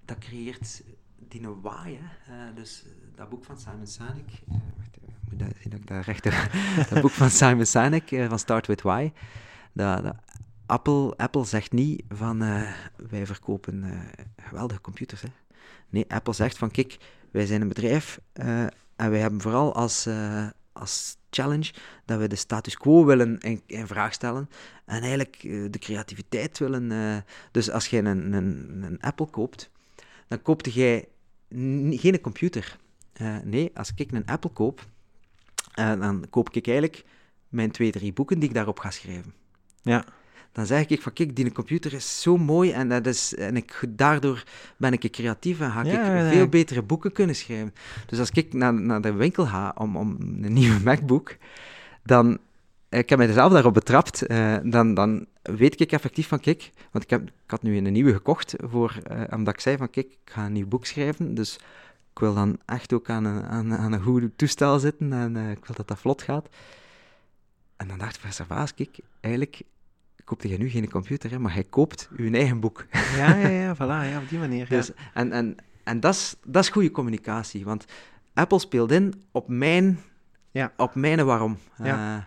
dat 0.05 0.17
creëert 0.17 0.83
die 1.27 1.47
why. 1.61 1.97
Hè? 1.99 2.33
Uh, 2.33 2.55
dus 2.55 2.85
dat 3.15 3.29
boek 3.29 3.45
van 3.45 3.57
Simon 3.57 3.87
Sinek, 3.87 4.41
wacht, 4.45 4.97
moet 5.29 5.39
dat, 5.39 5.49
zien 5.61 6.23
dat 6.89 7.01
boek 7.01 7.11
van 7.11 7.29
Simon 7.29 7.65
Sinek, 7.65 8.25
van 8.27 8.39
Start 8.39 8.67
With 8.67 8.81
Why, 8.81 9.11
dat, 9.73 10.03
dat 10.03 10.15
Apple, 10.69 11.13
Apple 11.17 11.45
zegt 11.45 11.71
niet 11.71 12.03
van 12.09 12.43
uh, 12.43 12.71
wij 13.09 13.25
verkopen 13.25 13.83
uh, 13.83 13.99
geweldige 14.37 14.81
computers. 14.81 15.21
Hè. 15.21 15.27
Nee, 15.89 16.05
Apple 16.07 16.33
zegt 16.33 16.57
van 16.57 16.71
kijk, 16.71 16.97
wij 17.31 17.45
zijn 17.45 17.61
een 17.61 17.67
bedrijf 17.67 18.19
uh, 18.33 18.61
en 18.95 19.09
wij 19.09 19.19
hebben 19.19 19.41
vooral 19.41 19.73
als, 19.73 20.09
als 20.73 21.17
challenge 21.29 21.73
dat 22.05 22.19
we 22.19 22.27
de 22.27 22.35
status 22.35 22.77
quo 22.77 23.05
willen 23.05 23.37
in, 23.39 23.61
in 23.65 23.87
vraag 23.87 24.13
stellen 24.13 24.49
en 24.85 25.01
eigenlijk 25.01 25.41
de 25.41 25.79
creativiteit 25.79 26.57
willen. 26.57 27.23
dus 27.51 27.71
als 27.71 27.87
jij 27.87 27.99
een, 27.99 28.33
een, 28.33 28.83
een, 28.83 29.01
Apple 29.01 29.25
koopt, 29.25 29.69
dan 30.27 30.41
koopte 30.41 30.71
jij 30.71 31.07
geen 31.89 32.21
computer. 32.21 32.77
nee, 33.43 33.71
als 33.73 33.91
ik 33.95 34.11
een 34.11 34.25
Apple 34.25 34.49
koop, 34.49 34.85
dan 35.73 36.25
koop 36.29 36.49
ik 36.49 36.67
eigenlijk 36.67 37.05
mijn 37.47 37.71
twee, 37.71 37.91
drie 37.91 38.13
boeken 38.13 38.39
die 38.39 38.49
ik 38.49 38.55
daarop 38.55 38.79
ga 38.79 38.91
schrijven. 38.91 39.33
Ja 39.81 40.05
dan 40.51 40.65
zeg 40.65 40.87
ik 40.87 41.01
van 41.01 41.13
kijk, 41.13 41.35
die 41.35 41.51
computer 41.51 41.93
is 41.93 42.21
zo 42.21 42.37
mooi 42.37 42.71
en, 42.71 42.89
dat 42.89 43.05
is, 43.05 43.35
en 43.35 43.55
ik, 43.55 43.83
daardoor 43.89 44.43
ben 44.77 44.93
ik 44.93 45.11
creatief 45.11 45.59
en 45.59 45.71
ga 45.71 45.83
ja, 45.83 45.91
ik 45.91 46.23
ja, 46.23 46.31
veel 46.31 46.47
betere 46.47 46.81
boeken 46.81 47.11
kunnen 47.11 47.35
schrijven. 47.35 47.73
Dus 48.07 48.19
als 48.19 48.29
ik 48.31 48.53
naar, 48.53 48.73
naar 48.73 49.01
de 49.01 49.13
winkel 49.13 49.45
ga 49.45 49.73
om, 49.77 49.97
om 49.97 50.17
een 50.19 50.53
nieuwe 50.53 50.79
MacBook, 50.89 51.37
dan, 52.03 52.37
ik 52.89 53.09
heb 53.09 53.17
mij 53.17 53.31
zelf 53.31 53.53
daarop 53.53 53.73
betrapt, 53.73 54.31
uh, 54.31 54.57
dan, 54.63 54.93
dan 54.93 55.25
weet 55.41 55.79
ik 55.79 55.91
effectief 55.91 56.27
van 56.27 56.39
kijk, 56.39 56.71
want 56.91 57.03
ik, 57.03 57.09
heb, 57.09 57.21
ik 57.21 57.51
had 57.51 57.63
nu 57.63 57.77
een 57.77 57.93
nieuwe 57.93 58.13
gekocht, 58.13 58.55
voor, 58.57 58.97
uh, 59.11 59.21
omdat 59.31 59.53
ik 59.53 59.59
zei 59.59 59.77
van 59.77 59.89
kijk, 59.89 60.07
ik 60.07 60.31
ga 60.31 60.45
een 60.45 60.53
nieuw 60.53 60.67
boek 60.67 60.85
schrijven, 60.85 61.35
dus 61.35 61.55
ik 62.11 62.19
wil 62.19 62.33
dan 62.33 62.59
echt 62.65 62.93
ook 62.93 63.09
aan 63.09 63.25
een, 63.25 63.43
aan, 63.43 63.77
aan 63.77 63.93
een 63.93 64.01
goed 64.01 64.37
toestel 64.37 64.79
zitten 64.79 65.13
en 65.13 65.35
uh, 65.35 65.51
ik 65.51 65.65
wil 65.65 65.75
dat 65.75 65.87
dat 65.87 65.99
vlot 65.99 66.21
gaat. 66.21 66.49
En 67.75 67.87
dan 67.87 67.97
dacht 67.97 68.15
ik 68.15 68.33
van 68.33 68.67
kijk, 68.75 68.99
eigenlijk 69.21 69.61
koopte 70.29 70.49
je 70.49 70.57
nu 70.57 70.69
geen 70.69 70.89
computer, 70.89 71.31
hè, 71.31 71.39
maar 71.39 71.53
hij 71.53 71.63
koopt 71.63 72.09
uw 72.15 72.33
eigen 72.33 72.59
boek. 72.59 72.85
Ja, 72.91 73.35
ja, 73.35 73.47
ja, 73.47 73.75
voilà, 73.79 74.11
ja, 74.11 74.19
op 74.21 74.29
die 74.29 74.39
manier. 74.39 74.65
Ja. 74.69 74.77
Dus, 74.77 74.91
en 75.13 75.31
en, 75.31 75.55
en 75.83 75.99
dat, 75.99 76.13
is, 76.13 76.35
dat 76.45 76.63
is 76.63 76.69
goede 76.69 76.91
communicatie, 76.91 77.65
want 77.65 77.85
Apple 78.33 78.59
speelt 78.59 78.91
in 78.91 79.13
op 79.31 79.47
mijn, 79.47 79.99
ja. 80.51 80.73
op 80.77 80.95
mijn 80.95 81.25
waarom. 81.25 81.57
Ja. 81.83 82.15
Uh, 82.15 82.23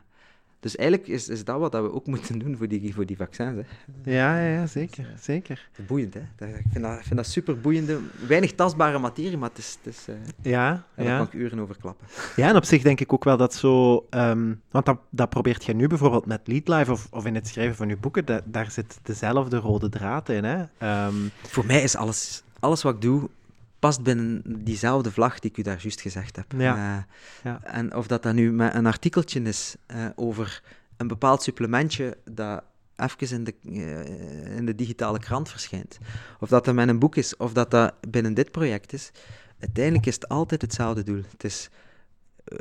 dus 0.63 0.77
eigenlijk 0.77 1.09
is, 1.09 1.29
is 1.29 1.45
dat 1.45 1.59
wat 1.59 1.73
we 1.73 1.93
ook 1.93 2.07
moeten 2.07 2.39
doen 2.39 2.57
voor 2.57 2.69
die, 2.69 2.95
voor 2.95 3.07
die 3.07 3.17
vaccins. 3.17 3.57
Hè. 3.57 4.11
Ja, 4.11 4.39
ja, 4.39 4.55
ja, 4.55 4.67
zeker. 4.67 5.07
zeker. 5.21 5.69
Boeiend, 5.87 6.15
hè? 6.15 6.21
Ik 6.47 6.65
vind 6.71 6.85
dat, 6.85 6.99
ik 6.99 7.03
vind 7.05 7.17
dat 7.17 7.27
super 7.27 7.61
boeiende, 7.61 7.99
weinig 8.27 8.53
tastbare 8.53 8.99
materie, 8.99 9.37
maar 9.37 9.49
het 9.49 9.59
is. 9.59 9.79
Het 9.83 9.95
is 9.95 10.09
uh, 10.09 10.15
ja, 10.43 10.85
daar 10.95 11.07
ja. 11.07 11.17
kan 11.17 11.27
ik 11.27 11.33
uren 11.33 11.59
over 11.59 11.77
klappen. 11.81 12.07
Ja, 12.37 12.49
en 12.49 12.57
op 12.57 12.65
zich 12.65 12.83
denk 12.83 13.01
ik 13.01 13.13
ook 13.13 13.25
wel 13.25 13.37
dat 13.37 13.55
zo. 13.55 14.07
Um, 14.11 14.61
want 14.71 14.87
dat, 14.87 14.99
dat 15.11 15.29
probeert 15.29 15.65
je 15.65 15.75
nu 15.75 15.87
bijvoorbeeld 15.87 16.27
met 16.27 16.41
Leadlife 16.45 16.93
of, 16.93 17.09
of 17.11 17.25
in 17.25 17.35
het 17.35 17.49
schrijven 17.49 17.77
van 17.77 17.89
je 17.89 17.97
boeken, 17.97 18.25
dat, 18.25 18.43
daar 18.45 18.71
zit 18.71 18.99
dezelfde 19.03 19.57
rode 19.57 19.89
draad 19.89 20.29
in. 20.29 20.45
Hè? 20.45 20.61
Um, 21.07 21.31
voor 21.43 21.67
mij 21.67 21.83
is 21.83 21.97
alles, 21.97 22.43
alles 22.61 22.83
wat 22.83 22.95
ik 22.95 23.01
doe 23.01 23.29
past 23.83 24.03
binnen 24.03 24.43
diezelfde 24.65 25.11
vlag 25.11 25.39
die 25.39 25.51
ik 25.51 25.57
u 25.57 25.63
daar 25.63 25.81
juist 25.81 26.01
gezegd 26.01 26.37
heb. 26.37 26.53
Ja. 26.57 26.77
Uh, 26.77 27.03
ja. 27.45 27.63
En 27.63 27.95
of 27.95 28.07
dat 28.07 28.23
dan 28.23 28.35
nu 28.35 28.53
met 28.53 28.75
een 28.75 28.87
artikeltje 28.87 29.43
is 29.43 29.77
uh, 29.87 30.07
over 30.15 30.63
een 30.97 31.09
bepaald 31.09 31.43
supplementje 31.43 32.17
dat 32.25 32.63
even 32.97 33.37
in 33.37 33.45
de, 33.45 33.55
uh, 33.63 34.57
in 34.57 34.67
de 34.67 34.75
digitale 34.75 35.19
krant 35.19 35.49
verschijnt, 35.49 35.99
of 36.41 36.49
dat 36.49 36.65
dat 36.65 36.75
met 36.75 36.89
een 36.89 36.99
boek 36.99 37.17
is, 37.17 37.37
of 37.37 37.53
dat 37.53 37.71
dat 37.71 37.95
binnen 38.09 38.35
dit 38.35 38.51
project 38.51 38.93
is, 38.93 39.11
uiteindelijk 39.59 40.07
is 40.07 40.15
het 40.15 40.29
altijd 40.29 40.63
hetzelfde 40.63 41.03
doel. 41.03 41.23
Het 41.31 41.45
is 41.45 41.71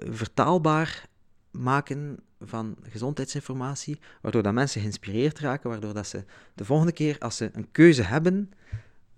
vertaalbaar 0.09 1.05
maken 1.51 2.19
van 2.39 2.78
gezondheidsinformatie, 2.89 3.99
waardoor 4.22 4.43
dat 4.43 4.53
mensen 4.53 4.82
geïnspireerd 4.82 5.39
raken, 5.39 5.69
waardoor 5.69 5.93
dat 5.93 6.07
ze 6.07 6.24
de 6.53 6.65
volgende 6.65 6.91
keer, 6.91 7.15
als 7.19 7.38
ze 7.38 7.49
een 7.53 7.72
keuze 7.72 8.03
hebben, 8.03 8.51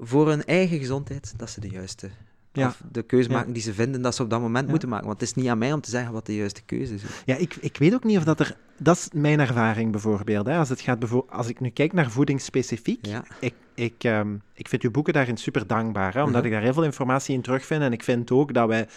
voor 0.04 0.30
hun 0.30 0.46
eigen 0.46 0.80
gezondheid, 0.80 1.34
dat 1.38 1.50
ze 1.50 1.60
de 1.60 1.70
juiste 1.70 2.10
ja. 2.54 2.68
of 2.68 2.82
de 2.92 3.02
keuze 3.04 3.30
maken 3.30 3.48
ja. 3.48 3.54
die 3.54 3.62
ze 3.62 3.74
vinden 3.74 4.02
dat 4.02 4.16
ze 4.16 4.24
op 4.24 4.30
dat 4.30 4.42
moment 4.42 4.66
ja. 4.66 4.70
moeten 4.70 4.90
maken. 4.90 5.08
Want 5.08 5.20
het 5.20 5.30
is 5.30 5.36
niet 5.36 5.48
aan 5.48 5.58
mij 5.58 5.74
om 5.74 5.82
te 5.82 5.90
zeggen 5.90 6.14
wat 6.14 6.26
de 6.26 6.36
juiste 6.36 6.62
keuze 6.66 6.94
is. 6.94 7.02
Ja, 7.26 7.36
ik, 7.36 7.56
ik 7.56 7.78
weet 7.78 7.94
ook 7.94 8.04
niet 8.04 8.18
of 8.18 8.24
dat 8.24 8.40
er... 8.40 8.58
Dat 8.78 8.98
is 8.98 9.10
mijn 9.14 9.40
ervaring 9.40 9.92
bijvoorbeeld. 9.92 10.46
Hè. 10.46 10.58
Als, 10.58 10.70
het 10.70 10.82
gaat 10.82 11.00
bevo 11.00 11.26
als 11.30 11.48
ik 11.48 11.60
nu 11.60 11.70
kijk 11.70 11.94
naar 11.94 12.12
voeding 12.12 12.42
specifiek, 12.42 13.08
ik, 13.40 13.54
ik, 13.76 14.04
um, 14.04 14.42
ik 14.54 14.68
vind 14.68 14.82
uw 14.82 14.92
boeken 14.92 15.14
daarin 15.14 15.38
super 15.38 15.68
dankbaar, 15.68 16.14
hè, 16.14 16.20
omdat 16.20 16.36
-hmm. 16.36 16.46
ik 16.46 16.52
daar 16.52 16.62
heel 16.62 16.74
veel 16.74 16.84
informatie 16.84 17.36
in 17.36 17.42
terugvind. 17.42 17.82
En 17.82 17.94
ik 17.94 18.04
vind 18.04 18.32
ook 18.32 18.54
dat 18.54 18.68
wij 18.68 18.88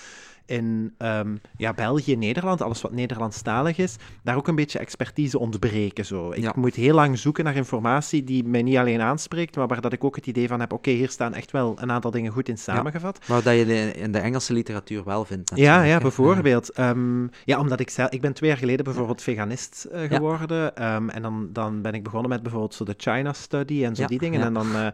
in 0.47 0.95
um, 0.99 1.41
ja, 1.57 1.73
België, 1.73 2.17
Nederland, 2.17 2.63
alles 2.63 2.81
wat 2.81 2.93
Nederlandstalig 2.93 3.79
is, 3.79 3.97
daar 4.23 4.37
ook 4.37 4.49
een 4.49 4.55
beetje 4.55 4.79
expertise 4.79 5.39
ontbreken. 5.39 6.05
Zo. 6.05 6.31
Ik 6.31 6.43
ja. 6.43 6.53
moet 6.57 6.75
heel 6.75 6.95
lang 6.95 7.19
zoeken 7.19 7.45
naar 7.45 7.57
informatie 7.57 8.25
die 8.25 8.45
mij 8.45 8.63
niet 8.63 8.77
alleen 8.77 9.01
aanspreekt, 9.01 9.57
maar 9.57 9.67
waar 9.67 9.81
dat 9.81 9.93
ik 9.93 10.05
ook 10.05 10.17
het 10.17 10.27
idee 10.27 10.49
van 10.49 10.61
heb, 10.61 10.73
oké, 10.73 10.89
okay, 10.89 10.99
hier 11.01 11.11
staan 11.11 11.35
echt 11.35 11.51
wel 11.51 11.77
een 11.81 11.93
aantal 11.93 12.11
dingen 12.11 12.33
goed 12.33 12.49
in 12.49 12.59
samengevat. 12.59 13.19
Ja, 13.21 13.35
maar 13.35 13.43
dat 13.43 13.55
je 13.55 13.93
in 13.93 14.13
de 14.13 14.19
Engelse 14.19 14.53
literatuur 14.53 15.05
wel 15.05 15.25
vindt. 15.25 15.53
Ja, 15.55 15.83
ja, 15.83 15.99
bijvoorbeeld. 15.99 16.71
Ja. 16.75 16.91
Um, 16.91 17.31
ja, 17.45 17.59
omdat 17.59 17.81
ik 17.81 17.91
zelf, 17.91 18.11
ik 18.11 18.21
ben 18.21 18.33
twee 18.33 18.51
jaar 18.51 18.59
geleden 18.59 18.85
bijvoorbeeld 18.85 19.23
veganist 19.23 19.87
uh, 19.93 20.01
geworden. 20.01 20.95
Um, 20.95 21.11
en 21.11 21.23
dan, 21.23 21.49
dan 21.53 21.83
ben 21.83 21.95
ik 21.95 22.03
begonnen 22.03 22.31
met 22.31 22.43
bijvoorbeeld 22.43 22.75
zo 22.75 22.85
de 22.85 22.95
China 22.97 23.33
Study 23.33 23.85
en 23.85 23.97
zo 23.97 24.07
die 24.07 24.19
dingen. 24.19 24.41
En 24.41 24.53
dan, 24.53 24.67
uh, 24.73 24.87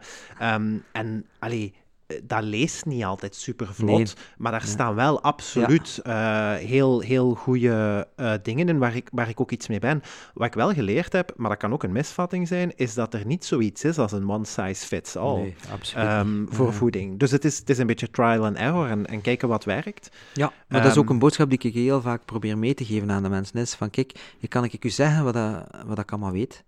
en 0.91 1.25
allee, 1.39 1.73
dat 2.23 2.43
leest 2.43 2.85
niet 2.85 3.03
altijd 3.03 3.35
super 3.35 3.73
vlot, 3.73 4.15
maar 4.37 4.51
daar 4.51 4.61
staan 4.61 4.95
wel 4.95 5.21
absoluut 5.21 5.99
ja. 6.03 6.59
uh, 6.59 6.67
heel, 6.67 6.99
heel 6.99 7.35
goede 7.35 8.07
uh, 8.17 8.33
dingen 8.43 8.69
in 8.69 8.77
waar 8.77 8.95
ik, 8.95 9.09
waar 9.11 9.29
ik 9.29 9.41
ook 9.41 9.51
iets 9.51 9.67
mee 9.67 9.79
ben. 9.79 10.01
Wat 10.33 10.47
ik 10.47 10.53
wel 10.53 10.73
geleerd 10.73 11.13
heb, 11.13 11.33
maar 11.35 11.49
dat 11.49 11.59
kan 11.59 11.73
ook 11.73 11.83
een 11.83 11.91
misvatting 11.91 12.47
zijn, 12.47 12.71
is 12.75 12.93
dat 12.93 13.13
er 13.13 13.25
niet 13.25 13.45
zoiets 13.45 13.83
is 13.83 13.97
als 13.97 14.11
een 14.11 14.29
one 14.29 14.45
size 14.45 14.85
fits 14.85 15.15
all 15.15 15.39
nee, 15.39 15.55
um, 15.97 16.47
voor 16.49 16.65
ja. 16.65 16.71
voeding. 16.71 17.19
Dus 17.19 17.31
het 17.31 17.45
is, 17.45 17.57
het 17.57 17.69
is 17.69 17.77
een 17.77 17.87
beetje 17.87 18.09
trial 18.09 18.45
and 18.45 18.57
error 18.57 18.89
en, 18.89 19.05
en 19.05 19.21
kijken 19.21 19.47
wat 19.47 19.63
werkt. 19.63 20.09
Ja, 20.33 20.45
maar 20.67 20.77
um, 20.77 20.83
dat 20.83 20.91
is 20.91 20.97
ook 20.97 21.09
een 21.09 21.19
boodschap 21.19 21.49
die 21.49 21.59
ik 21.61 21.73
heel 21.73 22.01
vaak 22.01 22.25
probeer 22.25 22.57
mee 22.57 22.73
te 22.73 22.85
geven 22.85 23.11
aan 23.11 23.23
de 23.23 23.29
mensen. 23.29 23.59
Is 23.59 23.73
van, 23.73 23.89
kijk, 23.89 24.37
kan 24.47 24.63
ik 24.63 24.85
u 24.85 24.89
zeggen 24.89 25.23
wat, 25.23 25.33
dat, 25.33 25.67
wat 25.85 25.99
ik 25.99 26.11
allemaal 26.11 26.31
weet. 26.31 26.63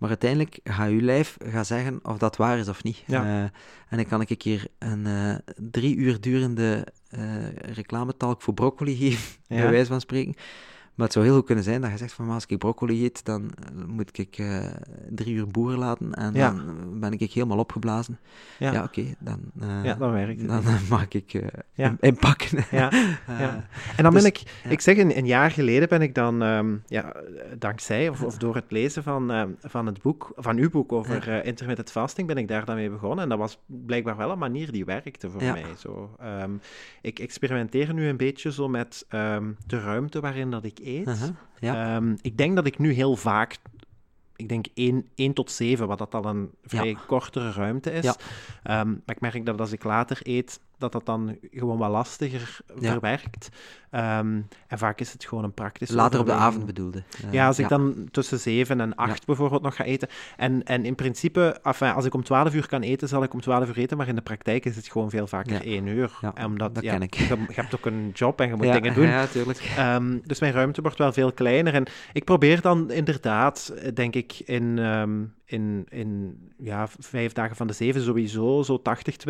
Maar 0.00 0.08
uiteindelijk 0.08 0.60
gaat 0.64 0.88
uw 0.88 1.00
lijf 1.00 1.36
gaan 1.44 1.64
zeggen 1.64 2.00
of 2.02 2.18
dat 2.18 2.36
waar 2.36 2.58
is 2.58 2.68
of 2.68 2.82
niet. 2.82 3.02
Ja. 3.06 3.24
Uh, 3.24 3.42
en 3.88 3.96
dan 3.96 4.06
kan 4.06 4.20
ik 4.20 4.42
hier 4.42 4.66
een 4.78 5.06
uh, 5.06 5.34
drie 5.70 5.96
uur 5.96 6.20
durende 6.20 6.86
uh, 7.10 7.48
reclametalk 7.52 8.42
voor 8.42 8.54
broccoli 8.54 8.96
geven, 8.96 9.40
ja. 9.46 9.56
bij 9.56 9.70
wijze 9.70 9.86
van 9.86 10.00
spreken. 10.00 10.34
Maar 11.00 11.08
het 11.08 11.18
zou 11.18 11.28
heel 11.28 11.36
goed 11.38 11.46
kunnen 11.46 11.64
zijn 11.64 11.80
dat 11.80 11.90
je 11.90 11.96
zegt 11.96 12.12
van, 12.12 12.24
maar 12.24 12.34
als 12.34 12.46
ik 12.46 12.58
broccoli 12.58 13.04
eet, 13.04 13.24
dan 13.24 13.50
moet 13.86 14.18
ik 14.18 14.38
uh, 14.38 14.64
drie 15.10 15.34
uur 15.34 15.46
boeren 15.46 15.78
laten 15.78 16.14
en 16.14 16.34
ja. 16.34 16.50
dan 16.50 17.00
ben 17.00 17.12
ik 17.12 17.32
helemaal 17.32 17.58
opgeblazen. 17.58 18.18
Ja, 18.58 18.72
ja 18.72 18.82
oké, 18.82 19.00
okay, 19.00 19.14
dan, 19.18 19.40
uh, 19.62 19.84
ja, 19.84 19.94
dan 19.94 20.12
werkt 20.12 20.40
het. 20.40 20.48
Dan 20.48 20.62
mag 20.90 21.08
ik 21.08 21.50
ja. 21.72 21.96
inpakken. 22.00 22.64
ja. 22.70 22.90
ja. 23.26 23.68
En 23.96 24.02
dan 24.02 24.12
dus, 24.12 24.22
ben 24.22 24.30
ik, 24.30 24.42
ik 24.68 24.80
zeg 24.80 24.96
een, 24.96 25.16
een, 25.16 25.26
jaar 25.26 25.50
geleden 25.50 25.88
ben 25.88 26.02
ik 26.02 26.14
dan, 26.14 26.42
um, 26.42 26.82
ja, 26.86 27.12
dankzij 27.58 28.08
of, 28.08 28.22
of, 28.22 28.38
door 28.38 28.54
het 28.54 28.70
lezen 28.70 29.02
van, 29.02 29.32
uh, 29.32 29.42
van 29.60 29.86
het 29.86 30.02
boek, 30.02 30.32
van 30.36 30.56
uw 30.56 30.70
boek 30.70 30.92
over 30.92 31.44
intermittent 31.44 31.90
fasting, 31.90 32.26
ben 32.26 32.36
ik 32.36 32.48
daar 32.48 32.64
dan 32.64 32.74
mee 32.74 32.90
begonnen. 32.90 33.22
En 33.22 33.28
dat 33.28 33.38
was 33.38 33.58
blijkbaar 33.66 34.16
wel 34.16 34.30
een 34.30 34.38
manier 34.38 34.72
die 34.72 34.84
werkte 34.84 35.30
voor 35.30 35.42
mij. 35.42 35.64
Zo, 35.78 36.16
um, 36.22 36.60
ik 37.02 37.18
experimenteer 37.18 37.94
nu 37.94 38.08
een 38.08 38.16
beetje 38.16 38.52
zo 38.52 38.68
met 38.68 39.06
de 39.66 39.80
ruimte 39.80 40.20
waarin 40.20 40.50
dat 40.50 40.64
ik 40.64 40.78
eet. 40.78 40.89
Uh-huh, 40.98 41.28
ja. 41.58 41.96
um, 41.96 42.16
ik 42.20 42.36
denk 42.36 42.56
dat 42.56 42.66
ik 42.66 42.78
nu 42.78 42.92
heel 42.92 43.16
vaak, 43.16 43.58
ik 44.36 44.48
denk 44.48 44.66
1, 44.74 45.06
1 45.14 45.32
tot 45.32 45.50
7, 45.50 45.86
wat 45.86 45.98
dat 45.98 46.14
al 46.14 46.24
een 46.24 46.50
vrij 46.62 46.88
Ja. 46.88 46.98
kortere 47.06 47.52
ruimte 47.52 47.90
is. 47.92 48.04
Ja. 48.04 48.80
Um, 48.80 49.02
maar 49.06 49.14
ik 49.14 49.20
merk 49.20 49.46
dat 49.46 49.60
als 49.60 49.72
ik 49.72 49.84
later 49.84 50.18
eet, 50.22 50.60
dat 50.80 50.92
dat 50.92 51.06
dan 51.06 51.36
gewoon 51.50 51.78
wat 51.78 51.90
lastiger 51.90 52.58
Ja. 52.80 52.90
verwerkt. 52.90 53.48
Um, 53.94 54.48
en 54.66 54.78
vaak 54.78 55.00
is 55.00 55.12
het 55.12 55.24
gewoon 55.24 55.44
een 55.44 55.54
praktisch 55.54 55.90
Later 55.90 56.20
op 56.20 56.26
de 56.26 56.32
avond 56.32 56.66
bedoelde. 56.66 57.02
Uh, 57.24 57.32
Ja, 57.32 57.46
als 57.46 57.58
ik 57.58 57.68
dan 57.68 58.08
tussen 58.10 58.38
7 58.38 58.80
en 58.80 58.94
8 58.94 59.10
Ja. 59.18 59.24
bijvoorbeeld 59.26 59.62
nog 59.62 59.76
ga 59.76 59.84
eten. 59.84 60.08
En, 60.36 60.62
en 60.64 60.84
in 60.84 60.94
principe, 60.94 61.58
enfin, 61.62 61.92
als 61.94 62.04
ik 62.04 62.14
om 62.14 62.22
12 62.24 62.54
uur 62.54 62.66
kan 62.66 62.82
eten, 62.82 63.08
zal 63.08 63.22
ik 63.22 63.32
om 63.34 63.40
12 63.40 63.68
uur 63.68 63.78
eten. 63.78 63.96
Maar 63.96 64.08
in 64.08 64.14
de 64.14 64.20
praktijk 64.22 64.64
is 64.64 64.76
het 64.76 64.88
gewoon 64.88 65.10
veel 65.10 65.26
vaker 65.26 65.52
Ja. 65.52 65.62
1 65.62 65.86
uur. 65.86 66.10
Omdat 66.44 66.74
dat 66.74 66.84
ken 66.84 67.02
ik. 67.02 67.14
Je, 67.14 67.26
je 67.26 67.54
hebt 67.54 67.74
ook 67.74 67.86
een 67.86 68.10
job 68.14 68.40
en 68.40 68.48
je 68.48 68.54
moet 68.54 68.72
dingen 68.72 68.94
doen. 68.94 69.06
Ja, 69.20 69.26
tuurlijk. 69.26 69.58
Ehm, 69.76 70.18
dus 70.24 70.40
mijn 70.40 70.52
ruimte 70.52 70.82
wordt 70.82 70.98
wel 70.98 71.12
veel 71.12 71.32
kleiner. 71.32 71.74
En 71.74 71.86
ik 72.12 72.24
probeer 72.24 72.60
dan 72.60 72.90
inderdaad, 72.90 73.72
eh, 73.76 73.94
denk 73.94 74.14
ik, 74.14 74.40
in, 74.44 74.78
ehm, 74.78 75.20
in, 75.50 75.86
in 75.88 76.38
ja, 76.58 76.88
vijf 76.98 77.32
dagen 77.32 77.56
van 77.56 77.66
de 77.66 77.72
zeven 77.72 78.02
sowieso, 78.02 78.62
zo 78.62 78.82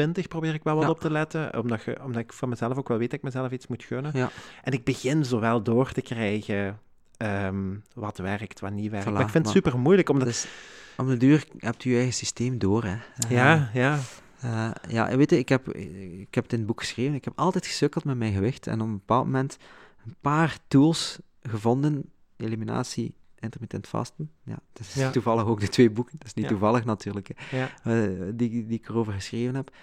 80-20 0.08 0.10
probeer 0.28 0.54
ik 0.54 0.62
wel 0.62 0.74
wat 0.74 0.84
Ja. 0.84 0.90
op 0.90 1.00
te 1.00 1.10
letten. 1.10 1.58
Omdat, 1.58 1.82
je, 1.82 2.04
omdat 2.04 2.22
ik 2.22 2.32
van 2.32 2.48
mezelf 2.48 2.76
ook 2.76 2.88
wel 2.88 2.98
weet 2.98 3.10
dat 3.10 3.18
ik 3.18 3.24
mezelf 3.24 3.50
iets 3.50 3.66
moet 3.66 3.84
gunnen. 3.84 4.10
Ja. 4.14 4.30
En 4.62 4.72
ik 4.72 4.84
begin 4.84 5.24
zo 5.24 5.40
wel 5.40 5.62
door 5.62 5.92
te 5.92 6.00
krijgen 6.00 6.80
ehm, 7.16 7.74
wat 7.94 8.18
werkt, 8.18 8.60
wat 8.60 8.72
niet 8.72 8.90
werkt. 8.90 9.08
Voilà, 9.08 9.12
maar 9.12 9.22
ik 9.22 9.28
vind 9.28 9.44
het 9.44 9.54
super 9.54 9.78
moeilijk, 9.78 10.08
omdat... 10.08 10.26
Dus 10.26 10.46
om 10.96 11.06
de 11.08 11.16
duur 11.16 11.44
hebt 11.58 11.84
u 11.84 11.90
je 11.90 11.96
eigen 11.96 12.14
systeem 12.14 12.58
door, 12.58 12.84
hè. 12.84 12.94
Uh, 13.24 13.30
ja, 13.30 13.70
ja, 13.74 13.98
Uh, 14.44 14.70
ja, 14.88 15.08
en 15.08 15.18
weet 15.18 15.30
je, 15.30 15.38
ik 15.38 15.48
heb, 15.48 15.68
ik 15.74 16.34
heb 16.34 16.44
het 16.44 16.52
in 16.52 16.58
het 16.58 16.66
boek 16.66 16.80
geschreven. 16.80 17.14
Ik 17.14 17.24
heb 17.24 17.32
altijd 17.38 17.66
gesukkeld 17.66 18.04
met 18.04 18.16
mijn 18.16 18.32
gewicht. 18.32 18.66
En 18.66 18.80
op 18.80 18.86
een 18.86 18.92
bepaald 18.92 19.24
moment 19.24 19.56
een 20.06 20.14
paar 20.20 20.58
tools 20.68 21.18
gevonden. 21.42 22.10
Eliminatie, 22.36 23.14
intermittent 23.40 23.88
vasten. 23.88 24.30
Ja, 24.44 24.58
dat 24.72 24.86
is 24.86 24.94
Ja. 24.94 25.10
toevallig 25.20 25.44
ook 25.44 25.60
de 25.60 25.68
twee 25.68 25.90
boeken. 25.90 26.18
Dat 26.18 26.26
is 26.26 26.34
niet 26.34 26.44
Ja. 26.44 26.50
toevallig 26.50 26.84
natuurlijk, 26.84 27.30
hè, 27.36 27.64
eh, 28.16 28.32
die, 28.34 28.66
die 28.66 28.78
ik 28.78 28.88
erover 28.88 29.12
geschreven 29.12 29.54
heb. 29.54 29.74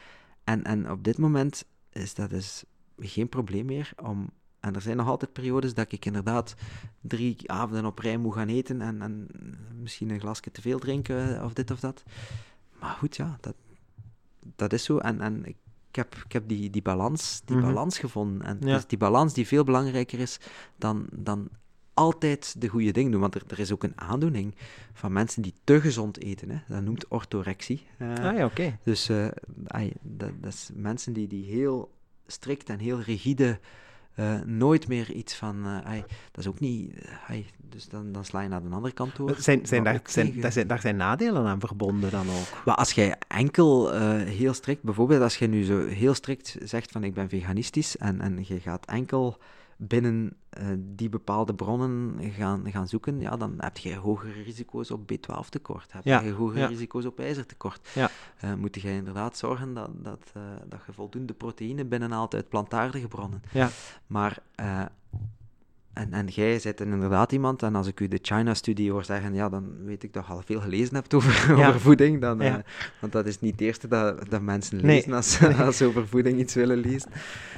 En, 0.44 0.64
en 0.64 0.92
op 0.92 1.04
dit 1.04 1.18
moment 1.18 1.66
is 1.92 2.14
dat 2.14 2.30
dus 2.30 2.64
geen 2.98 3.30
probleem 3.30 3.66
meer 3.66 3.92
om... 4.04 4.30
En 4.60 4.76
er 4.76 4.82
zijn 4.82 4.98
nog 4.98 5.08
altijd 5.08 5.34
periodes 5.34 5.74
dat 5.74 5.92
ik 5.92 6.06
inderdaad 6.06 6.56
drie 7.02 7.52
avonden 7.52 7.86
op 7.86 8.00
rij 8.00 8.18
moet 8.18 8.34
gaan 8.34 8.48
eten 8.48 8.82
en, 8.82 9.02
en 9.02 9.28
misschien 9.82 10.10
een 10.10 10.20
glasje 10.20 10.52
te 10.52 10.62
veel 10.62 10.80
drinken 10.80 11.44
of 11.44 11.54
dit 11.54 11.72
of 11.72 11.80
dat. 11.80 12.04
Maar 12.80 12.90
goed, 12.96 13.16
ja, 13.16 13.38
dat, 13.42 13.56
dat 14.56 14.74
is 14.74 14.84
zo. 14.84 14.98
En, 14.98 15.22
en 15.22 15.46
ik, 15.46 15.56
ik 15.90 15.96
heb, 15.96 16.16
ik 16.26 16.32
heb 16.32 16.48
die, 16.48 16.70
die, 16.70 16.82
balans, 16.82 17.42
die 17.46 17.56
Mhm. 17.58 17.66
balans 17.66 18.00
gevonden. 18.00 18.42
En 18.48 18.58
Ja. 18.68 18.82
die 18.88 18.98
balans 18.98 19.34
die 19.34 19.48
veel 19.48 19.64
belangrijker 19.64 20.20
is 20.20 20.40
dan, 20.76 21.08
dan 21.12 21.50
altijd 21.98 22.56
de 22.62 22.68
goede 22.68 22.92
dingen 22.92 23.12
doen. 23.12 23.22
Want 23.22 23.36
er, 23.36 23.44
er 23.48 23.60
is 23.60 23.72
ook 23.72 23.84
een 23.84 24.00
aandoening 24.02 24.56
van 24.94 25.14
mensen 25.14 25.42
die 25.42 25.54
te 25.64 25.82
gezond 25.82 26.22
eten. 26.22 26.50
Hè. 26.50 26.58
Dat 26.68 26.84
noemt 26.84 27.08
orthorexie. 27.08 27.86
Eh, 27.98 28.14
Ah 28.14 28.38
ja, 28.38 28.46
oké. 28.46 28.78
Dus 28.84 29.10
eh, 29.10 29.28
ai, 29.68 29.92
dat, 30.02 30.30
dat 30.42 30.54
is 30.54 30.70
mensen 30.74 31.14
die, 31.14 31.28
die 31.28 31.46
heel 31.46 31.92
strikt 32.28 32.70
en 32.70 32.80
heel 32.80 33.00
rigide... 33.02 33.60
eh, 34.14 34.40
nooit 34.46 34.88
meer 34.88 35.12
iets 35.12 35.36
van... 35.36 35.66
ai, 35.66 36.04
dat 36.32 36.44
is 36.44 36.48
ook 36.48 36.60
niet... 36.60 36.94
ai, 37.28 37.46
dus 37.70 37.90
dan, 37.90 38.12
dan 38.12 38.26
sla 38.26 38.42
je 38.42 38.50
naar 38.50 38.64
de 38.64 38.70
andere 38.70 38.94
kant 38.94 39.16
door. 39.16 39.36
Zijn, 39.38 39.66
zijn, 39.66 39.84
daar, 39.84 40.00
zijn, 40.04 40.42
daar, 40.42 40.52
zijn, 40.52 40.68
daar 40.68 40.82
zijn 40.82 40.96
nadelen 40.96 41.46
aan 41.46 41.60
verbonden 41.60 42.12
dan 42.12 42.30
ook? 42.30 42.66
maar 42.66 42.76
als 42.76 42.92
jij 42.92 43.16
enkel 43.28 43.92
heel 44.24 44.54
strikt, 44.54 44.84
bijvoorbeeld 44.84 45.22
als 45.22 45.38
je 45.38 45.48
nu 45.48 45.64
zo 45.64 45.86
heel 45.88 46.14
strikt 46.14 46.58
zegt 46.64 46.92
van 46.92 47.04
ik 47.04 47.14
ben 47.14 47.30
veganistisch 47.30 47.98
en, 47.98 48.22
en 48.22 48.44
je 48.48 48.60
gaat 48.60 48.86
enkel 48.86 49.38
binnen 49.78 50.38
eh, 50.50 50.66
die 50.80 51.10
bepaalde 51.10 51.56
bronnen 51.56 52.20
gaan, 52.32 52.72
gaan 52.72 52.88
zoeken, 52.88 53.20
ja, 53.20 53.36
dan 53.38 53.54
heb 53.58 53.78
je 53.78 53.96
hogere 53.96 54.42
risico's 54.42 54.92
op 54.92 55.12
B12 55.14 55.50
tekort, 55.50 55.94
heb 55.94 56.06
Ja, 56.06 56.22
je 56.22 56.32
hogere 56.32 56.60
ja. 56.60 56.68
risico's 56.68 57.06
op 57.06 57.20
ijzertekort. 57.20 57.90
Ja. 57.94 58.10
Eh, 58.38 58.54
moet 58.54 58.82
je 58.82 58.90
inderdaad 58.90 59.38
zorgen 59.38 59.74
dat, 59.74 59.90
dat, 59.94 60.32
eh, 60.34 60.42
dat 60.68 60.80
je 60.86 60.94
voldoende 60.94 61.34
proteïne 61.34 61.86
binnenhaalt 61.86 62.34
uit 62.34 62.50
plantaardige 62.50 63.08
bronnen. 63.08 63.42
Ja. 63.52 63.70
Maar, 64.08 64.40
en, 65.98 66.14
en 66.14 66.28
jij 66.28 66.60
bent 66.64 66.80
inderdaad 66.82 67.32
iemand, 67.32 67.64
en 67.64 67.76
als 67.76 67.88
ik 67.88 68.00
u 68.00 68.08
de 68.08 68.20
China-studie 68.22 68.92
hoor 68.92 69.04
zeggen, 69.04 69.34
ja, 69.34 69.50
dan 69.50 69.86
weet 69.86 70.04
ik 70.04 70.14
dat 70.14 70.26
je 70.28 70.32
al 70.34 70.42
veel 70.46 70.60
gelezen 70.62 70.96
hebt 70.96 71.14
over, 71.14 71.34
Ja. 71.60 71.68
over 71.68 71.80
voeding. 71.82 72.22
Dan, 72.22 72.40
Ja. 72.40 72.58
eh, 72.58 72.64
want 73.00 73.14
dat 73.14 73.26
is 73.26 73.40
niet 73.40 73.52
het 73.52 73.62
eerste 73.62 73.88
dat, 73.88 74.30
dat 74.30 74.42
mensen 74.42 74.78
Nee. 74.86 74.96
lezen 74.96 75.14
als, 75.14 75.40
als 75.66 75.78
ze 75.78 75.86
over 75.86 76.08
voeding 76.08 76.40
iets 76.40 76.54
willen 76.54 76.78
lezen, 76.78 77.12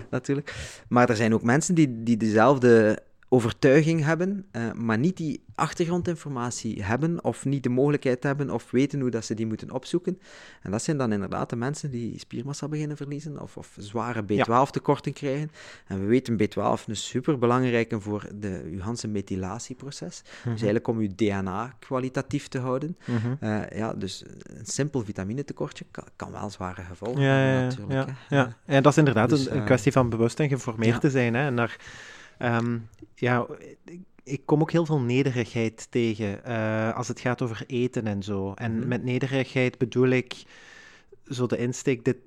natuurlijk. 0.10 0.54
Maar 0.90 1.10
er 1.10 1.16
zijn 1.16 1.34
ook 1.34 1.44
mensen 1.44 1.76
die, 1.76 2.04
die 2.04 2.18
dezelfde 2.18 3.00
overtuiging 3.30 4.04
hebben, 4.04 4.46
eh, 4.52 4.72
maar 4.72 4.98
niet 4.98 5.18
die 5.18 5.44
achtergrondinformatie 5.56 6.84
hebben, 6.84 7.24
of 7.24 7.46
niet 7.46 7.64
de 7.64 7.70
mogelijkheid 7.70 8.24
hebben, 8.24 8.50
of 8.50 8.72
weten 8.72 9.00
hoe 9.00 9.10
dat 9.10 9.26
ze 9.26 9.34
die 9.34 9.46
moeten 9.46 9.72
opzoeken. 9.72 10.20
En 10.62 10.72
dat 10.72 10.84
zijn 10.84 10.98
dan 10.98 11.12
inderdaad 11.12 11.50
de 11.50 11.56
mensen 11.56 11.92
die 11.92 12.20
spiermassa 12.20 12.68
beginnen 12.68 12.98
verliezen, 12.98 13.42
of, 13.42 13.58
of 13.58 13.76
zware 13.78 14.24
B12-tekorten 14.24 15.14
krijgen. 15.14 15.52
En 15.88 16.00
we 16.00 16.06
weten 16.06 16.38
B12 16.42 16.86
is 16.86 17.08
super 17.08 17.38
belangrijk 17.38 17.94
voor 17.98 18.28
de, 18.36 18.62
uw 18.66 18.80
Hanse 18.80 19.08
methylatieproces. 19.08 20.22
Dus 20.24 20.46
eigenlijk 20.46 20.88
om 20.88 20.98
uw 20.98 21.10
DNA 21.16 21.76
kwalitatief 21.80 22.48
te 22.48 22.60
houden. 22.60 22.98
Mhm. 23.06 23.36
Eh, 23.40 23.78
ja, 23.78 23.94
dus 23.94 24.24
een 24.44 24.66
simpel 24.66 25.04
vitaminetekortje 25.04 25.86
kan, 25.92 26.04
kan 26.16 26.32
wel 26.32 26.50
zware 26.50 26.82
gevolgen 26.82 27.22
Ja, 27.22 27.28
hebben, 27.28 27.54
ja, 27.54 27.60
ja, 27.60 27.68
natuurlijk. 27.68 28.10
ja, 28.30 28.38
ja. 28.38 28.58
En 28.66 28.84
dat 28.84 28.92
is 28.92 28.98
inderdaad 28.98 29.30
Dus, 29.30 29.50
een, 29.50 29.60
eh, 29.60 29.66
kwestie 29.66 29.92
van 29.92 30.10
bewust 30.10 30.40
en 30.40 30.50
geformeerd 30.50 31.02
te 31.02 31.10
zijn. 31.10 31.34
Hè? 31.34 31.46
En 31.46 31.56
daar, 31.56 31.78
ehm, 32.40 32.78
ja, 33.16 33.46
ik- 34.24 34.46
kom 34.46 34.62
ook 34.62 34.72
heel 34.72 34.86
veel 34.86 35.00
nederigheid 35.00 35.88
tegen 35.92 36.44
eh, 36.46 36.96
als 36.96 37.08
het 37.08 37.20
gaat 37.20 37.42
over 37.42 37.64
eten 37.68 38.08
en 38.08 38.24
zo. 38.24 38.54
En 38.54 38.78
Mhm. 38.80 38.88
met 38.88 39.04
nederigheid 39.04 39.78
bedoel 39.78 40.08
ik 40.08 40.44
zo 41.30 41.46
de 41.46 41.58
insteek, 41.58 42.06
dit, 42.06 42.18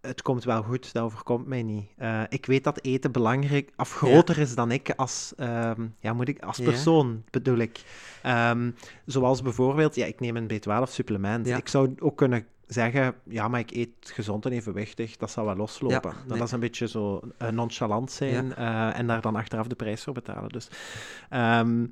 het 0.00 0.22
komt 0.22 0.44
wel 0.44 0.62
goed, 0.62 0.92
dat 0.92 1.02
overkomt 1.02 1.46
mij 1.46 1.62
niet. 1.62 1.84
Eh, 1.96 2.22
ik 2.28 2.46
weet 2.46 2.64
dat 2.64 2.82
eten 2.84 3.12
belangrijk, 3.12 3.72
of 3.76 3.92
groter 3.92 4.38
is 4.38 4.54
dan 4.54 4.70
ik 4.70 4.90
als, 4.96 5.32
ehm, 5.36 5.86
ja, 5.98 6.12
moet 6.12 6.28
ik, 6.28 6.42
als 6.42 6.56
Ja. 6.56 6.64
persoon, 6.64 7.22
bedoel 7.30 7.58
ik. 7.58 7.82
Ehm, 8.22 8.70
zoals 9.06 9.42
bijvoorbeeld, 9.42 9.94
ja, 9.94 10.06
ik 10.06 10.20
neem 10.20 10.36
een 10.36 10.46
B12-supplement. 10.48 11.46
Ja. 11.46 11.56
Ik 11.56 11.68
zou 11.68 11.94
ook 11.98 12.16
kunnen 12.16 12.46
zeggen, 12.72 13.14
ja, 13.28 13.48
maar 13.48 13.60
ik 13.60 13.70
eet 13.70 13.90
gezond 14.02 14.46
en 14.46 14.52
evenwichtig, 14.52 15.16
dat 15.16 15.30
zal 15.30 15.44
wel 15.44 15.56
loslopen. 15.56 16.10
Ja, 16.28 16.34
Dat 16.34 16.46
is 16.46 16.52
een 16.52 16.60
beetje 16.60 16.88
zo 16.88 17.20
eh, 17.38 17.48
nonchalant 17.48 18.10
zijn 18.12 18.54
eh, 18.54 18.98
en 18.98 19.06
daar 19.06 19.20
dan 19.20 19.36
achteraf 19.36 19.66
de 19.66 19.74
prijs 19.74 20.02
voor 20.04 20.12
betalen. 20.12 20.48
Dus 20.48 20.68
ehm, 21.28 21.86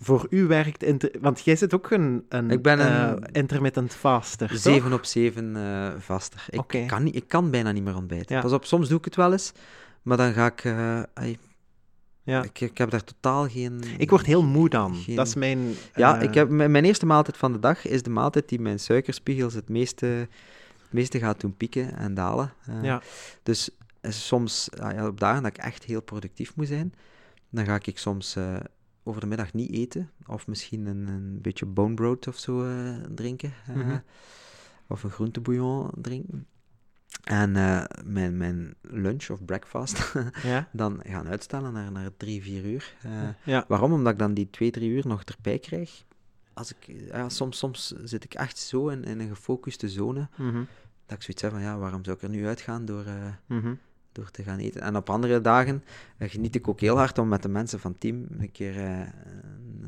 voor 0.00 0.26
u 0.30 0.46
werkt, 0.46 0.82
inter- 0.82 1.10
want 1.20 1.44
jij 1.44 1.56
zit 1.56 1.74
ook 1.74 1.90
een, 1.90 2.24
een, 2.28 2.50
Ik 2.50 2.62
ben 2.62 2.78
eh, 2.80 3.08
een- 3.08 3.24
intermittent 3.32 3.94
faster, 3.94 4.48
toch? 4.48 4.58
7 4.58 4.92
op 4.92 5.04
7 5.04 5.56
eh, 5.56 5.92
vaster. 5.98 6.46
Ik, 6.50 6.86
kan 6.86 7.02
niet, 7.02 7.16
ik 7.16 7.28
kan 7.28 7.50
bijna 7.50 7.72
niet 7.72 7.84
meer 7.84 7.96
ontbijten. 7.96 8.34
Ja. 8.36 8.42
Pas 8.42 8.52
op, 8.52 8.64
soms 8.64 8.88
doe 8.88 8.98
ik 8.98 9.04
het 9.04 9.16
wel 9.16 9.32
eens, 9.32 9.52
maar 10.02 10.16
dan 10.16 10.32
ga 10.32 10.46
ik... 10.46 10.64
eh, 12.24 12.34
Ja. 12.34 12.42
ik, 12.42 12.60
ik 12.60 12.78
heb 12.78 12.90
daar 12.90 13.04
totaal 13.04 13.48
geen... 13.48 13.80
Ik 13.98 14.10
word 14.10 14.26
heel 14.26 14.42
moe 14.42 14.68
dan. 14.68 14.94
geen- 14.94 15.16
Dat 15.16 15.26
is 15.26 15.34
mijn... 15.34 15.58
Ja, 15.94 16.16
eh, 16.18 16.22
ik 16.22 16.34
heb, 16.34 16.48
mijn 16.48 16.84
eerste 16.84 17.06
maaltijd 17.06 17.36
van 17.36 17.52
de 17.52 17.58
dag 17.58 17.86
is 17.86 18.02
de 18.02 18.10
maaltijd 18.10 18.48
die 18.48 18.60
mijn 18.60 18.80
suikerspiegels 18.80 19.54
het 19.54 19.68
meeste, 19.68 20.06
het 20.06 20.90
meeste 20.92 21.18
gaat 21.18 21.38
toen 21.38 21.56
pieken 21.56 21.96
en 21.96 22.14
dalen. 22.14 22.52
Uh, 22.68 22.82
Ja. 22.84 23.02
Dus 23.42 23.70
eh, 24.00 24.10
soms, 24.10 24.68
ah 24.80 24.92
ja, 24.92 25.06
op 25.06 25.20
dagen 25.20 25.42
dat 25.42 25.56
ik 25.56 25.62
echt 25.62 25.84
heel 25.84 26.02
productief 26.02 26.56
moet 26.56 26.66
zijn, 26.68 26.94
dan 27.50 27.64
ga 27.64 27.78
ik 27.82 27.98
soms 27.98 28.36
eh, 28.36 28.56
over 29.02 29.20
de 29.20 29.26
middag 29.26 29.52
niet 29.52 29.70
eten. 29.72 30.10
Of 30.26 30.46
misschien 30.46 30.86
een, 30.86 31.06
een 31.08 31.38
beetje 31.42 31.66
bone 31.66 31.94
broth 31.94 32.26
of 32.28 32.38
zo 32.38 32.64
eh, 32.64 32.94
drinken. 33.14 33.52
eh, 33.66 33.74
Mhm. 33.74 33.98
Of 34.88 35.02
een 35.02 35.10
groentebouillon 35.10 35.90
drinken. 35.96 36.46
En 37.22 37.56
eh, 37.56 37.84
mijn, 38.04 38.36
mijn 38.36 38.74
lunch 38.80 39.28
of 39.30 39.44
breakfast 39.44 40.12
Ja. 40.42 40.68
dan 40.72 41.00
gaan 41.06 41.28
uitstellen 41.28 41.72
naar, 41.72 41.92
naar 41.92 42.10
drie, 42.16 42.42
vier 42.42 42.64
uur. 42.64 42.94
Eh, 43.02 43.10
Ja. 43.44 43.64
Waarom? 43.68 43.92
Omdat 43.92 44.12
ik 44.12 44.18
dan 44.18 44.34
die 44.34 44.50
twee, 44.50 44.70
drie 44.70 44.90
uur 44.90 45.06
nog 45.06 45.22
erbij 45.22 45.58
krijg. 45.58 46.04
Als 46.52 46.74
ik, 46.74 46.94
ja, 47.10 47.28
soms, 47.28 47.58
soms 47.58 47.94
zit 48.04 48.24
ik 48.24 48.34
echt 48.34 48.58
zo 48.58 48.88
in, 48.88 49.04
in 49.04 49.20
een 49.20 49.28
gefocuste 49.28 49.88
zone, 49.88 50.28
Mhm. 50.36 50.62
dat 51.06 51.16
ik 51.16 51.22
zoiets 51.22 51.42
heb 51.42 51.50
van, 51.52 51.60
ja, 51.60 51.78
waarom 51.78 52.04
zou 52.04 52.16
ik 52.16 52.22
er 52.22 52.28
nu 52.28 52.46
uitgaan 52.46 52.84
door, 52.84 53.04
eh, 53.04 53.14
Mhm. 53.46 53.74
door 54.12 54.30
te 54.30 54.42
gaan 54.42 54.58
eten? 54.58 54.80
En 54.80 54.96
op 54.96 55.10
andere 55.10 55.40
dagen 55.40 55.84
geniet 56.18 56.54
ik 56.54 56.68
ook 56.68 56.80
heel 56.80 56.96
hard 56.96 57.18
om 57.18 57.28
met 57.28 57.42
de 57.42 57.48
mensen 57.48 57.80
van 57.80 57.90
het 57.90 58.00
team 58.00 58.26
een 58.38 58.52
keer 58.52 58.74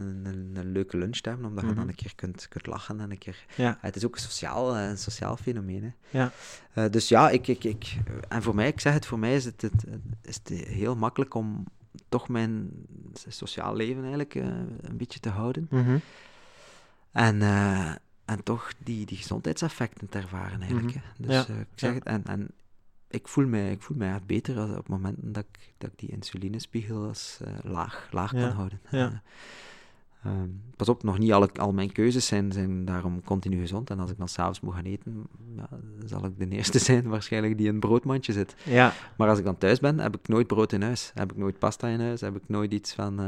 een, 0.00 0.24
een, 0.24 0.50
een 0.54 0.72
leuke 0.72 0.96
lunch 0.96 1.16
te 1.16 1.28
hebben, 1.28 1.46
omdat 1.48 1.62
je 1.64 1.70
Mhm. 1.70 1.78
dan 1.78 1.88
een 1.88 1.94
keer 1.94 2.14
kunt, 2.14 2.48
kunt 2.48 2.66
lachen 2.66 3.00
en 3.00 3.10
een 3.10 3.18
keer... 3.18 3.44
Ja. 3.56 3.78
het 3.80 3.96
is 3.96 4.04
ook 4.04 4.14
een 4.14 4.20
sociaal, 4.20 4.76
eh, 4.76 4.88
een 4.88 4.98
sociaal 4.98 5.36
fenomeen, 5.36 5.82
hè. 5.82 6.18
Ja. 6.18 6.30
Eh, 6.72 6.90
dus 6.90 7.08
ja, 7.08 7.30
ik, 7.30 7.46
ik, 7.48 7.64
ik, 7.64 7.96
en 8.28 8.42
voor 8.42 8.54
mij, 8.54 8.68
ik 8.68 8.80
zeg 8.80 8.92
het, 8.92 9.06
voor 9.06 9.18
mij 9.18 9.34
is 9.34 9.44
het, 9.44 9.62
het, 9.62 9.84
is 10.22 10.34
het 10.34 10.48
heel 10.68 10.96
makkelijk 10.96 11.34
om 11.34 11.64
toch 12.08 12.28
mijn 12.28 12.70
sociaal 13.28 13.74
leven 13.76 14.00
eigenlijk 14.00 14.34
eh, 14.34 14.44
een 14.80 14.96
beetje 14.96 15.20
te 15.20 15.28
houden. 15.28 15.66
Mhm. 15.70 15.96
En, 17.12 17.42
en 18.24 18.42
toch 18.42 18.72
die, 18.78 19.06
die 19.06 19.16
gezondheidseffecten 19.16 20.08
te 20.08 20.18
ervaren 20.18 20.60
eigenlijk. 20.62 20.94
Mhm. 20.94 21.04
Dus 21.26 21.34
Ja, 21.34 21.54
ik 21.54 21.66
zeg 21.74 21.94
het, 21.94 22.04
en, 22.04 22.24
en 22.24 22.48
ik 23.08 23.28
voel 23.28 23.46
mij, 23.46 23.70
ik 23.70 23.82
voel 23.82 23.96
mij 23.96 24.12
echt 24.12 24.26
beter 24.26 24.58
als, 24.58 24.76
op 24.76 24.88
momenten 24.88 25.32
dat 25.32 25.44
ik, 25.52 25.72
dat 25.78 25.90
ik 25.92 25.98
die 25.98 26.08
insulinespiegel 26.10 27.06
als, 27.06 27.40
laag, 27.62 28.08
laag 28.10 28.32
Ja, 28.32 28.40
kan 28.46 28.56
houden. 28.56 28.80
ja. 28.90 29.22
Eh, 30.26 30.32
ehm, 30.32 30.48
pas 30.76 30.88
op, 30.88 31.02
nog 31.02 31.18
niet 31.18 31.32
alle, 31.32 31.48
al 31.52 31.72
mijn 31.72 31.92
keuzes 31.92 32.26
zijn, 32.26 32.52
zijn 32.52 32.84
daarom 32.84 33.22
continu 33.24 33.60
gezond. 33.60 33.90
En 33.90 33.98
als 34.00 34.10
ik 34.10 34.18
dan 34.18 34.28
s'avonds 34.28 34.60
moet 34.60 34.74
gaan 34.74 34.84
eten, 34.84 35.26
ja, 35.56 35.68
zal 36.04 36.24
ik 36.24 36.38
de 36.38 36.48
eerste 36.48 36.78
zijn 36.88 37.08
waarschijnlijk 37.08 37.56
die 37.58 37.66
in 37.66 37.74
een 37.74 37.80
broodmandje 37.80 38.32
zit. 38.32 38.54
Ja. 38.64 38.92
Maar 39.16 39.28
als 39.28 39.38
ik 39.38 39.44
dan 39.44 39.58
thuis 39.58 39.80
ben, 39.80 39.98
heb 39.98 40.16
ik 40.16 40.28
nooit 40.28 40.46
brood 40.46 40.72
in 40.72 40.82
huis. 40.82 41.10
Heb 41.14 41.30
ik 41.32 41.36
nooit 41.38 41.58
pasta 41.58 41.88
in 41.88 42.00
huis. 42.00 42.20
Heb 42.20 42.36
ik 42.36 42.42
nooit 42.46 42.72
iets 42.72 42.92
van... 42.94 43.20
eh, 43.20 43.26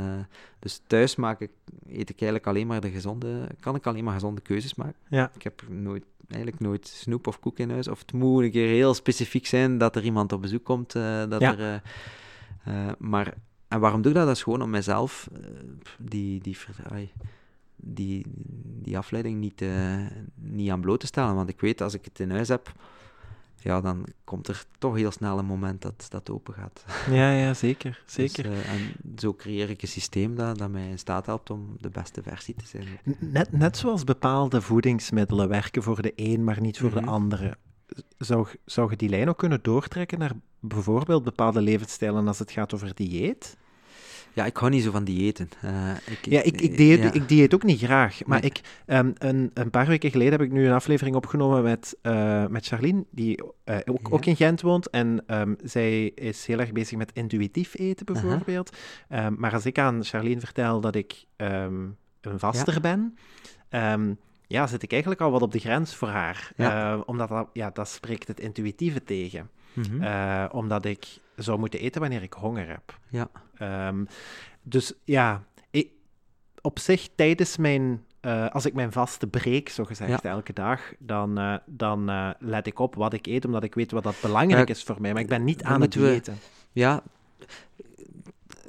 dus 0.59 0.81
thuis 0.87 1.16
maak 1.16 1.41
ik, 1.41 1.51
eet 1.87 2.11
ik 2.11 2.20
eigenlijk 2.20 2.47
alleen 2.47 2.66
maar 2.66 2.81
de 2.81 2.91
gezonde... 2.91 3.49
Kan 3.61 3.75
ik 3.75 3.87
alleen 3.87 4.05
maar 4.05 4.15
gezonde 4.15 4.41
keuzes 4.41 4.75
maken. 4.75 4.97
Ja. 5.09 5.31
Ik 5.35 5.43
heb 5.43 5.62
nooit, 5.69 6.05
eigenlijk 6.29 6.61
nooit 6.62 6.87
snoep 6.89 7.27
of 7.27 7.41
koek 7.41 7.59
in 7.59 7.70
huis. 7.70 7.89
Of 7.89 7.99
het 7.99 8.12
moet 8.12 8.43
een 8.43 8.51
keer 8.51 8.69
heel 8.69 8.95
specifiek 8.95 9.47
zijn 9.47 9.79
dat 9.79 9.97
er 9.97 10.03
iemand 10.05 10.33
op 10.33 10.41
bezoek 10.43 10.65
komt. 10.65 10.95
eh, 10.95 11.29
dat 11.29 11.41
Ja. 11.41 11.59
er, 11.59 11.83
eh, 12.65 12.89
maar... 12.99 13.35
En 13.69 13.81
waarom 13.81 14.03
doe 14.03 14.11
ik 14.12 14.16
dat? 14.19 14.27
Dat 14.27 14.36
is 14.36 14.43
gewoon 14.43 14.62
om 14.62 14.70
mezelf 14.70 15.28
eh, 15.32 15.40
die, 15.99 16.40
die, 16.40 16.57
die, 17.77 18.24
die 18.82 18.99
afleiding 18.99 19.40
niet, 19.40 19.62
eh, 19.62 19.97
niet 20.35 20.70
aan 20.70 20.81
bloot 20.81 21.01
te 21.01 21.07
stellen. 21.07 21.35
Want 21.35 21.49
ik 21.49 21.61
weet, 21.61 21.81
als 21.81 21.95
ik 21.95 22.05
het 22.05 22.20
in 22.20 22.31
huis 22.31 22.49
heb, 22.49 22.73
ja, 23.61 23.81
dan 23.81 24.07
komt 24.24 24.49
er 24.49 24.65
toch 24.78 24.95
heel 24.95 25.11
snel 25.11 25.39
een 25.39 25.45
moment 25.45 25.82
dat 25.82 26.07
dat 26.09 26.31
open 26.31 26.55
gaat. 26.55 26.85
Ja, 27.11 27.32
ja, 27.32 27.55
zeker. 27.55 28.03
Zeker. 28.07 28.43
Dus, 28.43 28.65
en 28.65 28.93
zo 29.16 29.35
creëer 29.35 29.70
ik 29.70 29.82
een 29.82 29.89
systeem 29.89 30.35
dat, 30.35 30.59
dat 30.59 30.70
mij 30.70 30.89
in 30.89 30.99
staat 30.99 31.27
helpt 31.27 31.51
om 31.51 31.77
de 31.81 31.89
beste 31.90 32.23
versie 32.23 32.55
te 32.55 32.66
zijn. 32.66 32.86
Net, 33.19 33.53
net 33.53 33.77
zoals 33.77 34.05
bepaalde 34.05 34.61
voedingsmiddelen 34.61 35.49
werken 35.49 35.82
voor 35.82 36.03
de 36.03 36.12
een, 36.16 36.45
maar 36.45 36.61
niet 36.61 36.78
voor 36.78 36.90
Mhm. 36.90 37.01
de 37.01 37.07
andere. 37.07 37.57
Zou, 38.19 38.47
zou 38.65 38.90
je 38.90 38.97
die 38.97 39.09
lijn 39.09 39.28
ook 39.28 39.39
kunnen 39.39 39.59
doortrekken 39.62 40.19
naar 40.19 40.32
bijvoorbeeld 40.60 41.24
bepaalde 41.24 41.60
levensstijlen 41.60 42.28
als 42.28 42.39
het 42.39 42.51
gaat 42.51 42.74
over 42.74 42.94
dieet? 42.94 43.56
Ja, 44.32 44.44
ik 44.47 44.56
hou 44.56 44.70
niet 44.70 44.82
zo 44.82 44.90
van 44.90 45.05
diëten. 45.05 45.48
Eh, 45.62 45.90
ik, 46.06 46.19
Ja, 46.27 46.43
ik, 46.43 46.60
ik, 46.60 46.77
dieet, 46.77 46.98
ja. 46.98 47.12
ik 47.12 47.28
dieet 47.28 47.55
ook 47.55 47.62
niet 47.62 47.78
graag. 47.81 48.24
Maar 48.24 48.40
Nee. 48.40 48.51
ik, 48.51 48.60
ehm, 48.86 49.10
een, 49.19 49.51
een 49.55 49.70
paar 49.70 49.86
weken 49.86 50.10
geleden 50.10 50.32
heb 50.32 50.43
ik 50.43 50.52
nu 50.52 50.66
een 50.66 50.73
aflevering 50.73 51.16
opgenomen 51.16 51.62
met, 51.62 51.97
eh, 52.02 52.47
met 52.47 52.66
Charlene, 52.66 53.05
die 53.10 53.43
eh, 53.65 53.77
ook, 53.85 54.06
Ja. 54.06 54.10
ook 54.15 54.24
in 54.24 54.36
Gent 54.36 54.60
woont. 54.60 54.90
En 54.90 55.23
ehm, 55.27 55.55
zij 55.62 56.05
is 56.06 56.47
heel 56.47 56.59
erg 56.59 56.73
bezig 56.73 56.98
met 56.98 57.12
intuïtief 57.12 57.78
eten, 57.78 58.06
bijvoorbeeld. 58.06 58.77
Ehm, 59.09 59.35
maar 59.36 59.52
als 59.52 59.66
ik 59.66 59.78
aan 59.78 60.05
Charlene 60.05 60.40
vertel 60.40 60.81
dat 60.81 60.94
ik 60.94 61.24
een 61.36 62.39
vaster 62.39 62.81
ben, 62.81 63.16
ehm, 63.69 64.12
ja, 64.49 64.66
zit 64.66 64.83
ik 64.83 64.91
eigenlijk 64.93 65.20
al 65.20 65.31
wat 65.31 65.43
op 65.43 65.53
de 65.53 65.59
grens 65.59 65.95
voor 65.95 66.09
haar. 66.09 66.53
Ja. 66.57 66.93
Eh, 66.95 67.01
omdat 67.07 67.29
dat, 67.29 67.49
ja, 67.53 67.70
dat 67.70 67.89
spreekt 67.89 68.29
het 68.29 68.41
intuïtieve 68.41 69.05
tegen. 69.05 69.51
Mhm. 69.73 70.03
Eh, 70.03 70.45
omdat 70.53 70.85
ik 70.85 71.07
zou 71.37 71.59
moeten 71.59 71.81
eten 71.81 72.01
wanneer 72.01 72.23
ik 72.23 72.33
honger 72.33 72.69
heb. 72.69 72.99
ja. 73.09 73.31
Ehm, 73.59 74.05
dus 74.62 74.93
ja, 75.05 75.45
ik, 75.70 75.89
op 76.61 76.79
zich 76.79 77.09
tijdens 77.15 77.57
mijn, 77.57 78.05
eh, 78.20 78.49
als 78.49 78.66
ik 78.66 78.75
mijn 78.75 78.93
vaste 78.93 79.27
breek, 79.27 79.69
zo 79.69 79.85
gezegd, 79.85 80.25
elke 80.25 80.53
dag, 80.53 80.81
dan, 80.99 81.61
dan 81.66 82.05
let 82.39 82.66
ik 82.66 82.79
op 82.79 82.95
wat 82.95 83.12
ik 83.12 83.27
eet, 83.27 83.45
omdat 83.45 83.62
ik 83.62 83.75
weet 83.75 83.91
wat 83.91 84.03
dat 84.03 84.15
belangrijk 84.23 84.69
is 84.69 84.83
voor 84.83 85.01
mij. 85.01 85.12
Maar 85.12 85.23
ik 85.23 85.29
ben 85.29 85.45
niet 85.45 85.62
aan 85.62 85.81
het 85.81 85.95
we- 85.95 86.01
diëten. 86.01 86.37
ja, 86.73 87.03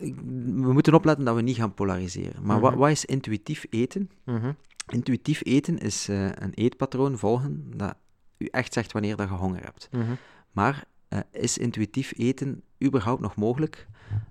we 0.01 0.73
moeten 0.73 0.93
opletten 0.93 1.26
dat 1.26 1.35
we 1.35 1.41
niet 1.41 1.56
gaan 1.57 1.73
polariseren. 1.73 2.43
Maar 2.45 2.60
wat, 2.60 2.72
Mhm. 2.72 2.80
wat 2.80 2.89
is 2.89 3.06
intuïtief 3.06 3.65
eten? 3.69 4.11
Mhm. 4.23 4.51
Intuïtief 4.89 5.41
eten 5.43 5.77
is 5.77 6.09
eh, 6.09 6.25
een 6.25 6.53
eetpatroon 6.53 7.17
volgen 7.17 7.63
dat 7.75 7.95
u 8.37 8.45
echt 8.45 8.73
zegt 8.73 8.91
wanneer 8.91 9.15
dat 9.15 9.29
je 9.29 9.35
honger 9.35 9.63
hebt. 9.63 9.87
Mhm. 9.91 10.13
Maar 10.51 10.83
eh, 11.07 11.19
is 11.31 11.57
intuïtief 11.57 12.13
eten 12.17 12.61
überhaupt 12.83 13.21
nog 13.21 13.35
mogelijk 13.35 13.87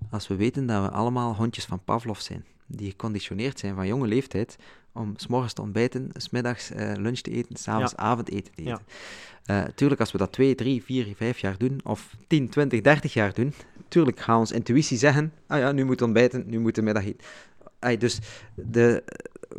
als 0.09 0.27
we 0.27 0.35
weten 0.35 0.65
dat 0.65 0.83
we 0.83 0.89
allemaal 0.89 1.35
hondjes 1.35 1.65
van 1.65 1.83
Pavlov 1.83 2.19
zijn, 2.19 2.45
die 2.67 2.89
geconditioneerd 2.89 3.59
zijn 3.59 3.75
van 3.75 3.87
jonge 3.87 4.07
leeftijd 4.07 4.55
om 4.93 5.13
s 5.15 5.27
morgens 5.27 5.53
te 5.53 5.61
ontbijten, 5.61 6.09
s 6.13 6.29
middags 6.29 6.71
eh, 6.71 6.91
lunch 6.95 7.19
te 7.19 7.31
eten, 7.31 7.55
s'avonds 7.55 7.95
avondeten 7.95 8.53
te 8.53 8.63
Ja. 8.63 8.71
eten. 8.73 8.85
Eh, 9.45 9.63
tuurlijk, 9.75 9.99
als 9.99 10.11
we 10.11 10.17
dat 10.17 10.31
2, 10.31 10.55
3, 10.55 10.83
4, 10.83 11.15
5 11.15 11.39
jaar 11.39 11.57
doen, 11.57 11.79
of 11.83 12.15
10, 12.27 12.49
20, 12.49 12.81
30 12.81 13.13
jaar 13.13 13.33
doen, 13.33 13.53
tuurlijk 13.87 14.19
gaat 14.19 14.37
ons 14.39 14.51
intuïtie 14.51 14.97
zeggen, 14.97 15.33
ah 15.47 15.59
ja, 15.59 15.71
nu 15.71 15.83
moet 15.85 16.01
ontbijten, 16.01 16.43
nu 16.47 16.59
moet 16.59 16.75
de 16.75 16.81
middag 16.81 17.03
eten. 17.05 17.99
Dus 17.99 18.19
de, 18.55 19.03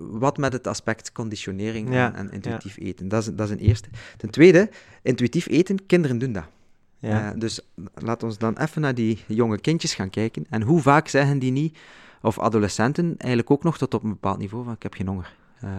wat 0.01 0.37
met 0.37 0.53
het 0.53 0.67
aspect 0.67 1.13
conditionering 1.13 1.93
Ja, 1.93 2.15
en, 2.15 2.15
en 2.15 2.31
intuïtief 2.33 2.79
eten, 2.79 3.09
dat 3.09 3.23
is, 3.23 3.35
dat 3.35 3.47
is 3.47 3.53
een 3.53 3.67
eerste. 3.67 3.89
Ten 4.17 4.31
tweede, 4.31 4.71
intuïtief 5.03 5.49
eten, 5.49 5.87
kinderen 5.87 6.19
doen 6.19 6.33
dat. 6.33 6.45
Ja. 6.99 7.33
Eh, 7.33 7.41
dus 7.41 7.61
laat 7.95 8.23
ons 8.23 8.39
dan 8.39 8.59
even 8.59 8.81
naar 8.81 8.95
die 8.95 9.25
jonge 9.27 9.59
kindjes 9.61 9.95
gaan 9.95 10.11
kijken. 10.11 10.47
En 10.51 10.63
hoe 10.63 10.81
vaak 10.81 11.09
zeggen 11.09 11.39
die 11.39 11.53
niet, 11.53 11.79
of 12.23 12.39
adolescenten 12.39 13.15
eigenlijk 13.19 13.51
ook 13.51 13.63
nog 13.63 13.79
tot 13.79 13.95
op 13.95 14.03
een 14.03 14.11
bepaald 14.11 14.39
niveau 14.39 14.65
van 14.65 14.73
ik 14.73 14.83
heb 14.83 14.95
geen 14.95 15.07
honger. 15.07 15.35
Eh, 15.61 15.71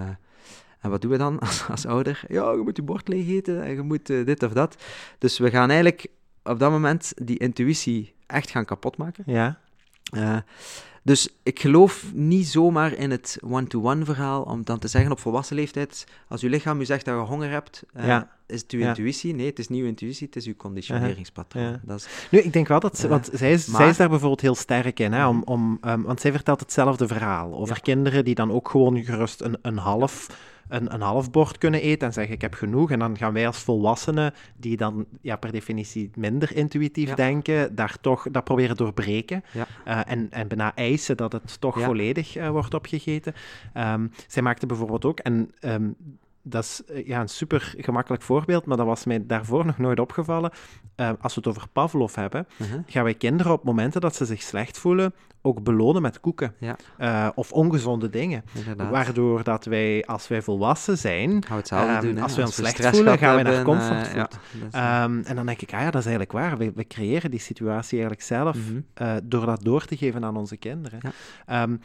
en 0.79 0.89
wat 0.89 1.01
doen 1.01 1.11
we 1.11 1.17
dan 1.17 1.39
als, 1.47 1.67
als 1.67 1.85
ouder? 1.85 2.23
Ja, 2.27 2.51
je 2.51 2.57
moet 2.57 2.75
je 2.75 2.83
bord 2.83 3.07
leeg 3.07 3.27
eten 3.27 3.63
en 3.63 3.73
je 3.73 3.81
moet 3.81 4.09
eh, 4.09 4.25
dit 4.25 4.43
of 4.43 4.51
dat. 4.53 4.83
Dus 5.17 5.37
we 5.37 5.49
gaan 5.49 5.69
eigenlijk 5.69 6.07
op 6.43 6.59
dat 6.59 6.71
moment 6.71 7.13
die 7.15 7.37
intuïtie 7.37 8.13
echt 8.25 8.49
gaan 8.49 8.65
kapotmaken. 8.65 9.23
ja. 10.11 10.45
Eh, 11.03 11.07
dus 11.11 11.29
ik 11.43 11.59
geloof 11.59 12.05
niet 12.13 12.47
zomaar 12.47 12.93
in 12.93 13.11
het 13.11 13.37
one-to-one 13.43 14.05
verhaal 14.05 14.41
om 14.43 14.63
dan 14.63 14.79
te 14.79 14.87
zeggen 14.87 15.11
op 15.11 15.19
volwassen 15.19 15.55
leeftijd, 15.55 16.05
als 16.27 16.41
uw 16.41 16.49
lichaam 16.49 16.81
u 16.81 16.85
zegt 16.85 17.05
dat 17.05 17.15
je 17.15 17.21
honger 17.25 17.49
hebt, 17.49 17.83
eh, 17.93 18.05
Ja. 18.05 18.29
is 18.47 18.61
het 18.61 18.71
uw 18.71 18.79
Ja. 18.79 18.87
intuïtie? 18.87 19.33
Nee, 19.35 19.45
het 19.45 19.59
is 19.59 19.67
niet 19.67 19.81
uw 19.81 19.87
intuïtie, 19.87 20.25
het 20.27 20.35
is 20.35 20.45
uw 20.45 20.55
conditioneringspatroon. 20.55 21.63
Ja. 21.63 21.79
Dat 21.83 21.99
is, 21.99 22.07
Nu, 22.31 22.39
ik 22.39 22.53
denk 22.53 22.67
wel 22.67 22.79
dat 22.79 22.97
ze, 22.97 23.03
Ja. 23.03 23.09
want 23.09 23.29
zij 23.33 23.51
is, 23.51 23.65
zij 23.65 23.89
is 23.89 23.97
daar 23.97 24.09
bijvoorbeeld 24.09 24.41
heel 24.41 24.55
sterk 24.55 24.99
in, 24.99 25.13
hè, 25.13 25.27
om, 25.27 25.41
om, 25.45 25.77
ehm, 25.81 26.01
want 26.01 26.21
zij 26.21 26.31
vertelt 26.31 26.59
hetzelfde 26.59 27.07
verhaal 27.07 27.53
over 27.55 27.81
kinderen 27.81 28.25
die 28.25 28.35
dan 28.35 28.51
ook 28.51 28.69
gewoon 28.69 29.03
gerust 29.03 29.41
een, 29.41 29.57
een 29.61 29.77
half 29.77 30.27
een, 30.67 30.93
een 30.93 31.01
half 31.01 31.31
bord 31.31 31.57
kunnen 31.57 31.81
eten 31.81 32.07
en 32.07 32.13
zeggen 32.13 32.33
ik 32.33 32.41
heb 32.41 32.53
genoeg. 32.53 32.91
En 32.91 32.99
dan 32.99 33.17
gaan 33.17 33.33
wij 33.33 33.47
als 33.47 33.57
volwassenen, 33.57 34.33
die 34.57 34.77
dan 34.77 35.05
ja, 35.21 35.35
per 35.35 35.51
definitie 35.51 36.11
minder 36.15 36.55
intuïtief 36.55 37.09
Ja. 37.09 37.15
denken, 37.15 37.75
daar 37.75 37.97
toch 38.01 38.27
dat 38.31 38.43
proberen 38.43 38.75
doorbreken. 38.75 39.43
Ja. 39.51 39.67
Eh, 39.85 40.11
en, 40.11 40.27
en 40.31 40.47
bijna 40.47 40.75
eisen 40.75 41.17
dat 41.17 41.31
het 41.31 41.61
toch 41.61 41.81
volledig 41.81 42.35
eh, 42.35 42.49
wordt 42.49 42.73
opgegeten. 42.73 43.33
Ehm, 43.73 44.07
zij 44.27 44.41
maakte 44.41 44.65
bijvoorbeeld 44.65 45.05
ook, 45.05 45.19
en 45.19 45.51
ehm, 45.59 45.89
dat 46.43 46.63
is 46.63 46.81
eh, 46.85 47.07
ja, 47.07 47.19
een 47.21 47.29
super 47.29 47.73
gemakkelijk 47.77 48.23
voorbeeld, 48.23 48.65
maar 48.65 48.77
dat 48.77 48.85
was 48.85 49.05
mij 49.05 49.25
daarvoor 49.25 49.65
nog 49.65 49.77
nooit 49.77 49.99
opgevallen. 49.99 50.51
Eh, 50.95 51.09
als 51.21 51.33
we 51.35 51.39
het 51.39 51.49
over 51.49 51.67
Pavlov 51.73 52.15
hebben, 52.15 52.47
Uh-huh. 52.57 52.79
gaan 52.87 53.03
wij 53.03 53.13
kinderen 53.13 53.51
op 53.51 53.63
momenten 53.63 54.01
dat 54.01 54.15
ze 54.15 54.25
zich 54.25 54.41
slecht 54.41 54.77
voelen 54.77 55.13
ook 55.43 55.63
belonen 55.63 56.01
met 56.01 56.19
koeken. 56.19 56.53
Ja. 56.59 56.75
Eh, 56.97 57.29
of 57.35 57.51
ongezonde 57.51 58.09
dingen. 58.09 58.43
Inderdaad. 58.53 58.89
Waardoor 58.89 59.43
dat 59.43 59.65
wij, 59.65 60.05
als 60.05 60.27
wij 60.27 60.41
volwassen 60.41 60.97
zijn, 60.97 61.29
Gaan 61.31 61.41
we 61.49 61.55
hetzelfde 61.55 61.91
Ehm, 61.93 62.01
doen. 62.01 62.19
als 62.23 62.35
we 62.35 62.41
ons 62.41 62.55
slecht 62.55 62.87
voelen, 62.87 63.17
gaan 63.17 63.35
we 63.35 63.41
naar 63.41 63.53
hebben, 63.53 63.73
comfortfood. 63.75 64.07
eh, 64.07 64.69
ja, 64.71 65.03
Ehm, 65.03 65.21
en 65.23 65.35
dan 65.35 65.45
denk 65.45 65.61
ik, 65.61 65.73
ah 65.73 65.79
ja, 65.79 65.85
dat 65.91 66.01
is 66.01 66.07
eigenlijk 66.07 66.31
waar. 66.31 66.57
We, 66.57 66.71
we 66.75 66.87
creëren 66.87 67.31
die 67.31 67.39
situatie 67.39 67.91
eigenlijk 67.99 68.21
zelf 68.27 68.55
Mhm. 68.57 68.79
eh, 68.93 69.13
door 69.23 69.45
dat 69.45 69.63
door 69.63 69.85
te 69.85 69.97
geven 69.97 70.23
aan 70.25 70.37
onze 70.37 70.57
kinderen. 70.57 70.99
Ja. 71.01 71.11
Ehm, 71.45 71.75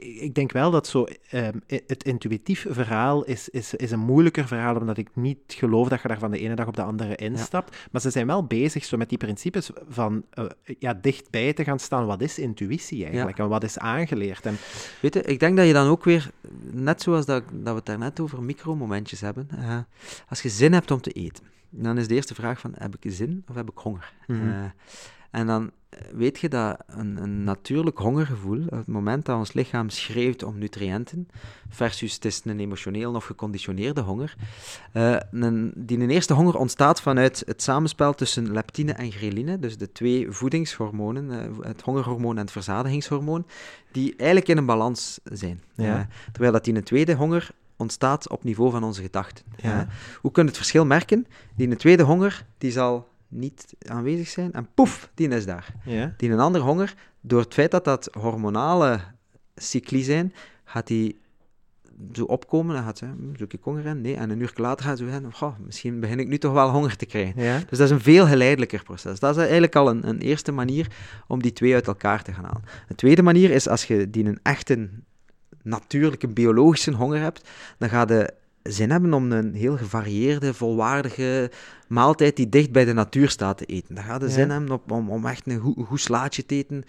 ik 0.00 0.34
denk 0.34 0.52
wel 0.52 0.70
dat 0.70 0.86
zo, 0.86 1.06
um, 1.32 1.62
het 1.66 2.04
intuïtief 2.04 2.66
verhaal 2.68 3.24
is, 3.24 3.48
is, 3.48 3.74
is 3.74 3.90
een 3.90 4.00
moeilijker 4.00 4.46
verhaal, 4.46 4.76
omdat 4.76 4.96
ik 4.96 5.08
niet 5.12 5.38
geloof 5.46 5.88
dat 5.88 6.02
je 6.02 6.08
daar 6.08 6.18
van 6.18 6.30
de 6.30 6.38
ene 6.38 6.54
dag 6.54 6.66
op 6.66 6.76
de 6.76 6.82
andere 6.82 7.16
instapt. 7.16 7.76
Maar 7.90 8.00
ze 8.00 8.10
zijn 8.10 8.26
wel 8.26 8.44
bezig 8.44 8.84
zo 8.84 8.96
met 8.96 9.08
die 9.08 9.18
principes 9.18 9.70
van 9.88 10.24
uh, 10.34 10.44
ja, 10.78 10.94
dichtbij 10.94 11.52
te 11.52 11.64
gaan 11.64 11.78
staan. 11.78 12.06
Wat 12.06 12.20
is 12.20 12.38
intuïtie 12.38 13.04
eigenlijk 13.04 13.38
en 13.38 13.48
wat 13.48 13.64
is 13.64 13.78
aangeleerd? 13.78 14.46
En... 14.46 14.56
Weet 15.00 15.14
je, 15.14 15.22
ik 15.22 15.40
denk 15.40 15.56
dat 15.56 15.66
je 15.66 15.72
dan 15.72 15.88
ook 15.88 16.04
weer, 16.04 16.30
net 16.70 17.02
zoals 17.02 17.26
dat, 17.26 17.42
dat 17.52 17.68
we 17.68 17.74
het 17.74 17.86
daarnet 17.86 18.20
over 18.20 18.42
micromomentjes 18.42 19.20
hebben, 19.20 19.48
uh, 19.54 19.78
als 20.28 20.42
je 20.42 20.48
zin 20.48 20.72
hebt 20.72 20.90
om 20.90 21.00
te 21.00 21.10
eten, 21.10 21.44
dan 21.70 21.98
is 21.98 22.08
de 22.08 22.14
eerste 22.14 22.34
vraag 22.34 22.60
van, 22.60 22.72
heb 22.78 22.96
ik 23.00 23.12
zin 23.12 23.44
of 23.48 23.54
heb 23.54 23.70
ik 23.70 23.78
honger? 23.78 24.12
Mm 24.26 24.40
-hmm. 24.40 24.48
uh, 24.48 24.64
en 25.30 25.46
dan 25.46 25.70
weet 26.12 26.38
je 26.40 26.48
dat 26.48 26.76
een, 26.86 27.16
een, 27.16 27.44
natuurlijk 27.44 27.98
hongergevoel, 27.98 28.64
het 28.68 28.86
moment 28.86 29.24
dat 29.24 29.36
ons 29.36 29.52
lichaam 29.52 29.88
schreeuwt 29.88 30.42
om 30.42 30.58
nutriënten, 30.58 31.28
versus 31.68 32.14
het 32.14 32.24
is 32.24 32.40
een 32.44 32.60
emotioneel 32.60 33.14
of 33.14 33.24
geconditioneerde 33.24 34.00
honger, 34.00 34.34
uh, 34.92 35.16
een, 35.30 35.72
die 35.76 35.98
een 35.98 36.10
eerste 36.10 36.34
honger 36.34 36.56
ontstaat 36.56 37.00
vanuit 37.00 37.42
het 37.46 37.62
samenspel 37.62 38.14
tussen 38.14 38.52
leptine 38.52 38.92
en 38.92 39.12
ghreline, 39.12 39.58
dus 39.58 39.76
de 39.76 39.92
twee 39.92 40.30
voedingshormonen, 40.30 41.30
uh, 41.30 41.66
het 41.66 41.82
hongerhormoon 41.82 42.36
en 42.36 42.42
het 42.42 42.50
verzadigingshormoon, 42.50 43.46
die 43.92 44.16
eigenlijk 44.16 44.48
in 44.48 44.56
een 44.56 44.66
balans 44.66 45.20
zijn. 45.24 45.62
Ja. 45.74 45.98
Uh, 45.98 46.04
terwijl 46.32 46.52
dat 46.52 46.64
die 46.64 46.74
een 46.74 46.84
tweede 46.84 47.14
honger 47.14 47.50
ontstaat 47.76 48.28
op 48.28 48.44
niveau 48.44 48.70
van 48.70 48.84
onze 48.84 49.02
gedachten. 49.02 49.44
Ja. 49.56 49.88
hoe 50.20 50.30
kun 50.30 50.42
je 50.42 50.48
het 50.48 50.58
verschil 50.58 50.86
merken? 50.86 51.26
Die 51.56 51.70
een 51.70 51.76
tweede 51.76 52.02
honger, 52.02 52.46
die 52.58 52.70
zal 52.70 53.08
niet 53.28 53.74
aanwezig 53.78 54.28
zijn. 54.28 54.52
En 54.52 54.68
poef, 54.74 55.10
die 55.14 55.28
is 55.28 55.46
daar. 55.46 55.74
Ja. 55.84 56.14
Die 56.16 56.30
een 56.30 56.40
ander 56.40 56.60
honger, 56.60 56.94
door 57.20 57.40
het 57.40 57.54
feit 57.54 57.70
dat 57.70 57.84
dat 57.84 58.08
hormonale 58.18 59.00
cycli 59.54 60.02
zijn, 60.02 60.32
gaat 60.64 60.86
die 60.86 61.22
zo 62.12 62.24
opkomen 62.24 62.76
en 62.76 62.82
gaat 62.82 62.98
ze, 62.98 63.04
hm, 63.04 63.36
zoek 63.36 63.52
ik 63.52 63.62
honger 63.62 63.86
in? 63.86 64.00
Nee, 64.00 64.16
en 64.16 64.30
een 64.30 64.40
uur 64.40 64.52
later 64.54 64.84
gaat 64.84 64.98
ze 64.98 65.04
zeggen, 65.04 65.32
goh, 65.32 65.58
misschien 65.58 66.00
begin 66.00 66.18
ik 66.18 66.28
nu 66.28 66.38
toch 66.38 66.52
wel 66.52 66.70
honger 66.70 66.96
te 66.96 67.06
krijgen. 67.06 67.42
Ja. 67.42 67.58
Dus 67.58 67.78
dat 67.78 67.80
is 67.80 67.90
een 67.90 68.00
veel 68.00 68.26
geleidelijker 68.26 68.82
proces. 68.82 69.18
Dat 69.18 69.36
is 69.36 69.42
eigenlijk 69.42 69.76
al 69.76 69.88
een, 69.90 70.08
een, 70.08 70.20
eerste 70.20 70.52
manier 70.52 70.86
om 71.26 71.42
die 71.42 71.52
twee 71.52 71.74
uit 71.74 71.86
elkaar 71.86 72.22
te 72.22 72.32
gaan 72.32 72.44
halen. 72.44 72.62
Een 72.88 72.96
tweede 72.96 73.22
manier 73.22 73.50
is 73.50 73.68
als 73.68 73.84
je 73.84 74.10
die 74.10 74.24
een 74.24 74.38
echte 74.42 74.88
natuurlijke 75.62 76.28
biologische 76.28 76.92
honger 76.92 77.20
hebt, 77.20 77.48
dan 77.78 77.88
ga 77.88 78.04
je 78.08 78.34
zin 78.64 78.90
hebben 78.90 79.12
om 79.12 79.32
een 79.32 79.54
heel 79.54 79.76
gevarieerde, 79.76 80.54
volwaardige 80.54 81.50
maaltijd 81.88 82.36
die 82.36 82.48
dicht 82.48 82.72
bij 82.72 82.84
de 82.84 82.92
natuur 82.92 83.28
staat 83.28 83.58
te 83.58 83.64
eten. 83.64 83.94
Daar 83.94 84.04
gaat 84.04 84.20
de 84.20 84.30
zin 84.30 84.50
hebben 84.50 84.70
op, 84.70 84.90
om, 84.90 85.10
om 85.10 85.26
echt 85.26 85.46
een 85.46 85.58
goed, 85.58 85.86
goed 85.86 86.00
slaatje 86.00 86.46
te 86.46 86.54
eten. 86.54 86.84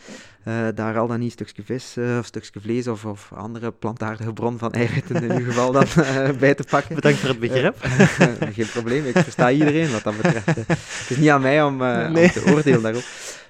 Uh, 0.47 0.67
daar 0.75 0.97
al 0.97 1.07
dan 1.07 1.19
niet 1.19 1.39
een 1.39 1.47
stukje 1.47 1.63
vis 1.63 1.97
uh, 1.97 2.17
of 2.17 2.25
stukje 2.25 2.59
vlees 2.61 2.87
of, 2.87 3.05
of 3.05 3.31
andere 3.33 3.71
plantaardige 3.71 4.33
bron 4.33 4.57
van 4.57 4.71
eiwitten 4.71 5.15
in 5.15 5.23
ieder 5.23 5.45
geval 5.45 5.71
dan 5.71 5.85
uh, 5.97 6.29
bij 6.39 6.53
te 6.53 6.63
pakken. 6.69 6.95
Bedankt 6.95 7.19
voor 7.19 7.29
het 7.29 7.39
begrip. 7.39 7.77
geen 8.55 8.69
probleem, 8.69 9.05
ik 9.05 9.17
versta 9.17 9.51
iedereen 9.51 9.91
wat 9.91 10.03
dat 10.03 10.15
betreft. 10.15 10.45
het 10.55 11.07
is 11.09 11.17
niet 11.17 11.29
aan 11.29 11.41
mij 11.41 11.63
om, 11.63 11.77
nee. 11.77 12.07
om 12.07 12.31
te 12.31 12.43
oordelen 12.45 12.81
daarop. 12.81 13.03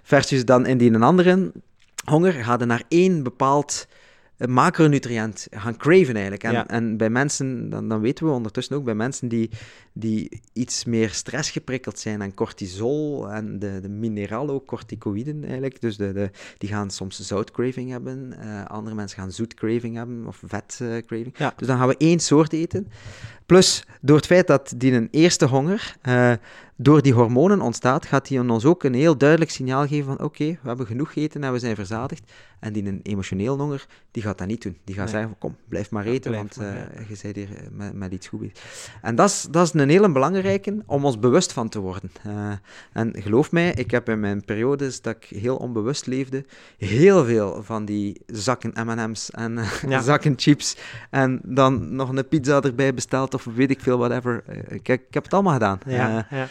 Versus 0.03 0.45
dan 0.45 0.65
indien 0.65 0.93
een 0.93 1.03
andere 1.03 1.51
honger 2.05 2.33
gaat 2.33 2.61
er 2.61 2.67
naar 2.67 2.83
één 2.87 3.23
bepaald 3.23 3.87
macronutriënt 4.37 5.47
gaan 5.51 5.77
craven 5.77 6.13
eigenlijk. 6.13 6.43
En, 6.43 6.51
ja. 6.51 6.67
en 6.67 6.97
bij 6.97 7.09
mensen, 7.09 7.69
dan, 7.69 7.89
dan, 7.89 8.01
weten 8.01 8.25
we 8.25 8.31
ondertussen 8.31 8.75
ook, 8.75 8.83
bij 8.83 8.95
mensen 8.95 9.27
die, 9.27 9.49
die 9.97 10.41
iets 10.53 10.85
meer 10.85 11.09
stress 11.09 11.51
geprikkeld 11.51 11.99
zijn 11.99 12.21
en 12.21 12.33
cortisol 12.33 13.31
en 13.31 13.59
de, 13.59 13.79
de 13.81 13.89
mineralocorticoïden 13.89 15.43
eigenlijk, 15.43 15.81
dus 15.81 15.97
de, 15.97 16.13
de, 16.13 16.29
die 16.57 16.69
gaan 16.69 16.89
soms 16.89 17.19
zoutcraving 17.19 17.89
hebben, 17.89 18.35
uh, 18.43 18.65
andere 18.65 18.95
mensen 18.95 19.19
gaan 19.19 19.31
zoetcraving 19.31 19.95
hebben 19.95 20.27
of 20.27 20.41
vetcraving. 20.45 21.37
Ja. 21.37 21.53
Dus 21.57 21.67
dan 21.67 21.77
gaan 21.77 21.87
we 21.87 21.97
één 21.97 22.19
soort 22.19 22.53
eten. 22.53 22.87
Plus, 23.45 23.85
door 24.01 24.15
het 24.15 24.25
feit 24.25 24.47
dat 24.47 24.73
die 24.77 24.91
een 24.91 25.07
eerste 25.11 25.45
honger 25.45 25.95
uh, 26.03 26.33
door 26.77 27.01
die 27.01 27.13
hormonen 27.13 27.61
ontstaat, 27.61 28.05
gaat 28.05 28.27
die 28.27 28.49
ons 28.49 28.65
ook 28.65 28.83
een 28.83 28.93
heel 28.93 29.17
duidelijk 29.17 29.51
signaal 29.51 29.87
geven 29.87 30.05
van 30.05 30.13
oké, 30.13 30.23
okay, 30.23 30.59
we 30.61 30.67
hebben 30.67 30.85
genoeg 30.85 31.11
gegeten 31.13 31.43
en 31.43 31.51
we 31.51 31.59
zijn 31.59 31.75
verzadigd. 31.75 32.31
En 32.59 32.73
die 32.73 32.85
een 32.85 32.99
emotioneel 33.03 33.57
honger, 33.57 33.85
die 34.11 34.23
gaat 34.23 34.37
dat 34.37 34.47
niet 34.47 34.61
doen. 34.61 34.77
Die 34.83 34.95
gaat 34.95 35.03
nee. 35.03 35.13
zeggen, 35.13 35.35
kom, 35.37 35.55
blijf 35.67 35.91
maar 35.91 36.05
eten, 36.05 36.31
ja, 36.31 36.37
want 36.37 36.57
uh, 36.61 36.73
je 37.07 37.17
bent 37.21 37.35
hier 37.35 37.49
met, 37.71 37.93
met 37.93 38.11
iets 38.11 38.27
goed 38.27 38.59
En 39.01 39.15
dat 39.15 39.29
is, 39.29 39.47
dat 39.51 39.65
is 39.65 39.73
een 39.73 39.84
hele 39.89 40.11
belangrijke 40.11 40.83
om 40.85 41.05
ons 41.05 41.19
bewust 41.19 41.53
van 41.53 41.69
te 41.69 41.79
worden. 41.79 42.11
Uh, 42.27 42.51
en 42.93 43.13
geloof 43.21 43.51
mij, 43.51 43.71
ik 43.71 43.91
heb 43.91 44.09
in 44.09 44.19
mijn 44.19 44.45
periodes 44.45 45.01
dat 45.01 45.15
ik 45.15 45.39
heel 45.39 45.55
onbewust 45.55 46.05
leefde, 46.05 46.45
heel 46.77 47.25
veel 47.25 47.63
van 47.63 47.85
die 47.85 48.21
zakken 48.25 48.73
M&M's 48.85 49.31
en 49.31 49.59
ja. 49.87 50.01
zakken 50.11 50.33
chips 50.37 50.77
en 51.09 51.41
dan 51.43 51.95
nog 51.95 52.09
een 52.09 52.27
pizza 52.27 52.61
erbij 52.61 52.93
besteld 52.93 53.33
of 53.33 53.43
weet 53.43 53.69
ik 53.69 53.79
veel, 53.79 53.97
whatever. 53.97 54.43
Ik, 54.67 54.87
ik 54.87 55.03
heb 55.09 55.23
het 55.23 55.33
allemaal 55.33 55.53
gedaan. 55.53 55.79
Ja, 55.85 56.27
ja. 56.29 56.47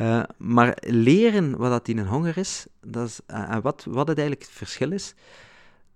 Uh, 0.00 0.22
maar 0.36 0.76
leren 0.80 1.56
wat 1.56 1.70
dat 1.70 1.88
in 1.88 1.98
een 1.98 2.06
honger 2.06 2.38
is, 2.38 2.66
dat 2.80 3.06
is 3.06 3.20
en 3.26 3.60
wat, 3.62 3.86
wat 3.88 4.08
het 4.08 4.18
eigenlijk 4.18 4.48
het 4.48 4.56
verschil 4.58 4.92
is, 4.92 5.14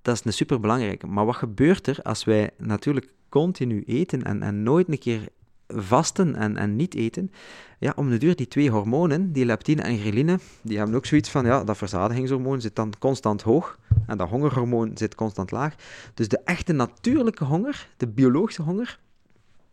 dat 0.02 0.14
is 0.14 0.24
een 0.24 0.32
superbelangrijke. 0.32 1.06
Maar 1.06 1.24
wat 1.24 1.36
gebeurt 1.36 1.86
er 1.86 1.98
als 2.02 2.24
wij 2.24 2.50
natuurlijk 2.56 3.12
continu 3.28 3.82
eten 3.86 4.22
en, 4.22 4.42
en 4.42 4.62
nooit 4.62 4.88
een 4.88 4.98
keer 4.98 5.28
vasten 5.68 6.36
en, 6.36 6.56
en 6.56 6.76
niet 6.76 6.94
eten? 6.94 7.30
Ja, 7.78 7.92
om 7.96 8.10
de 8.10 8.18
duur 8.18 8.36
die 8.36 8.48
twee 8.48 8.70
hormonen, 8.70 9.32
die 9.32 9.44
leptine 9.44 9.82
en 9.82 9.98
ghreline, 9.98 10.38
die 10.62 10.76
hebben 10.76 10.96
ook 10.96 11.06
zoiets 11.06 11.30
van, 11.30 11.44
ja, 11.44 11.64
dat 11.64 11.76
verzadigingshormoon 11.76 12.60
zit 12.60 12.76
dan 12.76 12.92
constant 12.98 13.42
hoog 13.42 13.78
en 14.06 14.18
dat 14.18 14.28
hongerhormoon 14.28 14.90
zit 14.94 15.14
constant 15.14 15.50
laag. 15.50 15.74
Dus 16.14 16.28
de 16.28 16.40
echte 16.44 16.72
natuurlijke 16.72 17.44
honger, 17.44 17.88
de 17.96 18.06
biologische 18.06 18.62
honger, 18.62 18.98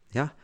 ja, 0.08 0.36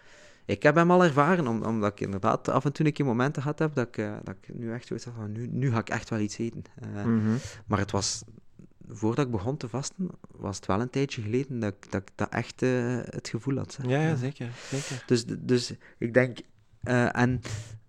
ik 0.46 0.64
heb 0.64 0.76
hem 0.76 0.92
al 0.92 1.04
ervaren, 1.04 1.48
om, 1.48 1.64
omdat 1.64 1.92
ik 1.92 2.00
inderdaad 2.00 2.50
af 2.50 2.66
en 2.66 2.74
toe 2.74 2.86
een 2.86 2.94
keer 2.94 3.06
momenten 3.06 3.42
gehad 3.42 3.60
heb 3.60 3.76
dat 3.76 3.88
ik, 3.88 3.98
uh, 3.98 4.14
dat 4.24 4.36
ik 4.42 4.56
nu 4.56 4.74
echt 4.74 4.88
zoiets 4.88 5.06
had 5.06 5.14
van, 5.18 5.32
nu, 5.32 5.48
nu 5.52 5.72
ga 5.72 5.80
ik 5.80 5.90
echt 5.90 6.10
wel 6.10 6.20
iets 6.20 6.38
eten. 6.38 6.64
Uh, 6.96 7.04
mm 7.06 7.26
-hmm. 7.26 7.38
Maar 7.66 7.80
het 7.80 7.92
was, 7.92 8.24
voordat 8.92 9.26
ik 9.26 9.32
begon 9.32 9.58
te 9.58 9.70
vasten, 9.70 10.10
was 10.32 10.56
het 10.56 10.66
wel 10.66 10.82
een 10.82 10.90
tijdje 10.90 11.22
geleden 11.22 11.60
dat 11.60 11.74
ik 11.74 11.92
dat, 11.92 12.12
dat 12.16 12.30
echt 12.30 12.62
uh, 12.62 13.00
het 13.04 13.30
gevoel 13.30 13.58
had. 13.58 13.78
Ja, 13.88 14.02
ja, 14.02 14.16
zeker. 14.16 14.52
zeker. 14.70 15.04
Dus, 15.06 15.26
dus 15.40 15.74
ik 15.98 16.14
denk, 16.14 16.40
en 17.12 17.42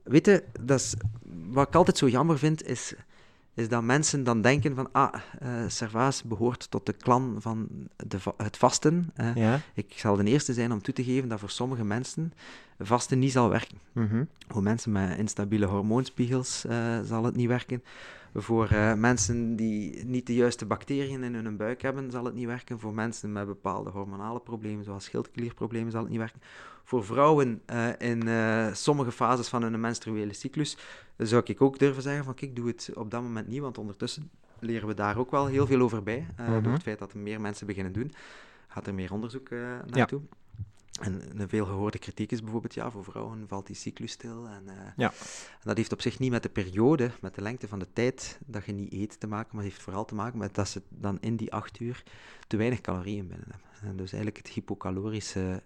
weet 0.03 0.27
je, 0.27 0.45
dat 0.61 0.81
is, 0.81 0.95
wat 1.47 1.69
ik 1.69 1.75
altijd 1.75 1.99
zo 1.99 2.09
jammer 2.09 2.39
vind, 2.39 2.67
is 2.67 2.95
is 3.55 3.69
dat 3.69 3.83
mensen 3.83 4.25
dan 4.25 4.41
denken 4.41 4.75
van, 4.75 4.89
ah, 4.93 5.15
uh, 5.43 5.49
Servaas 5.67 6.23
behoort 6.23 6.71
tot 6.71 6.87
de 6.87 6.97
clan 6.97 7.37
van 7.39 7.69
de 7.97 8.19
het 8.37 8.57
vasten. 8.57 9.13
Uh, 9.17 9.37
ja. 9.37 9.61
Ik 9.75 9.93
zal 9.97 10.17
de 10.17 10.25
eerste 10.25 10.53
zijn 10.53 10.73
om 10.73 10.83
toe 10.83 10.95
te 10.95 11.05
geven 11.05 11.29
dat 11.29 11.41
voor 11.41 11.51
sommige 11.51 11.85
mensen 11.85 12.33
vasten 12.79 13.19
niet 13.19 13.33
zal 13.33 13.49
werken. 13.49 13.79
Mm 13.93 14.09
-hmm. 14.09 14.29
Voor 14.49 14.63
mensen 14.63 14.93
met 14.93 15.19
instabiele 15.19 15.67
hormoonspiegels 15.67 16.65
zal 17.05 17.25
het 17.25 17.37
niet 17.37 17.49
werken. 17.49 17.83
Voor 18.35 18.69
mensen 18.97 19.57
die 19.57 20.05
niet 20.05 20.27
de 20.27 20.35
juiste 20.35 20.67
bacteriën 20.67 21.23
in 21.23 21.35
hun 21.35 21.57
buik 21.57 21.83
hebben, 21.83 22.11
zal 22.11 22.25
het 22.25 22.35
niet 22.35 22.47
werken. 22.47 22.79
Voor 22.79 22.95
mensen 22.95 23.33
met 23.33 23.47
bepaalde 23.47 23.91
hormonale 23.91 24.41
problemen, 24.41 24.85
zoals 24.85 25.05
schildklierproblemen, 25.05 25.91
zal 25.91 26.01
het 26.01 26.11
niet 26.11 26.19
werken 26.19 26.41
voor 26.85 27.05
vrouwen 27.05 27.63
uh, 27.73 27.89
in 27.99 28.27
uh, 28.27 28.67
sommige 28.73 29.13
fases 29.13 29.49
van 29.49 29.63
hun 29.63 29.81
menstruele 29.81 30.33
cyclus, 30.33 30.77
zou 31.17 31.43
ik 31.45 31.63
ook 31.63 31.79
durven 31.79 32.03
zeggen 32.03 32.25
van 32.25 32.35
kijk, 32.35 32.57
doe 32.57 32.67
het 32.67 32.91
op 32.95 33.11
dat 33.11 33.23
moment 33.23 33.49
niet, 33.49 33.61
want 33.61 33.79
ondertussen 33.79 34.31
leren 34.59 34.89
we 34.89 34.95
daar 34.95 35.19
ook 35.19 35.31
wel 35.31 35.47
heel 35.47 35.67
veel 35.67 35.81
over 35.81 36.03
bij. 36.03 36.27
Uh, 36.41 36.47
mm 36.47 36.53
-hmm. 36.53 36.63
Door 36.63 36.73
het 36.73 36.83
feit 36.83 36.99
dat 36.99 37.13
er 37.13 37.19
meer 37.19 37.41
mensen 37.41 37.67
beginnen 37.67 37.93
doen, 37.93 38.13
gaat 38.69 38.87
er 38.87 38.95
meer 38.95 39.13
onderzoek 39.13 39.51
naartoe. 39.87 40.21
Ja. 40.21 40.42
En 41.03 41.41
een 41.41 41.49
veel 41.49 41.65
gehoorde 41.65 41.99
kritiek 41.99 42.33
is 42.33 42.43
bijvoorbeeld, 42.43 42.75
ja, 42.75 42.91
voor 42.91 43.05
vrouwen 43.05 43.49
valt 43.49 43.67
die 43.67 43.77
cyclus 43.77 44.13
stil. 44.13 44.47
En, 44.47 44.63
uh, 44.67 44.73
ja. 44.97 45.13
en 45.51 45.61
dat 45.63 45.77
heeft 45.77 45.93
op 45.93 46.01
zich 46.01 46.19
niet 46.19 46.31
met 46.31 46.43
de 46.43 46.49
periode, 46.49 47.11
met 47.21 47.35
de 47.35 47.43
lengte 47.43 47.69
van 47.69 47.79
de 47.79 47.93
tijd 47.93 48.39
dat 48.47 48.65
je 48.65 48.73
niet 48.73 48.93
eet 48.93 49.21
te 49.21 49.27
maken, 49.27 49.49
maar 49.53 49.65
het 49.65 49.73
heeft 49.73 49.85
vooral 49.85 50.05
te 50.05 50.15
maken 50.15 50.39
met 50.39 50.55
dat 50.55 50.69
ze 50.69 50.83
dan 50.89 51.19
in 51.21 51.37
die 51.37 51.53
acht 51.53 51.81
uur 51.81 52.03
te 52.47 52.57
weinig 52.57 52.81
calorieën 52.81 53.27
binnen 53.27 53.49
hebben. 53.51 53.91
En 53.91 53.97
dus 53.97 54.13
eigenlijk 54.13 54.47
het 54.47 54.55
hypocalorische 54.55 55.63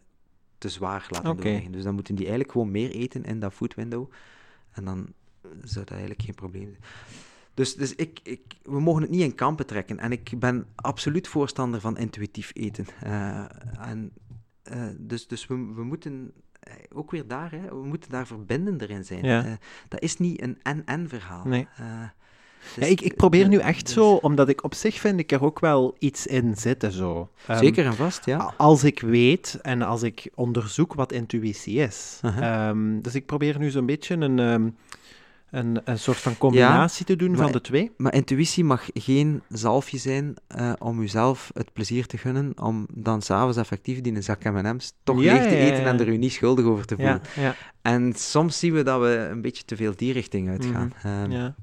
te 0.58 0.68
zwaar 0.68 1.06
laten 1.10 1.30
okay. 1.30 1.42
doorwegen. 1.42 1.72
Dus 1.72 1.82
dan 1.82 1.94
moeten 1.94 2.14
die 2.14 2.24
eigenlijk 2.24 2.52
gewoon 2.52 2.70
meer 2.70 2.90
eten 2.90 3.24
in 3.24 3.40
dat 3.40 3.52
food 3.52 3.74
window. 3.74 4.10
En 4.70 4.84
dan 4.84 5.12
zou 5.62 5.84
dat 5.84 5.90
eigenlijk 5.90 6.22
geen 6.22 6.34
probleem 6.34 6.70
zijn. 6.70 6.82
Dus, 7.54 7.74
dus 7.74 7.94
ik, 7.94 8.20
ik, 8.22 8.40
we 8.62 8.80
mogen 8.80 9.02
het 9.02 9.10
niet 9.10 9.20
in 9.20 9.34
kampen 9.34 9.66
trekken. 9.66 9.98
En 9.98 10.12
ik 10.12 10.38
ben 10.38 10.66
absoluut 10.74 11.28
voorstander 11.28 11.80
van 11.80 11.96
intuïtief 11.98 12.50
eten. 12.54 12.86
Uh, 13.04 13.44
en, 13.78 14.12
uh, 14.72 14.86
dus 14.98 15.26
dus 15.26 15.46
we, 15.46 15.54
we 15.54 15.84
moeten 15.84 16.32
ook 16.92 17.10
weer 17.10 17.26
daar, 17.26 17.50
hè, 17.50 17.68
we 17.68 17.86
moeten 17.86 18.10
daar 18.10 18.26
verbindender 18.26 18.90
in 18.90 19.04
zijn. 19.04 19.24
Ja. 19.24 19.44
Uh, 19.44 19.52
dat 19.88 20.00
is 20.00 20.16
niet 20.16 20.42
een 20.42 20.58
en-en 20.62 21.08
verhaal. 21.08 21.44
Nee. 21.44 21.68
Dus, 22.74 22.84
ja, 22.84 22.90
ik, 22.90 23.00
ik 23.00 23.16
probeer 23.16 23.48
nu 23.48 23.58
echt 23.58 23.84
dus. 23.84 23.94
zo, 23.94 24.14
omdat 24.14 24.48
ik 24.48 24.64
op 24.64 24.74
zich 24.74 24.94
vind 24.94 25.18
ik 25.18 25.32
er 25.32 25.44
ook 25.44 25.60
wel 25.60 25.96
iets 25.98 26.26
in 26.26 26.56
zitten. 26.56 26.92
Zo. 26.92 27.30
Um, 27.50 27.56
Zeker 27.56 27.84
en 27.86 27.94
vast, 27.94 28.24
ja. 28.24 28.54
Als 28.56 28.84
ik 28.84 29.00
weet 29.00 29.58
en 29.62 29.82
als 29.82 30.02
ik 30.02 30.30
onderzoek 30.34 30.94
wat 30.94 31.12
intuïtie 31.12 31.76
is. 31.76 32.18
-huh. 32.20 32.68
um, 32.68 33.02
dus 33.02 33.14
ik 33.14 33.26
probeer 33.26 33.58
nu 33.58 33.70
zo'n 33.70 33.86
beetje 33.86 34.14
een, 34.14 34.38
um, 34.38 34.76
een, 35.50 35.80
een 35.84 35.98
soort 35.98 36.16
van 36.16 36.38
combinatie 36.38 37.04
te 37.04 37.16
doen 37.16 37.36
van 37.36 37.52
de 37.52 37.60
twee. 37.60 37.92
Maar 37.96 38.14
intuïtie 38.14 38.64
mag 38.64 38.88
geen 38.94 39.42
zalfje 39.48 39.98
zijn 39.98 40.34
uh, 40.56 40.72
om 40.78 41.00
jezelf 41.00 41.50
het 41.54 41.72
plezier 41.72 42.06
te 42.06 42.18
gunnen, 42.18 42.52
om 42.60 42.86
dan 42.92 43.22
s'avonds 43.22 43.56
effectief 43.56 44.00
die 44.00 44.14
een 44.14 44.22
zak 44.22 44.44
M&M's 44.44 44.92
toch 45.02 45.18
leeg 45.18 45.42
te 45.42 45.56
eten 45.56 45.84
en 45.84 46.00
er 46.00 46.08
u 46.08 46.16
niet 46.16 46.32
schuldig 46.32 46.64
over 46.64 46.86
te 46.86 46.94
voelen. 46.94 47.20
En 47.82 48.12
soms 48.14 48.58
zien 48.58 48.72
we 48.72 48.82
dat 48.82 49.00
we 49.00 49.28
een 49.30 49.40
beetje 49.40 49.64
te 49.64 49.76
veel 49.76 49.92
die 49.96 50.12
richting 50.12 50.48
uitgaan. 50.48 50.92
Mm 51.02 51.30
-hmm. 51.30 51.54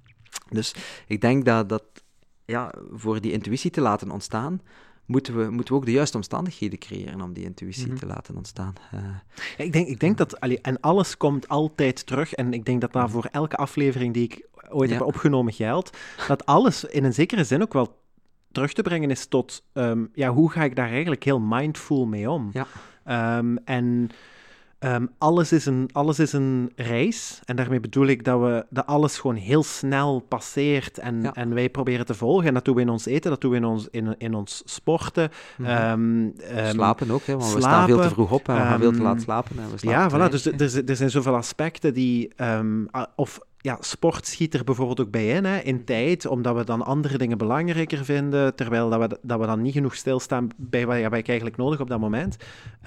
dus 0.50 0.76
ik 1.08 1.22
denk 1.22 1.46
dat, 1.46 1.70
dat 1.70 1.84
ja, 2.46 2.74
voor 2.92 3.22
die 3.22 3.32
intuïtie 3.32 3.72
te 3.72 3.82
laten 3.82 4.12
ontstaan, 4.12 4.62
moeten 5.06 5.38
we, 5.38 5.50
moeten 5.50 5.74
we 5.74 5.80
ook 5.80 5.86
de 5.86 5.92
juiste 5.92 6.18
omstandigheden 6.18 6.80
creëren 6.80 7.22
om 7.22 7.34
die 7.34 7.44
intuïtie 7.44 7.88
mhm. 7.88 7.96
te 7.96 8.06
laten 8.06 8.36
ontstaan. 8.36 8.74
Uh, 8.94 9.00
ja, 9.58 9.64
ik, 9.64 9.74
denk, 9.74 9.88
ik 9.88 10.00
denk 10.00 10.18
dat, 10.18 10.40
allee, 10.40 10.62
en 10.62 10.80
alles 10.80 11.18
komt 11.18 11.48
altijd 11.48 12.06
terug, 12.06 12.34
en 12.34 12.54
ik 12.54 12.66
denk 12.66 12.82
dat 12.82 12.94
dat 12.94 13.12
voor 13.12 13.28
elke 13.32 13.56
aflevering 13.56 14.14
die 14.14 14.24
ik 14.24 14.48
ooit 14.70 14.90
heb 14.90 15.02
opgenomen 15.02 15.54
geldt, 15.54 15.98
dat 16.28 16.46
alles 16.46 16.84
in 16.84 17.04
een 17.04 17.14
zekere 17.14 17.44
zin 17.44 17.62
ook 17.62 17.74
wel 17.74 18.02
terug 18.52 18.74
te 18.74 18.82
brengen 18.82 19.12
is 19.12 19.26
tot, 19.26 19.64
um, 19.74 20.10
ja, 20.14 20.30
hoe 20.30 20.52
ga 20.52 20.64
ik 20.64 20.76
daar 20.76 20.90
eigenlijk 20.90 21.24
heel 21.24 21.40
mindful 21.40 22.06
mee 22.06 22.30
om? 22.30 22.52
Ja. 22.54 22.68
Um, 23.38 23.58
en 23.58 24.10
Um, 24.86 25.10
alles, 25.18 25.52
is 25.52 25.66
een, 25.66 25.90
alles 25.92 26.20
is 26.20 26.34
een 26.34 26.72
reis. 26.76 27.40
En 27.46 27.56
daarmee 27.56 27.80
bedoel 27.80 28.06
ik 28.06 28.24
dat, 28.24 28.40
we, 28.40 28.66
dat 28.70 28.86
alles 28.86 29.20
gewoon 29.20 29.36
heel 29.36 29.64
snel 29.64 30.26
passeert. 30.28 30.98
En, 30.98 31.34
en 31.34 31.54
wij 31.54 31.70
proberen 31.70 32.06
te 32.06 32.14
volgen. 32.14 32.48
En 32.48 32.54
dat 32.54 32.66
doen 32.66 32.76
we 32.76 32.82
in 32.82 32.90
ons 32.90 33.06
eten, 33.06 33.30
dat 33.30 33.42
doen 33.42 33.52
we 33.52 33.58
in 33.58 33.66
ons, 33.66 33.88
in, 33.92 34.16
in 34.18 34.34
ons 34.34 34.62
sporten. 34.66 35.30
Mm 35.58 36.34
slapen 36.70 37.12
ook, 37.12 37.26
hè, 37.26 37.34
want 37.34 37.44
slapen, 37.44 37.56
we 37.56 37.62
staan 37.62 37.88
veel 37.88 38.02
te 38.02 38.10
vroeg 38.10 38.32
op 38.32 38.48
en 38.48 38.56
we 38.56 38.62
gaan 38.62 38.80
veel 38.80 38.92
te 38.92 39.02
laat 39.02 39.22
slapen. 39.22 39.58
En 39.58 39.72
we 39.72 39.78
slapen 39.78 40.20
ja, 40.20 40.28
voilà. 40.28 40.32
Dus 40.32 40.46
er, 40.46 40.90
er 40.90 40.96
zijn 40.96 41.10
zoveel 41.10 41.36
aspecten 41.36 41.94
die... 41.94 42.32
of 43.16 43.40
ja, 43.58 43.78
sport 43.80 44.28
schiet 44.28 44.54
er 44.54 44.64
bijvoorbeeld 44.64 45.00
ook 45.02 45.12
bij 45.12 45.28
in, 45.28 45.46
hè, 45.46 45.58
in 45.60 45.86
tijd, 45.86 46.26
omdat 46.26 46.56
we 46.56 46.64
dan 46.64 46.86
andere 46.86 47.18
dingen 47.18 47.38
belangrijker 47.38 48.06
vinden, 48.06 48.56
terwijl 48.56 48.90
dat 48.90 49.00
we, 49.00 49.20
dat 49.22 49.40
we 49.40 49.46
dan 49.46 49.62
niet 49.62 49.74
genoeg 49.74 49.96
stilstaan 49.96 50.48
bij 50.58 50.86
wat 50.86 50.96
ik 50.96 51.28
eigenlijk 51.28 51.58
nodig 51.58 51.80
op 51.80 51.90
dat 51.90 52.00
moment. 52.00 52.38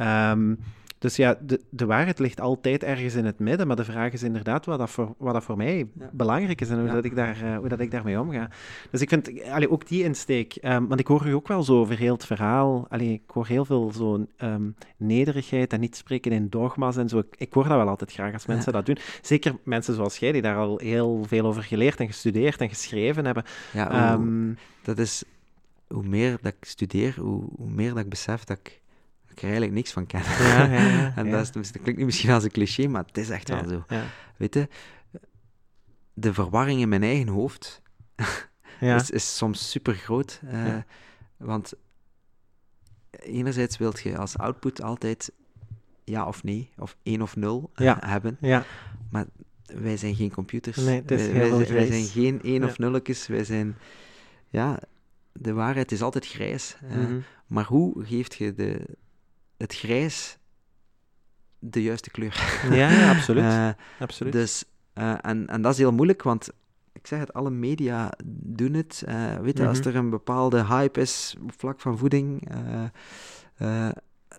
Um, 0.00 0.58
dus 1.06 1.16
ja, 1.16 1.38
de, 1.40 1.60
de 1.70 1.86
waarheid 1.86 2.18
ligt 2.18 2.40
altijd 2.40 2.82
ergens 2.82 3.14
in 3.14 3.24
het 3.24 3.38
midden, 3.38 3.66
maar 3.66 3.76
de 3.76 3.84
vraag 3.84 4.12
is 4.12 4.22
inderdaad 4.22 4.66
wat 4.66 4.78
dat 4.78 4.90
voor, 4.90 5.14
wat 5.18 5.32
dat 5.32 5.44
voor 5.44 5.56
mij 5.56 5.86
belangrijk 6.12 6.60
is 6.60 6.70
en 6.70 6.80
hoe, 6.80 6.88
dat 6.88 7.04
ik 7.04 7.14
daar, 7.14 7.42
uh, 7.44 7.56
hoe 7.56 7.68
dat 7.68 7.80
ik 7.80 7.90
daarmee 7.90 8.20
omga. 8.20 8.50
Dus 8.90 9.00
ik 9.00 9.08
vind 9.08 9.42
allee, 9.50 9.70
ook 9.70 9.86
die 9.86 10.02
insteek, 10.02 10.58
um, 10.62 10.88
want 10.88 11.00
ik 11.00 11.06
hoor 11.06 11.26
u 11.26 11.32
ook 11.32 11.48
wel 11.48 11.62
zo 11.62 11.80
over 11.80 11.96
heel 11.98 12.12
het 12.12 12.26
verhaal, 12.26 12.86
allee, 12.88 13.12
ik 13.12 13.30
hoor 13.32 13.46
heel 13.46 13.64
veel 13.64 13.92
zo'n 13.92 14.28
um, 14.38 14.74
nederigheid 14.96 15.72
en 15.72 15.80
niet 15.80 15.96
spreken 15.96 16.32
in 16.32 16.48
dogma's 16.48 16.96
en 16.96 17.08
zo. 17.08 17.18
Ik, 17.18 17.34
ik 17.36 17.52
hoor 17.52 17.68
dat 17.68 17.76
wel 17.76 17.88
altijd 17.88 18.12
graag 18.12 18.32
als 18.32 18.46
mensen 18.46 18.72
dat 18.72 18.86
doen. 18.86 18.98
Zeker 19.22 19.56
mensen 19.62 19.94
zoals 19.94 20.16
jij, 20.18 20.32
die 20.32 20.42
daar 20.42 20.56
al 20.56 20.78
heel 20.78 21.24
veel 21.26 21.46
over 21.46 21.62
geleerd 21.62 22.00
en 22.00 22.06
gestudeerd 22.06 22.60
en 22.60 22.68
geschreven 22.68 23.24
hebben. 23.24 23.44
Ja, 23.72 24.12
um, 24.12 24.56
dat 24.82 24.98
is, 24.98 25.24
hoe 25.86 26.06
meer 26.06 26.38
dat 26.42 26.52
ik 26.58 26.64
studeer, 26.64 27.14
hoe, 27.20 27.44
hoe 27.56 27.70
meer 27.70 27.94
dat 27.94 27.98
ik 27.98 28.08
besef 28.08 28.44
dat 28.44 28.58
ik 28.58 28.80
ik 29.36 29.42
er 29.42 29.48
eigenlijk 29.48 29.72
niks 29.72 29.92
van 29.92 30.06
kennen. 30.06 30.30
Ja, 30.30 30.64
ja, 30.72 31.12
en 31.16 31.30
dat, 31.30 31.40
is, 31.40 31.72
dat, 31.72 31.82
klinkt 31.82 32.00
nu 32.00 32.04
misschien 32.04 32.30
als 32.30 32.44
een 32.44 32.50
cliché, 32.50 32.86
maar 32.86 33.04
het 33.06 33.18
is 33.18 33.30
echt 33.30 33.48
wel 33.48 33.68
zo. 33.68 33.84
Weet 34.36 34.54
je, 34.54 34.68
de 36.14 36.34
verwarring 36.34 36.80
in 36.80 36.88
mijn 36.88 37.02
eigen 37.02 37.28
hoofd 37.28 37.82
is, 38.80 39.10
is, 39.10 39.36
soms 39.36 39.70
super 39.70 39.94
groot. 39.94 40.40
Uh, 40.44 40.76
want 41.36 41.72
enerzijds 43.10 43.78
wilt 43.78 44.00
je 44.00 44.18
als 44.18 44.38
output 44.38 44.82
altijd 44.82 45.32
ja 46.04 46.26
of 46.26 46.42
nee, 46.42 46.70
of 46.76 46.96
één 47.02 47.22
of 47.22 47.36
nul 47.36 47.70
uh, 47.76 47.96
hebben. 48.00 48.38
Maar 49.10 49.26
wij 49.66 49.96
zijn 49.96 50.14
geen 50.14 50.32
computers. 50.32 50.76
Nee, 50.76 51.02
wij, 51.06 51.50
wij, 51.68 51.86
zijn 51.86 52.04
geen 52.04 52.42
één 52.42 52.64
of 52.64 52.78
nulletjes. 52.78 53.26
Wij 53.26 53.44
zijn, 53.44 53.76
ja, 54.48 54.78
de 55.32 55.52
waarheid 55.52 55.92
is 55.92 56.02
altijd 56.02 56.26
grijs. 56.26 56.76
Uh, 56.84 56.96
mm 56.96 57.04
-hmm. 57.04 57.22
Maar 57.46 57.64
hoe 57.64 58.04
geeft 58.04 58.34
je 58.34 58.54
de, 58.54 58.86
het 59.56 59.74
grijs 59.74 60.38
de 61.58 61.82
juiste 61.82 62.10
kleur. 62.10 62.60
Ja, 62.70 62.90
ja 62.90 63.10
absoluut. 63.10 63.42
uh, 63.42 63.68
absoluut. 63.98 64.32
Dus, 64.32 64.64
uh, 64.94 65.14
en, 65.20 65.46
en 65.46 65.62
dat 65.62 65.72
is 65.72 65.78
heel 65.78 65.92
moeilijk, 65.92 66.22
want 66.22 66.50
ik 66.92 67.06
zeg 67.06 67.18
het, 67.18 67.32
alle 67.32 67.50
media 67.50 68.12
doen 68.26 68.74
het. 68.74 69.04
Uh, 69.08 69.36
weet 69.36 69.58
je, 69.58 69.66
als 69.66 69.78
mhm. 69.78 69.88
er 69.88 69.96
een 69.96 70.10
bepaalde 70.10 70.64
hype 70.64 71.00
is 71.00 71.36
op 71.42 71.52
vlak 71.56 71.80
van 71.80 71.98
voeding, 71.98 72.48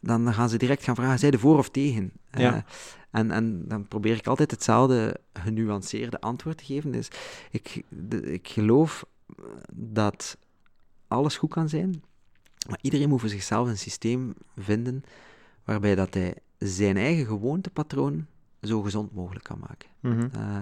dan 0.01 0.33
gaan 0.33 0.49
ze 0.49 0.57
direct 0.57 0.83
gaan 0.83 0.95
vragen, 0.95 1.19
zij 1.19 1.31
er 1.31 1.39
voor 1.39 1.57
of 1.57 1.69
tegen? 1.69 2.11
Ja. 2.31 2.65
En, 3.11 3.31
en 3.31 3.67
dan 3.67 3.87
probeer 3.87 4.15
ik 4.15 4.27
altijd 4.27 4.51
hetzelfde 4.51 5.19
genuanceerde 5.33 6.21
antwoord 6.21 6.57
te 6.57 6.65
geven. 6.65 6.91
Dus 6.91 7.07
ik, 7.51 7.83
de, 7.89 8.21
ik 8.21 8.47
geloof 8.47 9.05
dat 9.73 10.37
alles 11.07 11.37
goed 11.37 11.49
kan 11.49 11.69
zijn, 11.69 12.03
maar 12.69 12.79
iedereen 12.81 13.09
moet 13.09 13.19
voor 13.19 13.29
zichzelf 13.29 13.67
een 13.67 13.77
systeem 13.77 14.33
vinden 14.57 15.03
waarbij 15.63 15.95
dat 15.95 16.13
hij 16.13 16.35
zijn 16.57 16.97
eigen 16.97 17.25
gewoontepatroon 17.25 18.25
zo 18.61 18.81
gezond 18.81 19.13
mogelijk 19.13 19.43
kan 19.43 19.59
maken. 19.59 19.89
Mhm. 19.99 20.27
Eh, 20.33 20.59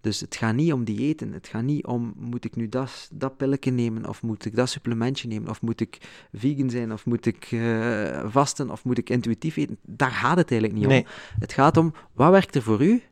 dus 0.00 0.20
het 0.20 0.36
gaat 0.36 0.54
niet 0.54 0.72
om 0.72 0.84
diëten, 0.84 1.32
het 1.32 1.48
gaat 1.48 1.62
niet 1.62 1.86
om 1.86 2.14
moet 2.16 2.44
ik 2.44 2.56
nu 2.56 2.68
dat, 2.68 3.08
dat 3.12 3.36
pilletje 3.36 3.70
nemen, 3.70 4.08
of 4.08 4.22
moet 4.22 4.44
ik 4.44 4.56
dat 4.56 4.68
supplementje 4.68 5.28
nemen, 5.28 5.50
of 5.50 5.62
moet 5.62 5.80
ik 5.80 5.98
vegan 6.32 6.70
zijn, 6.70 6.92
of 6.92 7.06
moet 7.06 7.26
ik 7.26 7.50
uh, 7.50 8.30
vasten, 8.30 8.70
of 8.70 8.84
moet 8.84 8.98
ik 8.98 9.10
intuïtief 9.10 9.56
eten. 9.56 9.78
Daar 9.82 10.10
gaat 10.10 10.36
het 10.36 10.50
eigenlijk 10.50 10.80
niet 10.80 10.90
om. 10.90 11.12
Het 11.38 11.52
gaat 11.52 11.76
om 11.76 11.94
wat 12.12 12.30
werkt 12.30 12.54
er 12.54 12.62
voor 12.62 12.84
u 12.84 13.02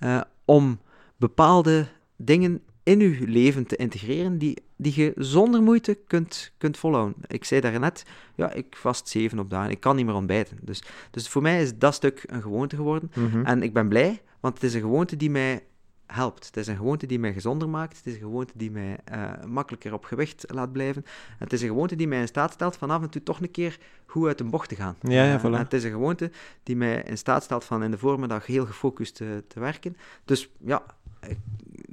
uh, 0.00 0.20
om 0.44 0.78
bepaalde 1.16 1.86
dingen 2.16 2.60
in 2.84 3.00
uw 3.00 3.14
leven 3.26 3.66
te 3.66 3.76
integreren 3.76 4.38
die, 4.38 4.58
die 4.76 4.92
je 4.96 5.12
zonder 5.16 5.62
moeite 5.62 5.98
kunt, 6.06 6.52
kunt 6.58 6.76
volhouden. 6.76 7.14
Ik 7.26 7.44
zei 7.44 7.60
daarnet, 7.60 8.04
ja, 8.34 8.52
ik 8.52 8.76
vast 8.76 9.08
zeven 9.08 9.38
op 9.38 9.50
dagen, 9.50 9.70
ik 9.70 9.80
kan 9.80 9.96
niet 9.96 10.06
meer 10.06 10.14
ontbijten. 10.14 10.58
Dus, 10.60 10.82
dus 11.10 11.28
voor 11.28 11.42
mij 11.42 11.62
is 11.62 11.78
dat 11.78 11.94
stuk 11.94 12.24
een 12.26 12.42
gewoonte 12.42 12.76
geworden. 12.76 13.10
Mhm. 13.14 13.44
En 13.46 13.62
ik 13.62 13.72
ben 13.72 13.88
blij, 13.88 14.22
want 14.40 14.54
het 14.54 14.62
is 14.62 14.74
een 14.74 14.80
gewoonte 14.80 15.16
die 15.16 15.30
mij 15.30 15.62
helpt. 16.06 16.46
Het 16.46 16.56
is 16.56 16.66
een 16.66 16.76
gewoonte 16.76 17.06
die 17.06 17.18
mij 17.18 17.32
gezonder 17.32 17.68
maakt. 17.68 17.96
Het 17.96 18.06
is 18.06 18.12
een 18.12 18.20
gewoonte 18.20 18.52
die 18.56 18.70
mij 18.70 18.98
uh, 19.12 19.44
makkelijker 19.44 19.92
op 19.92 20.04
gewicht 20.04 20.44
laat 20.46 20.72
blijven. 20.72 21.04
het 21.38 21.52
is 21.52 21.62
een 21.62 21.68
gewoonte 21.68 21.96
die 21.96 22.08
mij 22.08 22.20
in 22.20 22.26
staat 22.26 22.52
stelt 22.52 22.76
van 22.76 22.90
af 22.90 23.02
en 23.02 23.10
toe 23.10 23.22
toch 23.22 23.40
een 23.40 23.50
keer 23.50 23.78
goed 24.06 24.26
uit 24.26 24.38
de 24.38 24.44
bocht 24.44 24.68
te 24.68 24.74
gaan. 24.74 24.96
Ja, 25.00 25.24
ja, 25.24 25.44
uh, 25.44 25.58
het 25.58 25.72
is 25.72 25.84
een 25.84 25.90
gewoonte 25.90 26.30
die 26.62 26.76
mij 26.76 27.02
in 27.02 27.18
staat 27.18 27.42
stelt 27.42 27.64
van 27.64 27.82
in 27.82 27.90
de 27.90 27.98
voormiddag 27.98 28.46
heel 28.46 28.66
gefocust 28.66 29.14
te, 29.14 29.44
te 29.48 29.60
werken. 29.60 29.96
Dus 30.24 30.50
ja, 30.58 30.82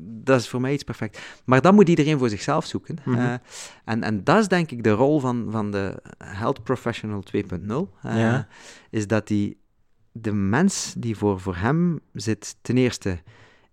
dat 0.03 0.39
is 0.39 0.47
voor 0.47 0.61
mij 0.61 0.73
iets 0.73 0.83
perfect. 0.83 1.19
Maar 1.45 1.61
dat 1.61 1.73
moet 1.73 1.89
iedereen 1.89 2.17
voor 2.17 2.29
zichzelf 2.29 2.65
zoeken. 2.65 2.97
Mhm. 3.05 3.17
Eh, 3.17 3.33
en, 3.85 4.03
en 4.03 4.23
dat 4.23 4.39
is 4.39 4.47
denk 4.47 4.71
ik 4.71 4.83
de 4.83 4.91
rol 4.91 5.19
van, 5.19 5.47
van 5.49 5.71
de 5.71 6.01
health 6.17 6.63
professional 6.63 7.23
2.0. 7.35 7.89
Uh, 8.05 8.35
eh, 8.35 8.43
Is 8.89 9.07
dat 9.07 9.27
die, 9.27 9.57
de 10.11 10.33
mens 10.33 10.93
die 10.97 11.17
voor, 11.17 11.39
voor 11.39 11.55
hem 11.55 11.99
zit, 12.13 12.55
ten 12.61 12.77
eerste 12.77 13.19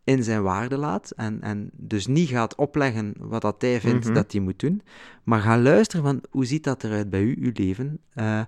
in 0.04 0.22
zijn 0.22 0.42
waarde 0.42 0.76
laat. 0.76 1.10
En, 1.10 1.42
en 1.42 1.70
dus 1.72 2.06
niet 2.06 2.28
gaat 2.28 2.54
opleggen 2.54 3.14
wat 3.18 3.42
dat 3.42 3.62
hij 3.62 3.80
vindt 3.80 4.04
mhm. 4.04 4.14
dat 4.14 4.32
hij 4.32 4.40
moet 4.40 4.58
doen. 4.58 4.82
Maar 5.24 5.40
ga 5.40 5.58
luisteren 5.58 6.04
van 6.04 6.22
hoe 6.30 6.44
ziet 6.44 6.64
dat 6.64 6.84
eruit 6.84 7.10
bij 7.10 7.22
u, 7.22 7.36
uw 7.40 7.50
leven. 7.54 8.00
Uh, 8.14 8.40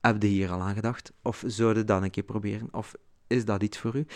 heb 0.00 0.22
je 0.22 0.28
hier 0.28 0.50
al 0.50 0.60
aan 0.60 0.74
gedacht? 0.74 1.12
Of 1.22 1.42
zou 1.46 1.76
je 1.76 1.84
dat 1.84 2.02
een 2.02 2.10
keer 2.10 2.22
proberen? 2.22 2.68
Of 2.70 2.94
is 3.26 3.44
dat 3.44 3.62
iets 3.62 3.78
voor 3.78 3.96
u? 3.96 4.06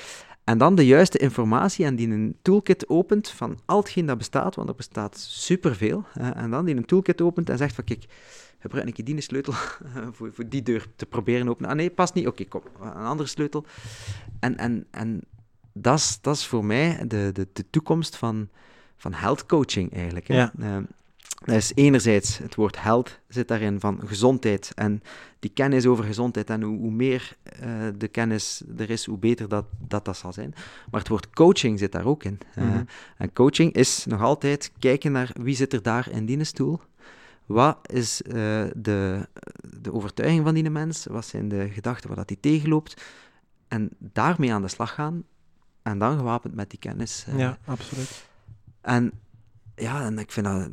En 0.47 0.59
dan 0.59 0.75
de 0.75 0.87
juiste 0.87 1.19
informatie 1.19 1.85
en 1.85 1.97
die 1.97 2.09
een 2.09 2.37
toolkit 2.43 2.89
opent 2.89 3.29
van 3.29 3.59
al 3.65 3.79
hetgeen 3.79 4.07
dat 4.07 4.19
bestaat, 4.19 4.55
want 4.55 4.69
er 4.69 4.75
bestaat 4.75 5.19
superveel. 5.19 6.05
en 6.15 6.51
dan 6.51 6.65
die 6.65 6.77
een 6.77 6.85
toolkit 6.85 7.21
opent 7.21 7.51
en 7.51 7.59
zegt 7.59 7.75
van 7.75 7.85
kijk, 7.85 8.05
gebruik 8.59 8.87
een 8.87 8.93
keer 8.93 9.05
die 9.05 9.21
sleutel 9.21 9.53
voor, 10.15 10.33
voor 10.33 10.49
die 10.49 10.63
deur 10.63 10.87
te 10.97 11.07
proberen 11.07 11.49
openen. 11.49 11.71
Ah 11.71 11.77
nee, 11.77 11.91
past 11.91 12.15
niet. 12.15 12.27
Oké, 12.27 12.45
kom, 12.45 12.63
een 12.81 12.93
andere 12.93 13.29
sleutel. 13.29 13.65
En, 14.41 14.57
en, 14.57 14.87
en 14.91 15.21
dat 15.73 15.99
is, 15.99 16.19
dat 16.21 16.37
is 16.37 16.47
voor 16.47 16.65
mij 16.65 17.05
de, 17.07 17.31
de, 17.33 17.49
de 17.53 17.65
toekomst 17.71 18.17
van, 18.17 18.49
van 18.97 19.13
health 19.13 19.47
coaching 19.47 19.93
eigenlijk. 19.93 20.29
Hè. 20.29 20.37
Ja. 20.37 20.53
Dat 21.45 21.55
is 21.55 21.73
enerzijds 21.75 22.39
het 22.39 22.55
woord 22.55 22.83
health 22.83 23.21
zit 23.29 23.49
daarin 23.49 23.81
van 23.81 24.01
gezondheid 24.05 24.73
en 24.75 25.03
die 25.39 25.51
kennis 25.51 25.87
over 25.87 26.05
gezondheid 26.05 26.51
en 26.51 26.63
hoe, 26.63 26.79
hoe 26.79 26.91
meer 26.91 27.37
uh, 27.63 27.69
de 27.99 28.09
kennis 28.09 28.63
er 28.77 28.91
is, 28.91 29.05
hoe 29.05 29.19
beter 29.19 29.49
dat, 29.49 29.65
dat 29.79 30.05
dat 30.05 30.17
zal 30.17 30.33
zijn. 30.33 30.55
Maar 30.91 31.01
het 31.01 31.09
woord 31.09 31.31
coaching 31.31 31.79
zit 31.79 31.93
daar 31.93 32.07
ook 32.07 32.25
in. 32.25 32.39
Uh, 32.59 32.75
En 33.17 33.33
coaching 33.33 33.73
is 33.73 34.05
nog 34.05 34.23
altijd 34.23 34.73
kijken 34.79 35.13
naar 35.13 35.31
wie 35.41 35.57
zit 35.57 35.73
er 35.73 35.83
daar 35.83 36.11
in 36.11 36.27
die 36.27 36.45
stoel. 36.45 36.81
Wat 37.47 37.79
is 37.93 38.23
uh, 38.23 38.33
de, 38.77 39.29
de 39.81 39.93
overtuiging 39.93 40.45
van 40.45 40.55
die 40.55 40.71
mens? 40.71 41.07
Wat 41.07 41.27
zijn 41.27 41.49
de 41.49 41.69
gedachten 41.71 42.09
waar 42.09 42.17
dat 42.17 42.29
die 42.29 42.41
tegenloopt? 42.41 43.03
En 43.69 43.91
daarmee 43.99 44.53
aan 44.53 44.63
de 44.63 44.69
slag 44.69 44.95
gaan 44.95 45.25
en 45.83 45.99
dan 45.99 46.17
gewapend 46.17 46.55
met 46.55 46.71
die 46.71 46.79
kennis. 46.79 47.27
ja, 47.37 47.59
absoluut. 47.65 48.27
En 48.81 49.13
ja, 49.77 50.05
en 50.05 50.19
ik 50.19 50.33
vind 50.33 50.47
dat, 50.47 50.71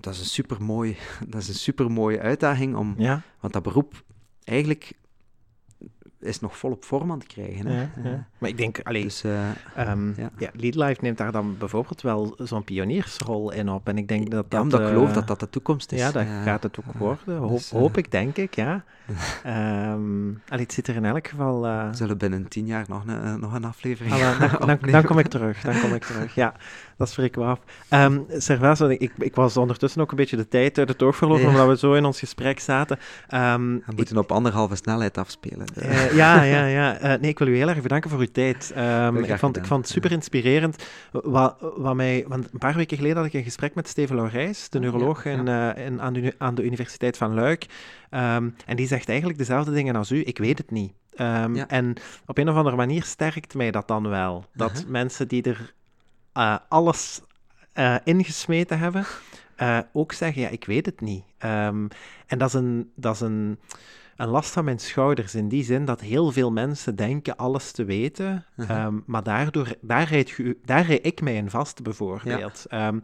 dat 0.00 0.14
is 0.14 0.20
een 0.20 0.26
super 0.26 0.62
mooi, 0.62 0.96
dat 1.28 1.40
is 1.40 1.48
een 1.48 1.54
super 1.54 1.90
mooie 1.90 2.20
uitdaging 2.20 2.76
om, 2.76 2.94
ja. 2.98 3.22
want 3.40 3.52
dat 3.52 3.62
beroep 3.62 4.04
eigenlijk 4.44 4.92
is 6.20 6.40
nog 6.40 6.56
volop 6.56 6.84
vorm 6.84 7.10
aan 7.10 7.18
het 7.18 7.26
krijgen. 7.26 7.66
Hè? 7.66 7.80
Ja, 7.80 7.90
ja. 8.02 8.28
Maar 8.40 8.48
ik 8.50 8.56
denk, 8.56 8.80
alleen, 8.82 9.02
Dus, 9.02 9.24
eh, 9.24 9.32
ehm 9.76 10.08
ja. 10.20 10.30
ja. 10.38 10.50
Lead 10.54 10.74
Life 10.74 10.96
neemt 11.00 11.18
daar 11.18 11.32
dan 11.32 11.56
bijvoorbeeld 11.58 12.02
wel 12.02 12.34
zo'n 12.38 12.64
pioniersrol 12.64 13.52
in 13.52 13.68
op. 13.68 13.88
En 13.88 13.98
ik 13.98 14.08
denk 14.08 14.30
dat 14.30 14.44
ja, 14.48 14.48
dat... 14.48 14.60
omdat 14.60 14.80
ik 14.80 14.86
eh, 14.86 14.92
geloof 14.92 15.12
dat 15.12 15.26
dat 15.26 15.40
de 15.40 15.50
toekomst 15.50 15.92
is. 15.92 16.00
Ja, 16.00 16.10
dat 16.10 16.22
Eh, 16.22 16.42
gaat 16.42 16.62
het 16.62 16.78
ook 16.78 16.92
worden. 16.98 17.36
Hoop, 17.36 17.50
dus, 17.50 17.72
eh, 17.72 17.78
hoop 17.78 17.96
ik, 17.96 18.10
denk 18.10 18.36
ik, 18.36 18.54
ja. 18.54 18.84
Allee, 20.48 20.62
het 20.64 20.72
zit 20.72 20.86
er 20.88 20.94
in 20.94 21.04
elk 21.04 21.28
geval... 21.28 21.66
eh, 21.66 21.88
we 21.90 21.96
zullen 21.96 22.18
binnen 22.18 22.48
tien 22.48 22.66
jaar 22.66 22.84
nog 22.88 23.02
een, 23.06 23.22
eh, 23.22 23.34
nog 23.34 23.54
een 23.54 23.64
aflevering 23.64 24.14
Ah, 24.14 24.38
wel, 24.38 24.66
dan, 24.66 24.78
dan, 24.90 25.04
kom 25.04 25.18
ik 25.18 25.26
terug, 25.26 25.60
dan 25.60 25.80
kom 25.80 25.94
ik 25.94 26.04
terug. 26.04 26.34
Ja, 26.34 26.54
dat 26.96 27.08
spreken 27.08 27.40
we 27.42 27.46
af. 27.48 27.60
Ehm 27.88 28.18
Servaas, 28.28 28.80
ik, 28.80 29.12
ik 29.18 29.34
was 29.34 29.56
ondertussen 29.56 30.00
ook 30.00 30.10
een 30.10 30.16
beetje 30.16 30.36
de 30.36 30.48
tijd 30.48 30.78
uit 30.78 30.88
het 30.88 31.02
oog 31.02 31.16
verloren, 31.16 31.48
omdat 31.48 31.66
we 31.68 31.76
zo 31.78 31.92
in 31.92 32.04
ons 32.04 32.18
gesprek 32.18 32.60
zaten. 32.60 32.98
We 33.28 33.82
moeten 33.96 34.16
op 34.18 34.32
anderhalve 34.32 34.76
snelheid 34.76 35.18
afspelen. 35.18 35.66
eh, 35.74 36.12
ja, 36.14 36.42
ja, 36.42 36.64
ja. 36.64 36.98
Eh, 36.98 37.20
nee, 37.20 37.30
ik 37.30 37.38
wil 37.38 37.48
u 37.48 37.56
heel 37.56 37.68
erg 37.68 37.82
bedanken 37.82 38.10
voor 38.10 38.18
uw 38.18 38.29
tijd. 38.30 38.72
Ehm, 38.74 39.16
ik, 39.16 39.38
vond, 39.38 39.56
ik 39.56 39.64
vond 39.64 39.82
het 39.84 39.92
super 39.92 40.12
inspirerend. 40.12 40.84
Wat, 41.12 41.56
wat 41.76 41.94
mij, 41.94 42.24
want 42.28 42.52
een 42.52 42.58
paar 42.58 42.74
weken 42.74 42.96
geleden 42.96 43.16
had 43.16 43.26
ik 43.26 43.32
een 43.32 43.42
gesprek 43.42 43.74
met 43.74 43.88
Steven 43.88 44.16
Laurijs, 44.16 44.68
de 44.68 44.78
Ah, 44.78 44.84
ja, 44.84 44.90
neuroloog 44.90 45.24
in, 45.24 45.48
eh, 45.48 45.98
aan, 45.98 46.12
de, 46.12 46.34
aan 46.38 46.54
de 46.54 46.64
Universiteit 46.64 47.16
van 47.16 47.34
Luik. 47.34 47.66
Ehm, 48.10 48.48
en 48.66 48.76
die 48.76 48.86
zegt 48.86 49.08
eigenlijk 49.08 49.38
dezelfde 49.38 49.72
dingen 49.72 49.96
als 49.96 50.10
u. 50.10 50.22
Ik 50.24 50.38
weet 50.38 50.58
het 50.58 50.70
niet. 50.70 50.92
Ehm, 51.14 51.54
Ja. 51.54 51.68
En 51.68 51.94
op 52.26 52.38
een 52.38 52.48
of 52.48 52.56
andere 52.56 52.76
manier 52.76 53.02
sterkt 53.02 53.54
mij 53.54 53.70
dat 53.70 53.88
dan 53.88 54.08
wel. 54.08 54.44
Dat 54.54 54.70
Uh-huh. 54.70 54.86
mensen 54.90 55.28
die 55.28 55.42
er 55.42 55.74
eh, 56.32 56.56
alles 56.68 57.20
eh, 57.72 57.96
ingesmeten 58.04 58.78
hebben, 58.78 59.04
ook 59.92 60.12
zeggen, 60.12 60.42
ja, 60.42 60.48
ik 60.48 60.64
weet 60.64 60.86
het 60.86 61.00
niet. 61.00 61.24
En 61.38 62.38
dat 62.38 62.48
is, 62.48 62.54
een, 62.54 62.90
dat 62.94 63.14
is 63.14 63.20
een, 63.20 63.58
een 64.20 64.28
last 64.28 64.50
van 64.50 64.64
mijn 64.64 64.78
schouders, 64.78 65.34
in 65.34 65.48
die 65.48 65.64
zin 65.64 65.84
dat 65.84 66.00
heel 66.00 66.30
veel 66.32 66.52
mensen 66.52 66.96
denken 66.96 67.36
alles 67.36 67.72
te 67.72 67.84
weten, 67.84 68.44
Uh-huh. 68.56 68.76
ehm, 68.76 68.98
maar 69.06 69.22
daardoor, 69.22 69.74
daar, 69.80 70.08
rijd 70.08 70.36
daar 70.64 70.86
rijd 70.86 71.06
ik 71.06 71.20
mij 71.20 71.34
in 71.34 71.50
vast, 71.50 71.82
bijvoorbeeld. 71.82 72.64
Ehm, 72.68 72.94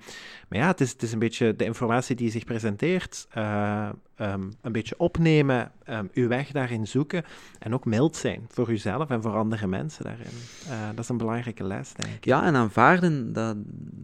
maar 0.48 0.58
ja, 0.58 0.66
het 0.66 0.80
is, 0.80 0.90
het 0.92 1.02
is 1.02 1.12
een 1.12 1.18
beetje 1.18 1.56
de 1.56 1.64
informatie 1.64 2.16
die 2.16 2.30
zich 2.30 2.44
presenteert, 2.44 3.26
eh, 3.30 3.88
ehm, 4.16 4.50
een 4.60 4.72
beetje 4.72 4.98
opnemen, 4.98 5.72
uw 6.12 6.28
weg 6.28 6.50
daarin 6.50 6.86
zoeken 6.86 7.24
en 7.58 7.74
ook 7.74 7.84
mild 7.84 8.16
zijn 8.16 8.44
voor 8.48 8.70
uzelf 8.70 9.10
en 9.10 9.22
voor 9.22 9.34
andere 9.36 9.66
mensen 9.66 10.04
daarin. 10.04 10.26
Eh, 10.68 10.86
dat 10.94 10.98
is 10.98 11.08
een 11.08 11.16
belangrijke 11.16 11.64
les, 11.64 11.92
denk 11.92 12.14
ik. 12.14 12.24
Ja, 12.24 12.44
en 12.44 12.54
aanvaarden 12.56 13.32
dat, 13.32 13.56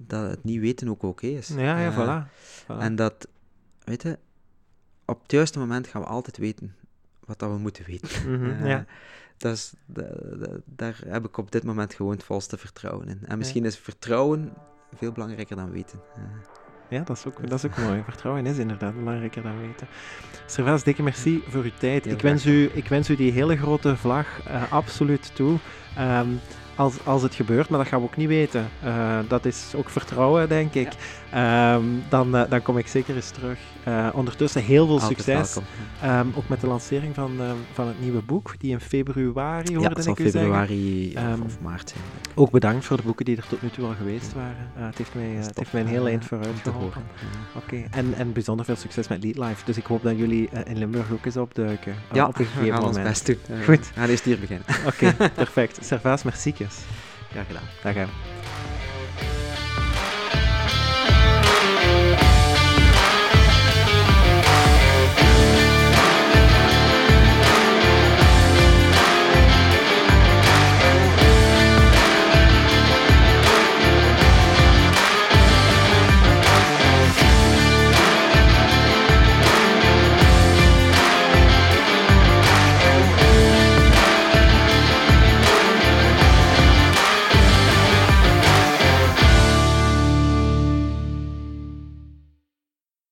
dat 0.07 0.31
het 0.31 0.45
niet 0.45 0.61
weten 0.61 0.89
ook 0.89 1.03
oké 1.03 1.27
is. 1.27 1.49
Ja, 1.49 1.79
ja, 1.81 1.87
Eh, 1.91 1.99
voilà. 1.99 2.31
voilà. 2.65 2.79
En 2.79 2.97
dat, 2.97 3.29
weet 3.85 4.03
je, 4.03 4.19
op 5.07 5.23
het 5.23 5.31
juiste 5.33 5.59
moment 5.59 5.87
gaan 5.87 6.01
we 6.03 6.07
altijd 6.09 6.39
weten 6.39 6.75
wat 7.39 7.49
dat 7.49 7.51
we 7.51 7.59
moeten 7.63 7.85
weten. 7.87 8.09
Ja. 8.69 8.85
dat 9.37 9.53
is, 9.55 9.73
da- 9.87 10.03
da- 10.39 10.57
daar 10.65 10.99
heb 11.07 11.25
ik 11.25 11.37
op 11.37 11.51
dit 11.53 11.65
moment 11.65 11.95
gewoon 11.95 12.13
het 12.13 12.25
volste 12.25 12.57
vertrouwen 12.59 13.09
in. 13.09 13.21
En 13.27 13.39
misschien 13.39 13.65
is 13.65 13.77
vertrouwen 13.79 14.53
veel 14.97 15.13
belangrijker 15.13 15.57
dan 15.57 15.71
weten. 15.71 16.01
Eh, 16.17 16.23
Ja, 16.89 17.01
dat 17.05 17.17
is, 17.17 17.27
ook, 17.27 17.49
dat 17.49 17.65
is 17.65 17.71
ook 17.71 17.77
mooi. 17.79 18.03
Vertrouwen 18.05 18.47
is 18.47 18.59
inderdaad 18.59 18.95
belangrijker 18.99 19.43
dan 19.43 19.61
weten. 19.61 19.87
Servaas, 20.47 20.83
dikke 20.85 21.03
merci 21.03 21.43
voor 21.49 21.63
uw 21.63 21.71
tijd. 21.79 22.05
Heel 22.05 22.15
Ik 22.15 22.21
wens, 22.23 22.43
graag 22.43 22.55
u, 22.55 22.71
ik 22.75 22.89
wens 22.89 23.09
u 23.11 23.17
die 23.17 23.33
hele 23.33 23.57
grote 23.57 23.97
vlag 23.97 24.27
eh, 24.47 24.73
absoluut 24.73 25.35
toe. 25.35 25.59
Ehm, 25.97 26.29
als, 26.77 27.05
als 27.05 27.23
het 27.23 27.35
gebeurt, 27.35 27.69
maar 27.69 27.79
dat 27.79 27.89
gaan 27.89 28.01
we 28.01 28.07
ook 28.07 28.17
niet 28.17 28.29
weten. 28.29 28.69
Eh, 28.83 29.19
dat 29.29 29.45
is 29.45 29.73
ook 29.77 29.91
vertrouwen, 29.91 30.49
denk 30.49 30.75
ik. 30.75 30.89
Ehm, 31.33 31.83
dan, 32.09 32.37
eh, 32.37 32.43
dan 32.51 32.63
kom 32.63 32.79
ik 32.79 32.87
zeker 32.87 33.15
eens 33.17 33.31
terug. 33.31 33.59
Eh, 33.85 34.09
ondertussen 34.13 34.63
heel 34.63 34.87
veel 34.87 35.01
altijd 35.01 35.17
succes. 35.23 35.57
Ehm, 36.03 36.27
ook 36.35 36.49
met 36.49 36.61
de 36.61 36.67
lancering 36.67 37.15
van, 37.15 37.41
ehm, 37.41 37.55
van 37.73 37.87
het 37.87 38.01
nieuwe 38.01 38.23
boek, 38.23 38.55
die 38.59 38.71
in 38.73 38.81
februari, 38.81 39.73
Ja, 39.73 39.79
hoorde 39.79 40.03
zal 40.03 40.13
ik 40.13 40.19
u 40.19 40.23
zeggen. 40.23 40.41
februari 40.41 41.15
Ehm, 41.15 41.33
of, 41.33 41.41
of 41.41 41.61
maart 41.61 41.89
zijn. 41.91 42.05
Ook 42.35 42.51
bedankt 42.51 42.85
voor 42.85 42.97
de 42.97 43.03
boeken 43.03 43.25
die 43.25 43.37
er 43.37 43.47
tot 43.47 43.63
nu 43.63 43.71
toe 43.71 43.85
al 43.87 43.95
geweest 43.99 44.33
waren. 44.33 44.71
Eh, 44.77 44.87
het, 44.87 44.99
heeft 44.99 45.15
mij, 45.15 45.25
eh, 45.33 45.39
is 45.39 45.47
het 45.47 45.59
heeft 45.59 45.73
mij 45.73 45.81
een 45.83 45.87
heel 45.89 46.05
eh, 46.05 46.11
eind 46.11 46.25
vooruit 46.25 46.65
te 46.65 46.71
horen. 46.71 47.03
Ja. 47.21 47.61
Oké, 47.61 47.83
en, 47.91 48.15
en 48.17 48.33
bijzonder 48.33 48.65
veel 48.65 48.77
succes 48.77 49.09
met 49.09 49.25
Lead 49.25 49.37
Life. 49.49 49.65
Dus 49.65 49.77
ik 49.77 49.87
hoop 49.87 50.03
dat 50.03 50.19
jullie 50.19 50.49
eh, 50.49 50.71
in 50.73 50.79
Limburg 50.79 51.13
ook 51.13 51.25
eens 51.27 51.37
opduiken. 51.37 51.93
eh, 51.93 52.15
Ja, 52.17 52.27
op 52.27 52.39
een 52.39 52.45
we 52.45 52.51
gegeven 52.51 52.73
gaan 52.75 52.83
ons 52.85 52.97
moment. 52.97 53.09
best 53.09 53.27
doen. 53.27 53.39
Eh, 53.59 53.65
Goed. 53.65 53.89
We 53.95 54.01
gaan 54.01 54.09
eerst 54.09 54.25
hier 54.25 54.39
beginnen. 54.39 54.65
Oké, 54.87 55.13
perfect. 55.35 55.85
Servaas, 55.85 56.23
merci. 56.23 56.55
Graag 57.31 57.47
gedaan. 57.47 57.63
Dag 57.83 57.95
hè. 57.95 58.05